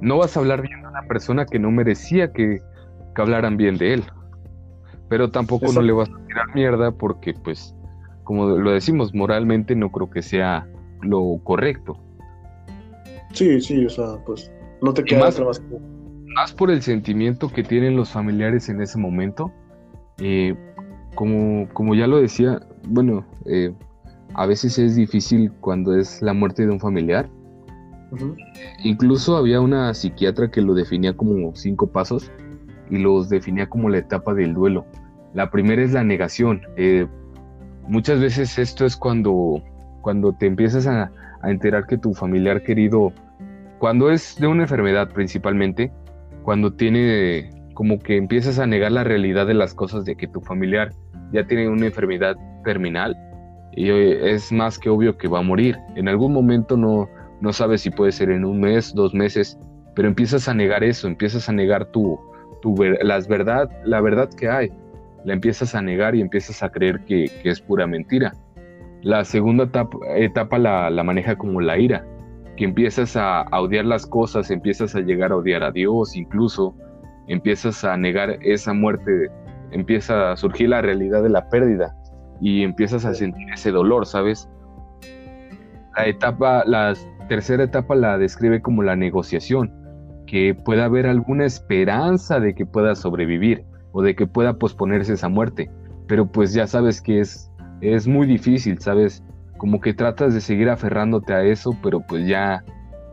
no 0.00 0.18
vas 0.18 0.36
a 0.36 0.40
hablar 0.40 0.62
bien 0.62 0.80
de 0.82 0.88
una 0.88 1.02
persona 1.02 1.46
que 1.46 1.58
no 1.58 1.70
merecía 1.70 2.32
que, 2.32 2.60
hablaran 3.16 3.56
bien 3.56 3.76
de 3.76 3.94
él. 3.94 4.04
Pero 5.08 5.30
tampoco 5.30 5.72
no 5.72 5.82
le 5.82 5.92
vas 5.92 6.08
a 6.08 6.26
tirar 6.26 6.54
mierda 6.54 6.90
porque, 6.90 7.34
pues, 7.34 7.74
como 8.24 8.46
lo 8.46 8.70
decimos, 8.70 9.14
moralmente 9.14 9.76
no 9.76 9.90
creo 9.90 10.10
que 10.10 10.22
sea 10.22 10.66
lo 11.02 11.38
correcto. 11.44 11.98
Sí, 13.32 13.60
sí, 13.60 13.84
o 13.84 13.90
sea, 13.90 14.16
pues, 14.26 14.50
no 14.80 14.92
te 14.92 15.04
queda 15.04 15.20
más, 15.20 15.40
más, 15.40 15.62
más 16.34 16.52
por 16.52 16.70
el 16.70 16.82
sentimiento 16.82 17.48
que 17.48 17.62
tienen 17.62 17.96
los 17.96 18.10
familiares 18.10 18.68
en 18.68 18.80
ese 18.80 18.98
momento. 18.98 19.52
Eh, 20.18 20.54
como, 21.14 21.68
como 21.72 21.94
ya 21.94 22.06
lo 22.06 22.20
decía, 22.20 22.60
bueno, 22.88 23.26
eh, 23.46 23.72
a 24.34 24.46
veces 24.46 24.78
es 24.78 24.96
difícil 24.96 25.52
cuando 25.60 25.94
es 25.94 26.22
la 26.22 26.32
muerte 26.32 26.66
de 26.66 26.72
un 26.72 26.80
familiar. 26.80 27.28
Incluso 28.84 29.36
había 29.36 29.60
una 29.60 29.94
psiquiatra 29.94 30.50
que 30.50 30.60
lo 30.60 30.74
definía 30.74 31.16
como 31.16 31.54
cinco 31.54 31.86
pasos 31.86 32.30
y 32.90 32.98
los 32.98 33.30
definía 33.30 33.68
como 33.68 33.88
la 33.88 33.98
etapa 33.98 34.34
del 34.34 34.52
duelo. 34.52 34.84
La 35.32 35.50
primera 35.50 35.82
es 35.82 35.92
la 35.92 36.04
negación. 36.04 36.60
Eh, 36.76 37.06
muchas 37.88 38.20
veces 38.20 38.58
esto 38.58 38.84
es 38.84 38.96
cuando, 38.96 39.62
cuando 40.02 40.34
te 40.34 40.46
empiezas 40.46 40.86
a, 40.86 41.10
a, 41.42 41.50
enterar 41.50 41.86
que 41.86 41.98
tu 41.98 42.14
familiar 42.14 42.62
querido, 42.62 43.12
cuando 43.78 44.10
es 44.10 44.36
de 44.38 44.46
una 44.46 44.62
enfermedad 44.62 45.08
principalmente, 45.10 45.92
cuando 46.42 46.72
tiene 46.72 47.50
como 47.74 47.98
que 47.98 48.16
empiezas 48.16 48.58
a 48.58 48.66
negar 48.66 48.92
la 48.92 49.04
realidad 49.04 49.46
de 49.46 49.54
las 49.54 49.74
cosas 49.74 50.04
de 50.04 50.14
que 50.14 50.28
tu 50.28 50.40
familiar 50.40 50.92
ya 51.32 51.44
tiene 51.46 51.68
una 51.68 51.86
enfermedad 51.86 52.36
terminal 52.64 53.16
y 53.74 53.90
es 53.90 54.52
más 54.52 54.78
que 54.78 54.90
obvio 54.90 55.16
que 55.16 55.28
va 55.28 55.38
a 55.38 55.42
morir. 55.42 55.78
En 55.96 56.08
algún 56.08 56.32
momento 56.32 56.76
no, 56.76 57.08
no 57.40 57.52
sabes 57.52 57.80
si 57.80 57.90
puede 57.90 58.12
ser 58.12 58.30
en 58.30 58.44
un 58.44 58.60
mes, 58.60 58.94
dos 58.94 59.14
meses, 59.14 59.58
pero 59.94 60.08
empiezas 60.08 60.48
a 60.48 60.54
negar 60.54 60.84
eso, 60.84 61.08
empiezas 61.08 61.48
a 61.48 61.52
negar 61.52 61.86
tu, 61.86 62.18
tu 62.60 62.74
las 63.02 63.26
verdad, 63.28 63.70
la 63.84 64.00
verdad 64.00 64.28
que 64.30 64.48
hay, 64.48 64.70
la 65.24 65.34
empiezas 65.34 65.74
a 65.74 65.82
negar 65.82 66.14
y 66.14 66.20
empiezas 66.20 66.62
a 66.62 66.70
creer 66.70 67.00
que, 67.04 67.30
es 67.44 67.60
pura 67.60 67.86
mentira. 67.86 68.32
La 69.02 69.24
segunda 69.24 69.68
etapa, 70.16 70.58
la, 70.58 71.02
maneja 71.02 71.36
como 71.36 71.60
la 71.60 71.76
ira, 71.76 72.06
que 72.56 72.64
empiezas 72.64 73.16
a, 73.16 73.46
odiar 73.52 73.84
las 73.84 74.06
cosas, 74.06 74.50
empiezas 74.50 74.94
a 74.94 75.00
llegar 75.00 75.32
a 75.32 75.36
odiar 75.36 75.64
a 75.64 75.72
Dios, 75.72 76.14
incluso 76.14 76.74
empiezas 77.26 77.84
a 77.84 77.96
negar 77.96 78.38
esa 78.42 78.72
muerte, 78.72 79.28
empieza 79.72 80.30
a 80.30 80.36
surgir 80.36 80.68
la 80.68 80.82
realidad 80.82 81.22
de 81.24 81.30
la 81.30 81.48
pérdida 81.48 81.96
y 82.40 82.62
empiezas 82.62 83.04
a 83.04 83.14
sentir 83.14 83.48
ese 83.52 83.72
dolor, 83.72 84.06
¿sabes? 84.06 84.48
La 85.96 86.06
etapa, 86.06 86.62
la 86.64 86.94
tercera 87.28 87.64
etapa 87.64 87.96
la 87.96 88.18
describe 88.18 88.62
como 88.62 88.84
la 88.84 88.94
negociación, 88.94 89.72
que 90.28 90.54
pueda 90.54 90.84
haber 90.84 91.08
alguna 91.08 91.44
esperanza 91.44 92.38
de 92.38 92.54
que 92.54 92.66
pueda 92.66 92.94
sobrevivir 92.94 93.64
o 93.90 94.00
de 94.00 94.14
que 94.14 94.28
pueda 94.28 94.58
posponerse 94.58 95.14
esa 95.14 95.28
muerte, 95.28 95.70
pero 96.06 96.26
pues 96.30 96.54
ya 96.54 96.66
sabes 96.66 97.02
que 97.02 97.20
es, 97.20 97.51
es 97.82 98.06
muy 98.06 98.26
difícil, 98.26 98.78
¿sabes? 98.78 99.22
Como 99.58 99.80
que 99.80 99.92
tratas 99.92 100.32
de 100.32 100.40
seguir 100.40 100.70
aferrándote 100.70 101.34
a 101.34 101.42
eso, 101.42 101.76
pero 101.82 102.00
pues 102.00 102.26
ya 102.26 102.64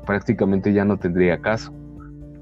prácticamente 0.05 0.71
ya 0.71 0.85
no 0.85 0.97
tendría 0.97 1.39
caso. 1.39 1.73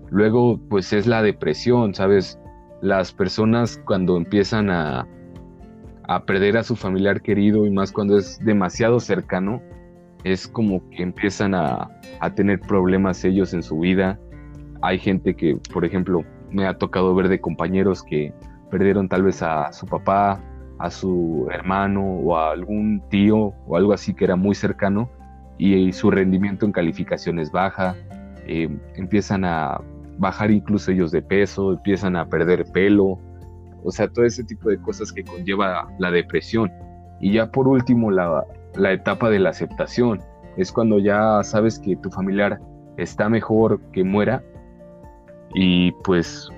Luego 0.10 0.60
pues 0.70 0.94
es 0.94 1.08
la 1.08 1.22
depresión, 1.24 1.96
¿sabes? 1.96 2.40
Las 2.82 3.12
personas 3.12 3.82
cuando 3.86 4.18
empiezan 4.18 4.70
a, 4.70 5.08
a 6.04 6.24
perder 6.24 6.58
a 6.58 6.64
su 6.64 6.76
familiar 6.76 7.22
querido 7.22 7.66
y 7.66 7.72
más 7.72 7.92
cuando 7.92 8.18
es 8.18 8.40
demasiado 8.44 9.00
cercano, 9.00 9.62
es 10.24 10.48
como 10.48 10.88
que 10.90 11.04
empiezan 11.04 11.56
a, 11.56 11.90
tener 12.36 12.60
problemas 12.60 13.24
ellos 13.24 13.54
en 13.54 13.64
su 13.64 13.80
vida. 13.80 14.20
Hay 14.82 15.00
gente 15.00 15.36
que, 15.36 15.58
por 15.72 15.86
ejemplo, 15.86 16.24
me 16.52 16.66
ha 16.66 16.78
tocado 16.78 17.14
ver 17.16 17.30
de 17.30 17.40
compañeros 17.40 18.04
que 18.04 18.34
perdieron 18.70 19.08
tal 19.08 19.24
vez 19.24 19.42
a 19.42 19.72
su 19.72 19.86
papá, 19.86 20.42
a 20.80 20.90
su 20.90 21.48
hermano 21.52 22.04
o 22.04 22.38
a 22.38 22.52
algún 22.52 23.02
tío 23.10 23.54
o 23.68 23.78
algo 23.78 23.94
así 23.94 24.14
que 24.14 24.26
era 24.26 24.36
muy 24.36 24.56
cercano 24.56 25.10
y, 25.58 25.92
su 25.92 26.12
rendimiento 26.12 26.66
en 26.66 26.72
calificaciones 26.72 27.52
baja, 27.52 27.96
eh, 28.46 28.70
empiezan 28.96 29.44
a 29.44 29.82
bajar 30.20 30.52
incluso 30.52 30.92
ellos 30.92 31.12
de 31.12 31.22
peso, 31.22 31.74
empiezan 31.74 32.16
a 32.16 32.28
perder 32.28 32.66
pelo, 32.72 33.20
o 33.84 33.92
sea, 33.92 34.08
todo 34.08 34.26
ese 34.26 34.44
tipo 34.44 34.70
de 34.70 34.80
cosas 34.80 35.12
que 35.12 35.24
conlleva 35.24 35.88
la 35.98 36.12
depresión. 36.12 36.72
Y 37.20 37.34
ya 37.34 37.52
por 37.52 37.68
último, 37.68 38.12
la, 38.12 38.46
la 38.76 38.92
etapa 38.92 39.30
de 39.30 39.40
la 39.40 39.50
aceptación. 39.50 40.22
Es 40.58 40.72
cuando 40.72 41.00
ya 41.00 41.44
sabes 41.44 41.80
que 41.80 41.96
tu 41.96 42.10
familiar 42.10 42.60
está 42.98 43.30
mejor 43.30 43.80
que 43.92 44.04
muera 44.04 44.44
y 45.54 45.92
pues 46.04 46.50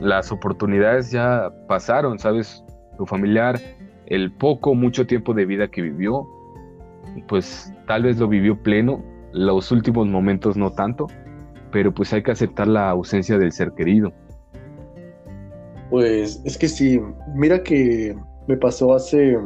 las 0.00 0.32
oportunidades 0.32 1.10
ya 1.10 1.50
pasaron, 1.68 2.18
¿sabes? 2.18 2.64
Tu 2.98 3.06
familiar, 3.06 3.58
el 4.06 4.32
poco, 4.32 4.74
mucho 4.74 5.06
tiempo 5.06 5.32
de 5.32 5.46
vida 5.46 5.68
que 5.68 5.80
vivió, 5.80 6.28
pues 7.28 7.72
tal 7.86 8.02
vez 8.02 8.18
lo 8.18 8.28
vivió 8.28 8.60
pleno, 8.62 9.02
los 9.32 9.72
últimos 9.72 10.06
momentos 10.06 10.56
no 10.56 10.70
tanto, 10.70 11.06
pero 11.72 11.92
pues 11.92 12.12
hay 12.12 12.22
que 12.22 12.30
aceptar 12.30 12.66
la 12.68 12.90
ausencia 12.90 13.38
del 13.38 13.52
ser 13.52 13.72
querido. 13.72 14.12
Pues 15.90 16.42
es 16.44 16.58
que 16.58 16.68
sí, 16.68 17.00
mira 17.34 17.62
que 17.62 18.16
me 18.46 18.56
pasó 18.56 18.94
hace 18.94 19.38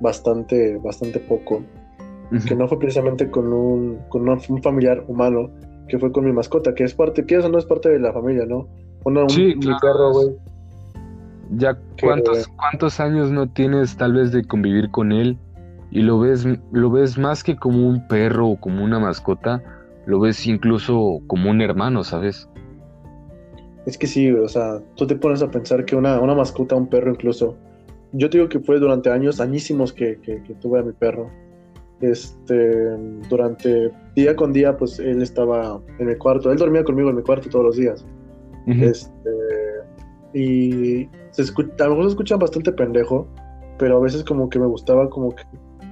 bastante, 0.00 0.78
bastante 0.78 1.20
poco, 1.20 1.62
que 2.46 2.54
no 2.54 2.68
fue 2.68 2.78
precisamente 2.78 3.30
con 3.30 3.52
un, 3.52 3.98
con 4.08 4.28
un 4.28 4.62
familiar 4.62 5.04
humano, 5.08 5.50
que 5.88 5.98
fue 5.98 6.12
con 6.12 6.24
mi 6.24 6.32
mascota, 6.32 6.74
que 6.74 6.84
es 6.84 6.94
parte, 6.94 7.26
que 7.26 7.36
eso 7.36 7.48
no 7.48 7.58
es 7.58 7.64
parte 7.64 7.88
de 7.88 7.98
la 7.98 8.12
familia, 8.12 8.46
¿no? 8.46 8.68
un, 9.04 9.28
sí, 9.30 9.54
perro, 9.80 10.12
güey. 10.12 10.28
Ya, 11.50 11.76
¿cuántos, 12.00 12.46
¿cuántos 12.48 13.00
años 13.00 13.30
no 13.30 13.48
tienes 13.48 13.96
tal 13.96 14.12
vez 14.12 14.30
de 14.30 14.44
convivir 14.44 14.90
con 14.90 15.10
él? 15.10 15.36
Y 15.90 16.02
lo 16.02 16.20
ves, 16.20 16.46
lo 16.70 16.90
ves 16.90 17.18
más 17.18 17.42
que 17.42 17.56
como 17.56 17.88
un 17.88 18.06
perro 18.06 18.48
o 18.48 18.60
como 18.60 18.84
una 18.84 19.00
mascota, 19.00 19.62
lo 20.06 20.20
ves 20.20 20.46
incluso 20.46 21.20
como 21.26 21.50
un 21.50 21.60
hermano, 21.60 22.04
¿sabes? 22.04 22.48
Es 23.86 23.98
que 23.98 24.06
sí, 24.06 24.30
o 24.30 24.48
sea, 24.48 24.80
tú 24.94 25.06
te 25.06 25.16
pones 25.16 25.42
a 25.42 25.50
pensar 25.50 25.84
que 25.84 25.96
una, 25.96 26.20
una 26.20 26.34
mascota, 26.34 26.76
un 26.76 26.86
perro 26.86 27.10
incluso, 27.10 27.56
yo 28.12 28.28
digo 28.28 28.48
que 28.48 28.60
fue 28.60 28.78
durante 28.78 29.10
años, 29.10 29.40
añísimos 29.40 29.92
que, 29.92 30.18
que, 30.20 30.40
tuve 30.60 30.80
a 30.80 30.82
mi 30.82 30.92
perro. 30.92 31.30
Este, 32.00 32.96
durante 33.28 33.90
día 34.16 34.34
con 34.34 34.52
día, 34.52 34.76
pues 34.76 34.98
él 34.98 35.22
estaba 35.22 35.80
en 35.98 36.06
mi 36.06 36.14
cuarto, 36.16 36.50
él 36.50 36.58
dormía 36.58 36.82
conmigo 36.82 37.10
en 37.10 37.16
mi 37.16 37.22
cuarto 37.22 37.48
todos 37.48 37.64
los 37.66 37.76
días. 37.76 38.06
Este, 38.66 39.30
y 40.34 41.08
se 41.40 41.50
escucha, 41.50 41.72
a 41.78 41.84
lo 41.84 41.90
mejor 41.90 42.04
se 42.04 42.10
escucha 42.10 42.36
bastante 42.36 42.72
pendejo, 42.72 43.28
pero 43.78 43.96
a 43.96 44.00
veces 44.00 44.24
como 44.24 44.48
que 44.48 44.58
me 44.58 44.66
gustaba 44.66 45.08
como 45.08 45.34
que 45.34 45.42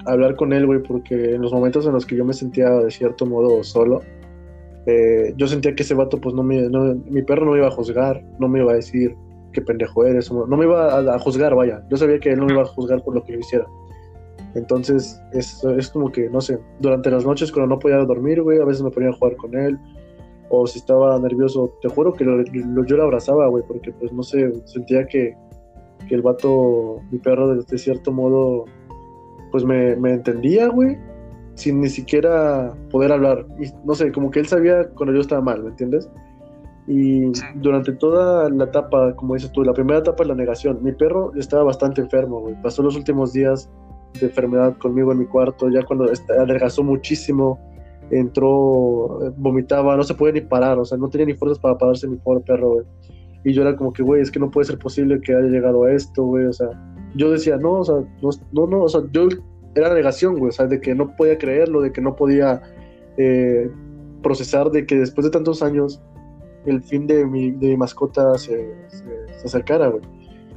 hablar 0.07 0.37
con 0.37 0.53
él, 0.53 0.67
güey, 0.67 0.83
porque 0.83 1.35
en 1.35 1.43
los 1.43 1.53
momentos 1.53 1.87
en 1.87 1.93
los 1.93 2.07
que 2.07 2.17
yo 2.17 2.25
me 2.25 2.33
sentía 2.33 2.71
de 2.71 2.91
cierto 2.91 3.27
modo 3.27 3.63
solo, 3.63 4.03
eh, 4.87 5.35
yo 5.37 5.47
sentía 5.47 5.75
que 5.75 5.83
ese 5.83 5.95
vato, 5.95 6.21
pues 6.21 6.35
no 6.35 6.43
me, 6.43 6.63
no, 6.69 6.95
mi 7.11 7.23
perro 7.23 7.45
no 7.45 7.53
me 7.53 7.59
iba 7.59 7.69
a 7.69 7.73
juzgar, 7.73 8.25
no 8.39 8.49
me 8.49 8.61
iba 8.61 8.73
a 8.73 8.77
decir, 8.77 9.15
qué 9.53 9.61
pendejo 9.61 10.05
eres. 10.05 10.31
No 10.33 10.47
me 10.47 10.65
iba 10.65 11.15
a, 11.15 11.19
juzgar, 11.19 11.55
vaya. 11.55 11.83
Yo 11.91 11.97
sabía 11.97 12.19
que 12.19 12.31
él 12.31 12.39
no 12.39 12.47
me 12.47 12.53
iba 12.53 12.63
a 12.63 12.67
juzgar 12.67 13.03
por 13.03 13.15
lo 13.15 13.25
que 13.25 13.33
yo 13.33 13.39
hiciera. 13.39 13.67
Entonces, 14.55 15.21
es, 15.33 15.63
es 15.65 15.91
como 15.91 16.11
que, 16.11 16.29
no 16.31 16.41
sé, 16.41 16.59
durante 16.81 17.11
las 17.11 17.25
noches 17.25 17.53
cuando 17.53 17.75
no 17.75 17.79
podía 17.79 17.99
dormir, 17.99 18.43
güey, 18.43 18.61
a 18.61 18.65
veces 18.65 18.83
me 18.83 18.91
ponía 18.91 19.11
a 19.11 19.13
jugar 19.13 19.37
con 19.37 19.55
él. 19.57 19.79
O 20.51 20.67
si 20.67 20.79
estaba 20.79 21.19
nervioso, 21.19 21.73
te 21.83 21.89
juro 21.89 22.13
que 22.13 22.25
yo 22.25 22.97
lo 22.97 23.03
abrazaba, 23.03 23.49
güey, 23.49 23.65
porque 23.67 23.93
pues 23.93 24.13
no 24.13 24.23
sé, 24.23 24.53
sentía 24.65 25.07
que, 25.07 25.37
que 26.09 26.15
el 26.15 26.23
vato, 26.23 27.01
mi 27.11 27.19
perro, 27.19 27.55
de, 27.55 27.79
cierto 27.79 28.13
modo, 28.13 28.65
pues 29.53 29.65
me, 29.65 29.97
me 29.97 30.15
entendía, 30.15 30.69
güey, 30.69 30.97
sin 31.55 31.81
ni 31.81 31.89
siquiera 31.89 32.73
poder 32.91 33.13
hablar. 33.13 33.47
Y 33.61 33.67
no 33.85 33.95
sé, 33.95 34.11
como 34.13 34.31
que 34.31 34.41
él 34.41 34.47
sabía 34.47 34.89
cuando 34.91 35.15
yo 35.15 35.21
estaba 35.21 35.43
mal, 35.43 35.63
¿me 35.63 35.71
entiendes? 35.71 36.09
Y 36.89 37.31
durante 37.57 37.93
toda 37.93 38.49
la 38.49 38.65
etapa, 38.65 39.15
como 39.15 39.35
dices 39.35 39.53
tú, 39.53 39.63
la 39.63 39.75
primera 39.75 39.99
etapa 39.99 40.23
es 40.23 40.29
la 40.29 40.35
negación. 40.35 40.79
Mi 40.83 40.93
perro 40.93 41.33
estaba 41.37 41.65
bastante 41.65 42.01
enfermo, 42.01 42.41
güey. 42.41 42.55
Pasó 42.63 42.83
los 42.83 42.97
últimos 42.97 43.35
días 43.35 43.69
de 44.19 44.27
enfermedad 44.27 44.75
conmigo 44.79 45.13
en 45.13 45.19
mi 45.19 45.27
cuarto, 45.27 45.69
ya 45.69 45.83
cuando 45.83 46.11
adelgazó 46.39 46.83
muchísimo, 46.83 47.59
entró, 48.11 49.33
vomitaba, 49.37 49.97
no 49.97 50.03
se 50.03 50.15
podía 50.15 50.35
ni 50.35 50.41
parar, 50.41 50.79
o 50.79 50.85
sea, 50.85 50.99
no 50.99 51.09
tenía 51.09 51.27
ni 51.27 51.35
fuerzas 51.35 51.59
para 51.59 51.77
pararse 51.77 52.09
mi 52.09 52.17
pobre 52.17 52.41
perro, 52.41 52.73
güey. 52.73 52.87
Y 53.45 53.53
yo 53.53 53.63
era 53.63 53.77
como 53.77 53.93
que, 53.93 54.03
güey, 54.03 54.21
es 54.21 54.31
que 54.31 54.39
no 54.39 54.51
puede 54.51 54.67
ser 54.67 54.79
posible 54.79 55.21
que 55.21 55.35
haya 55.35 55.49
llegado 55.49 55.85
a 55.85 55.93
esto, 55.93 56.25
güey, 56.25 56.47
o 56.47 56.53
sea, 56.53 56.69
yo 57.15 57.31
decía, 57.31 57.57
no, 57.57 57.81
o 57.81 57.85
sea, 57.85 57.97
no, 58.53 58.67
no, 58.67 58.83
o 58.83 58.89
sea, 58.89 59.03
yo 59.13 59.29
era 59.75 59.95
negación, 59.95 60.37
güey, 60.37 60.49
o 60.49 60.53
sea, 60.53 60.67
de 60.67 60.81
que 60.81 60.95
no 60.95 61.15
podía 61.17 61.39
creerlo, 61.39 61.81
de 61.81 61.93
que 61.93 62.01
no 62.01 62.17
podía 62.17 62.63
eh, 63.17 63.71
procesar 64.23 64.71
de 64.71 64.87
que 64.87 64.97
después 64.97 65.25
de 65.25 65.31
tantos 65.31 65.63
años 65.63 66.03
el 66.67 66.83
fin 66.83 67.07
de 67.07 67.25
mi, 67.25 67.51
de 67.53 67.69
mi 67.69 67.77
mascota 67.77 68.37
se, 68.37 68.75
se, 68.89 69.47
acercara, 69.47 69.89
güey. 69.89 70.03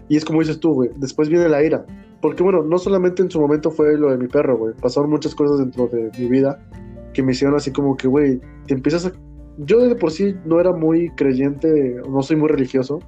Y 0.10 0.18
es 0.18 0.26
como 0.26 0.40
dices 0.40 0.60
tú, 0.60 0.74
güey, 0.74 0.90
después 0.98 1.30
viene 1.30 1.48
la 1.48 1.64
ira. 1.64 1.86
Porque, 2.22 2.44
bueno, 2.44 2.64
no 2.64 2.78
solamente 2.78 3.22
en 3.22 3.32
su 3.32 3.40
momento 3.40 3.72
fue 3.72 3.98
lo 3.98 4.12
de 4.12 4.18
mi 4.18 4.28
perro, 4.28 4.58
güey. 4.58 4.74
Pasaron 4.76 5.10
muchas 5.10 5.34
cosas 5.34 5.60
dentro 5.60 5.88
de 5.88 6.12
mi 6.20 6.28
vida 6.28 6.60
que 7.14 7.24
me 7.24 7.32
hicieron 7.32 7.56
así 7.56 7.72
como 7.72 7.96
que, 7.96 8.08
güey, 8.08 8.40
te 8.68 8.74
empiezas 8.74 9.06
a... 9.06 9.12
Yo 9.58 9.80
de 9.80 9.96
por 9.96 10.12
sí 10.12 10.36
no 10.46 10.60
era 10.60 10.72
muy 10.72 11.10
creyente, 11.12 12.02
no 12.10 12.22
soy 12.22 12.38
muy 12.38 12.50
religioso, 12.50 13.00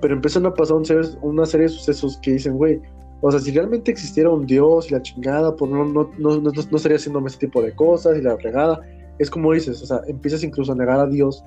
pero 0.00 0.14
empiezan 0.14 0.46
a 0.46 0.54
pasar 0.54 0.78
una 1.20 1.46
serie 1.46 1.66
de 1.66 1.72
sucesos 1.72 2.18
que 2.22 2.32
dicen, 2.32 2.56
güey, 2.56 2.80
o 3.20 3.30
sea, 3.30 3.38
si 3.38 3.52
realmente 3.52 3.92
existiera 3.92 4.30
un 4.30 4.46
Dios 4.46 4.90
y 4.90 4.94
la 4.94 5.02
chingada, 5.02 5.54
pues 5.54 5.70
no, 5.70 5.84
no, 5.84 6.10
no, 6.18 6.40
no, 6.40 6.50
no 6.50 6.76
estaría 6.76 6.96
haciendo 6.96 7.24
ese 7.24 7.38
tipo 7.38 7.62
de 7.62 7.72
cosas 7.72 8.18
y 8.18 8.22
la 8.22 8.36
fregada 8.36 8.80
es 9.18 9.30
como 9.30 9.52
dices, 9.52 9.80
o 9.80 9.86
sea, 9.86 10.00
empiezas 10.08 10.42
incluso 10.42 10.72
a 10.72 10.74
negar 10.74 10.98
a 10.98 11.06
Dios. 11.06 11.44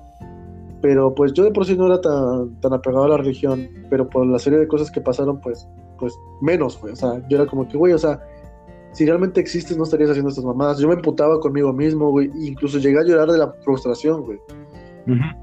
Pero 0.81 1.13
pues 1.13 1.33
yo 1.33 1.43
de 1.43 1.51
por 1.51 1.65
sí 1.65 1.75
no 1.75 1.87
era 1.87 1.99
tan, 1.99 2.59
tan 2.61 2.73
apegado 2.73 3.05
a 3.05 3.09
la 3.09 3.17
religión, 3.17 3.67
pero 3.89 4.07
por 4.07 4.25
la 4.25 4.39
serie 4.39 4.59
de 4.59 4.67
cosas 4.67 4.89
que 4.89 5.01
pasaron, 5.01 5.41
pues, 5.41 5.67
pues 5.99 6.13
menos, 6.41 6.79
güey. 6.79 6.93
O 6.93 6.95
sea, 6.95 7.27
yo 7.27 7.37
era 7.37 7.45
como 7.45 7.67
que, 7.67 7.75
güey, 7.75 7.91
o 7.91 7.97
sea, 7.97 8.21
si 8.95 9.05
realmente 9.05 9.41
existes 9.41 9.77
no 9.77 9.83
estarías 9.83 10.09
haciendo 10.09 10.29
estas 10.29 10.45
mamadas. 10.45 10.79
Yo 10.79 10.87
me 10.87 10.93
emputaba 10.93 11.37
conmigo 11.41 11.73
mismo, 11.73 12.11
güey, 12.11 12.27
e 12.27 12.47
incluso 12.47 12.79
llegué 12.79 12.99
a 12.99 13.03
llorar 13.03 13.29
de 13.29 13.37
la 13.37 13.51
frustración, 13.65 14.23
güey. 14.23 14.39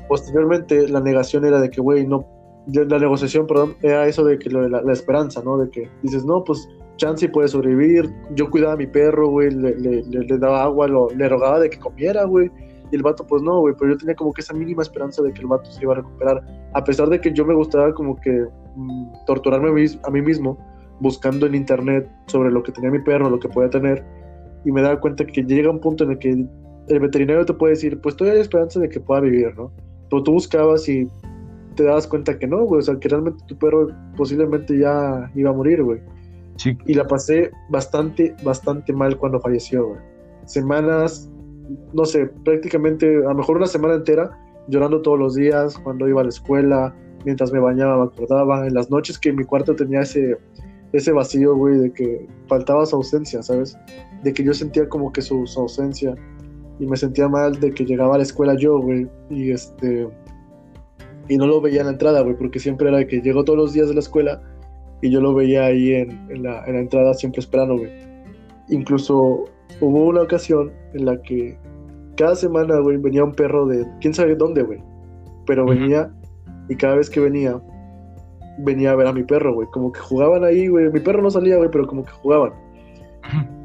Posteriormente, 0.09 0.89
la 0.89 1.01
negación 1.01 1.45
era 1.45 1.61
de 1.61 1.69
que, 1.69 1.83
güey, 1.83 2.07
no, 2.07 2.27
la 2.67 2.99
negociación, 2.99 3.47
perdón, 3.47 3.77
era 3.83 4.09
eso 4.09 4.25
de 4.25 4.39
que 4.39 4.49
lo, 4.49 4.67
la, 4.67 4.81
la, 4.81 4.93
esperanza, 4.95 5.43
¿no? 5.45 5.59
De 5.59 5.69
que 5.69 5.87
dices, 6.03 6.25
no, 6.25 6.43
pues 6.43 6.67
chance 6.97 7.29
puede 7.29 7.47
sobrevivir. 7.47 8.11
Yo 8.35 8.49
cuidaba 8.49 8.73
a 8.73 8.77
mi 8.77 8.87
perro, 8.87 9.29
güey, 9.29 9.51
le, 9.51 9.79
le, 9.79 10.03
le, 10.03 10.39
daba 10.39 10.63
agua, 10.63 10.89
lo, 10.89 11.11
le 11.11 11.29
rogaba 11.29 11.61
de 11.61 11.69
que 11.69 11.79
comiera, 11.79 12.25
güey. 12.25 12.51
Y 12.91 12.97
el 12.97 13.03
vato, 13.03 13.27
pues 13.27 13.43
no, 13.43 13.61
güey, 13.61 13.75
pero 13.79 13.93
yo 13.93 13.99
tenía 13.99 14.15
como 14.15 14.33
que 14.33 14.41
esa 14.41 14.55
mínima 14.55 14.83
esperanza 14.83 15.23
de 15.23 15.31
que 15.31 15.43
el 15.43 15.47
vato 15.47 15.71
se 15.71 15.83
iba 15.83 15.93
a 15.93 15.97
recuperar. 15.97 16.43
A 16.73 16.83
pesar 16.83 17.11
de 17.11 17.21
que 17.21 17.31
yo 17.35 17.45
me 17.45 17.55
gustaba 17.55 17.93
como 17.93 18.19
que 18.19 18.47
mm, 18.77 19.13
torturarme 19.27 19.69
a 19.69 20.11
mí 20.11 20.23
mismo, 20.23 20.57
buscando 21.03 21.47
en 21.47 21.55
internet 21.55 22.09
sobre 22.27 22.51
lo 22.51 22.63
que 22.63 22.73
tenía 22.73 22.91
mi 22.91 23.01
perro, 23.01 23.29
lo 23.29 23.41
que 23.41 23.49
podía 23.49 23.69
tener, 23.69 24.05
y 24.65 24.71
me 24.71 24.81
daba 24.81 25.01
cuenta 25.01 25.27
que 25.27 25.43
llega 25.43 25.69
un 25.71 25.81
punto 25.81 26.05
en 26.05 26.13
el 26.13 26.19
que 26.19 26.47
el 26.89 27.01
veterinario 27.01 27.45
te 27.45 27.53
puede 27.53 27.75
decir, 27.75 28.01
pues 28.01 28.17
todavía 28.17 28.39
hay 28.39 28.43
esperanza 28.43 28.81
de 28.81 28.89
que 28.89 29.01
pueda 29.01 29.21
vivir, 29.21 29.55
¿no? 29.57 29.73
Pero 30.09 30.23
tú 30.23 30.33
buscabas 30.33 30.89
y 30.89 31.09
te 31.75 31.85
dabas 31.85 32.07
cuenta 32.07 32.39
que 32.39 32.47
no, 32.47 32.65
güey, 32.65 32.79
o 32.79 32.83
sea, 32.83 32.97
que 32.97 33.09
realmente 33.09 33.43
tu 33.47 33.57
perro 33.59 33.89
posiblemente 34.17 34.79
ya 34.79 35.31
iba 35.35 35.51
a 35.51 35.53
morir, 35.53 35.83
güey. 35.83 36.01
Sí. 36.57 36.77
Y 36.87 36.95
la 36.95 37.07
pasé 37.07 37.51
bastante, 37.71 38.35
bastante 38.45 38.93
mal 38.93 39.17
cuando 39.17 39.41
falleció, 39.41 39.89
güey. 39.89 40.01
Semanas, 40.45 41.31
no 41.93 42.05
sé, 42.05 42.27
prácticamente, 42.45 43.17
a 43.17 43.29
lo 43.29 43.35
mejor 43.35 43.57
una 43.57 43.67
semana 43.67 43.95
entera, 43.95 44.31
llorando 44.69 45.03
todos 45.03 45.19
los 45.19 45.35
días, 45.35 45.79
cuando 45.79 46.09
iba 46.09 46.21
a 46.21 46.25
la 46.25 46.31
escuela, 46.31 46.95
mientras 47.25 47.53
me 47.53 47.59
bañaba, 47.59 47.97
me 47.97 48.05
acordaba, 48.05 48.67
en 48.67 48.75
las 48.75 48.91
noches 48.91 49.19
que 49.19 49.33
mi 49.33 49.45
cuarto 49.45 49.75
tenía 49.75 50.03
ese, 50.03 50.37
ese 50.93 51.13
vacío, 51.13 51.57
güey, 51.57 51.79
de 51.79 51.93
que 51.93 52.27
faltaba 52.47 52.85
su 52.87 52.97
ausencia, 52.97 53.43
¿sabes? 53.43 53.77
De 54.23 54.33
que 54.33 54.45
yo 54.45 54.53
sentía 54.55 54.89
como 54.89 55.13
que 55.13 55.23
su, 55.23 55.47
su 55.47 55.61
ausencia 55.61 56.15
y 56.79 56.87
me 56.87 56.97
sentía 56.97 57.29
mal 57.29 57.59
de 57.61 57.73
que 57.73 57.85
llegaba 57.85 58.15
a 58.15 58.19
la 58.19 58.25
escuela 58.25 58.55
yo, 58.55 58.79
güey, 58.79 59.09
y 59.31 59.51
este 59.51 60.09
y 61.29 61.37
no 61.37 61.47
lo 61.47 61.61
veía 61.61 61.81
en 61.81 61.87
la 61.87 61.93
entrada, 61.93 62.21
güey, 62.23 62.37
porque 62.37 62.59
siempre 62.59 62.89
era 62.89 63.07
que 63.07 63.21
llegó 63.21 63.45
todos 63.45 63.59
los 63.59 63.73
días 63.73 63.89
de 63.89 63.95
la 63.95 64.01
escuela 64.01 64.43
y 65.01 65.11
yo 65.11 65.21
lo 65.21 65.35
veía 65.35 65.65
ahí 65.65 65.95
en, 65.95 66.43
la, 66.43 66.65
entrada 66.67 67.15
siempre 67.15 67.41
esperando, 67.41 67.77
güey. 67.79 67.91
Incluso 68.69 69.45
hubo 69.81 70.05
una 70.05 70.23
ocasión 70.23 70.73
en 70.95 71.07
la 71.07 71.21
que 71.23 71.57
cada 72.17 72.37
semana, 72.37 72.79
güey, 72.79 72.99
venía 72.99 73.25
un 73.25 73.33
perro 73.33 73.67
de 73.67 73.87
quién 74.01 74.15
sabe 74.15 74.37
dónde, 74.37 74.63
güey. 74.63 74.83
Pero 75.47 75.67
venía 75.67 76.13
y 76.69 76.77
cada 76.77 76.97
vez 76.97 77.11
que 77.11 77.21
venía, 77.21 77.61
venía 78.59 78.93
a 78.93 78.97
ver 78.97 79.07
a 79.07 79.13
mi 79.13 79.23
perro, 79.23 79.55
güey. 79.55 79.69
Como 79.69 79.93
que 79.93 80.01
jugaban 80.01 80.45
ahí, 80.45 80.69
güey. 80.69 80.91
Mi 80.91 81.01
perro 81.01 81.23
no 81.23 81.31
salía, 81.31 81.57
güey, 81.57 81.71
pero 81.71 81.87
como 81.87 82.05
que 82.05 82.11
jugaban. 82.13 82.53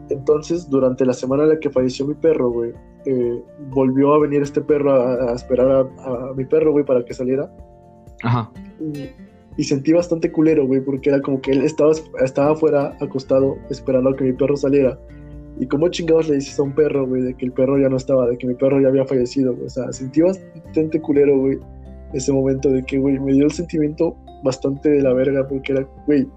Entonces, 0.09 0.69
durante 0.69 1.05
la 1.05 1.13
semana 1.13 1.43
en 1.43 1.49
la 1.49 1.59
que 1.59 1.69
falleció 1.69 2.05
mi 2.07 2.13
perro, 2.13 2.51
güey, 2.51 2.73
eh, 3.05 3.43
volvió 3.69 4.13
a 4.13 4.19
venir 4.19 4.41
este 4.41 4.61
perro 4.61 4.93
a, 4.93 5.33
esperar 5.33 5.89
a, 5.99 6.33
mi 6.35 6.45
perro, 6.45 6.71
güey, 6.71 6.85
para 6.85 7.03
que 7.03 7.13
saliera. 7.13 7.51
Ajá. 8.23 8.51
Y, 9.57 9.63
sentí 9.63 9.91
bastante 9.91 10.31
culero, 10.31 10.67
güey, 10.67 10.81
porque 10.81 11.09
era 11.09 11.21
como 11.21 11.41
que 11.41 11.51
él 11.51 11.63
estaba, 11.63 11.91
estaba 12.23 12.51
afuera, 12.51 12.95
acostado, 13.01 13.57
esperando 13.69 14.11
a 14.11 14.15
que 14.15 14.23
mi 14.23 14.33
perro 14.33 14.55
saliera. 14.55 14.97
Y 15.59 15.65
como 15.65 15.89
chingados 15.89 16.29
le 16.29 16.35
dices 16.35 16.59
a 16.59 16.63
un 16.63 16.73
perro, 16.73 17.07
güey, 17.07 17.23
de 17.23 17.33
que 17.33 17.45
el 17.45 17.51
perro 17.51 17.79
ya 17.79 17.89
no 17.89 17.97
estaba, 17.97 18.27
de 18.27 18.37
que 18.37 18.45
mi 18.45 18.53
perro 18.53 18.79
ya 18.79 18.89
había 18.89 19.05
fallecido, 19.05 19.53
güey. 19.53 19.65
O 19.65 19.69
sea, 19.69 19.91
sentí 19.91 20.21
bastante 20.21 21.01
culero, 21.01 21.39
güey, 21.39 21.57
ese 22.13 22.31
momento 22.31 22.69
de 22.69 22.83
que, 22.83 22.99
güey, 22.99 23.19
me 23.19 23.33
dio 23.33 23.45
el 23.45 23.51
sentimiento 23.51 24.15
bastante 24.43 24.89
de 24.89 25.01
la 25.01 25.13
verga, 25.13 25.47
porque 25.47 25.73
era, 25.73 25.87
güey, 26.05 26.27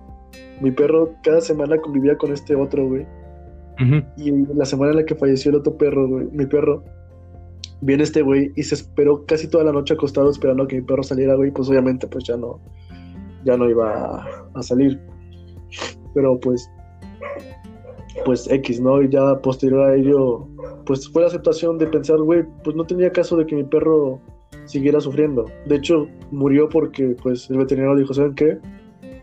mi 0.60 0.70
perro 0.70 1.10
cada 1.22 1.40
semana 1.40 1.78
convivía 1.78 2.16
con 2.16 2.32
este 2.32 2.54
otro, 2.54 2.86
güey. 2.86 3.06
Y 4.18 4.30
la 4.54 4.66
semana 4.66 4.90
en 4.90 4.98
la 4.98 5.04
que 5.06 5.14
falleció 5.14 5.50
el 5.50 5.56
otro 5.56 5.78
perro, 5.78 6.06
güey, 6.06 6.26
mi 6.32 6.44
perro, 6.44 6.84
viene 7.80 8.02
este 8.02 8.20
güey 8.20 8.52
y 8.54 8.62
se 8.62 8.74
esperó 8.74 9.24
casi 9.24 9.48
toda 9.48 9.64
la 9.64 9.72
noche 9.72 9.94
acostado 9.94 10.30
esperando 10.30 10.64
a 10.64 10.68
que 10.68 10.76
mi 10.76 10.82
perro 10.82 11.02
saliera, 11.02 11.34
güey, 11.34 11.50
pues 11.50 11.68
obviamente 11.70 12.06
pues 12.06 12.24
ya 12.24 12.36
no, 12.36 12.60
ya 13.44 13.56
no 13.56 13.68
iba 13.68 14.26
a, 14.54 14.62
salir. 14.62 15.00
Pero 16.14 16.38
pues, 16.40 16.68
pues 18.24 18.50
X, 18.50 18.80
¿no? 18.80 19.02
Y 19.02 19.08
ya 19.08 19.40
posterior 19.40 19.80
a 19.88 19.94
ello, 19.94 20.46
pues 20.84 21.08
fue 21.08 21.22
la 21.22 21.28
aceptación 21.28 21.78
de 21.78 21.86
pensar, 21.86 22.18
güey, 22.18 22.44
pues 22.64 22.76
no 22.76 22.84
tenía 22.84 23.10
caso 23.10 23.36
de 23.36 23.46
que 23.46 23.56
mi 23.56 23.64
perro 23.64 24.20
siguiera 24.64 25.00
sufriendo. 25.00 25.46
De 25.66 25.76
hecho, 25.76 26.08
murió 26.30 26.68
porque 26.68 27.16
pues 27.22 27.48
el 27.50 27.58
veterinario 27.58 27.96
dijo, 27.96 28.14
¿saben 28.14 28.34
qué? 28.34 28.58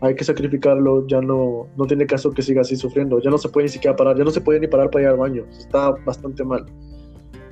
hay 0.00 0.14
que 0.14 0.24
sacrificarlo, 0.24 1.06
ya 1.06 1.20
no, 1.20 1.66
no 1.76 1.86
tiene 1.86 2.06
caso 2.06 2.30
que 2.30 2.42
siga 2.42 2.60
así 2.60 2.76
sufriendo, 2.76 3.20
ya 3.20 3.30
no 3.30 3.38
se 3.38 3.48
puede 3.48 3.64
ni 3.66 3.70
siquiera 3.70 3.96
parar, 3.96 4.16
ya 4.16 4.24
no 4.24 4.30
se 4.30 4.40
puede 4.40 4.60
ni 4.60 4.68
parar 4.68 4.90
para 4.90 5.04
ir 5.04 5.08
al 5.08 5.16
baño, 5.16 5.44
está 5.58 5.90
bastante 6.04 6.44
mal. 6.44 6.66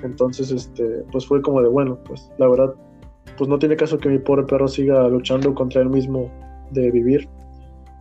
Entonces, 0.03 0.51
este, 0.51 0.85
pues 1.11 1.27
fue 1.27 1.43
como 1.43 1.61
de, 1.62 1.69
bueno, 1.69 1.98
pues 2.05 2.31
la 2.39 2.48
verdad, 2.48 2.74
pues 3.36 3.48
no 3.48 3.59
tiene 3.59 3.77
caso 3.77 3.98
que 3.98 4.09
mi 4.09 4.19
pobre 4.19 4.44
perro 4.44 4.69
siga 4.69 5.09
luchando 5.09 5.55
contra 5.55 5.82
él 5.82 5.89
mismo 5.89 6.31
de 6.70 6.90
vivir. 6.90 7.28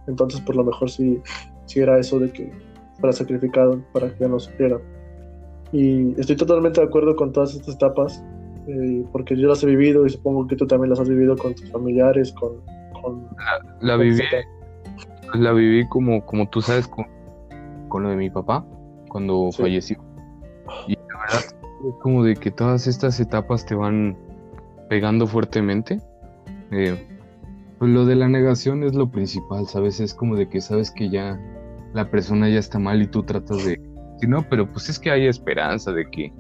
Entonces, 0.08 0.42
por 0.42 0.56
lo 0.56 0.64
mejor 0.64 0.90
sí, 0.92 1.20
sí 1.66 1.80
era 1.80 1.98
eso 1.98 2.20
de 2.20 2.32
que 2.32 2.52
fuera 3.00 3.14
sacrificado 3.14 3.84
para 3.94 4.14
que 4.14 4.20
ya 4.20 4.28
no 4.28 4.40
sufriera. 4.40 4.80
Y 5.72 6.20
estoy 6.20 6.36
totalmente 6.36 6.80
de 6.80 6.88
acuerdo 6.88 7.16
con 7.16 7.32
todas 7.32 7.56
estas 7.56 7.76
etapas, 7.76 8.24
eh, 8.68 9.06
porque 9.12 9.36
yo 9.38 9.48
las 9.48 9.64
he 9.64 9.68
vivido 9.68 10.06
y 10.06 10.10
supongo 10.10 10.48
que 10.48 10.56
tú 10.56 10.66
también 10.66 10.90
las 10.90 11.00
has 11.00 11.10
vivido 11.10 11.38
con 11.38 11.54
tus 11.54 11.70
familiares, 11.72 12.34
con, 12.34 12.62
la, 13.82 13.98
viví, 13.98 14.22
la 15.34 15.52
viví 15.54 15.88
como, 15.90 16.26
como 16.26 16.50
tú 16.50 16.62
sabes, 16.62 16.88
con, 16.88 17.06
con 17.90 18.04
lo 18.04 18.10
de 18.10 18.16
mi 18.16 18.30
papá, 18.30 18.66
cuando 19.10 19.52
falleció. 19.52 19.98
Y 20.88 20.94
la 20.94 21.20
verdad, 21.20 21.40
es 21.88 21.96
como 22.02 22.24
de 22.24 22.36
que 22.36 22.52
todas 22.52 22.88
estas 22.88 23.20
etapas 23.20 23.66
te 23.66 23.76
van 23.76 24.18
pegando 24.90 25.28
fuertemente. 25.28 26.00
Eh, 26.72 26.98
pues 27.78 27.92
lo 27.92 28.06
de 28.06 28.16
la 28.16 28.28
negación 28.28 28.84
es 28.84 28.96
lo 28.96 29.10
principal, 29.10 29.68
¿sabes? 29.68 30.00
Es 30.00 30.14
como 30.14 30.36
de 30.36 30.48
que 30.48 30.62
sabes 30.62 30.92
que 30.92 31.10
ya 31.10 31.40
la 31.94 32.10
persona 32.10 32.50
ya 32.50 32.60
está 32.60 32.80
mal 32.80 33.02
y 33.02 33.08
tú 33.08 33.24
tratas 33.24 33.66
de... 33.66 33.80
Si 34.20 34.28
no, 34.28 34.46
pero 34.50 34.68
pues 34.68 34.90
es 34.90 35.00
que 35.00 35.12
hay 35.12 35.28
esperanza 35.28 35.92
de 35.92 36.10
que, 36.10 36.34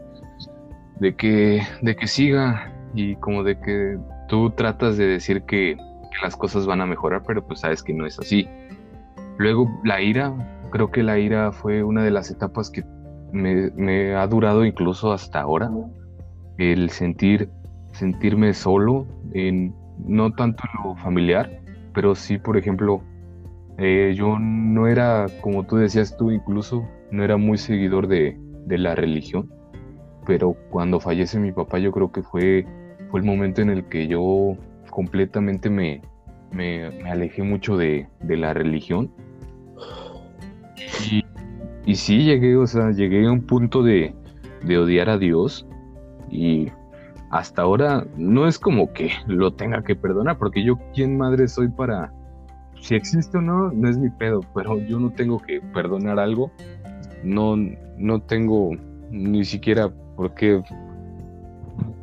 de 0.99 1.15
que, 1.15 1.61
de 1.81 1.95
que 1.95 2.07
siga 2.07 2.71
y 2.93 3.15
como 3.17 3.43
de 3.43 3.59
que 3.59 3.97
tú 4.27 4.49
tratas 4.51 4.97
de 4.97 5.05
decir 5.05 5.43
que, 5.43 5.77
las 6.23 6.37
cosas 6.37 6.65
van 6.65 6.79
a 6.79 6.85
mejorar, 6.85 7.23
pero 7.27 7.45
pues 7.45 7.59
sabes 7.59 7.83
que 7.83 7.93
no 7.93 8.05
es 8.05 8.17
así. 8.17 8.47
Luego 9.37 9.69
la 9.83 10.01
ira, 10.01 10.33
creo 10.71 10.89
que 10.89 11.03
la 11.03 11.19
ira 11.19 11.51
fue 11.51 11.83
una 11.83 12.03
de 12.03 12.11
las 12.11 12.31
etapas 12.31 12.69
que 12.69 12.85
me, 13.33 14.15
ha 14.15 14.25
durado 14.25 14.63
incluso 14.63 15.11
hasta 15.11 15.41
ahora. 15.41 15.69
El 16.57 16.89
sentir, 16.89 17.49
sentirme 17.91 18.53
solo, 18.53 19.05
en, 19.33 19.75
no 20.07 20.31
tanto 20.31 20.63
en 20.63 20.89
lo 20.89 20.95
familiar, 20.95 21.51
pero 21.93 22.15
sí, 22.15 22.37
por 22.37 22.55
ejemplo, 22.55 23.01
eh, 23.77 24.13
yo 24.15 24.39
no 24.39 24.87
era, 24.87 25.25
como 25.41 25.65
tú 25.65 25.75
decías 25.75 26.15
tú, 26.15 26.31
incluso 26.31 26.87
no 27.11 27.23
era 27.25 27.35
muy 27.35 27.57
seguidor 27.57 28.07
de, 28.07 28.39
de, 28.65 28.77
la 28.77 28.95
religión, 28.95 29.51
pero 30.25 30.55
cuando 30.69 30.99
fallece 30.99 31.39
mi 31.39 31.51
papá 31.51 31.79
yo 31.79 31.91
creo 31.91 32.11
que 32.11 32.23
fue, 32.23 32.65
fue 33.09 33.19
el 33.19 33.25
momento 33.25 33.61
en 33.61 33.69
el 33.69 33.85
que 33.85 34.07
yo 34.07 34.57
completamente 34.89 35.69
me, 35.69 36.01
me, 36.51 36.85
alejé 37.09 37.43
mucho 37.43 37.77
de, 37.77 38.07
la 38.27 38.53
religión. 38.53 39.11
Y, 41.11 41.23
y, 41.85 41.95
sí 41.95 42.23
llegué, 42.23 42.55
o 42.55 42.67
sea, 42.67 42.91
llegué 42.91 43.27
a 43.27 43.31
un 43.31 43.41
punto 43.41 43.83
de, 43.83 44.15
odiar 44.65 45.09
a 45.09 45.17
Dios. 45.17 45.67
Y 46.29 46.69
hasta 47.29 47.61
ahora 47.61 48.05
no 48.17 48.47
es 48.47 48.57
como 48.57 48.93
que 48.93 49.11
lo 49.27 49.53
tenga 49.53 49.83
que 49.83 49.95
perdonar, 49.95 50.37
porque 50.37 50.63
yo, 50.63 50.77
¿quién 50.93 51.17
madre 51.17 51.47
soy 51.47 51.69
para... 51.69 52.11
Si 52.81 52.93
existe 52.93 53.37
o 53.37 53.41
no, 53.41 53.71
no 53.71 53.89
es 53.89 53.97
mi 53.97 54.09
pedo, 54.09 54.41
pero 54.53 54.79
yo 54.79 54.99
no 54.99 55.11
tengo 55.11 55.39
que 55.39 55.59
perdonar 55.59 56.19
algo. 56.19 56.51
No, 57.23 57.55
no 57.97 58.21
tengo 58.21 58.71
ni 59.09 59.43
siquiera 59.43 59.91
por 60.15 60.33
qué 60.33 60.63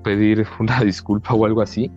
pedir 0.02 0.46
una 0.58 0.80
disculpa 0.84 1.34
o 1.34 1.44
algo 1.44 1.60
así. 1.60 1.90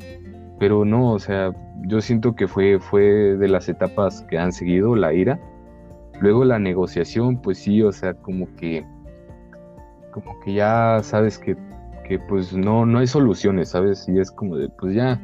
Pero 0.60 0.86
no, 0.86 1.12
o 1.12 1.20
sea, 1.20 1.52
yo 1.84 2.02
siento 2.02 2.36
que 2.36 2.48
fue, 2.48 2.80
fue 2.80 3.04
de 3.04 3.48
las 3.48 3.68
etapas 3.68 4.22
que 4.30 4.38
han 4.38 4.52
seguido 4.52 4.96
la 4.96 5.14
ira. 5.14 5.40
Luego 6.22 6.46
la 6.46 6.60
negociación, 6.60 7.42
pues 7.42 7.60
sí, 7.60 7.82
o 7.82 7.92
sea, 7.92 8.14
como 8.14 8.48
que, 8.56 8.86
como 10.12 10.40
que 10.40 10.54
ya 10.54 11.00
sabes 11.04 11.38
que, 11.38 11.58
que 12.08 12.20
pues 12.20 12.54
no, 12.54 12.86
no 12.86 13.00
hay 13.00 13.08
soluciones, 13.08 13.70
¿sabes? 13.70 14.08
Y 14.08 14.18
es 14.20 14.32
como 14.32 14.56
de, 14.56 14.70
pues 14.70 14.96
ya 14.96 15.22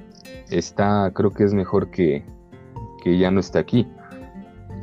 está, 0.50 1.10
creo 1.14 1.32
que 1.32 1.46
es 1.46 1.54
mejor 1.54 1.92
que, 1.92 2.26
que 3.04 3.18
ya 3.18 3.32
no 3.32 3.40
esté 3.40 3.60
aquí. 3.60 3.88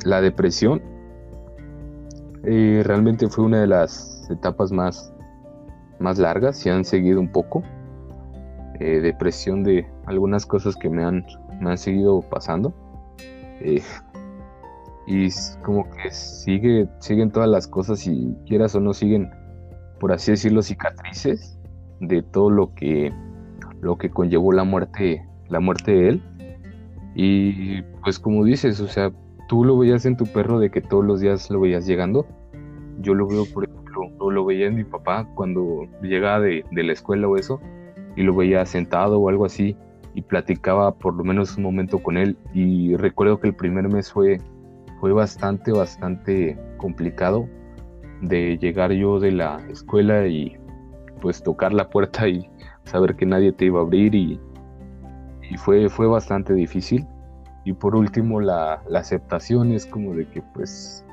La 0.03 0.19
depresión 0.21 0.81
eh, 2.43 2.81
realmente 2.85 3.27
fue 3.27 3.45
una 3.45 3.61
de 3.61 3.67
las 3.67 4.27
etapas 4.31 4.71
más, 4.71 5.13
más 5.99 6.17
largas, 6.17 6.65
y 6.65 6.69
han 6.69 6.85
seguido 6.85 7.19
un 7.19 7.31
poco. 7.31 7.63
Eh, 8.79 9.01
depresión 9.01 9.63
de 9.63 9.85
algunas 10.05 10.45
cosas 10.45 10.75
que 10.75 10.89
me 10.89 11.03
han, 11.03 11.25
me 11.59 11.71
han 11.71 11.77
seguido 11.77 12.21
pasando. 12.21 12.73
Eh, 13.61 13.81
y 15.05 15.29
como 15.63 15.89
que 15.89 16.11
sigue, 16.11 16.87
siguen 16.99 17.31
todas 17.31 17.49
las 17.49 17.67
cosas 17.67 18.05
y 18.07 18.35
quieras 18.45 18.75
o 18.75 18.79
no 18.79 18.93
siguen, 18.93 19.29
por 19.99 20.11
así 20.11 20.31
decirlo, 20.31 20.61
cicatrices 20.61 21.59
de 21.99 22.21
todo 22.21 22.49
lo 22.49 22.73
que, 22.75 23.11
lo 23.81 23.97
que 23.97 24.09
conllevó 24.11 24.53
la 24.53 24.63
muerte, 24.63 25.27
la 25.49 25.59
muerte 25.59 25.91
de 25.91 26.09
él. 26.09 26.23
Y 27.15 27.81
pues 28.03 28.19
como 28.19 28.45
dices, 28.45 28.79
o 28.79 28.87
sea, 28.87 29.11
tú 29.49 29.65
lo 29.65 29.77
veías 29.77 30.05
en 30.05 30.15
tu 30.15 30.25
perro 30.25 30.59
de 30.59 30.69
que 30.69 30.79
todos 30.79 31.03
los 31.03 31.19
días 31.19 31.49
lo 31.49 31.59
veías 31.59 31.85
llegando. 31.85 32.25
Yo 33.01 33.13
lo 33.13 33.27
veo, 33.27 33.45
por 33.53 33.67
lo 34.31 34.45
veía 34.45 34.67
en 34.67 34.75
mi 34.75 34.83
papá 34.83 35.27
cuando 35.35 35.87
llegaba 36.01 36.39
de, 36.39 36.65
de 36.71 36.83
la 36.83 36.93
escuela 36.93 37.27
o 37.27 37.37
eso, 37.37 37.59
y 38.15 38.23
lo 38.23 38.35
veía 38.35 38.65
sentado 38.65 39.19
o 39.19 39.29
algo 39.29 39.45
así, 39.45 39.77
y 40.13 40.21
platicaba 40.21 40.93
por 40.95 41.15
lo 41.15 41.23
menos 41.23 41.55
un 41.57 41.63
momento 41.63 41.99
con 41.99 42.17
él. 42.17 42.37
Y 42.53 42.95
recuerdo 42.95 43.39
que 43.39 43.47
el 43.47 43.55
primer 43.55 43.87
mes 43.91 44.11
fue, 44.11 44.39
fue 44.99 45.13
bastante, 45.13 45.71
bastante 45.71 46.57
complicado 46.77 47.47
de 48.21 48.57
llegar 48.57 48.91
yo 48.91 49.19
de 49.19 49.31
la 49.31 49.59
escuela 49.69 50.27
y 50.27 50.57
pues 51.21 51.41
tocar 51.43 51.73
la 51.73 51.89
puerta 51.89 52.27
y 52.27 52.49
saber 52.83 53.15
que 53.15 53.25
nadie 53.25 53.51
te 53.51 53.65
iba 53.65 53.79
a 53.79 53.83
abrir 53.83 54.15
y, 54.15 54.39
y 55.49 55.57
fue, 55.57 55.89
fue 55.89 56.07
bastante 56.07 56.53
difícil. 56.53 57.05
Y 57.65 57.73
por 57.73 57.95
último 57.95 58.41
la, 58.41 58.81
la 58.89 58.99
aceptación 58.99 59.71
es 59.71 59.85
como 59.85 60.15
de 60.15 60.27
que 60.27 60.41
pues 60.53 61.05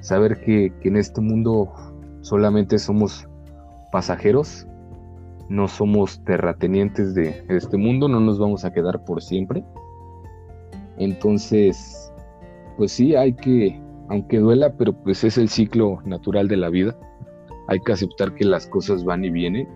saber 0.00 0.40
que, 0.40 0.72
que 0.80 0.88
en 0.88 0.96
este 0.96 1.20
mundo 1.20 1.72
solamente 2.26 2.80
somos 2.80 3.28
pasajeros, 3.92 4.66
no 5.48 5.68
somos 5.68 6.24
terratenientes 6.24 7.14
de 7.14 7.44
este 7.48 7.76
mundo, 7.76 8.08
no 8.08 8.18
nos 8.18 8.40
vamos 8.40 8.64
a 8.64 8.72
quedar 8.72 9.04
por 9.04 9.22
siempre. 9.22 9.62
Entonces, 10.98 12.12
pues 12.76 12.90
sí, 12.90 13.14
hay 13.14 13.32
que, 13.32 13.80
aunque 14.08 14.40
duela, 14.40 14.72
pero 14.76 14.92
pues 14.92 15.22
es 15.22 15.38
el 15.38 15.48
ciclo 15.48 16.00
natural 16.04 16.48
de 16.48 16.56
la 16.56 16.68
vida. 16.68 16.98
Hay 17.68 17.78
que 17.78 17.92
aceptar 17.92 18.34
que 18.34 18.44
las 18.44 18.66
cosas 18.66 19.04
van 19.04 19.24
y 19.24 19.30
vienen 19.30 19.68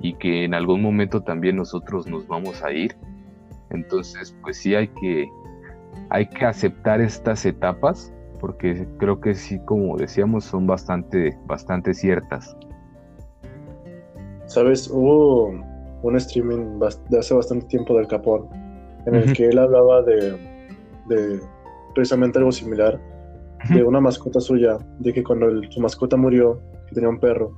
y 0.00 0.14
que 0.14 0.44
en 0.44 0.54
algún 0.54 0.80
momento 0.80 1.22
también 1.22 1.56
nosotros 1.56 2.06
nos 2.06 2.28
vamos 2.28 2.62
a 2.62 2.70
ir. 2.70 2.96
Entonces, 3.70 4.36
pues 4.42 4.56
sí 4.58 4.76
hay 4.76 4.86
que 4.86 5.28
hay 6.10 6.28
que 6.28 6.44
aceptar 6.44 7.00
estas 7.00 7.44
etapas 7.44 8.12
porque 8.38 8.86
creo 8.98 9.20
que 9.20 9.34
sí, 9.34 9.58
como 9.64 9.96
decíamos, 9.96 10.44
son 10.44 10.66
bastante 10.66 11.36
bastante 11.46 11.94
ciertas. 11.94 12.56
Sabes, 14.46 14.88
hubo 14.88 15.52
un 16.02 16.16
streaming 16.16 16.78
de 17.10 17.18
hace 17.18 17.34
bastante 17.34 17.66
tiempo 17.66 17.96
del 17.96 18.06
Capón 18.06 18.48
en 19.06 19.14
el 19.14 19.32
que 19.32 19.46
él 19.46 19.58
hablaba 19.58 20.02
de, 20.02 20.32
de 21.08 21.40
precisamente 21.94 22.38
algo 22.38 22.52
similar 22.52 23.00
de 23.70 23.82
una 23.82 24.00
mascota 24.00 24.40
suya, 24.40 24.78
de 25.00 25.12
que 25.12 25.22
cuando 25.22 25.48
su 25.68 25.80
mascota 25.80 26.16
murió, 26.16 26.60
que 26.88 26.94
tenía 26.94 27.08
un 27.08 27.18
perro, 27.18 27.52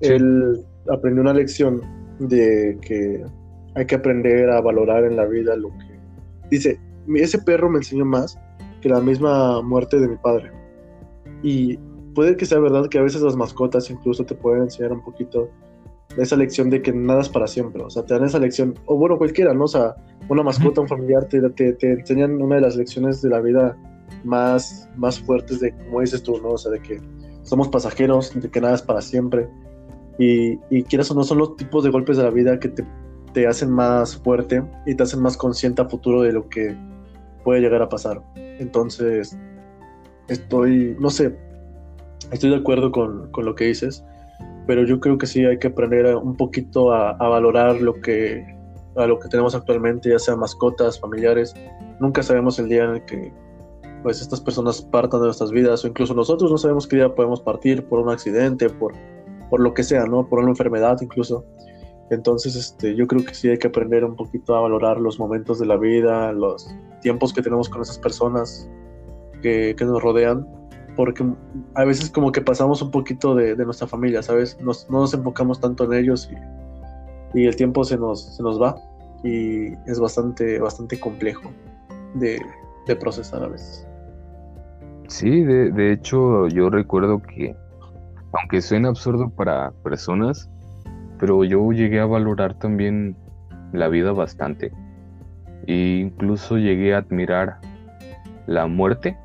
él 0.00 0.64
aprendió 0.90 1.22
una 1.22 1.34
lección 1.34 1.82
de 2.18 2.78
que 2.80 3.24
hay 3.74 3.86
que 3.86 3.94
aprender 3.94 4.50
a 4.50 4.60
valorar 4.60 5.04
en 5.04 5.16
la 5.16 5.26
vida 5.26 5.54
lo 5.56 5.68
que... 5.68 5.98
Dice, 6.50 6.80
ese 7.14 7.38
perro 7.38 7.68
me 7.68 7.78
enseñó 7.78 8.04
más 8.04 8.38
que 8.80 8.88
la 8.88 9.00
misma 9.00 9.62
muerte 9.62 9.98
de 9.98 10.08
mi 10.08 10.16
padre. 10.16 10.52
Y 11.42 11.76
puede 12.14 12.36
que 12.36 12.46
sea 12.46 12.58
verdad 12.58 12.88
que 12.88 12.98
a 12.98 13.02
veces 13.02 13.22
las 13.22 13.36
mascotas 13.36 13.90
incluso 13.90 14.24
te 14.24 14.34
pueden 14.34 14.64
enseñar 14.64 14.92
un 14.92 15.02
poquito 15.02 15.48
esa 16.16 16.36
lección 16.36 16.70
de 16.70 16.82
que 16.82 16.92
nada 16.92 17.20
es 17.20 17.28
para 17.28 17.46
siempre. 17.46 17.82
O 17.82 17.90
sea, 17.90 18.04
te 18.04 18.14
dan 18.14 18.24
esa 18.24 18.38
lección, 18.38 18.74
o 18.86 18.96
bueno, 18.96 19.18
cualquiera, 19.18 19.54
¿no? 19.54 19.64
O 19.64 19.68
sea, 19.68 19.94
una 20.28 20.42
mascota, 20.42 20.80
un 20.80 20.88
familiar, 20.88 21.26
te, 21.26 21.40
te, 21.50 21.72
te 21.74 21.92
enseñan 21.92 22.42
una 22.42 22.56
de 22.56 22.62
las 22.62 22.76
lecciones 22.76 23.22
de 23.22 23.30
la 23.30 23.40
vida 23.40 23.76
más, 24.24 24.88
más 24.96 25.20
fuertes 25.20 25.60
de, 25.60 25.72
como 25.72 26.00
dices 26.00 26.22
tú, 26.22 26.40
¿no? 26.40 26.50
O 26.50 26.58
sea, 26.58 26.72
de 26.72 26.80
que 26.80 27.00
somos 27.42 27.68
pasajeros, 27.68 28.32
de 28.34 28.50
que 28.50 28.60
nada 28.60 28.74
es 28.74 28.82
para 28.82 29.00
siempre. 29.00 29.48
Y, 30.18 30.58
y 30.70 30.82
quieras 30.82 31.10
o 31.10 31.14
no, 31.14 31.22
son 31.22 31.38
los 31.38 31.56
tipos 31.56 31.84
de 31.84 31.90
golpes 31.90 32.16
de 32.16 32.24
la 32.24 32.30
vida 32.30 32.58
que 32.58 32.68
te, 32.68 32.84
te 33.32 33.46
hacen 33.46 33.70
más 33.70 34.16
fuerte 34.16 34.62
y 34.86 34.94
te 34.94 35.02
hacen 35.02 35.20
más 35.20 35.36
consciente 35.36 35.82
a 35.82 35.88
futuro 35.88 36.22
de 36.22 36.32
lo 36.32 36.48
que 36.48 36.76
puede 37.48 37.62
llegar 37.62 37.80
a 37.80 37.88
pasar. 37.88 38.20
Entonces, 38.58 39.34
estoy, 40.28 40.94
no 41.00 41.08
sé, 41.08 41.34
estoy 42.30 42.50
de 42.50 42.56
acuerdo 42.56 42.92
con, 42.92 43.32
con 43.32 43.46
lo 43.46 43.54
que 43.54 43.64
dices, 43.64 44.04
pero 44.66 44.84
yo 44.84 45.00
creo 45.00 45.16
que 45.16 45.26
sí 45.26 45.46
hay 45.46 45.58
que 45.58 45.68
aprender 45.68 46.14
un 46.14 46.36
poquito 46.36 46.92
a, 46.92 47.14
valorar 47.14 47.80
lo 47.80 47.94
que, 48.02 48.44
a 48.96 49.06
lo 49.06 49.18
que 49.18 49.28
tenemos 49.30 49.54
actualmente, 49.54 50.10
ya 50.10 50.18
sea 50.18 50.36
mascotas, 50.36 51.00
familiares. 51.00 51.54
Nunca 52.00 52.22
sabemos 52.22 52.58
el 52.58 52.68
día 52.68 52.84
en 52.84 52.90
el 52.96 53.04
que 53.06 53.32
pues 54.02 54.20
estas 54.20 54.42
personas 54.42 54.82
partan 54.82 55.20
de 55.20 55.28
nuestras 55.28 55.50
vidas 55.50 55.82
o 55.86 55.88
incluso 55.88 56.12
nosotros 56.12 56.50
no 56.50 56.58
sabemos 56.58 56.86
qué 56.86 56.96
día 56.96 57.14
podemos 57.14 57.40
partir 57.40 57.82
por 57.86 57.98
un 57.98 58.10
accidente, 58.10 58.68
por, 58.68 58.92
por 59.48 59.60
lo 59.60 59.72
que 59.72 59.84
sea, 59.84 60.04
¿no? 60.04 60.28
Por 60.28 60.40
una 60.40 60.50
enfermedad 60.50 60.98
incluso. 61.00 61.46
Entonces, 62.10 62.56
este, 62.56 62.94
yo 62.94 63.06
creo 63.06 63.24
que 63.24 63.34
sí 63.34 63.48
hay 63.48 63.58
que 63.58 63.68
aprender 63.68 64.04
un 64.04 64.16
poquito 64.16 64.54
a 64.56 64.60
valorar 64.60 64.98
los 64.98 65.18
momentos 65.18 65.58
de 65.58 65.66
la 65.66 65.76
vida, 65.76 66.32
los 66.32 66.74
tiempos 67.02 67.32
que 67.32 67.42
tenemos 67.42 67.68
con 67.68 67.82
esas 67.82 67.98
personas 67.98 68.68
que, 69.42 69.74
que 69.76 69.84
nos 69.84 70.02
rodean, 70.02 70.46
porque 70.96 71.24
a 71.74 71.84
veces 71.84 72.10
como 72.10 72.32
que 72.32 72.40
pasamos 72.40 72.80
un 72.82 72.90
poquito 72.90 73.34
de, 73.34 73.54
de 73.54 73.64
nuestra 73.64 73.86
familia, 73.86 74.22
¿sabes? 74.22 74.58
Nos, 74.60 74.90
no 74.90 75.00
nos 75.00 75.14
enfocamos 75.14 75.60
tanto 75.60 75.84
en 75.84 75.92
ellos 75.92 76.30
y, 77.34 77.40
y 77.40 77.46
el 77.46 77.56
tiempo 77.56 77.84
se 77.84 77.98
nos, 77.98 78.36
se 78.36 78.42
nos 78.42 78.60
va 78.60 78.74
y 79.22 79.74
es 79.86 80.00
bastante, 80.00 80.58
bastante 80.58 80.98
complejo 80.98 81.50
de, 82.14 82.40
de 82.86 82.96
procesar 82.96 83.44
a 83.44 83.48
veces. 83.48 83.86
Sí, 85.08 85.42
de, 85.42 85.70
de 85.70 85.92
hecho 85.92 86.48
yo 86.48 86.70
recuerdo 86.70 87.20
que, 87.22 87.54
aunque 88.32 88.60
suena 88.60 88.88
absurdo 88.88 89.30
para 89.30 89.72
personas, 89.82 90.50
pero 91.18 91.44
yo 91.44 91.70
llegué 91.72 92.00
a 92.00 92.06
valorar 92.06 92.54
también 92.54 93.16
la 93.72 93.88
vida 93.88 94.12
bastante. 94.12 94.72
E 95.66 96.00
incluso 96.00 96.56
llegué 96.56 96.94
a 96.94 96.98
admirar 96.98 97.58
la 98.46 98.66
muerte, 98.66 99.16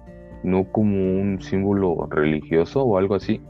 no 0.43 0.65
como 0.65 0.95
un 0.97 1.41
símbolo 1.41 2.07
religioso 2.09 2.83
o 2.83 2.97
algo 2.97 3.15
así, 3.15 3.41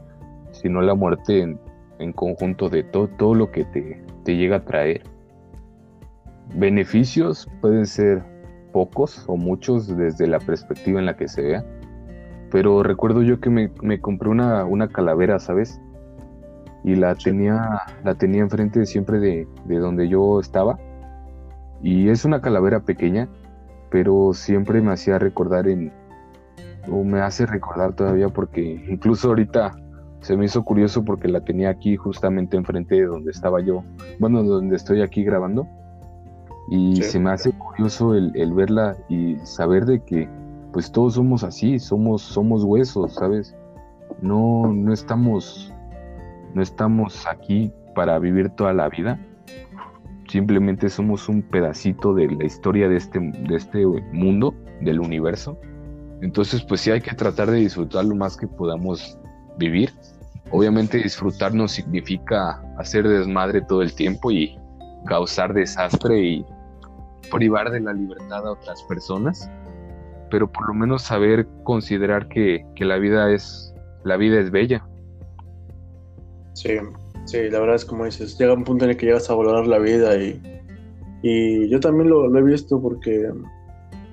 sino 0.52 0.80
la 0.80 0.94
muerte 0.94 1.40
en, 1.40 1.58
en 1.98 2.12
conjunto 2.12 2.68
de 2.68 2.84
todo, 2.84 3.08
todo 3.08 3.34
lo 3.34 3.50
que 3.50 3.64
te, 3.64 4.02
te 4.24 4.36
llega 4.36 4.56
a 4.56 4.64
traer. 4.64 5.02
Beneficios 6.54 7.48
pueden 7.60 7.86
ser 7.86 8.22
pocos 8.72 9.24
o 9.28 9.36
muchos 9.36 9.96
desde 9.96 10.26
la 10.26 10.38
perspectiva 10.38 11.00
en 11.00 11.06
la 11.06 11.16
que 11.16 11.28
se 11.28 11.42
vea, 11.42 11.64
pero 12.50 12.82
recuerdo 12.82 13.22
yo 13.22 13.40
que 13.40 13.50
me, 13.50 13.70
me 13.82 14.00
compré 14.00 14.28
una, 14.28 14.64
una, 14.64 14.88
calavera, 14.88 15.38
¿sabes? 15.38 15.80
Y 16.84 16.96
la 16.96 17.14
tenía, 17.14 17.82
la 18.04 18.14
tenía 18.14 18.42
enfrente 18.42 18.84
siempre 18.86 19.18
de, 19.18 19.48
de 19.64 19.78
donde 19.78 20.08
yo 20.08 20.38
estaba. 20.38 20.78
Y 21.82 22.10
es 22.10 22.24
una 22.24 22.40
calavera 22.40 22.80
pequeña, 22.80 23.28
pero 23.90 24.32
siempre 24.34 24.80
me 24.80 24.92
hacía 24.92 25.18
recordar 25.18 25.66
en, 25.66 25.92
o 26.90 27.04
me 27.04 27.20
hace 27.20 27.46
recordar 27.46 27.94
todavía 27.94 28.28
porque 28.28 28.84
incluso 28.88 29.28
ahorita 29.28 29.72
se 30.20 30.36
me 30.36 30.46
hizo 30.46 30.64
curioso 30.64 31.04
porque 31.04 31.28
la 31.28 31.42
tenía 31.42 31.68
aquí 31.68 31.96
justamente 31.96 32.56
enfrente 32.56 32.94
de 32.94 33.04
donde 33.04 33.30
estaba 33.30 33.60
yo, 33.60 33.84
bueno, 34.18 34.42
donde 34.42 34.76
estoy 34.76 35.02
aquí 35.02 35.22
grabando. 35.22 35.66
Y 36.70 36.96
sí. 36.96 37.02
se 37.02 37.20
me 37.20 37.30
hace 37.30 37.52
curioso 37.52 38.14
el, 38.14 38.32
el, 38.34 38.54
verla 38.54 38.96
y 39.10 39.36
saber 39.44 39.84
de 39.84 40.02
que 40.02 40.26
pues 40.72 40.90
todos 40.90 41.14
somos 41.14 41.44
así, 41.44 41.78
somos, 41.78 42.22
somos 42.22 42.64
huesos, 42.64 43.14
¿sabes? 43.14 43.54
No, 44.22 44.72
no 44.72 44.94
estamos, 44.94 45.73
no 46.54 46.62
estamos 46.62 47.26
aquí 47.26 47.72
para 47.94 48.18
vivir 48.18 48.50
toda 48.50 48.72
la 48.72 48.88
vida. 48.88 49.18
Simplemente 50.28 50.88
somos 50.88 51.28
un 51.28 51.42
pedacito 51.42 52.14
de 52.14 52.28
la 52.28 52.44
historia 52.44 52.88
de 52.88 52.96
este, 52.96 53.20
de 53.20 53.56
este 53.56 53.86
mundo, 54.12 54.54
del 54.80 55.00
universo. 55.00 55.58
Entonces, 56.22 56.62
pues 56.62 56.80
sí 56.80 56.90
hay 56.90 57.00
que 57.00 57.14
tratar 57.14 57.50
de 57.50 57.58
disfrutar 57.58 58.04
lo 58.04 58.14
más 58.14 58.36
que 58.36 58.46
podamos 58.46 59.18
vivir. 59.58 59.92
Obviamente 60.50 60.98
disfrutar 60.98 61.54
no 61.54 61.68
significa 61.68 62.62
hacer 62.78 63.06
desmadre 63.06 63.60
todo 63.60 63.82
el 63.82 63.94
tiempo 63.94 64.30
y 64.30 64.58
causar 65.06 65.52
desastre 65.52 66.20
y 66.20 66.46
privar 67.30 67.70
de 67.70 67.80
la 67.80 67.92
libertad 67.92 68.46
a 68.46 68.52
otras 68.52 68.82
personas 68.84 69.50
pero 70.34 70.50
por 70.50 70.66
lo 70.66 70.74
menos 70.74 71.02
saber 71.02 71.46
considerar 71.62 72.26
que, 72.26 72.66
que, 72.74 72.84
la 72.84 72.96
vida 72.96 73.30
es 73.30 73.72
la 74.02 74.16
vida 74.16 74.40
es 74.40 74.50
bella. 74.50 74.84
Sí, 76.54 76.70
sí, 77.24 77.50
la 77.50 77.60
verdad 77.60 77.76
es 77.76 77.84
como 77.84 78.04
dices, 78.04 78.38
llega 78.38 78.54
un 78.54 78.64
punto 78.64 78.84
en 78.84 78.92
el 78.92 78.96
que 78.96 79.06
llegas 79.06 79.28
a 79.28 79.34
valorar 79.34 79.66
la 79.66 79.78
vida 79.78 80.16
y, 80.16 80.40
y 81.22 81.68
yo 81.68 81.80
también 81.80 82.08
lo, 82.08 82.36
he 82.36 82.42
visto 82.42 82.80
porque 82.80 83.30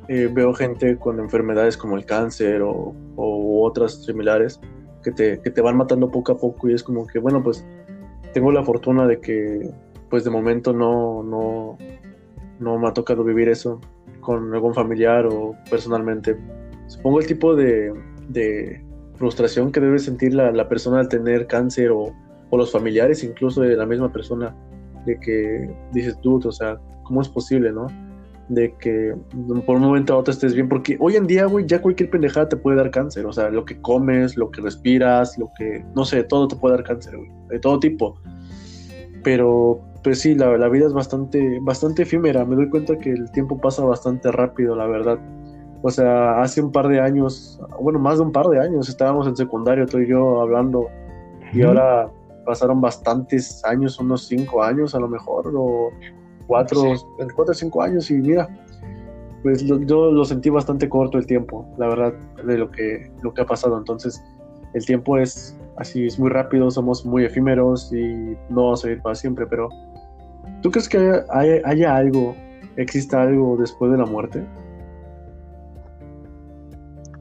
eh, 0.07 0.29
veo 0.31 0.53
gente 0.53 0.97
con 0.97 1.19
enfermedades 1.19 1.77
como 1.77 1.95
el 1.95 2.05
cáncer 2.05 2.61
o, 2.61 2.93
o 3.15 3.65
otras 3.65 4.03
similares 4.03 4.59
que 5.03 5.11
te, 5.11 5.39
que 5.39 5.49
te 5.49 5.61
van 5.61 5.77
matando 5.77 6.09
poco 6.09 6.33
a 6.33 6.37
poco 6.37 6.69
y 6.69 6.73
es 6.73 6.83
como 6.83 7.07
que, 7.07 7.19
bueno, 7.19 7.43
pues 7.43 7.65
tengo 8.33 8.51
la 8.51 8.63
fortuna 8.63 9.07
de 9.07 9.19
que 9.19 9.69
pues 10.09 10.23
de 10.23 10.29
momento 10.29 10.73
no, 10.73 11.23
no, 11.23 11.77
no 12.59 12.77
me 12.77 12.87
ha 12.87 12.93
tocado 12.93 13.23
vivir 13.23 13.49
eso 13.49 13.79
con 14.19 14.53
algún 14.53 14.73
familiar 14.73 15.25
o 15.25 15.55
personalmente. 15.69 16.37
Supongo 16.87 17.19
el 17.19 17.27
tipo 17.27 17.55
de, 17.55 17.93
de 18.27 18.83
frustración 19.15 19.71
que 19.71 19.79
debe 19.79 19.99
sentir 19.99 20.33
la, 20.33 20.51
la, 20.51 20.67
persona 20.67 20.99
al 20.99 21.07
tener 21.07 21.47
cáncer 21.47 21.91
o, 21.91 22.13
o, 22.51 22.57
los 22.57 22.71
familiares 22.71 23.23
incluso 23.23 23.61
de 23.61 23.75
la 23.75 23.85
misma 23.85 24.11
persona, 24.11 24.55
de 25.05 25.19
que 25.19 25.73
dices 25.93 26.19
tú, 26.21 26.39
o 26.45 26.51
sea, 26.51 26.77
¿cómo 27.03 27.21
es 27.21 27.29
posible, 27.29 27.71
no? 27.71 27.87
de 28.53 28.75
que 28.79 29.15
por 29.65 29.77
un 29.77 29.81
momento 29.81 30.13
a 30.13 30.17
otro 30.17 30.33
estés 30.33 30.53
bien, 30.53 30.67
porque 30.67 30.97
hoy 30.99 31.15
en 31.15 31.25
día, 31.25 31.45
güey, 31.45 31.65
ya 31.65 31.81
cualquier 31.81 32.09
pendejada 32.09 32.49
te 32.49 32.57
puede 32.57 32.75
dar 32.75 32.91
cáncer, 32.91 33.25
o 33.25 33.31
sea, 33.31 33.49
lo 33.49 33.63
que 33.63 33.79
comes, 33.79 34.35
lo 34.35 34.51
que 34.51 34.61
respiras, 34.61 35.37
lo 35.37 35.49
que, 35.57 35.85
no 35.95 36.03
sé, 36.03 36.23
todo 36.25 36.49
te 36.49 36.57
puede 36.57 36.75
dar 36.75 36.83
cáncer, 36.83 37.15
güey, 37.15 37.31
de 37.49 37.59
todo 37.59 37.79
tipo. 37.79 38.19
Pero, 39.23 39.79
pues 40.03 40.19
sí, 40.19 40.35
la, 40.35 40.57
la 40.57 40.67
vida 40.67 40.87
es 40.87 40.93
bastante, 40.93 41.59
bastante 41.61 42.01
efímera, 42.01 42.43
me 42.43 42.57
doy 42.57 42.69
cuenta 42.69 42.97
que 42.97 43.11
el 43.11 43.31
tiempo 43.31 43.57
pasa 43.57 43.85
bastante 43.85 44.29
rápido, 44.33 44.75
la 44.75 44.87
verdad. 44.87 45.17
O 45.81 45.89
sea, 45.89 46.41
hace 46.41 46.61
un 46.61 46.73
par 46.73 46.89
de 46.89 46.99
años, 46.99 47.59
bueno, 47.79 47.99
más 47.99 48.17
de 48.17 48.25
un 48.25 48.33
par 48.33 48.47
de 48.47 48.59
años, 48.59 48.89
estábamos 48.89 49.27
en 49.27 49.37
secundario, 49.37 49.85
tú 49.85 49.99
y 49.99 50.07
yo 50.07 50.41
hablando, 50.41 50.87
y 51.53 51.61
ahora 51.61 52.11
pasaron 52.45 52.81
bastantes 52.81 53.63
años, 53.65 53.99
unos 53.99 54.27
cinco 54.27 54.63
años 54.63 54.95
a 54.95 54.99
lo 54.99 55.07
mejor, 55.07 55.51
o 55.55 55.89
cuatro, 56.47 56.93
cuatro 57.35 57.51
o 57.51 57.53
cinco 57.53 57.81
años 57.81 58.09
y 58.11 58.15
mira, 58.15 58.49
pues 59.43 59.63
yo 59.65 60.11
lo 60.11 60.25
sentí 60.25 60.49
bastante 60.49 60.87
corto 60.87 61.17
el 61.17 61.25
tiempo, 61.25 61.65
la 61.77 61.87
verdad, 61.87 62.13
de 62.45 62.57
lo 62.57 62.69
que, 62.69 63.11
lo 63.23 63.33
que 63.33 63.41
ha 63.41 63.45
pasado. 63.45 63.77
Entonces, 63.77 64.21
el 64.73 64.85
tiempo 64.85 65.17
es 65.17 65.57
así, 65.77 66.05
es 66.05 66.19
muy 66.19 66.29
rápido, 66.29 66.69
somos 66.69 67.05
muy 67.05 67.25
efímeros 67.25 67.91
y 67.91 68.37
no 68.49 68.63
vamos 68.63 68.83
a 68.83 68.87
vivir 68.87 69.01
para 69.01 69.15
siempre, 69.15 69.45
pero 69.47 69.69
¿tú 70.61 70.69
crees 70.71 70.87
que 70.87 71.21
haya, 71.29 71.95
algo, 71.95 72.35
exista 72.75 73.23
algo 73.23 73.57
después 73.57 73.91
de 73.91 73.97
la 73.97 74.05
muerte? 74.05 74.43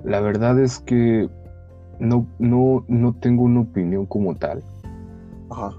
La 0.04 0.20
verdad 0.20 0.58
es 0.58 0.78
que 0.80 1.28
no, 1.98 2.26
no, 2.38 2.84
no 2.88 3.14
tengo 3.14 3.44
una 3.44 3.60
opinión 3.60 4.06
como 4.06 4.34
tal. 4.36 4.62
Ajá. 5.50 5.70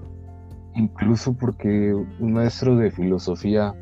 Incluso 0.74 1.34
porque 1.34 1.94
un 1.94 2.32
maestro 2.32 2.76
de 2.76 2.90
filosofía, 2.90 3.74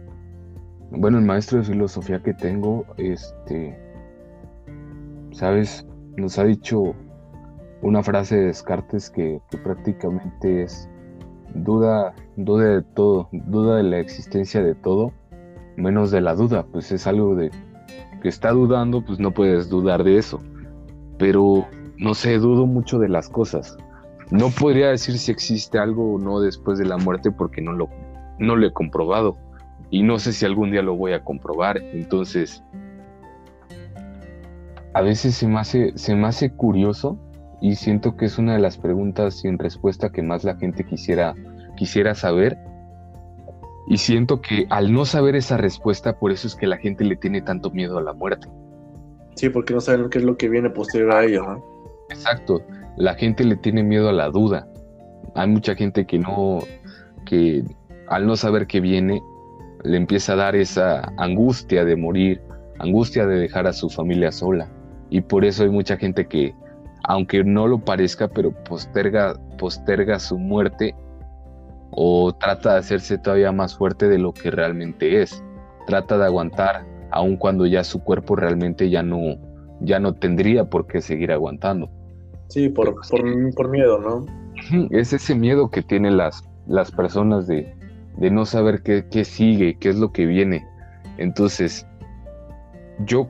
bueno, 0.90 1.18
el 1.18 1.24
maestro 1.24 1.58
de 1.58 1.64
filosofía 1.64 2.20
que 2.22 2.34
tengo, 2.34 2.84
este, 2.96 3.78
sabes, 5.32 5.86
nos 6.16 6.38
ha 6.38 6.44
dicho 6.44 6.94
una 7.82 8.02
frase 8.02 8.36
de 8.36 8.46
Descartes 8.46 9.10
que, 9.10 9.40
prácticamente 9.62 10.64
es 10.64 10.88
duda, 11.54 12.12
duda 12.36 12.64
de 12.76 12.82
todo, 12.82 13.28
duda 13.32 13.76
de 13.76 13.84
la 13.84 13.98
existencia 13.98 14.62
de 14.62 14.74
todo, 14.74 15.12
menos 15.76 16.10
de 16.10 16.20
la 16.20 16.34
duda, 16.34 16.66
pues 16.72 16.92
es 16.92 17.06
algo 17.06 17.34
de 17.34 17.50
que 18.20 18.28
está 18.28 18.50
dudando, 18.50 19.02
pues 19.04 19.18
no 19.18 19.30
puedes 19.30 19.68
dudar 19.70 20.04
de 20.04 20.18
eso. 20.18 20.40
Pero 21.18 21.66
no 21.96 22.14
sé, 22.14 22.38
dudo 22.38 22.66
mucho 22.66 22.98
de 22.98 23.08
las 23.08 23.28
cosas. 23.28 23.76
No 24.30 24.50
podría 24.50 24.90
decir 24.90 25.18
si 25.18 25.32
existe 25.32 25.78
algo 25.78 26.14
o 26.14 26.18
no 26.18 26.40
después 26.40 26.78
de 26.78 26.84
la 26.84 26.96
muerte 26.96 27.32
porque 27.32 27.60
no 27.60 27.72
lo, 27.72 27.88
no 28.38 28.54
lo 28.54 28.66
he 28.66 28.72
comprobado. 28.72 29.36
Y 29.90 30.04
no 30.04 30.20
sé 30.20 30.32
si 30.32 30.46
algún 30.46 30.70
día 30.70 30.82
lo 30.82 30.94
voy 30.94 31.12
a 31.12 31.24
comprobar. 31.24 31.78
Entonces, 31.78 32.62
a 34.94 35.02
veces 35.02 35.34
se 35.34 35.48
me 35.48 35.58
hace, 35.58 35.92
se 35.96 36.14
me 36.14 36.28
hace 36.28 36.50
curioso 36.50 37.18
y 37.60 37.74
siento 37.74 38.16
que 38.16 38.26
es 38.26 38.38
una 38.38 38.54
de 38.54 38.60
las 38.60 38.78
preguntas 38.78 39.40
sin 39.40 39.58
respuesta 39.58 40.10
que 40.10 40.22
más 40.22 40.44
la 40.44 40.56
gente 40.56 40.84
quisiera, 40.84 41.34
quisiera 41.76 42.14
saber. 42.14 42.56
Y 43.88 43.96
siento 43.96 44.40
que 44.40 44.66
al 44.70 44.92
no 44.92 45.04
saber 45.04 45.34
esa 45.34 45.56
respuesta, 45.56 46.16
por 46.16 46.30
eso 46.30 46.46
es 46.46 46.54
que 46.54 46.68
la 46.68 46.76
gente 46.76 47.02
le 47.02 47.16
tiene 47.16 47.42
tanto 47.42 47.72
miedo 47.72 47.98
a 47.98 48.02
la 48.02 48.12
muerte. 48.12 48.46
Sí, 49.34 49.48
porque 49.48 49.74
no 49.74 49.80
saben 49.80 50.08
qué 50.08 50.18
es 50.18 50.24
lo 50.24 50.36
que 50.36 50.48
viene 50.48 50.70
posterior 50.70 51.10
a 51.10 51.24
ello. 51.24 51.42
¿no? 51.42 51.64
Exacto 52.10 52.62
la 52.96 53.14
gente 53.14 53.44
le 53.44 53.56
tiene 53.56 53.82
miedo 53.82 54.08
a 54.08 54.12
la 54.12 54.30
duda. 54.30 54.66
Hay 55.34 55.48
mucha 55.48 55.74
gente 55.74 56.06
que 56.06 56.18
no, 56.18 56.60
que 57.26 57.64
al 58.08 58.26
no 58.26 58.36
saber 58.36 58.66
qué 58.66 58.80
viene, 58.80 59.22
le 59.84 59.96
empieza 59.96 60.32
a 60.32 60.36
dar 60.36 60.56
esa 60.56 61.12
angustia 61.16 61.84
de 61.84 61.96
morir, 61.96 62.40
angustia 62.78 63.26
de 63.26 63.38
dejar 63.38 63.66
a 63.66 63.72
su 63.72 63.88
familia 63.88 64.32
sola. 64.32 64.68
Y 65.08 65.22
por 65.22 65.44
eso 65.44 65.62
hay 65.62 65.70
mucha 65.70 65.96
gente 65.96 66.26
que, 66.26 66.54
aunque 67.04 67.42
no 67.44 67.66
lo 67.66 67.78
parezca, 67.78 68.28
pero 68.28 68.52
posterga, 68.64 69.34
posterga 69.58 70.18
su 70.18 70.38
muerte 70.38 70.94
o 71.92 72.32
trata 72.32 72.74
de 72.74 72.78
hacerse 72.78 73.18
todavía 73.18 73.52
más 73.52 73.76
fuerte 73.76 74.08
de 74.08 74.18
lo 74.18 74.32
que 74.32 74.50
realmente 74.50 75.22
es. 75.22 75.42
Trata 75.86 76.18
de 76.18 76.24
aguantar 76.24 76.84
aun 77.10 77.36
cuando 77.36 77.66
ya 77.66 77.84
su 77.84 78.02
cuerpo 78.02 78.36
realmente 78.36 78.88
ya 78.88 79.02
no, 79.02 79.36
ya 79.80 79.98
no 79.98 80.14
tendría 80.14 80.64
por 80.64 80.86
qué 80.86 81.00
seguir 81.00 81.32
aguantando. 81.32 81.90
Sí, 82.50 82.68
por, 82.68 82.96
por, 83.08 83.70
miedo, 83.70 84.00
¿no? 84.00 84.26
Es 84.90 85.12
ese 85.12 85.36
miedo 85.36 85.70
que 85.70 85.82
tienen 85.82 86.16
las, 86.16 86.42
las 86.66 86.90
personas 86.90 87.46
de, 87.46 87.72
no 88.18 88.44
saber 88.44 88.82
qué, 88.82 89.06
qué, 89.08 89.24
sigue, 89.24 89.76
qué 89.78 89.90
es 89.90 89.96
lo 89.96 90.10
que 90.10 90.26
viene. 90.26 90.66
Entonces, 91.16 91.86
yo, 93.06 93.28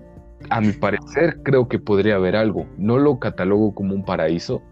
a 0.49 0.63
mi 0.63 0.73
parecer, 0.73 1.43
creo 1.43 1.69
que 1.69 1.79
podría 1.79 2.15
haber 2.15 2.35
algo. 2.35 2.65
No 2.79 2.97
lo 2.97 3.19
catalogo 3.19 3.75
como 3.75 3.95
un 3.95 4.07
paraíso, 4.07 4.63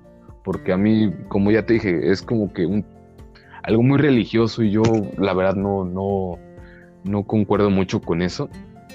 porque 0.44 0.72
a 0.72 0.78
mí, 0.78 1.12
como 1.28 1.50
ya 1.50 1.66
te 1.66 1.74
dije, 1.74 2.10
es 2.10 2.22
como 2.22 2.50
que 2.54 2.64
un, 2.64 2.86
algo 3.62 3.82
muy 3.82 3.98
religioso 3.98 4.62
y 4.62 4.70
yo, 4.70 4.82
la 5.18 5.34
verdad, 5.34 5.56
no, 5.56 5.84
no, 5.84 6.38
no 7.04 7.24
concuerdo 7.24 7.68
mucho 7.68 8.00
con 8.00 8.22
eso. 8.22 8.48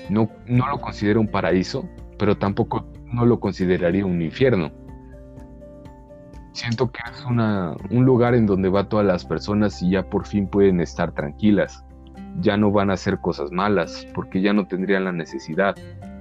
No, 0.10 0.32
no 0.48 0.68
lo 0.68 0.82
considero 0.82 1.22
un 1.22 1.28
paraíso, 1.28 1.88
pero 2.18 2.36
tampoco 2.40 2.88
no 3.14 3.24
lo 3.28 3.40
consideraría 3.40 4.04
un 4.04 4.20
infierno 4.20 4.72
siento 6.54 6.92
que 6.92 7.02
es 7.12 7.26
una, 7.26 7.76
un 7.90 8.06
lugar 8.06 8.36
en 8.36 8.46
donde 8.46 8.70
va 8.70 8.88
todas 8.88 9.06
las 9.06 9.26
personas 9.26 9.82
y 9.82 9.92
ya 9.92 10.04
por 10.04 10.26
fin 10.26 10.48
pueden 10.48 10.80
estar 10.80 11.12
tranquilas. 11.12 11.84
Ya 12.40 12.58
no 12.58 12.72
van 12.72 12.90
a 12.90 12.94
hacer 12.94 13.20
cosas 13.20 13.52
malas 13.52 14.08
porque 14.14 14.42
ya 14.42 14.54
no 14.54 14.66
tendrían 14.66 15.04
la 15.04 15.12
necesidad. 15.12 15.76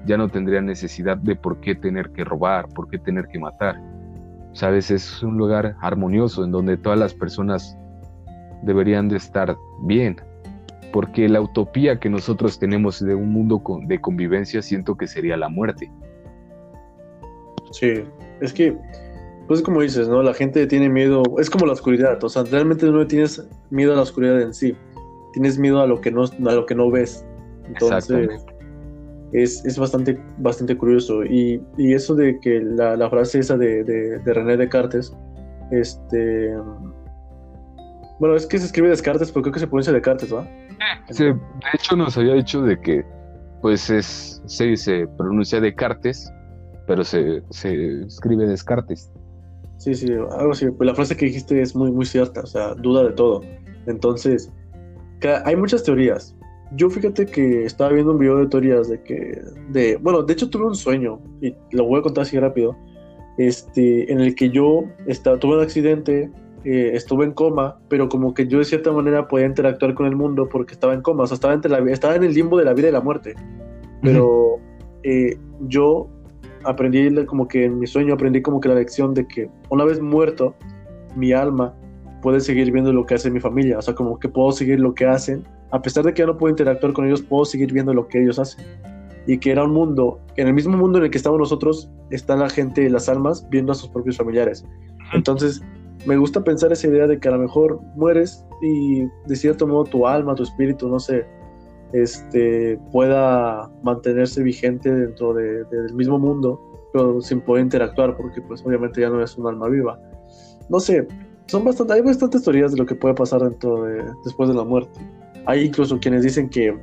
Ya 0.04 0.16
no 0.16 0.28
tendrían 0.28 0.66
necesidad 0.66 1.16
de 1.16 1.36
por 1.36 1.60
qué 1.60 1.74
tener 1.74 2.10
que 2.10 2.24
robar, 2.24 2.68
por 2.68 2.88
qué 2.88 2.98
tener 2.98 3.28
que 3.28 3.38
matar. 3.38 3.80
Sabes, 4.52 4.90
es 4.90 5.22
un 5.22 5.38
lugar 5.38 5.76
armonioso 5.80 6.44
en 6.44 6.50
donde 6.50 6.76
todas 6.76 6.98
las 6.98 7.14
personas 7.14 7.76
deberían 8.62 9.08
de 9.08 9.16
estar 9.16 9.56
bien. 9.84 10.16
Porque 10.92 11.28
la 11.28 11.40
utopía 11.40 12.00
que 12.00 12.10
nosotros 12.10 12.58
tenemos 12.58 13.02
de 13.02 13.14
un 13.14 13.32
mundo 13.32 13.62
de 13.86 14.00
convivencia 14.00 14.60
siento 14.60 14.96
que 14.96 15.06
sería 15.06 15.36
la 15.36 15.48
muerte. 15.48 15.90
Sí, 17.70 18.04
es 18.40 18.52
que 18.52 18.76
pues 19.52 19.60
como 19.60 19.82
dices, 19.82 20.08
¿no? 20.08 20.22
La 20.22 20.32
gente 20.32 20.66
tiene 20.66 20.88
miedo, 20.88 21.22
es 21.38 21.50
como 21.50 21.66
la 21.66 21.74
oscuridad, 21.74 22.24
o 22.24 22.28
sea, 22.30 22.42
realmente 22.44 22.86
no 22.86 23.06
tienes 23.06 23.46
miedo 23.68 23.92
a 23.92 23.96
la 23.96 24.00
oscuridad 24.00 24.40
en 24.40 24.54
sí, 24.54 24.74
tienes 25.34 25.58
miedo 25.58 25.82
a 25.82 25.86
lo 25.86 26.00
que 26.00 26.10
no, 26.10 26.24
a 26.24 26.52
lo 26.54 26.64
que 26.64 26.74
no 26.74 26.90
ves. 26.90 27.22
Entonces, 27.66 28.46
es, 29.34 29.62
es, 29.66 29.78
bastante, 29.78 30.18
bastante 30.38 30.74
curioso. 30.74 31.22
Y, 31.22 31.62
y 31.76 31.92
eso 31.92 32.14
de 32.14 32.40
que 32.40 32.62
la, 32.62 32.96
la 32.96 33.10
frase 33.10 33.40
esa 33.40 33.58
de, 33.58 33.84
de, 33.84 34.20
de, 34.20 34.32
René 34.32 34.56
Descartes, 34.56 35.14
este... 35.70 36.56
Bueno, 38.18 38.34
es 38.34 38.46
que 38.46 38.56
se 38.56 38.64
escribe 38.64 38.88
Descartes, 38.88 39.30
pero 39.32 39.42
creo 39.42 39.52
que 39.52 39.60
se 39.60 39.66
pronuncia 39.66 39.92
Descartes, 39.92 40.32
¿va? 40.32 40.48
Sí, 41.10 41.24
de 41.24 41.34
hecho 41.74 41.94
nos 41.94 42.16
había 42.16 42.32
dicho 42.32 42.62
de 42.62 42.80
que, 42.80 43.04
pues 43.60 43.90
es, 43.90 44.40
se, 44.46 44.74
se 44.78 45.06
pronuncia 45.18 45.60
Descartes, 45.60 46.32
pero 46.86 47.04
se, 47.04 47.42
se 47.50 48.00
escribe 48.04 48.46
Descartes. 48.46 49.12
Sí, 49.82 49.96
sí, 49.96 50.12
algo 50.12 50.52
así. 50.52 50.70
Pues 50.70 50.86
la 50.86 50.94
frase 50.94 51.16
que 51.16 51.26
dijiste 51.26 51.60
es 51.60 51.74
muy, 51.74 51.90
muy 51.90 52.06
cierta, 52.06 52.42
o 52.42 52.46
sea, 52.46 52.74
duda 52.74 53.02
de 53.02 53.10
todo. 53.14 53.40
Entonces, 53.86 54.52
hay 55.44 55.56
muchas 55.56 55.82
teorías. 55.82 56.36
Yo 56.76 56.88
fíjate 56.88 57.26
que 57.26 57.64
estaba 57.64 57.90
viendo 57.90 58.12
un 58.12 58.18
video 58.18 58.36
de 58.36 58.46
teorías 58.46 58.88
de 58.88 59.02
que, 59.02 59.42
de, 59.70 59.96
bueno, 59.96 60.22
de 60.22 60.34
hecho 60.34 60.48
tuve 60.48 60.66
un 60.66 60.76
sueño, 60.76 61.18
y 61.40 61.52
lo 61.72 61.84
voy 61.84 61.98
a 61.98 62.02
contar 62.02 62.22
así 62.22 62.38
rápido, 62.38 62.76
este, 63.38 64.10
en 64.12 64.20
el 64.20 64.36
que 64.36 64.50
yo 64.50 64.84
estaba, 65.08 65.36
tuve 65.36 65.56
un 65.56 65.62
accidente, 65.62 66.30
eh, 66.64 66.92
estuve 66.94 67.24
en 67.24 67.32
coma, 67.32 67.80
pero 67.88 68.08
como 68.08 68.34
que 68.34 68.46
yo 68.46 68.58
de 68.58 68.64
cierta 68.64 68.92
manera 68.92 69.26
podía 69.26 69.46
interactuar 69.46 69.94
con 69.94 70.06
el 70.06 70.14
mundo 70.14 70.48
porque 70.48 70.74
estaba 70.74 70.94
en 70.94 71.02
coma, 71.02 71.24
o 71.24 71.26
sea, 71.26 71.34
estaba, 71.34 71.54
entre 71.54 71.72
la, 71.72 71.78
estaba 71.90 72.14
en 72.14 72.22
el 72.22 72.34
limbo 72.34 72.56
de 72.56 72.66
la 72.66 72.72
vida 72.72 72.88
y 72.88 72.92
la 72.92 73.00
muerte. 73.00 73.34
Pero 74.00 74.60
eh, 75.02 75.36
yo 75.62 76.08
aprendí 76.64 77.24
como 77.26 77.48
que 77.48 77.64
en 77.64 77.78
mi 77.78 77.86
sueño 77.86 78.14
aprendí 78.14 78.42
como 78.42 78.60
que 78.60 78.68
la 78.68 78.74
lección 78.74 79.14
de 79.14 79.26
que 79.26 79.50
una 79.70 79.84
vez 79.84 80.00
muerto, 80.00 80.54
mi 81.16 81.32
alma 81.32 81.74
puede 82.22 82.40
seguir 82.40 82.70
viendo 82.70 82.92
lo 82.92 83.04
que 83.04 83.14
hace 83.14 83.30
mi 83.30 83.40
familia, 83.40 83.78
o 83.78 83.82
sea, 83.82 83.94
como 83.94 84.18
que 84.18 84.28
puedo 84.28 84.52
seguir 84.52 84.80
lo 84.80 84.94
que 84.94 85.06
hacen, 85.06 85.44
a 85.70 85.82
pesar 85.82 86.04
de 86.04 86.14
que 86.14 86.20
ya 86.20 86.26
no 86.26 86.38
puedo 86.38 86.50
interactuar 86.50 86.92
con 86.92 87.06
ellos, 87.06 87.22
puedo 87.22 87.44
seguir 87.44 87.72
viendo 87.72 87.92
lo 87.92 88.06
que 88.06 88.22
ellos 88.22 88.38
hacen. 88.38 88.64
Y 89.26 89.38
que 89.38 89.52
era 89.52 89.64
un 89.64 89.72
mundo, 89.72 90.20
en 90.36 90.48
el 90.48 90.54
mismo 90.54 90.76
mundo 90.76 90.98
en 90.98 91.04
el 91.04 91.10
que 91.10 91.18
estamos 91.18 91.38
nosotros, 91.38 91.90
está 92.10 92.36
la 92.36 92.48
gente, 92.48 92.88
las 92.90 93.08
almas, 93.08 93.46
viendo 93.50 93.72
a 93.72 93.74
sus 93.74 93.88
propios 93.88 94.16
familiares. 94.16 94.64
Entonces, 95.12 95.62
me 96.06 96.16
gusta 96.16 96.42
pensar 96.42 96.72
esa 96.72 96.88
idea 96.88 97.06
de 97.06 97.18
que 97.18 97.28
a 97.28 97.32
lo 97.32 97.38
mejor 97.38 97.80
mueres 97.94 98.44
y 98.60 99.02
de 99.26 99.36
cierto 99.36 99.66
modo 99.66 99.84
tu 99.84 100.06
alma, 100.06 100.34
tu 100.34 100.42
espíritu, 100.42 100.88
no 100.88 100.98
sé, 100.98 101.24
este, 101.92 102.78
pueda 102.90 103.70
mantenerse 103.82 104.42
vigente 104.42 104.92
dentro 104.92 105.34
del 105.34 105.94
mismo 105.94 106.18
mundo, 106.18 106.60
pero 106.92 107.20
sin 107.20 107.40
poder 107.40 107.64
interactuar, 107.64 108.16
porque 108.16 108.40
pues 108.42 108.64
obviamente 108.64 109.00
ya 109.00 109.10
no 109.10 109.22
es 109.22 109.36
un 109.36 109.46
alma 109.46 109.68
viva. 109.68 109.98
No 110.68 110.80
sé, 110.80 111.06
son 111.46 111.64
bastante, 111.64 111.94
hay 111.94 112.02
bastantes 112.02 112.42
teorías 112.42 112.72
de 112.72 112.78
lo 112.78 112.86
que 112.86 112.94
puede 112.94 113.14
pasar 113.14 113.42
dentro 113.42 113.84
de, 113.84 114.04
después 114.24 114.48
de 114.48 114.54
la 114.54 114.64
muerte. 114.64 115.00
Hay 115.46 115.64
incluso 115.64 115.98
quienes 115.98 116.22
dicen 116.22 116.48
que 116.48 116.76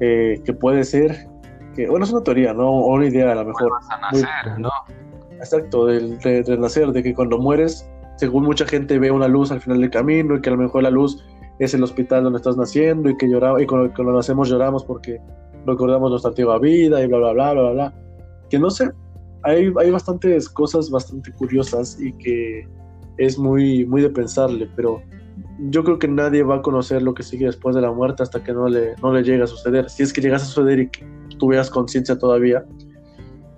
eh, 0.00 0.42
que 0.44 0.52
puede 0.52 0.82
ser, 0.84 1.28
que 1.74 1.88
bueno, 1.88 2.04
es 2.04 2.12
una 2.12 2.22
teoría, 2.22 2.52
¿no? 2.52 2.68
O 2.68 2.94
una 2.94 3.06
idea 3.06 3.30
a 3.30 3.34
lo 3.36 3.44
mejor. 3.44 3.72
a 3.90 4.12
nacer, 4.12 4.58
¿no? 4.58 4.70
Exacto, 5.38 5.86
del, 5.86 6.18
de, 6.18 6.58
nacer, 6.58 6.90
de 6.92 7.02
que 7.02 7.14
cuando 7.14 7.38
mueres, 7.38 7.88
según 8.16 8.44
mucha 8.44 8.66
gente 8.66 8.98
ve 8.98 9.10
una 9.10 9.28
luz 9.28 9.52
al 9.52 9.60
final 9.60 9.80
del 9.80 9.90
camino 9.90 10.36
y 10.36 10.40
que 10.40 10.48
a 10.48 10.52
lo 10.52 10.58
mejor 10.58 10.82
la 10.82 10.90
luz 10.90 11.24
es 11.58 11.74
el 11.74 11.82
hospital 11.82 12.24
donde 12.24 12.38
estás 12.38 12.56
naciendo 12.56 13.08
y 13.10 13.16
que 13.16 13.28
lloraba, 13.28 13.62
y 13.62 13.66
cuando, 13.66 13.92
cuando 13.94 14.12
nacemos 14.12 14.48
lloramos 14.48 14.84
porque 14.84 15.20
recordamos 15.66 16.10
nuestra 16.10 16.30
antigua 16.30 16.58
vida 16.58 17.02
y 17.02 17.06
bla, 17.06 17.18
bla, 17.18 17.32
bla, 17.32 17.52
bla, 17.52 17.70
bla. 17.70 17.94
Que 18.50 18.58
no 18.58 18.70
sé, 18.70 18.90
hay, 19.42 19.72
hay 19.78 19.90
bastantes 19.90 20.48
cosas 20.48 20.90
bastante 20.90 21.32
curiosas 21.32 22.00
y 22.00 22.12
que 22.14 22.66
es 23.18 23.38
muy, 23.38 23.86
muy 23.86 24.02
de 24.02 24.10
pensarle, 24.10 24.68
pero 24.74 25.02
yo 25.70 25.84
creo 25.84 25.98
que 25.98 26.08
nadie 26.08 26.42
va 26.42 26.56
a 26.56 26.62
conocer 26.62 27.02
lo 27.02 27.14
que 27.14 27.22
sigue 27.22 27.46
después 27.46 27.74
de 27.74 27.82
la 27.82 27.92
muerte 27.92 28.22
hasta 28.22 28.42
que 28.42 28.52
no 28.52 28.68
le, 28.68 28.94
no 29.02 29.12
le 29.12 29.22
llegue 29.22 29.42
a 29.42 29.46
suceder. 29.46 29.88
Si 29.88 30.02
es 30.02 30.12
que 30.12 30.20
llegas 30.20 30.42
a 30.42 30.46
suceder 30.46 30.80
y 30.80 30.88
que 30.88 31.06
tuvieras 31.38 31.70
conciencia 31.70 32.18
todavía, 32.18 32.64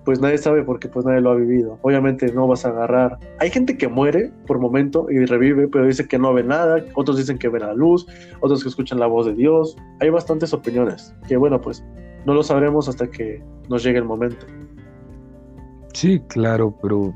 pues 0.07 0.21
nadie 0.21 0.39
sabe 0.39 0.63
porque 0.63 0.89
pues 0.89 1.05
nadie 1.05 1.21
lo 1.21 1.33
ha 1.33 1.35
vivido. 1.35 1.81
Obviamente 1.83 2.33
no 2.33 2.47
vas 2.47 2.65
a 2.65 2.69
agarrar. 2.69 3.19
Hay 3.41 3.51
gente 3.51 3.77
que 3.77 3.89
muere 3.89 4.31
por 4.47 4.61
momento 4.61 5.09
y 5.11 5.27
revive, 5.27 5.67
pero 5.67 5.85
dice 5.85 6.07
que 6.07 6.17
no 6.17 6.33
ve 6.33 6.45
nada, 6.45 6.83
otros 6.95 7.19
dicen 7.19 7.39
que 7.39 7.49
ven 7.49 7.63
la 7.63 7.75
luz, 7.75 8.07
otros 8.41 8.63
que 8.63 8.69
escuchan 8.69 9.01
la 9.01 9.07
voz 9.07 9.27
de 9.27 9.35
Dios. 9.35 9.77
Hay 10.01 10.11
bastantes 10.11 10.55
opiniones, 10.55 11.13
que 11.27 11.37
bueno, 11.37 11.61
pues 11.61 11.85
no 12.25 12.35
lo 12.35 12.45
sabremos 12.45 12.89
hasta 12.89 13.11
que 13.11 13.43
nos 13.69 13.83
llegue 13.83 13.99
el 13.99 14.05
momento. 14.05 14.47
Sí, 15.93 16.23
claro, 16.29 16.73
pero 16.81 17.13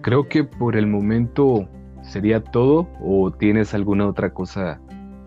creo 0.00 0.28
que 0.28 0.42
por 0.42 0.76
el 0.76 0.88
momento 0.88 1.68
sería 2.02 2.42
todo 2.42 2.88
o 3.00 3.30
tienes 3.30 3.72
alguna 3.72 4.08
otra 4.08 4.34
cosa 4.34 4.80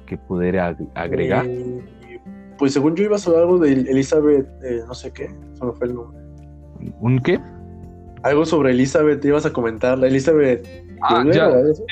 que 0.05 0.18
poder 0.18 0.60
agregar. 0.95 1.45
Eh, 1.47 1.81
pues 2.57 2.73
según 2.73 2.97
yo 2.97 3.05
ibas 3.05 3.26
a 3.26 3.30
hablar 3.30 3.43
algo 3.43 3.60
de 3.60 3.72
Elizabeth, 3.72 4.49
eh, 4.65 4.81
no 4.85 4.93
sé 4.93 5.14
qué, 5.14 5.30
se 5.53 5.65
me 5.65 5.72
fue 5.72 5.88
el 5.88 5.95
nombre. 5.95 6.23
¿Un 6.99 7.19
qué? 7.19 7.39
Algo 8.23 8.45
sobre 8.45 8.72
Elizabeth, 8.72 9.23
ibas 9.26 9.45
a 9.45 9.51
comentar, 9.51 9.97
la 9.97 10.07
Elizabeth. 10.07 10.68
Ah, 11.01 11.23
ya, 11.30 11.51
sí, 11.73 11.84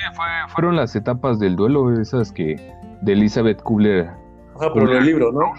fueron 0.47 0.77
las 0.77 0.95
etapas 0.95 1.39
del 1.39 1.57
duelo, 1.57 1.99
esas 1.99 2.31
que 2.31 2.55
de 3.01 3.13
Elizabeth 3.13 3.61
Kubler. 3.61 4.09
Ajá, 4.55 4.73
por 4.73 4.89
el 4.89 5.05
libro, 5.05 5.31
¿no? 5.31 5.51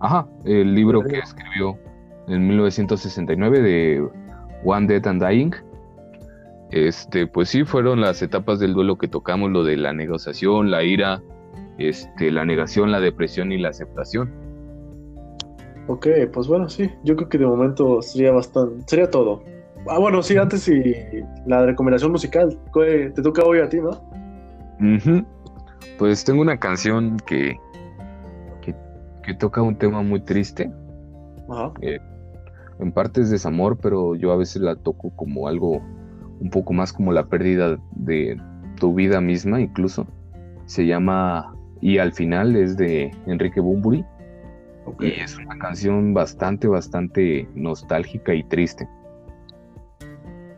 Ajá, 0.00 0.26
el 0.44 0.74
libro 0.74 1.02
que 1.02 1.18
escribió 1.18 1.78
en 2.28 2.48
1969 2.48 3.60
de 3.60 4.08
One 4.64 4.86
Dead 4.86 5.06
and 5.06 5.24
Dying. 5.24 5.54
Este, 6.70 7.26
pues 7.26 7.50
sí, 7.50 7.64
fueron 7.64 8.00
las 8.00 8.22
etapas 8.22 8.58
del 8.58 8.74
duelo 8.74 8.96
que 8.98 9.08
tocamos, 9.08 9.50
lo 9.50 9.62
de 9.62 9.76
la 9.76 9.92
negociación, 9.92 10.70
la 10.70 10.82
ira, 10.82 11.22
este, 11.78 12.30
la 12.30 12.44
negación, 12.44 12.90
la 12.90 13.00
depresión 13.00 13.52
y 13.52 13.58
la 13.58 13.68
aceptación. 13.68 14.45
Ok, 15.88 16.06
pues 16.32 16.48
bueno, 16.48 16.68
sí, 16.68 16.90
yo 17.04 17.16
creo 17.16 17.28
que 17.28 17.38
de 17.38 17.46
momento 17.46 18.02
sería 18.02 18.32
bastante, 18.32 18.82
sería 18.86 19.10
todo. 19.10 19.42
Ah, 19.88 19.98
bueno, 19.98 20.22
sí, 20.22 20.36
antes 20.36 20.62
sí, 20.62 20.82
la 21.46 21.64
recomendación 21.64 22.10
musical, 22.10 22.58
te 22.74 23.22
toca 23.22 23.44
hoy 23.44 23.60
a 23.60 23.68
ti, 23.68 23.78
¿no? 23.80 23.90
Pues 25.98 26.24
tengo 26.24 26.42
una 26.42 26.58
canción 26.58 27.18
que, 27.26 27.56
que, 28.62 29.34
toca 29.34 29.62
un 29.62 29.76
tema 29.76 30.02
muy 30.02 30.20
triste. 30.20 30.70
Ajá. 31.48 31.72
Eh, 31.80 32.00
en 32.78 32.92
parte 32.92 33.20
es 33.20 33.30
desamor, 33.30 33.78
pero 33.78 34.14
yo 34.14 34.32
a 34.32 34.36
veces 34.36 34.62
la 34.62 34.76
toco 34.76 35.10
como 35.16 35.48
algo 35.48 35.80
un 36.40 36.50
poco 36.50 36.72
más 36.72 36.92
como 36.92 37.12
la 37.12 37.26
pérdida 37.26 37.78
de 37.92 38.40
tu 38.78 38.94
vida 38.94 39.20
misma 39.20 39.60
incluso. 39.60 40.06
Se 40.66 40.86
llama 40.86 41.54
Y 41.80 41.98
al 41.98 42.12
final 42.12 42.56
es 42.56 42.76
de 42.76 43.10
Enrique 43.26 43.60
Bumburi. 43.60 44.04
Y 45.00 45.20
es 45.20 45.36
una 45.36 45.58
canción 45.58 46.14
bastante, 46.14 46.68
bastante 46.68 47.48
nostálgica 47.54 48.34
y 48.34 48.42
triste. 48.44 48.88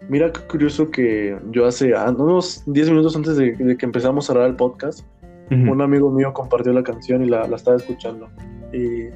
Mira 0.09 0.33
qué 0.33 0.41
curioso 0.43 0.91
que 0.91 1.39
yo 1.51 1.67
hace 1.67 1.95
ah, 1.95 2.11
unos 2.17 2.63
10 2.67 2.91
minutos 2.91 3.15
antes 3.15 3.37
de, 3.37 3.77
que 3.77 3.87
empezamos 3.87 4.29
a 4.29 4.33
grabar 4.33 4.51
el 4.51 4.57
podcast, 4.57 5.05
un 5.51 5.81
amigo 5.81 6.11
mío 6.11 6.33
compartió 6.35 6.75
la 6.75 6.83
canción 6.83 7.23
y 7.25 7.27
la, 7.27 7.49
la 7.49 7.57
estaba 7.57 7.79
escuchando. 7.79 8.29
Y 8.73 9.07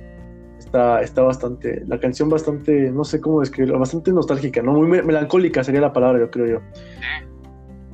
está, 0.58 1.02
está 1.02 1.22
bastante, 1.22 1.82
la 1.86 1.98
canción 1.98 2.28
bastante, 2.28 2.90
no 2.90 3.04
sé 3.04 3.20
cómo 3.20 3.40
describirlo, 3.40 3.78
bastante 3.78 4.12
nostálgica, 4.12 4.62
¿no? 4.62 4.72
Muy 4.72 5.02
melancólica 5.02 5.62
sería 5.62 5.80
la 5.82 5.92
palabra, 5.92 6.20
yo 6.20 6.30
creo 6.30 6.46
yo. 6.46 6.60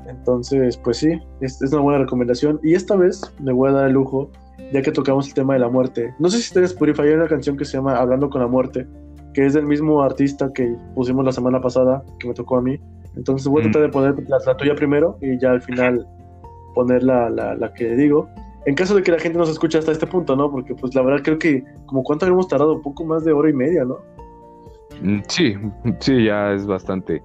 Entonces, 0.09 0.77
pues 0.77 0.99
sí, 0.99 1.21
es, 1.41 1.61
es, 1.61 1.73
una 1.73 1.83
buena 1.83 1.99
recomendación. 2.01 2.61
Y 2.63 2.75
esta 2.75 2.97
vez 2.97 3.21
me 3.41 3.53
voy 3.53 3.71
a 3.71 3.73
dar 3.73 3.87
el 3.89 3.93
lujo, 3.93 4.31
ya 4.73 4.83
que 4.83 4.93
tocamos 4.93 5.29
el 5.29 5.35
tema 5.35 5.55
de 5.55 5.61
la 5.61 5.69
muerte. 5.69 6.15
No 6.19 6.29
sé 6.29 6.39
si 6.39 6.49
ustedes 6.49 6.71
Spotify 6.71 7.03
hay 7.03 7.13
una 7.15 7.29
canción 7.29 7.57
que 7.57 7.65
se 7.65 7.77
llama 7.77 7.97
Hablando 7.97 8.29
con 8.31 8.41
la 8.41 8.49
muerte, 8.49 8.87
que 9.35 9.47
es 9.47 9.55
del 9.55 9.67
mismo 9.67 10.03
artista 10.03 10.51
que 10.53 10.75
pusimos 10.95 11.25
la 11.25 11.33
semana 11.33 11.61
pasada, 11.61 12.03
que 12.19 12.29
me 12.29 12.35
tocó 12.35 12.57
a 12.57 12.63
mí. 12.63 12.79
Entonces 13.17 13.47
voy 13.49 13.63
a 13.63 13.65
tratar 13.65 13.83
de 13.83 13.89
poner 13.89 14.29
la, 14.29 14.39
la 14.45 14.57
tuya 14.57 14.75
primero 14.75 15.19
y 15.21 15.39
ya 15.39 15.51
al 15.51 15.63
final 15.63 16.07
poner 16.75 17.03
la, 17.03 17.31
la, 17.31 17.55
la 17.55 17.73
que 17.73 17.97
digo 17.97 18.29
en 18.69 18.75
caso 18.75 18.95
de 18.95 19.03
que 19.03 19.11
la 19.11 19.19
gente 19.19 19.39
nos 19.39 19.49
escuche 19.49 19.79
hasta 19.79 19.93
este 19.93 20.07
punto, 20.07 20.37
¿no? 20.37 20.51
Porque 20.51 20.75
pues 20.75 20.95
la 20.95 21.01
verdad 21.01 21.23
creo 21.25 21.39
que 21.39 21.65
como 21.87 22.03
cuánto 22.03 22.27
habíamos 22.27 22.49
tardado, 22.49 22.75
un 22.75 22.83
poco 22.83 23.03
más 23.03 23.25
de 23.25 23.33
hora 23.33 23.49
y 23.49 23.55
media, 23.55 23.83
¿no? 23.83 23.99
Mm, 25.03 25.21
sí, 25.27 25.55
sí, 26.01 26.25
ya 26.25 26.53
es 26.53 26.67
bastante, 26.67 27.23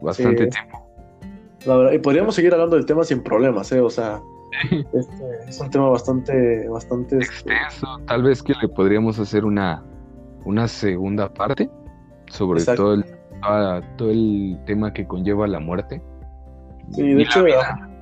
bastante 0.00 0.46
tiempo. 0.46 0.88
La 1.66 1.76
verdad, 1.76 1.92
y 1.92 1.98
podríamos 1.98 2.34
seguir 2.34 2.54
hablando 2.54 2.76
del 2.76 2.86
tema 2.86 3.04
sin 3.04 3.22
problemas, 3.22 3.70
¿eh? 3.72 3.82
O 3.82 3.90
sea, 3.90 4.22
este, 4.92 5.24
es 5.48 5.60
un 5.60 5.70
tema 5.70 5.88
bastante, 5.90 6.68
bastante 6.68 7.18
este, 7.18 7.52
extenso. 7.52 7.86
Tal 8.06 8.22
vez 8.22 8.42
que 8.42 8.54
le 8.60 8.68
podríamos 8.68 9.18
hacer 9.18 9.44
una, 9.44 9.84
una 10.44 10.68
segunda 10.68 11.32
parte 11.32 11.70
sobre 12.30 12.64
todo 12.64 12.94
el, 12.94 13.04
todo 13.96 14.10
el 14.10 14.58
tema 14.66 14.92
que 14.92 15.06
conlleva 15.06 15.46
la 15.46 15.60
muerte. 15.60 16.02
Sí, 16.90 17.14
de 17.14 17.22
hecho, 17.22 17.44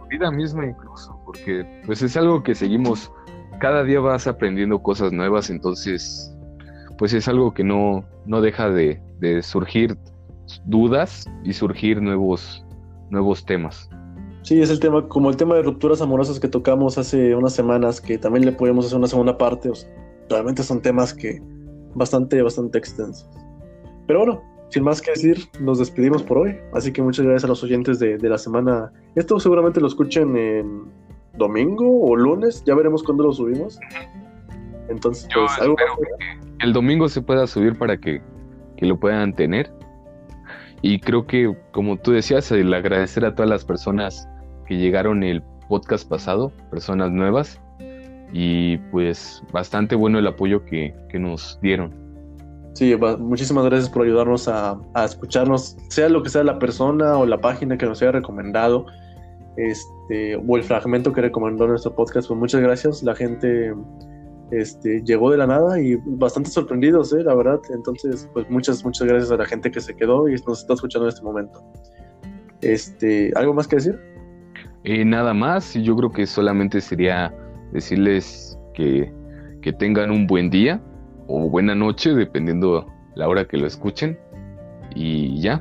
vida 0.09 0.31
misma 0.31 0.67
incluso, 0.67 1.19
porque 1.25 1.83
pues 1.87 2.03
es 2.03 2.17
algo 2.17 2.43
que 2.43 2.55
seguimos, 2.55 3.11
cada 3.59 3.83
día 3.83 4.01
vas 4.01 4.27
aprendiendo 4.27 4.81
cosas 4.83 5.13
nuevas, 5.13 5.51
entonces 5.51 6.33
pues 6.99 7.13
es 7.13 7.29
algo 7.29 7.53
que 7.53 7.65
no, 7.65 8.05
no 8.25 8.41
deja 8.41 8.71
de, 8.71 9.03
surgir 9.43 9.99
dudas 10.65 11.29
y 11.43 11.53
surgir 11.53 12.01
nuevos, 12.01 12.65
nuevos 13.11 13.45
temas. 13.45 13.91
Sí, 14.47 14.63
es 14.63 14.71
el 14.71 14.79
tema, 14.79 15.09
como 15.09 15.29
el 15.29 15.37
tema 15.37 15.57
de 15.57 15.63
rupturas 15.63 16.01
amorosas 16.01 16.39
que 16.39 16.47
tocamos 16.47 16.99
hace 16.99 17.35
unas 17.35 17.53
semanas, 17.53 18.01
que 18.01 18.17
también 18.17 18.45
le 18.45 18.53
podemos 18.53 18.87
hacer 18.87 18.97
una 18.97 19.09
segunda 19.09 19.37
parte. 19.37 19.73
realmente 20.31 20.63
son 20.63 20.81
temas 20.81 21.13
que 21.13 21.43
bastante, 21.97 22.41
bastante 22.43 22.79
extensos. 22.79 23.29
Pero 24.07 24.21
bueno, 24.21 24.43
sin 24.69 24.85
más 24.85 25.03
que 25.03 25.11
decir, 25.11 25.39
nos 25.59 25.81
despedimos 25.81 26.23
por 26.23 26.39
hoy. 26.39 26.57
Así 26.73 26.93
que 26.93 27.03
muchas 27.03 27.25
gracias 27.25 27.43
a 27.43 27.49
los 27.49 27.65
oyentes 27.65 27.99
de, 27.99 28.19
la 28.21 28.39
semana. 28.39 28.93
Esto 29.17 29.41
seguramente 29.41 29.81
lo 29.81 29.89
escuchen 29.89 30.37
en 30.37 30.85
domingo 31.37 32.03
o 32.03 32.15
lunes. 32.15 32.63
Ya 32.65 32.77
veremos 32.77 33.03
cuándo 33.03 33.25
lo 33.25 33.33
subimos. 33.33 33.81
Entonces, 34.89 35.29
pues, 35.35 35.59
algo 35.61 35.75
que 35.75 35.85
el 36.65 36.73
domingo 36.73 37.09
se 37.09 37.21
pueda 37.21 37.49
subir 37.49 37.77
para 37.77 37.97
que, 37.97 38.23
lo 38.79 38.97
puedan 38.97 39.35
tener. 39.35 39.73
Y 40.83 41.01
creo 41.01 41.27
que, 41.27 41.53
como 41.73 41.97
tú 41.97 42.13
decías, 42.13 42.53
el 42.53 42.73
agradecer 42.73 43.25
a 43.25 43.35
todas 43.35 43.51
las 43.51 43.65
personas 43.65 44.29
que 44.67 44.77
llegaron 44.77 45.23
el 45.23 45.43
podcast 45.69 46.09
pasado, 46.09 46.53
personas 46.71 47.11
nuevas. 47.11 47.61
Y 48.33 48.79
pues 48.91 49.43
bastante 49.53 49.95
bueno 49.95 50.19
el 50.19 50.27
apoyo 50.27 50.65
que, 50.65 50.95
que 51.09 51.19
nos 51.19 51.59
dieron. 51.63 52.07
Sí, 52.77 52.95
muchísimas 53.19 53.65
gracias 53.65 53.89
por 53.89 54.05
ayudarnos 54.05 54.49
a, 54.49 54.79
escucharnos, 55.03 55.79
sea 55.89 56.11
lo 56.11 56.23
que 56.23 56.29
sea 56.29 56.45
la 56.45 56.59
persona 56.59 57.17
o 57.17 57.25
la 57.25 57.41
página 57.41 57.79
que 57.79 57.87
nos 57.87 58.03
haya 58.03 58.13
recomendado, 58.13 58.85
este, 59.57 60.37
o 60.37 60.57
el 60.59 60.63
fragmento 60.63 61.11
que 61.11 61.23
recomendó 61.23 61.67
nuestro 61.67 61.95
podcast. 61.95 62.29
Pues 62.29 62.39
muchas 62.39 62.61
gracias. 62.61 63.03
La 63.03 63.15
gente 63.15 63.73
este, 64.51 65.03
llegó 65.07 65.31
de 65.31 65.39
la 65.39 65.47
nada 65.47 65.81
y 65.81 65.97
bastante 66.05 66.51
sorprendidos, 66.51 67.15
¿eh? 67.15 67.23
la 67.23 67.35
verdad. 67.35 67.61
Entonces, 67.71 68.29
pues 68.35 68.45
muchas, 68.51 68.85
muchas 68.85 69.09
gracias 69.09 69.31
a 69.31 69.39
la 69.39 69.47
gente 69.47 69.71
que 69.71 69.81
se 69.81 69.97
quedó 69.97 70.29
y 70.29 70.35
nos 70.47 70.61
está 70.61 70.75
escuchando 70.75 71.07
en 71.07 71.15
este 71.15 71.25
momento. 71.25 71.65
Este, 72.61 73.33
¿Algo 73.37 73.55
más 73.55 73.67
que 73.67 73.77
decir? 73.77 73.99
Eh, 74.89 75.05
nada 75.05 75.35
más, 75.35 75.75
yo 75.75 75.97
creo 75.97 76.13
que 76.13 76.27
solamente 76.27 76.81
sería 76.81 77.35
decirles 77.73 78.57
que, 78.73 79.13
que 79.61 79.73
tengan 79.73 80.13
un 80.13 80.29
buen 80.29 80.49
día, 80.49 80.81
o 81.27 81.51
buena 81.51 81.75
noche, 81.75 82.15
dependiendo 82.15 82.87
la 83.17 83.29
hora 83.29 83.45
que 83.49 83.57
lo 83.57 83.67
escuchen. 83.67 84.17
Y 84.95 85.41
ya. 85.41 85.61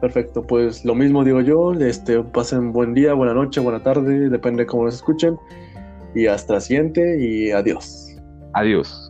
Perfecto, 0.00 0.40
pues 0.46 0.84
lo 0.84 0.94
mismo 0.94 1.24
digo 1.24 1.40
yo, 1.40 1.72
este, 1.72 2.22
pasen 2.22 2.70
buen 2.70 2.94
día, 2.94 3.12
buena 3.12 3.34
noche, 3.34 3.60
buena 3.60 3.82
tarde, 3.82 4.30
depende 4.30 4.62
de 4.62 4.66
cómo 4.66 4.84
los 4.84 4.94
escuchen. 4.94 5.36
Y 6.14 6.28
hasta 6.28 6.54
la 6.54 6.60
siguiente 6.60 7.20
y 7.20 7.50
adiós. 7.50 8.16
Adiós. 8.52 9.05